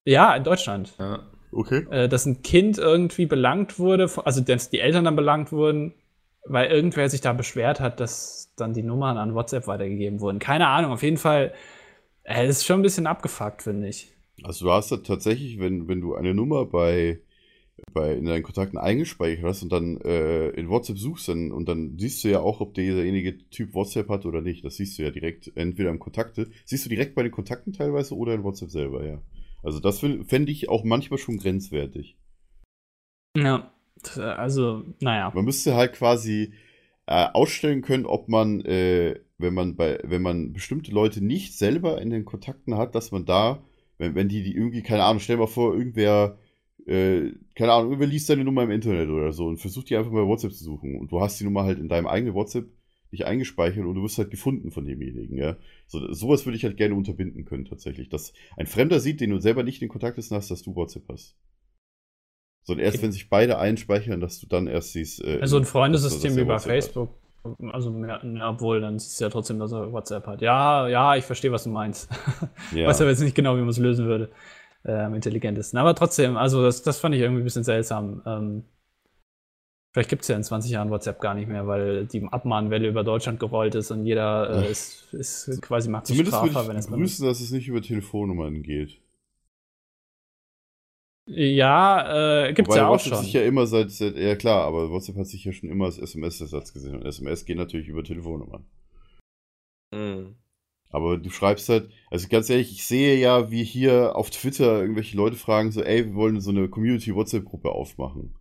Ja, 0.04 0.36
in 0.36 0.44
Deutschland. 0.44 0.94
Ja. 1.00 1.18
Okay. 1.50 1.86
Äh, 1.90 2.08
dass 2.08 2.24
ein 2.26 2.42
Kind 2.42 2.78
irgendwie 2.78 3.26
belangt 3.26 3.80
wurde, 3.80 4.08
also 4.24 4.40
dass 4.40 4.70
die 4.70 4.78
Eltern 4.78 5.04
dann 5.04 5.16
belangt 5.16 5.50
wurden, 5.50 5.94
weil 6.46 6.70
irgendwer 6.70 7.08
sich 7.08 7.20
da 7.20 7.32
beschwert 7.32 7.80
hat, 7.80 8.00
dass 8.00 8.52
dann 8.56 8.74
die 8.74 8.82
Nummern 8.82 9.18
an 9.18 9.34
WhatsApp 9.34 9.66
weitergegeben 9.66 10.20
wurden. 10.20 10.38
Keine 10.38 10.68
Ahnung, 10.68 10.92
auf 10.92 11.02
jeden 11.02 11.16
Fall. 11.16 11.52
Äh, 12.24 12.46
das 12.46 12.58
ist 12.58 12.66
schon 12.66 12.80
ein 12.80 12.82
bisschen 12.82 13.06
abgefuckt, 13.06 13.62
finde 13.62 13.88
ich. 13.88 14.12
Also 14.42 14.66
du 14.66 14.72
hast 14.72 14.90
da 14.90 14.98
tatsächlich, 14.98 15.58
wenn, 15.58 15.88
wenn 15.88 16.00
du 16.00 16.14
eine 16.14 16.34
Nummer 16.34 16.64
bei, 16.64 17.20
bei 17.92 18.14
in 18.14 18.24
deinen 18.24 18.42
Kontakten 18.42 18.78
eingespeichert 18.78 19.44
hast 19.44 19.62
und 19.62 19.70
dann 19.70 20.00
äh, 20.00 20.48
in 20.50 20.68
WhatsApp 20.70 20.98
suchst, 20.98 21.28
dann, 21.28 21.52
und 21.52 21.68
dann 21.68 21.98
siehst 21.98 22.24
du 22.24 22.28
ja 22.28 22.40
auch, 22.40 22.60
ob 22.60 22.74
derjenige 22.74 23.38
Typ 23.50 23.74
WhatsApp 23.74 24.08
hat 24.08 24.24
oder 24.24 24.40
nicht. 24.40 24.64
Das 24.64 24.76
siehst 24.76 24.98
du 24.98 25.02
ja 25.02 25.10
direkt, 25.10 25.52
entweder 25.56 25.90
im 25.90 25.98
Kontakte, 25.98 26.50
siehst 26.64 26.86
du 26.86 26.88
direkt 26.88 27.14
bei 27.14 27.22
den 27.22 27.32
Kontakten 27.32 27.72
teilweise 27.72 28.16
oder 28.16 28.34
in 28.34 28.44
WhatsApp 28.44 28.70
selber, 28.70 29.04
ja. 29.04 29.20
Also 29.62 29.78
das 29.78 29.98
fände 29.98 30.50
ich 30.50 30.70
auch 30.70 30.84
manchmal 30.84 31.18
schon 31.18 31.36
grenzwertig. 31.36 32.16
Ja, 33.36 33.70
also, 34.18 34.84
naja. 35.00 35.32
Man 35.34 35.44
müsste 35.44 35.74
halt 35.74 35.92
quasi 35.94 36.52
äh, 37.06 37.26
ausstellen 37.32 37.82
können, 37.82 38.06
ob 38.06 38.28
man, 38.28 38.60
äh, 38.60 39.20
wenn 39.38 39.54
man 39.54 39.76
bei, 39.76 39.98
wenn 40.04 40.22
man 40.22 40.52
bestimmte 40.52 40.92
Leute 40.92 41.24
nicht 41.24 41.56
selber 41.56 42.00
in 42.00 42.10
den 42.10 42.24
Kontakten 42.24 42.76
hat, 42.76 42.94
dass 42.94 43.10
man 43.10 43.24
da, 43.24 43.64
wenn, 43.98 44.14
wenn 44.14 44.28
die, 44.28 44.42
die 44.42 44.54
irgendwie, 44.54 44.82
keine 44.82 45.04
Ahnung, 45.04 45.20
stell 45.20 45.36
mal 45.36 45.46
vor, 45.46 45.74
irgendwer, 45.74 46.38
äh, 46.86 47.32
keine 47.54 47.72
Ahnung, 47.72 47.90
irgendwer 47.90 48.06
liest 48.06 48.30
deine 48.30 48.44
Nummer 48.44 48.62
im 48.62 48.70
Internet 48.70 49.08
oder 49.08 49.32
so 49.32 49.46
und 49.46 49.58
versucht 49.58 49.90
die 49.90 49.96
einfach 49.96 50.12
mal 50.12 50.26
WhatsApp 50.26 50.52
zu 50.52 50.64
suchen 50.64 50.96
und 50.98 51.10
du 51.10 51.20
hast 51.20 51.40
die 51.40 51.44
Nummer 51.44 51.64
halt 51.64 51.78
in 51.78 51.88
deinem 51.88 52.06
eigenen 52.06 52.34
WhatsApp 52.34 52.68
nicht 53.10 53.24
eingespeichert 53.24 53.84
und 53.84 53.94
du 53.94 54.02
wirst 54.02 54.18
halt 54.18 54.30
gefunden 54.30 54.70
von 54.70 54.86
demjenigen, 54.86 55.36
ja. 55.36 55.56
So, 55.86 56.12
sowas 56.12 56.46
würde 56.46 56.56
ich 56.56 56.64
halt 56.64 56.76
gerne 56.76 56.94
unterbinden 56.94 57.44
können, 57.44 57.64
tatsächlich. 57.64 58.08
Dass 58.08 58.32
ein 58.56 58.66
Fremder 58.66 59.00
sieht, 59.00 59.20
den 59.20 59.30
du 59.30 59.40
selber 59.40 59.64
nicht 59.64 59.82
in 59.82 59.88
Kontakt 59.88 60.16
hast, 60.16 60.30
dass 60.30 60.62
du 60.62 60.76
WhatsApp 60.76 61.08
hast. 61.08 61.36
Sondern 62.64 62.84
erst, 62.84 63.02
wenn 63.02 63.12
sich 63.12 63.28
beide 63.30 63.58
einspeichern, 63.58 64.20
dass 64.20 64.38
du 64.40 64.46
dann 64.46 64.66
erst 64.66 64.92
siehst. 64.92 65.24
Äh, 65.24 65.38
Also 65.40 65.56
ein 65.56 65.64
Freundesystem 65.64 66.36
wie 66.36 66.44
bei 66.44 66.54
WhatsApp 66.54 66.70
hat. 66.70 66.82
Facebook. 66.82 67.10
Also, 67.72 68.04
ja, 68.04 68.50
obwohl, 68.50 68.82
dann 68.82 68.98
siehst 68.98 69.18
du 69.18 69.24
ja 69.24 69.30
trotzdem, 69.30 69.58
dass 69.58 69.72
er 69.72 69.90
WhatsApp 69.92 70.26
hat. 70.26 70.42
Ja, 70.42 70.86
ja, 70.88 71.16
ich 71.16 71.24
verstehe, 71.24 71.50
was 71.52 71.64
du 71.64 71.70
meinst. 71.70 72.10
Ja. 72.74 72.86
Weiß 72.86 73.00
aber 73.00 73.10
jetzt 73.10 73.20
nicht 73.20 73.34
genau, 73.34 73.56
wie 73.56 73.60
man 73.60 73.70
es 73.70 73.78
lösen 73.78 74.06
würde. 74.06 74.30
Äh, 74.84 74.92
am 74.92 75.14
intelligentesten. 75.14 75.78
Aber 75.78 75.94
trotzdem, 75.94 76.36
also 76.38 76.62
das, 76.62 76.82
das 76.82 76.98
fand 76.98 77.14
ich 77.14 77.20
irgendwie 77.20 77.42
ein 77.42 77.44
bisschen 77.44 77.64
seltsam. 77.64 78.22
Ähm, 78.24 78.64
vielleicht 79.92 80.08
gibt 80.08 80.22
es 80.22 80.28
ja 80.28 80.36
in 80.36 80.42
20 80.42 80.70
Jahren 80.70 80.88
WhatsApp 80.90 81.20
gar 81.20 81.34
nicht 81.34 81.48
mehr, 81.48 81.66
weil 81.66 82.06
die 82.06 82.24
Abmahnwelle 82.30 82.88
über 82.88 83.04
Deutschland 83.04 83.40
gerollt 83.40 83.74
ist 83.74 83.90
und 83.90 84.06
jeder 84.06 84.64
äh, 84.64 84.70
ist, 84.70 85.12
ist 85.12 85.60
quasi 85.60 85.90
macht 85.90 86.06
sich 86.06 86.16
Zumindest 86.16 86.36
strafbar, 86.38 86.62
würde 86.62 86.68
wenn 86.68 86.76
ich 86.76 86.80
es 86.80 86.86
benutzt. 86.86 87.18
begrüßen, 87.18 87.26
dass 87.26 87.40
es 87.40 87.50
nicht 87.50 87.68
über 87.68 87.82
Telefonnummern 87.82 88.62
geht. 88.62 89.00
Ja, 91.32 92.46
äh, 92.46 92.52
gibt's 92.52 92.70
Wobei 92.70 92.78
ja 92.78 92.88
auch 92.88 92.94
WhatsApp 92.94 93.14
schon. 93.14 93.24
sich 93.24 93.32
ja 93.34 93.42
immer 93.42 93.66
seit, 93.66 93.92
seit, 93.92 94.16
ja 94.16 94.34
klar, 94.34 94.64
aber 94.64 94.90
WhatsApp 94.90 95.16
hat 95.16 95.26
sich 95.28 95.44
ja 95.44 95.52
schon 95.52 95.68
immer 95.70 95.84
als 95.84 95.98
SMS-Ersatz 95.98 96.72
gesehen 96.72 96.96
und 96.96 97.06
SMS 97.06 97.44
geht 97.44 97.56
natürlich 97.56 97.86
über 97.86 98.02
Telefonnummern. 98.02 98.66
Mhm. 99.94 100.36
Aber 100.88 101.18
du 101.18 101.30
schreibst 101.30 101.68
halt, 101.68 101.92
also 102.10 102.26
ganz 102.28 102.50
ehrlich, 102.50 102.72
ich 102.72 102.84
sehe 102.84 103.16
ja, 103.16 103.48
wie 103.52 103.62
hier 103.62 104.16
auf 104.16 104.30
Twitter 104.30 104.80
irgendwelche 104.80 105.16
Leute 105.16 105.36
fragen, 105.36 105.70
so, 105.70 105.82
ey, 105.82 106.04
wir 106.06 106.14
wollen 106.16 106.40
so 106.40 106.50
eine 106.50 106.68
Community-WhatsApp-Gruppe 106.68 107.70
aufmachen. 107.70 108.34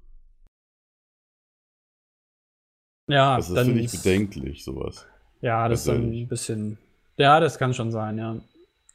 ja, 3.07 3.35
Also 3.35 3.53
das 3.53 3.65
dann 3.65 3.75
finde 3.75 3.85
ich 3.85 3.91
bedenklich, 3.91 4.63
sowas. 4.63 5.05
Ja, 5.41 5.67
das 5.69 5.81
ist 5.81 5.87
ehrlich. 5.89 6.23
ein 6.23 6.27
bisschen. 6.27 6.77
Ja, 7.17 7.39
das 7.39 7.59
kann 7.59 7.75
schon 7.75 7.91
sein, 7.91 8.17
ja. 8.17 8.37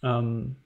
Ähm, 0.03 0.57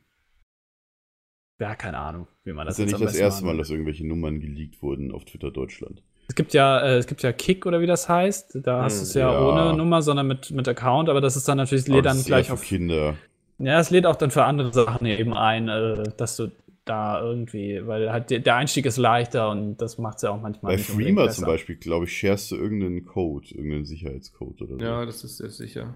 ja, 1.59 1.75
keine 1.75 1.99
Ahnung, 1.99 2.27
wie 2.45 2.53
man 2.53 2.67
Das 2.67 2.77
das 2.77 2.87
ist 2.87 2.93
ja 2.93 2.99
nicht 2.99 3.09
das 3.09 3.17
erste 3.17 3.45
Mal, 3.45 3.57
dass 3.57 3.71
irgendwelche 3.71 4.07
Nummern 4.07 4.41
geleakt 4.41 4.81
wurden 4.83 5.13
auf 5.13 5.25
Twitter 5.25 5.51
Deutschland. 5.51 6.03
Es 6.29 6.35
gibt 6.35 6.53
ja, 6.53 6.79
äh, 6.81 6.97
es 6.99 7.07
gibt 7.07 7.23
ja 7.23 7.33
Kick 7.33 7.65
oder 7.67 7.81
wie 7.81 7.87
das 7.87 8.09
heißt. 8.09 8.59
Da 8.63 8.83
hast 8.83 8.95
Hm, 8.95 8.99
du 9.01 9.03
es 9.05 9.15
ja, 9.15 9.33
ja. 9.33 9.49
ohne 9.49 9.77
Nummer, 9.77 10.03
sondern 10.03 10.27
mit, 10.27 10.51
mit 10.51 10.69
Account, 10.69 11.09
aber 11.09 11.21
das 11.21 11.37
ist 11.37 11.49
dann 11.49 11.57
natürlich, 11.57 11.87
lädt 11.89 12.05
das 12.05 12.13
dann 12.13 12.21
ist 12.21 12.27
gleich 12.27 12.51
auf. 12.51 12.63
Kinder. 12.63 13.17
Ja, 13.59 13.81
es 13.81 13.91
lädt 13.91 14.07
auch 14.07 14.17
dann 14.17 14.31
für 14.31 14.45
andere 14.45 14.73
Sachen 14.73 15.07
eben 15.07 15.35
ein, 15.35 15.69
äh, 15.69 16.05
dass 16.17 16.37
du 16.37 16.51
da 16.85 17.21
irgendwie, 17.21 17.87
weil 17.87 18.11
halt 18.13 18.31
der, 18.31 18.39
der 18.41 18.57
Einstieg 18.57 18.87
ist 18.87 18.97
leichter 18.97 19.51
und 19.51 19.77
das 19.79 19.99
macht 19.99 20.17
es 20.17 20.23
ja 20.23 20.31
auch 20.31 20.41
manchmal 20.41 20.77
Bei 20.77 20.83
Freema 20.83 21.29
zum 21.31 21.45
Beispiel, 21.45 21.77
glaube 21.77 22.07
ich, 22.07 22.17
sharest 22.19 22.51
du 22.51 22.57
irgendeinen 22.57 23.05
Code, 23.05 23.47
irgendeinen 23.51 23.85
Sicherheitscode 23.85 24.63
oder 24.63 24.79
so. 24.79 24.85
ja, 24.85 25.05
das 25.05 25.25
ist 25.25 25.37
sehr 25.39 25.51
sicher. 25.51 25.95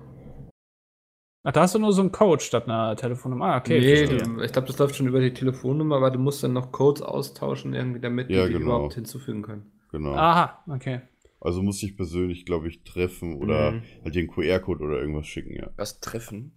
Ach, 1.44 1.52
da 1.52 1.62
hast 1.62 1.74
du 1.74 1.78
nur 1.80 1.92
so 1.92 2.02
einen 2.02 2.12
Code 2.12 2.42
statt 2.42 2.64
einer 2.68 2.94
Telefonnummer. 2.96 3.46
Ah, 3.46 3.56
okay. 3.58 3.80
nee, 3.80 4.06
verstehe. 4.06 4.44
ich 4.44 4.52
glaube, 4.52 4.68
das 4.68 4.78
läuft 4.78 4.94
schon 4.96 5.08
über 5.08 5.20
die 5.20 5.34
Telefonnummer, 5.34 5.96
aber 5.96 6.10
du 6.10 6.18
musst 6.18 6.42
dann 6.44 6.52
noch 6.52 6.70
Codes 6.70 7.02
austauschen, 7.02 7.74
irgendwie, 7.74 8.00
damit 8.00 8.30
Ja, 8.30 8.46
die 8.46 8.52
genau. 8.52 8.64
überhaupt 8.64 8.94
hinzufügen 8.94 9.42
können. 9.42 9.72
Genau. 9.90 10.12
Aha, 10.14 10.62
okay. 10.68 11.00
Also 11.40 11.62
muss 11.62 11.82
ich 11.82 11.96
persönlich, 11.96 12.46
glaube 12.46 12.68
ich, 12.68 12.84
treffen 12.84 13.34
oder 13.36 13.72
Mhm. 13.72 13.82
halt 14.04 14.14
den 14.14 14.28
QR-Code 14.28 14.82
oder 14.84 15.00
irgendwas 15.00 15.26
schicken, 15.26 15.54
ja. 15.54 15.70
Das 15.76 16.00
Treffen. 16.00 16.52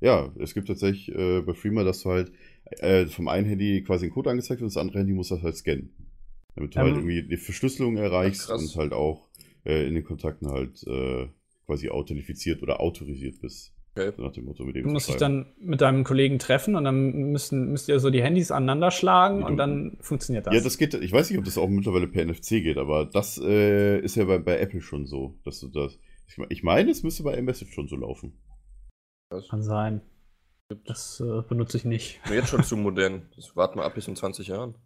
Ja, 0.00 0.32
es 0.38 0.54
gibt 0.54 0.68
tatsächlich 0.68 1.14
äh, 1.14 1.42
bei 1.42 1.54
Freema, 1.54 1.84
dass 1.84 2.02
du 2.02 2.10
halt 2.10 2.32
äh, 2.78 3.06
vom 3.06 3.28
einen 3.28 3.46
Handy 3.46 3.82
quasi 3.84 4.06
einen 4.06 4.14
Code 4.14 4.30
angezeigt 4.30 4.60
wird 4.60 4.68
und 4.68 4.74
das 4.74 4.80
andere 4.80 4.98
Handy 5.00 5.12
muss 5.12 5.28
das 5.28 5.42
halt 5.42 5.56
scannen. 5.56 5.90
Damit 6.56 6.74
du 6.74 6.80
Ähm, 6.80 6.86
halt 6.86 6.96
irgendwie 6.96 7.22
die 7.28 7.36
Verschlüsselung 7.36 7.96
erreichst 7.96 8.50
und 8.50 8.74
halt 8.76 8.92
auch 8.92 9.28
äh, 9.64 9.86
in 9.86 9.94
den 9.94 10.04
Kontakten 10.04 10.50
halt 10.50 10.82
äh, 10.86 11.28
quasi 11.66 11.90
authentifiziert 11.90 12.62
oder 12.62 12.80
autorisiert 12.80 13.40
bist. 13.40 13.72
Okay. 13.96 14.12
So 14.16 14.22
nach 14.22 14.32
dem 14.32 14.44
Motto, 14.44 14.64
mit 14.64 14.76
dem 14.76 14.84
Du 14.84 14.90
musst 14.90 15.08
dich 15.08 15.16
dann 15.16 15.52
mit 15.58 15.80
deinem 15.80 16.04
Kollegen 16.04 16.38
treffen 16.38 16.76
und 16.76 16.84
dann 16.84 17.10
müssen, 17.32 17.72
müsst 17.72 17.88
ihr 17.88 17.98
so 17.98 18.10
die 18.10 18.22
Handys 18.22 18.50
aneinander 18.52 18.90
schlagen 18.92 19.42
und 19.42 19.52
du- 19.52 19.56
dann 19.56 19.98
funktioniert 20.00 20.46
das. 20.46 20.54
Ja, 20.54 20.60
das 20.60 20.78
geht, 20.78 20.94
ich 20.94 21.12
weiß 21.12 21.28
nicht, 21.30 21.38
ob 21.38 21.44
das 21.44 21.58
auch 21.58 21.68
mittlerweile 21.68 22.06
per 22.06 22.24
NFC 22.24 22.62
geht, 22.62 22.78
aber 22.78 23.04
das 23.06 23.38
äh, 23.42 23.98
ist 23.98 24.14
ja 24.16 24.24
bei, 24.26 24.38
bei 24.38 24.58
Apple 24.60 24.80
schon 24.80 25.06
so, 25.06 25.38
dass 25.44 25.58
du 25.60 25.68
das. 25.68 25.98
Ich, 26.28 26.38
me- 26.38 26.46
ich 26.50 26.62
meine, 26.62 26.90
es 26.90 27.02
müsste 27.02 27.24
bei 27.24 27.36
iMessage 27.36 27.72
schon 27.72 27.88
so 27.88 27.96
laufen. 27.96 28.38
kann 29.48 29.62
sein. 29.62 30.02
Das 30.86 31.20
äh, 31.20 31.42
benutze 31.48 31.76
ich 31.76 31.84
nicht. 31.84 32.20
Jetzt 32.32 32.50
schon 32.50 32.62
zu 32.62 32.76
modern. 32.76 33.28
Das 33.34 33.56
warten 33.56 33.80
wir 33.80 33.84
ab 33.84 33.94
bis 33.96 34.06
in 34.06 34.14
20 34.14 34.46
Jahren. 34.46 34.76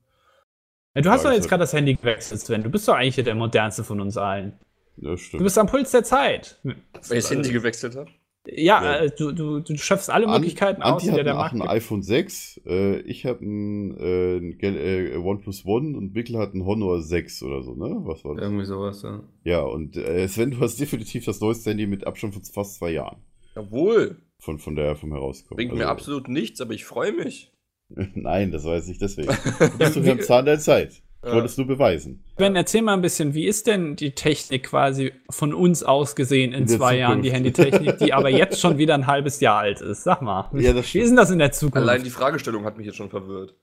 Ja, 0.96 1.02
du 1.02 1.10
hast 1.10 1.24
Ja, 1.24 1.28
doch 1.28 1.34
ich 1.36 1.42
jetzt 1.42 1.48
gerade 1.50 1.60
das 1.62 1.74
Handy 1.74 1.94
gewechselt, 1.94 2.40
Sven. 2.40 2.62
Du 2.62 2.70
bist 2.70 2.88
doch 2.88 2.94
eigentlich 2.94 3.22
der 3.22 3.34
modernste 3.34 3.84
von 3.84 4.00
uns 4.00 4.16
allen. 4.16 4.58
Ja, 4.96 5.10
Du 5.10 5.16
stimmt. 5.18 5.42
bist 5.42 5.58
am 5.58 5.66
Puls 5.66 5.90
der 5.90 6.04
Zeit. 6.04 6.58
Welches 6.62 7.30
Handy 7.30 7.52
gewechselt 7.52 7.96
hat? 7.96 8.08
Ja, 8.46 8.82
Ja. 8.84 8.96
äh, 9.04 9.10
du, 9.16 9.32
du, 9.32 9.60
du 9.60 9.76
schöpfst 9.76 10.10
alle 10.10 10.26
An- 10.26 10.40
Möglichkeiten 10.40 10.82
aus, 10.82 10.92
Anti 11.02 11.06
die 11.06 11.10
hat 11.12 11.18
dir 11.20 11.24
der 11.24 11.32
ein, 11.32 11.36
auch 11.38 11.40
Markt 11.42 11.54
ein 11.54 11.60
gibt. 11.60 11.70
iPhone 11.70 12.02
6, 12.02 12.60
äh, 12.66 13.00
ich 13.00 13.24
habe 13.24 13.44
ein, 13.44 13.96
äh, 13.98 14.36
ein 14.36 14.58
äh, 14.60 15.16
OnePlus 15.16 15.64
One 15.64 15.96
und 15.96 16.12
Mikkel 16.14 16.36
hat 16.38 16.52
ein 16.54 16.64
Honor 16.64 17.00
6 17.00 17.42
oder 17.42 17.62
so, 17.62 17.74
ne? 17.74 17.96
Was 18.04 18.24
war 18.24 18.34
das? 18.34 18.44
Irgendwie 18.44 18.64
sowas, 18.66 19.02
ja. 19.02 19.22
Ja, 19.44 19.60
und 19.62 19.96
äh, 19.96 20.28
Sven, 20.28 20.50
du 20.50 20.60
hast 20.60 20.78
definitiv 20.78 21.24
das 21.24 21.40
neueste 21.40 21.70
Handy 21.70 21.86
mit 21.86 22.06
Abstand 22.06 22.34
von 22.34 22.44
fast 22.44 22.74
zwei 22.76 22.90
Jahren 22.90 23.16
Jawohl. 23.56 24.18
von, 24.38 24.58
von 24.58 24.76
der 24.76 24.94
vom 24.96 25.12
Herauskommen. 25.12 25.56
Bringt 25.56 25.72
mir 25.74 25.80
Also- 25.88 25.92
absolut 25.92 26.28
nichts, 26.28 26.60
aber 26.60 26.74
ich 26.74 26.84
freue 26.84 27.12
mich. 27.12 27.50
Nein, 28.14 28.50
das 28.50 28.64
jetzt 28.64 28.88
nicht 28.88 29.00
deswegen. 29.00 29.28
Du 29.58 29.78
bist 29.78 29.96
doch 29.96 30.06
am 30.06 30.20
Zahn 30.20 30.44
der 30.44 30.58
Zeit. 30.58 31.02
Ich 31.26 31.32
wollte 31.32 31.46
es 31.46 31.56
nur 31.56 31.66
beweisen. 31.66 32.22
Ben, 32.36 32.54
erzähl 32.56 32.82
mal 32.82 32.94
ein 32.94 33.02
bisschen, 33.02 33.34
wie 33.34 33.46
ist 33.46 33.66
denn 33.66 33.96
die 33.96 34.12
Technik 34.14 34.64
quasi 34.64 35.12
von 35.30 35.54
uns 35.54 35.82
aus 35.82 36.14
gesehen 36.16 36.52
in, 36.52 36.62
In 36.62 36.68
zwei 36.68 36.96
Jahren, 36.98 37.22
die 37.22 37.30
Zukunft. 37.30 37.58
Handytechnik, 37.58 37.98
die 37.98 38.12
aber 38.12 38.28
jetzt 38.28 38.60
schon 38.60 38.78
wieder 38.78 38.94
ein 38.94 39.06
halbes 39.06 39.40
Jahr 39.40 39.58
alt 39.58 39.80
ist? 39.80 40.04
Sag 40.04 40.22
mal. 40.22 40.50
Ja, 40.54 40.72
das 40.72 40.92
Wie 40.94 41.00
ist 41.00 41.08
denn 41.08 41.16
das 41.16 41.30
in 41.30 41.38
der 41.38 41.52
Zukunft? 41.52 41.88
Allein 41.88 42.02
die 42.02 42.10
Fragestellung 42.10 42.64
hat 42.64 42.76
mich 42.76 42.86
jetzt 42.86 42.96
schon 42.96 43.10
verwirrt. 43.10 43.54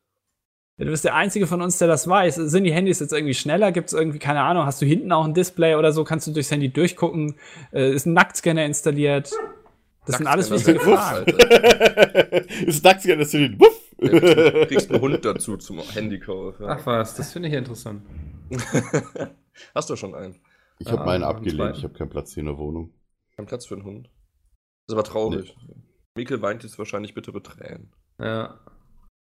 Du 0.78 0.86
bist 0.86 1.05
der 1.05 1.14
Einzige 1.14 1.45
von 1.45 1.62
uns, 1.62 1.78
der 1.78 1.88
das 1.88 2.07
weiß. 2.07 2.36
Sind 2.36 2.64
die 2.64 2.74
Handys 2.74 2.99
jetzt 2.99 3.14
irgendwie 3.14 3.36
schneller? 3.36 3.72
Gibt 3.72 3.89
es 3.89 3.93
irgendwie, 3.93 4.18
keine 4.18 4.41
Ahnung, 4.41 4.66
hast 4.66 4.82
du 4.82 4.86
hinten 4.86 5.12
auch 5.12 5.26
ein 5.26 5.36
Display 5.36 5.76
oder 5.76 5.91
so? 5.91 6.03
Kannst 6.03 6.26
du 6.26 6.32
durchs 6.32 6.49
Handy 6.49 6.70
durchgucken? 6.70 7.36
Äh, 7.72 7.93
ist 7.93 8.07
ein 8.07 8.14
Nacktscanner 8.14 8.66
installiert? 8.66 9.32
Das 10.12 10.18
sind 10.18 10.28
alles 10.28 10.51
wichtige 10.51 10.80
Fragen. 10.80 11.26
Ist 12.68 12.86
DAX 12.86 13.03
ja, 13.05 13.16
dass 13.16 13.32
du 13.32 13.38
den 13.39 13.59
Wuff. 13.59 13.78
Du 13.97 14.09
kriegst 14.68 14.91
einen 14.91 15.01
Hund 15.01 15.24
dazu 15.26 15.57
zum 15.57 15.80
Handykauf. 15.80 16.59
Ja. 16.59 16.68
Ach 16.80 16.86
was, 16.86 17.16
das 17.16 17.32
finde 17.34 17.47
ich 17.49 17.53
interessant. 17.53 18.01
Hast 19.76 19.89
du 19.89 19.95
schon 19.95 20.16
einen? 20.16 20.36
Ich 20.80 20.88
habe 20.91 21.01
Ah, 21.01 21.05
meinen 21.05 21.24
einen 21.24 21.36
abgelehnt. 21.36 21.78
Ich 21.78 21.84
habe 21.84 21.93
keinen 21.93 22.09
Platz 22.09 22.34
hier 22.34 22.41
in 22.41 22.47
der 22.47 22.57
Wohnung. 22.57 22.93
Kein 23.36 23.45
Platz 23.45 23.66
für 23.66 23.76
einen 23.76 23.84
Hund. 23.86 24.09
ist 24.88 24.93
aber 24.93 25.03
traurig. 25.03 25.55
Mikkel 26.16 26.41
weint 26.41 26.64
jetzt 26.64 26.78
wahrscheinlich 26.80 27.14
bittere 27.14 27.41
Tränen. 27.43 27.91
Ja. 28.20 28.59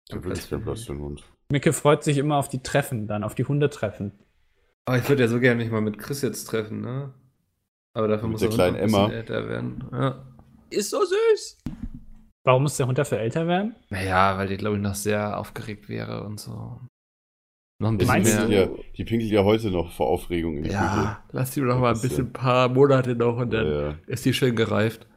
Ich 0.08 0.16
habe 0.16 0.26
wirklich 0.26 0.50
keinen 0.50 0.64
Platz 0.64 0.84
für 0.86 0.94
den 0.94 1.02
Hund. 1.02 1.24
Micke 1.52 1.74
freut 1.74 2.04
sich 2.04 2.18
immer 2.18 2.38
auf 2.38 2.48
die 2.48 2.64
Treffen, 2.64 3.08
dann 3.08 3.24
auf 3.24 3.36
die 3.36 3.44
Hundetreffen. 3.46 4.14
Aber 4.86 4.98
ich 4.98 5.08
würde 5.10 5.24
ja 5.24 5.28
so 5.28 5.40
gerne 5.40 5.62
mich 5.64 5.72
mal 5.72 5.82
mit 5.82 5.98
Chris 6.00 6.22
jetzt 6.22 6.46
treffen, 6.46 6.82
ne? 6.82 7.14
Aber 7.94 8.08
dafür 8.08 8.28
Mit 8.28 8.34
muss 8.34 8.42
der 8.42 8.50
er 8.50 8.56
kleinen 8.56 8.74
noch 8.76 8.82
ein 8.82 8.86
bisschen 8.86 9.04
Emma. 9.06 9.14
älter 9.14 9.50
werden. 9.50 9.84
Ja. 9.92 10.26
Ist 10.70 10.90
so 10.92 11.00
süß. 11.04 11.58
Warum 12.46 12.64
muss 12.64 12.78
der 12.78 12.88
Hund 12.88 12.98
dafür 12.98 13.20
älter 13.20 13.48
werden? 13.48 13.76
Naja, 13.90 14.38
weil 14.38 14.48
die, 14.48 14.58
glaube 14.58 14.78
ich, 14.78 14.82
noch 14.82 14.96
sehr 14.96 15.38
aufgeregt 15.38 15.90
wäre 15.90 16.24
und 16.24 16.40
so. 16.40 16.80
Noch 17.82 17.90
ein 17.90 17.98
bisschen 17.98 18.24
mehr. 18.24 18.46
du? 18.46 18.54
Ja, 18.54 18.68
die 18.98 19.04
pinkelt 19.06 19.32
ja 19.32 19.44
heute 19.44 19.72
noch 19.72 19.92
vor 19.92 20.08
Aufregung 20.08 20.58
in 20.58 20.64
die 20.64 20.70
Ja, 20.70 21.24
lass 21.32 21.52
die 21.52 21.62
doch 21.62 21.80
mal 21.80 21.94
ein 21.94 22.02
bisschen, 22.02 22.34
paar 22.34 22.68
Monate 22.70 23.16
noch 23.16 23.38
und 23.38 23.50
Küche. 23.52 23.64
dann 23.64 23.72
Ja, 23.74 23.82
ja. 23.90 23.96
ist 24.08 24.26
die 24.26 24.34
schön 24.34 24.56
gereift. 24.56 25.08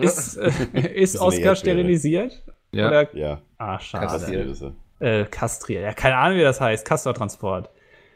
Ist, 0.00 0.36
äh, 0.36 0.50
ist 0.94 1.18
Oscar 1.18 1.56
sterilisiert? 1.56 2.42
Ja. 2.72 2.88
Oder? 2.88 3.16
ja, 3.16 3.40
Ah, 3.58 3.78
schade. 3.80 4.06
kastriert 4.06 4.46
ist 4.48 4.62
er. 4.62 4.74
Äh, 4.98 5.24
kastriert. 5.26 5.84
Ja, 5.84 5.92
keine 5.94 6.16
Ahnung, 6.16 6.38
wie 6.38 6.42
das 6.42 6.60
heißt. 6.60 6.86
Castortransport. 6.86 7.70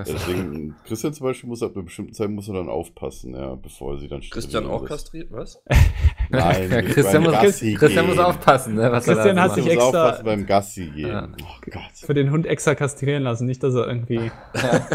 Ja, 0.07 0.15
deswegen, 0.15 0.75
Christian 0.87 1.13
zum 1.13 1.27
Beispiel 1.27 1.49
muss 1.49 1.63
ab 1.63 1.73
einer 1.75 1.85
bestimmten 1.85 2.13
Zeit 2.15 2.31
muss 2.31 2.49
er 2.49 2.55
dann 2.55 2.69
aufpassen, 2.69 3.35
ja, 3.35 3.55
bevor 3.55 3.99
sie 3.99 4.09
dann 4.09 4.21
Christian 4.21 4.67
auch 4.67 4.85
kastriert, 4.85 5.29
was? 5.31 5.63
Nein, 6.31 6.71
Ja, 6.71 6.83
Christian, 6.83 7.23
muss, 7.23 7.33
Gassi 7.33 7.75
Christian 7.75 8.07
muss 8.07 8.19
aufpassen, 8.19 8.75
ne? 8.75 8.91
Was 8.93 9.05
Christian 9.05 9.37
er 9.37 9.43
hat 9.43 9.55
sich 9.55 9.67
extra- 9.67 9.87
aufpassen 9.87 10.25
beim 10.25 10.47
Gassi 10.47 10.87
gehen. 10.95 11.09
Ja. 11.09 11.29
Oh 11.43 11.71
Gott. 11.71 11.83
Für 11.95 12.15
den 12.15 12.31
Hund 12.31 12.47
extra 12.47 12.75
kastrieren 12.75 13.23
lassen, 13.25 13.47
nicht, 13.47 13.63
dass 13.63 13.75
er 13.75 13.87
irgendwie 13.89 14.31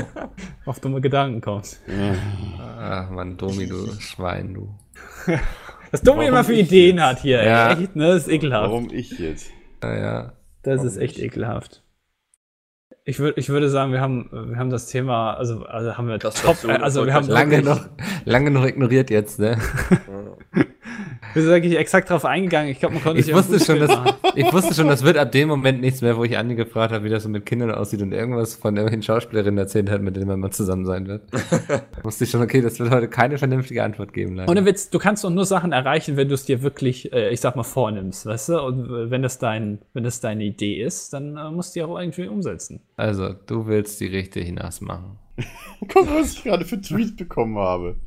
auf 0.66 0.80
dumme 0.80 1.02
Gedanken 1.02 1.42
kommt. 1.42 1.78
Ach, 2.80 3.10
Mann, 3.10 3.38
Domi, 3.38 3.68
du 3.68 3.88
Schwein, 4.00 4.54
du. 4.54 4.70
Was 5.92 6.02
Domi 6.02 6.26
immer 6.26 6.44
für 6.44 6.54
ich 6.54 6.68
Ideen 6.68 6.98
jetzt? 6.98 7.06
hat 7.06 7.20
hier, 7.22 7.40
ey. 7.42 7.48
Ja. 7.48 7.72
Echt, 7.72 7.96
ne? 7.96 8.08
Das 8.08 8.24
ist 8.24 8.30
ekelhaft. 8.30 8.70
Warum 8.70 8.90
ich 8.92 9.18
jetzt? 9.20 9.50
Naja. 9.82 10.34
Das 10.64 10.78
Warum 10.78 10.88
ist 10.88 10.98
echt 10.98 11.18
nicht? 11.18 11.26
ekelhaft. 11.26 11.84
Ich, 13.08 13.20
würd, 13.20 13.38
ich 13.38 13.50
würde 13.50 13.70
sagen, 13.70 13.92
wir 13.92 14.02
haben, 14.02 14.30
wir 14.32 14.58
haben 14.58 14.72
das 14.72 14.88
Thema, 14.88 15.36
also, 15.36 15.64
also 15.66 15.96
haben 15.96 16.08
wir 16.08 16.18
top, 16.18 16.34
Kastration 16.34 16.72
also 16.72 17.06
wir 17.06 17.14
haben 17.14 17.28
Lange 17.28 17.62
noch, 17.62 17.86
lange 18.26 18.50
noch 18.50 18.66
ignoriert 18.66 19.12
jetzt, 19.12 19.38
ne? 19.38 19.60
Wir 21.36 21.42
sind 21.42 21.52
wirklich 21.52 21.78
exakt 21.78 22.10
drauf 22.10 22.24
eingegangen. 22.24 22.72
Ich 22.72 22.80
glaube, 22.80 22.94
man 22.94 23.04
konnte 23.04 23.20
Ich 23.20 23.34
wusste 23.34 23.58
gut 23.58 23.66
schon, 23.66 23.80
dass, 23.80 23.90
machen. 23.90 24.14
ich 24.36 24.54
wusste 24.54 24.74
schon, 24.74 24.88
das 24.88 25.04
wird 25.04 25.18
ab 25.18 25.34
dem 25.34 25.50
Moment 25.50 25.82
nichts 25.82 26.02
mehr, 26.02 26.16
wo 26.16 26.24
ich 26.24 26.38
Andi 26.38 26.56
gefragt 26.56 26.94
habe, 26.94 27.04
wie 27.04 27.10
das 27.10 27.24
so 27.24 27.30
mit 27.30 27.46
Kindern 27.46 27.72
aussieht 27.72 28.02
und 28.02 28.14
irgendwas 28.14 28.56
von 28.56 28.78
irgendwelchen 28.78 29.04
Schauspielerinnen 29.04 29.58
erzählt 29.58 29.90
hat, 29.90 30.02
mit 30.02 30.16
denen 30.16 30.28
man 30.28 30.40
mal 30.40 30.52
zusammen 30.52 30.86
sein 30.86 31.08
wird. 31.08 31.24
wusste 32.04 32.24
ich 32.24 32.30
schon, 32.30 32.42
okay, 32.42 32.62
das 32.62 32.80
wird 32.80 32.90
heute 32.90 33.10
keine 33.10 33.38
vernünftige 33.38 33.84
Antwort 33.84 34.14
geben. 34.14 34.36
leider. 34.36 34.50
Ohne 34.50 34.66
Witz, 34.66 34.90
du 34.90 34.98
kannst 34.98 35.26
doch 35.26 35.30
nur 35.30 35.44
Sachen 35.44 35.74
erreichen, 35.74 36.16
wenn 36.16 36.30
du 36.30 36.36
es 36.36 36.46
dir 36.46 36.62
wirklich, 36.62 37.12
äh, 37.12 37.32
ich 37.32 37.42
sag 37.42 37.58
mal, 37.58 37.64
vornimmst, 37.64 38.26
weißt 38.26 38.50
du? 38.50 38.62
Und 38.62 39.12
wenn 39.12 39.22
das 39.22 39.38
dein, 39.38 39.80
wenn 39.94 40.06
das 40.06 40.22
deine 40.22 40.46
Idee 40.46 40.82
ist, 40.82 41.12
dann 41.12 41.36
äh, 41.36 41.52
musst 41.52 41.76
du 41.76 41.82
die 41.82 41.84
auch 41.84 42.00
irgendwie 42.00 42.30
umsetzen. 42.30 42.80
Also, 42.96 43.34
du 43.46 43.68
willst 43.68 44.00
die 44.00 44.08
richtig 44.08 44.54
nass 44.54 44.80
machen. 44.80 45.20
Guck, 45.90 46.08
was 46.16 46.32
ich 46.32 46.44
gerade 46.46 46.64
für 46.64 46.76
einen 46.76 46.84
Tweet 46.84 47.18
bekommen 47.18 47.58
habe. 47.58 47.98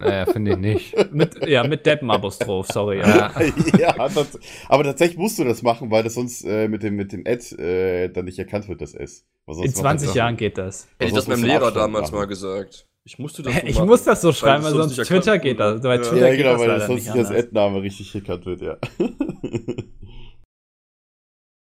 Naja, 0.00 0.26
finde 0.26 0.52
ich 0.52 0.56
nicht. 0.58 1.12
Mit, 1.12 1.46
ja, 1.46 1.62
mit 1.64 1.84
Deppen-Apostroph, 1.84 2.68
sorry. 2.68 3.00
Ja. 3.00 3.32
Ja. 3.78 3.92
das, 4.08 4.38
aber 4.68 4.84
tatsächlich 4.84 5.18
musst 5.18 5.38
du 5.38 5.44
das 5.44 5.62
machen, 5.62 5.90
weil 5.90 6.02
das 6.02 6.14
sonst 6.14 6.42
äh, 6.44 6.68
mit 6.68 6.82
dem, 6.82 6.96
mit 6.96 7.12
dem 7.12 7.24
Ad 7.26 7.54
äh, 7.62 8.08
dann 8.08 8.24
nicht 8.24 8.38
erkannt 8.38 8.68
wird, 8.68 8.80
das 8.80 8.94
S. 8.94 9.26
In 9.46 9.56
macht 9.56 9.76
20 9.76 10.08
das- 10.08 10.16
Jahren 10.16 10.36
geht 10.36 10.56
das. 10.58 10.88
Hätte 10.98 11.08
ich 11.10 11.14
das 11.14 11.28
meinem 11.28 11.44
Lehrer 11.44 11.66
Abstand 11.66 11.76
damals 11.76 12.10
machen. 12.10 12.20
mal 12.20 12.26
gesagt. 12.26 12.86
Ich 13.04 13.18
musste 13.18 13.42
das 13.42 13.54
so 13.54 13.60
Ich 13.66 13.74
machen, 13.76 13.88
muss 13.88 14.04
das 14.04 14.20
so 14.20 14.32
schreiben, 14.32 14.62
weil 14.64 14.72
sonst 14.72 14.96
Twitter 14.96 15.38
geht 15.38 15.58
das. 15.58 15.80
Bei 15.82 15.96
Ja. 15.96 16.02
Twitter 16.02 16.16
Ja, 16.26 16.28
geht 16.30 16.38
genau, 16.38 16.52
das 16.52 16.60
weil 16.60 16.68
das 16.68 16.86
sonst 16.86 17.00
nicht 17.04 17.10
anders. 17.10 17.30
Ad-Name 17.30 17.82
richtig 17.82 18.14
erkannt 18.14 18.46
wird, 18.46 18.60
ja. 18.62 18.76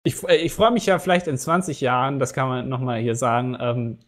Ich, 0.05 0.21
äh, 0.28 0.36
ich 0.36 0.51
freue 0.51 0.71
mich 0.71 0.86
ja 0.86 0.99
vielleicht 0.99 1.28
in 1.28 1.38
20 1.38 1.80
Jahren, 1.82 2.19
das 2.19 2.34
kann 2.34 2.49
man 2.49 2.67
nochmal 2.69 2.99
hier 2.99 3.15
sagen, 3.15 3.55
ähm, 3.59 3.99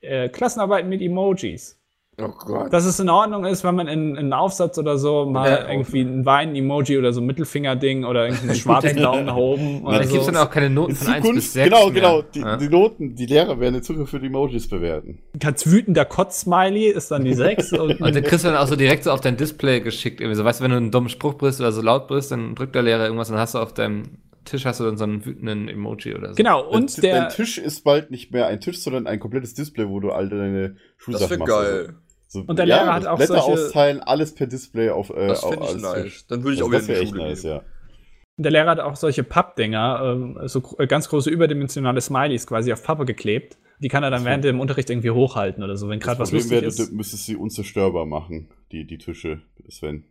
äh, 0.00 0.28
Klassenarbeiten 0.28 0.88
mit 0.88 1.00
Emojis. 1.00 1.77
Oh 2.20 2.28
Gott. 2.36 2.72
Dass 2.72 2.84
es 2.84 2.98
in 2.98 3.08
Ordnung 3.08 3.44
ist, 3.44 3.62
wenn 3.62 3.76
man 3.76 3.86
in, 3.86 4.10
in 4.10 4.16
einen 4.18 4.32
Aufsatz 4.32 4.76
oder 4.76 4.98
so 4.98 5.24
mal 5.26 5.48
Ja. 5.50 5.70
irgendwie 5.70 6.00
ein 6.00 6.26
Wein-Emoji 6.26 6.98
oder 6.98 7.12
so 7.12 7.20
ein 7.20 7.26
Mittelfinger-Ding 7.26 8.04
oder 8.04 8.24
irgendeinen 8.26 8.54
schwarzen 8.56 8.96
Daumen 9.00 9.26
nach 9.26 9.36
oben 9.36 9.82
oder 9.84 9.92
Da 9.92 9.98
Also, 9.98 10.10
gibt 10.10 10.20
es 10.22 10.26
so. 10.26 10.32
dann 10.32 10.42
auch 10.46 10.50
keine 10.50 10.68
Noten 10.68 10.90
In 10.90 10.96
von 10.96 11.06
1 11.06 11.16
bis 11.16 11.22
Zukunft, 11.28 11.50
6 11.52 11.64
genau, 11.70 11.84
mehr. 11.86 11.94
genau, 11.94 12.22
die, 12.22 12.40
Ja. 12.40 12.56
die 12.56 12.68
Noten, 12.68 13.14
die 13.14 13.26
Lehrer 13.26 13.60
werden 13.60 13.76
in 13.76 13.82
Zukunft 13.84 14.10
für 14.10 14.18
die 14.18 14.26
Emojis 14.26 14.68
bewerten. 14.68 15.20
Ganz 15.38 15.66
wütender 15.66 16.04
Kotz-Smiley 16.04 16.86
ist 16.88 17.10
dann 17.12 17.24
die 17.24 17.34
6. 17.34 17.72
und, 17.74 18.00
Und 18.00 18.14
dann 18.16 18.24
kriegst 18.24 18.44
du 18.44 18.48
dann 18.48 18.56
auch 18.56 18.66
so 18.66 18.74
direkt 18.74 19.04
so 19.04 19.12
auf 19.12 19.20
dein 19.20 19.36
Display 19.36 19.80
geschickt. 19.80 20.20
Irgendwie 20.20 20.36
so, 20.36 20.44
weißt 20.44 20.58
du, 20.58 20.64
wenn 20.64 20.72
du 20.72 20.76
einen 20.76 20.90
dummen 20.90 21.10
Spruch 21.10 21.34
brichst 21.34 21.60
oder 21.60 21.70
so 21.70 21.82
laut 21.82 22.08
bist, 22.08 22.32
dann 22.32 22.56
drückt 22.56 22.74
der 22.74 22.82
Lehrer 22.82 23.04
irgendwas 23.04 23.28
und 23.28 23.34
dann 23.34 23.42
hast 23.42 23.54
du 23.54 23.58
auf 23.58 23.72
deinem 23.74 24.02
Tisch 24.44 24.64
hast 24.64 24.80
du 24.80 24.84
dann 24.84 24.96
so 24.96 25.04
einen 25.04 25.26
wütenden 25.26 25.68
Emoji 25.68 26.14
oder 26.14 26.30
so. 26.30 26.34
genau, 26.34 26.62
Dein 26.62 26.70
und 26.82 26.94
Ti- 26.94 27.02
der, 27.02 27.20
Dein 27.20 27.28
Tisch 27.28 27.58
ist 27.58 27.84
bald 27.84 28.10
nicht 28.10 28.32
mehr 28.32 28.46
ein 28.46 28.60
Tisch, 28.60 28.78
sondern 28.80 29.06
ein 29.06 29.20
komplettes 29.20 29.52
Display, 29.52 29.86
wo 29.88 30.00
du 30.00 30.10
all 30.10 30.30
deine 30.30 30.70
Das 30.70 30.78
Schulsachen 30.96 31.30
wäre 31.30 31.38
machst. 31.40 31.52
geil. 31.52 31.94
So, 32.30 32.44
Und 32.46 32.58
der 32.58 32.66
Lehrer 32.66 32.92
hat 32.94 33.06
auch 33.06 33.16
Blätter 33.16 33.40
solche- 33.40 33.64
austeilen, 33.64 34.00
alles 34.00 34.34
per 34.34 34.46
Display 34.46 34.90
auf 34.90 35.08
äh, 35.10 35.28
Das 35.28 35.42
finde 35.44 35.64
ich 35.64 35.76
nice. 35.82 36.26
Dann 36.28 36.42
würde 36.44 36.54
ich 36.56 36.62
Also 36.62 36.76
auch 36.76 36.80
wieder 36.82 36.94
in 36.98 37.00
die 37.04 37.06
Schule 37.08 37.22
nice, 37.28 37.42
gehen. 37.42 37.50
ja. 37.52 37.62
der 38.36 38.50
Lehrer 38.50 38.70
hat 38.70 38.80
auch 38.80 38.96
solche 38.96 39.24
Pappdinger, 39.24 40.00
ähm, 40.04 40.38
so 40.44 40.62
äh, 40.78 40.86
ganz 40.86 41.08
große 41.08 41.30
überdimensionale 41.30 42.00
Smileys 42.02 42.46
quasi 42.46 42.72
auf 42.72 42.82
Pappe 42.84 43.04
geklebt. 43.06 43.56
Die 43.80 43.88
kann 43.88 44.02
er 44.02 44.10
dann 44.10 44.24
während 44.24 44.44
dem 44.44 44.60
Unterricht 44.60 44.90
irgendwie 44.90 45.10
hochhalten 45.10 45.62
oder 45.64 45.76
so, 45.76 45.88
wenn 45.88 46.00
gerade 46.00 46.20
was 46.20 46.30
lustig 46.32 46.50
wäre, 46.50 46.64
ist. 46.66 46.78
du 46.78 46.94
müsstest 46.94 47.24
sie 47.26 47.36
unzerstörbar 47.36 48.04
machen, 48.06 48.48
die, 48.72 48.84
die 48.86 48.98
Tische, 48.98 49.40
Sven. 49.70 50.04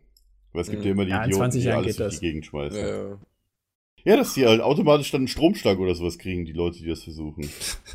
Weil 0.52 0.62
es 0.62 0.70
gibt 0.70 0.80
Mhm. 0.82 0.86
ja 0.86 0.92
immer 0.92 1.04
die 1.04 1.10
Ja, 1.10 1.18
Idioten, 1.24 1.38
20 1.52 1.62
die 1.62 1.70
alles 1.70 1.96
durch 1.96 2.08
das. 2.08 2.20
die 2.20 2.26
Gegend 2.26 2.46
schmeißen. 2.46 2.80
Ja, 2.80 2.86
Ja, 2.88 3.16
ja. 4.04 4.16
dass 4.16 4.34
die 4.34 4.46
halt 4.46 4.60
automatisch 4.62 5.10
dann 5.10 5.20
einen 5.20 5.28
Stromschlag 5.28 5.78
oder 5.78 5.94
sowas 5.94 6.18
kriegen, 6.18 6.46
die 6.46 6.52
Leute, 6.52 6.78
die 6.78 6.86
das 6.88 7.04
versuchen. 7.04 7.48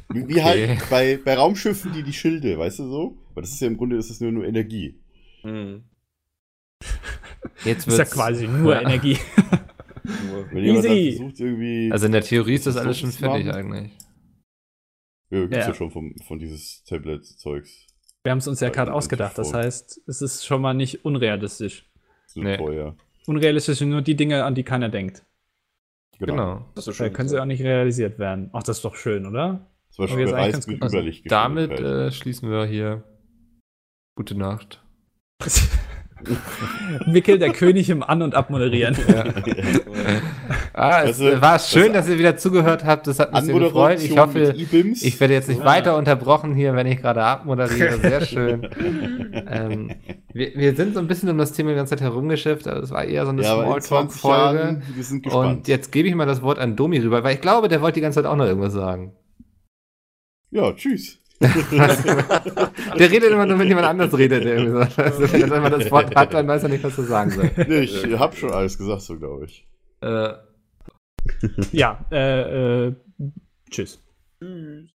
Wie, 0.10 0.28
wie 0.30 0.40
Okay. 0.40 0.42
halt 0.44 0.90
bei, 0.90 1.20
bei 1.26 1.34
Raumschiffen 1.36 1.92
die 1.92 2.04
die 2.04 2.14
Schilde, 2.14 2.58
weißt 2.58 2.80
du 2.80 2.90
so? 2.90 3.18
Weil 3.34 3.42
das 3.44 3.52
ist 3.52 3.62
ja 3.62 3.68
im 3.68 3.78
Grunde 3.78 3.96
das 3.98 4.10
ist 4.10 4.22
nur, 4.22 4.32
nur 4.32 4.46
Energie. 4.46 5.00
Hm. 5.42 5.84
Jetzt 7.66 7.88
Das 7.88 7.94
ist 7.94 7.94
ja 7.94 7.98
wird's- 8.00 8.12
quasi 8.12 8.48
nur 8.48 8.74
Ja. 8.74 8.82
Energie. 8.88 9.18
Wenn 10.52 10.64
jemand 10.64 10.86
dann 10.86 10.92
Easy. 10.92 11.18
versucht 11.18 11.40
irgendwie... 11.40 11.92
Also 11.92 12.06
in 12.08 12.12
der 12.12 12.22
Theorie 12.22 12.56
ist 12.56 12.68
das 12.68 12.78
alles 12.78 13.00
schon 13.00 13.12
fertig 13.12 13.46
machen? 13.48 13.72
eigentlich. 13.74 13.92
ja, 15.30 15.40
gibt's 15.42 15.58
ja, 15.58 15.68
Ja. 15.70 15.74
schon 15.74 15.92
vom, 15.92 16.16
von 16.28 16.40
dieses 16.40 16.84
Tablet-Zeugs. 16.84 17.88
Wir 18.24 18.32
haben 18.32 18.40
es 18.40 18.48
uns 18.48 18.60
ja 18.60 18.68
Weil 18.68 18.76
gerade 18.76 18.94
ausgedacht, 18.94 19.38
das 19.38 19.54
heißt, 19.54 20.02
es 20.08 20.22
ist 20.22 20.46
schon 20.46 20.62
mal 20.62 20.74
nicht 20.74 21.04
unrealistisch. 21.06 21.90
So 22.28 22.42
Nee. 22.42 22.58
teuer. 22.58 22.96
Unrealistisch 23.28 23.78
sind 23.80 23.90
nur 23.90 24.02
die 24.02 24.16
Dinge, 24.16 24.44
an 24.44 24.56
die 24.56 24.64
keiner 24.64 24.90
denkt. 24.90 25.26
Genau. 26.20 26.66
Das 26.76 26.86
ist 26.88 26.98
so 26.98 27.04
Da 27.04 27.08
schön. 27.08 27.14
können 27.14 27.30
sie 27.30 27.42
auch 27.42 27.46
nicht 27.46 27.62
realisiert 27.64 28.20
werden. 28.20 28.50
Ach, 28.54 28.64
das 28.64 28.78
ist 28.78 28.86
doch 28.86 28.96
schön, 28.96 29.26
oder? 29.26 29.70
Zum 29.90 30.04
Beispiel 30.04 30.14
Aber 30.14 30.22
jetzt 30.22 30.32
bei 30.32 30.38
eigentlich 30.38 30.46
Reis 30.48 30.54
ganz 30.54 30.68
mit 30.68 30.76
gut. 30.78 30.84
Also 30.84 30.98
Überlicht. 30.98 31.32
damit 31.32 31.72
äh, 31.80 32.12
schließen 32.12 32.50
wir 32.50 32.66
hier. 32.66 33.04
Gute 34.16 34.36
Nacht. 34.38 34.82
Wickel 37.08 37.38
der 37.38 37.52
König 37.52 37.90
im 37.90 38.02
An- 38.02 38.22
und 38.22 38.34
Abmoderieren. 38.34 38.96
Ja. 39.10 39.26
Ah, 40.74 41.02
es 41.04 41.20
Also, 41.20 41.42
war 41.42 41.60
schön, 41.60 41.92
das- 41.92 42.06
dass 42.06 42.14
ihr 42.14 42.20
wieder 42.20 42.38
zugehört 42.38 42.86
habt. 42.86 43.08
Das 43.08 43.20
hat 43.20 43.34
mich 43.34 43.44
sehr 43.44 43.60
gefreut. 43.60 44.02
Ich 44.02 44.18
hoffe, 44.18 44.54
ich 44.56 45.20
werde 45.20 45.34
jetzt 45.34 45.50
nicht 45.50 45.60
Ja. 45.60 45.66
weiter 45.66 45.98
unterbrochen 45.98 46.56
hier, 46.56 46.76
wenn 46.76 46.88
ich 46.88 47.02
gerade 47.02 47.24
abmoderiere. 47.24 47.98
Sehr 48.00 48.26
schön. 48.26 48.70
ähm, 49.50 49.92
wir, 50.32 50.56
wir 50.56 50.76
sind 50.78 50.94
so 50.94 51.00
ein 51.02 51.08
bisschen 51.08 51.28
um 51.30 51.38
das 51.38 51.52
Thema 51.52 51.72
die 51.72 51.76
ganze 51.76 51.90
Zeit 51.90 52.02
herumgeschifft, 52.02 52.68
aber 52.70 52.82
es 52.84 52.92
war 52.92 53.04
eher 53.04 53.26
so 53.26 53.32
eine 53.32 53.42
ja, 53.42 53.54
aber 53.56 53.76
in 53.76 53.82
20 53.82 54.22
Smalltalk-Folge. 54.22 55.36
Und 55.36 55.68
jetzt 55.68 55.92
gebe 55.92 56.08
ich 56.08 56.16
mal 56.16 56.26
das 56.26 56.42
Wort 56.42 56.58
an 56.60 56.78
Domi 56.78 57.00
rüber, 57.00 57.24
weil 57.26 57.36
ich 57.36 57.42
glaube, 57.42 57.68
der 57.68 57.82
wollte 57.82 57.96
die 57.96 58.02
ganze 58.02 58.22
Zeit 58.22 58.32
auch 58.32 58.38
noch 58.38 58.46
irgendwas 58.46 58.72
sagen. 58.74 59.14
ja, 60.52 60.72
tschüss. 60.72 61.20
Der 63.00 63.12
redet 63.12 63.32
immer 63.32 63.46
nur, 63.46 63.60
wenn 63.60 63.68
jemand 63.68 63.88
anders 63.88 64.18
redet. 64.18 64.46
Irgendwie 64.46 64.72
so. 64.72 65.02
Also, 65.02 65.34
wenn 65.34 65.52
er 65.52 65.70
das 65.70 65.92
Wort 65.92 66.16
hat, 66.16 66.34
dann 66.34 66.48
weiß 66.48 66.64
er 66.64 66.70
nicht, 66.70 66.84
was 66.84 66.98
er 66.98 67.04
sagen 67.06 67.32
soll. 67.32 67.52
Nee, 67.68 67.82
ich 67.82 68.06
hab 68.20 68.36
schon 68.36 68.52
alles 68.52 68.78
gesagt, 68.78 69.02
so 69.02 69.18
glaube 69.18 69.46
ich. 69.46 69.68
Äh, 70.02 70.34
Ja, 71.72 72.06
äh, 72.12 72.88
äh, 72.88 72.96
tschüss. 73.70 74.02
Tschüss. 74.42 74.90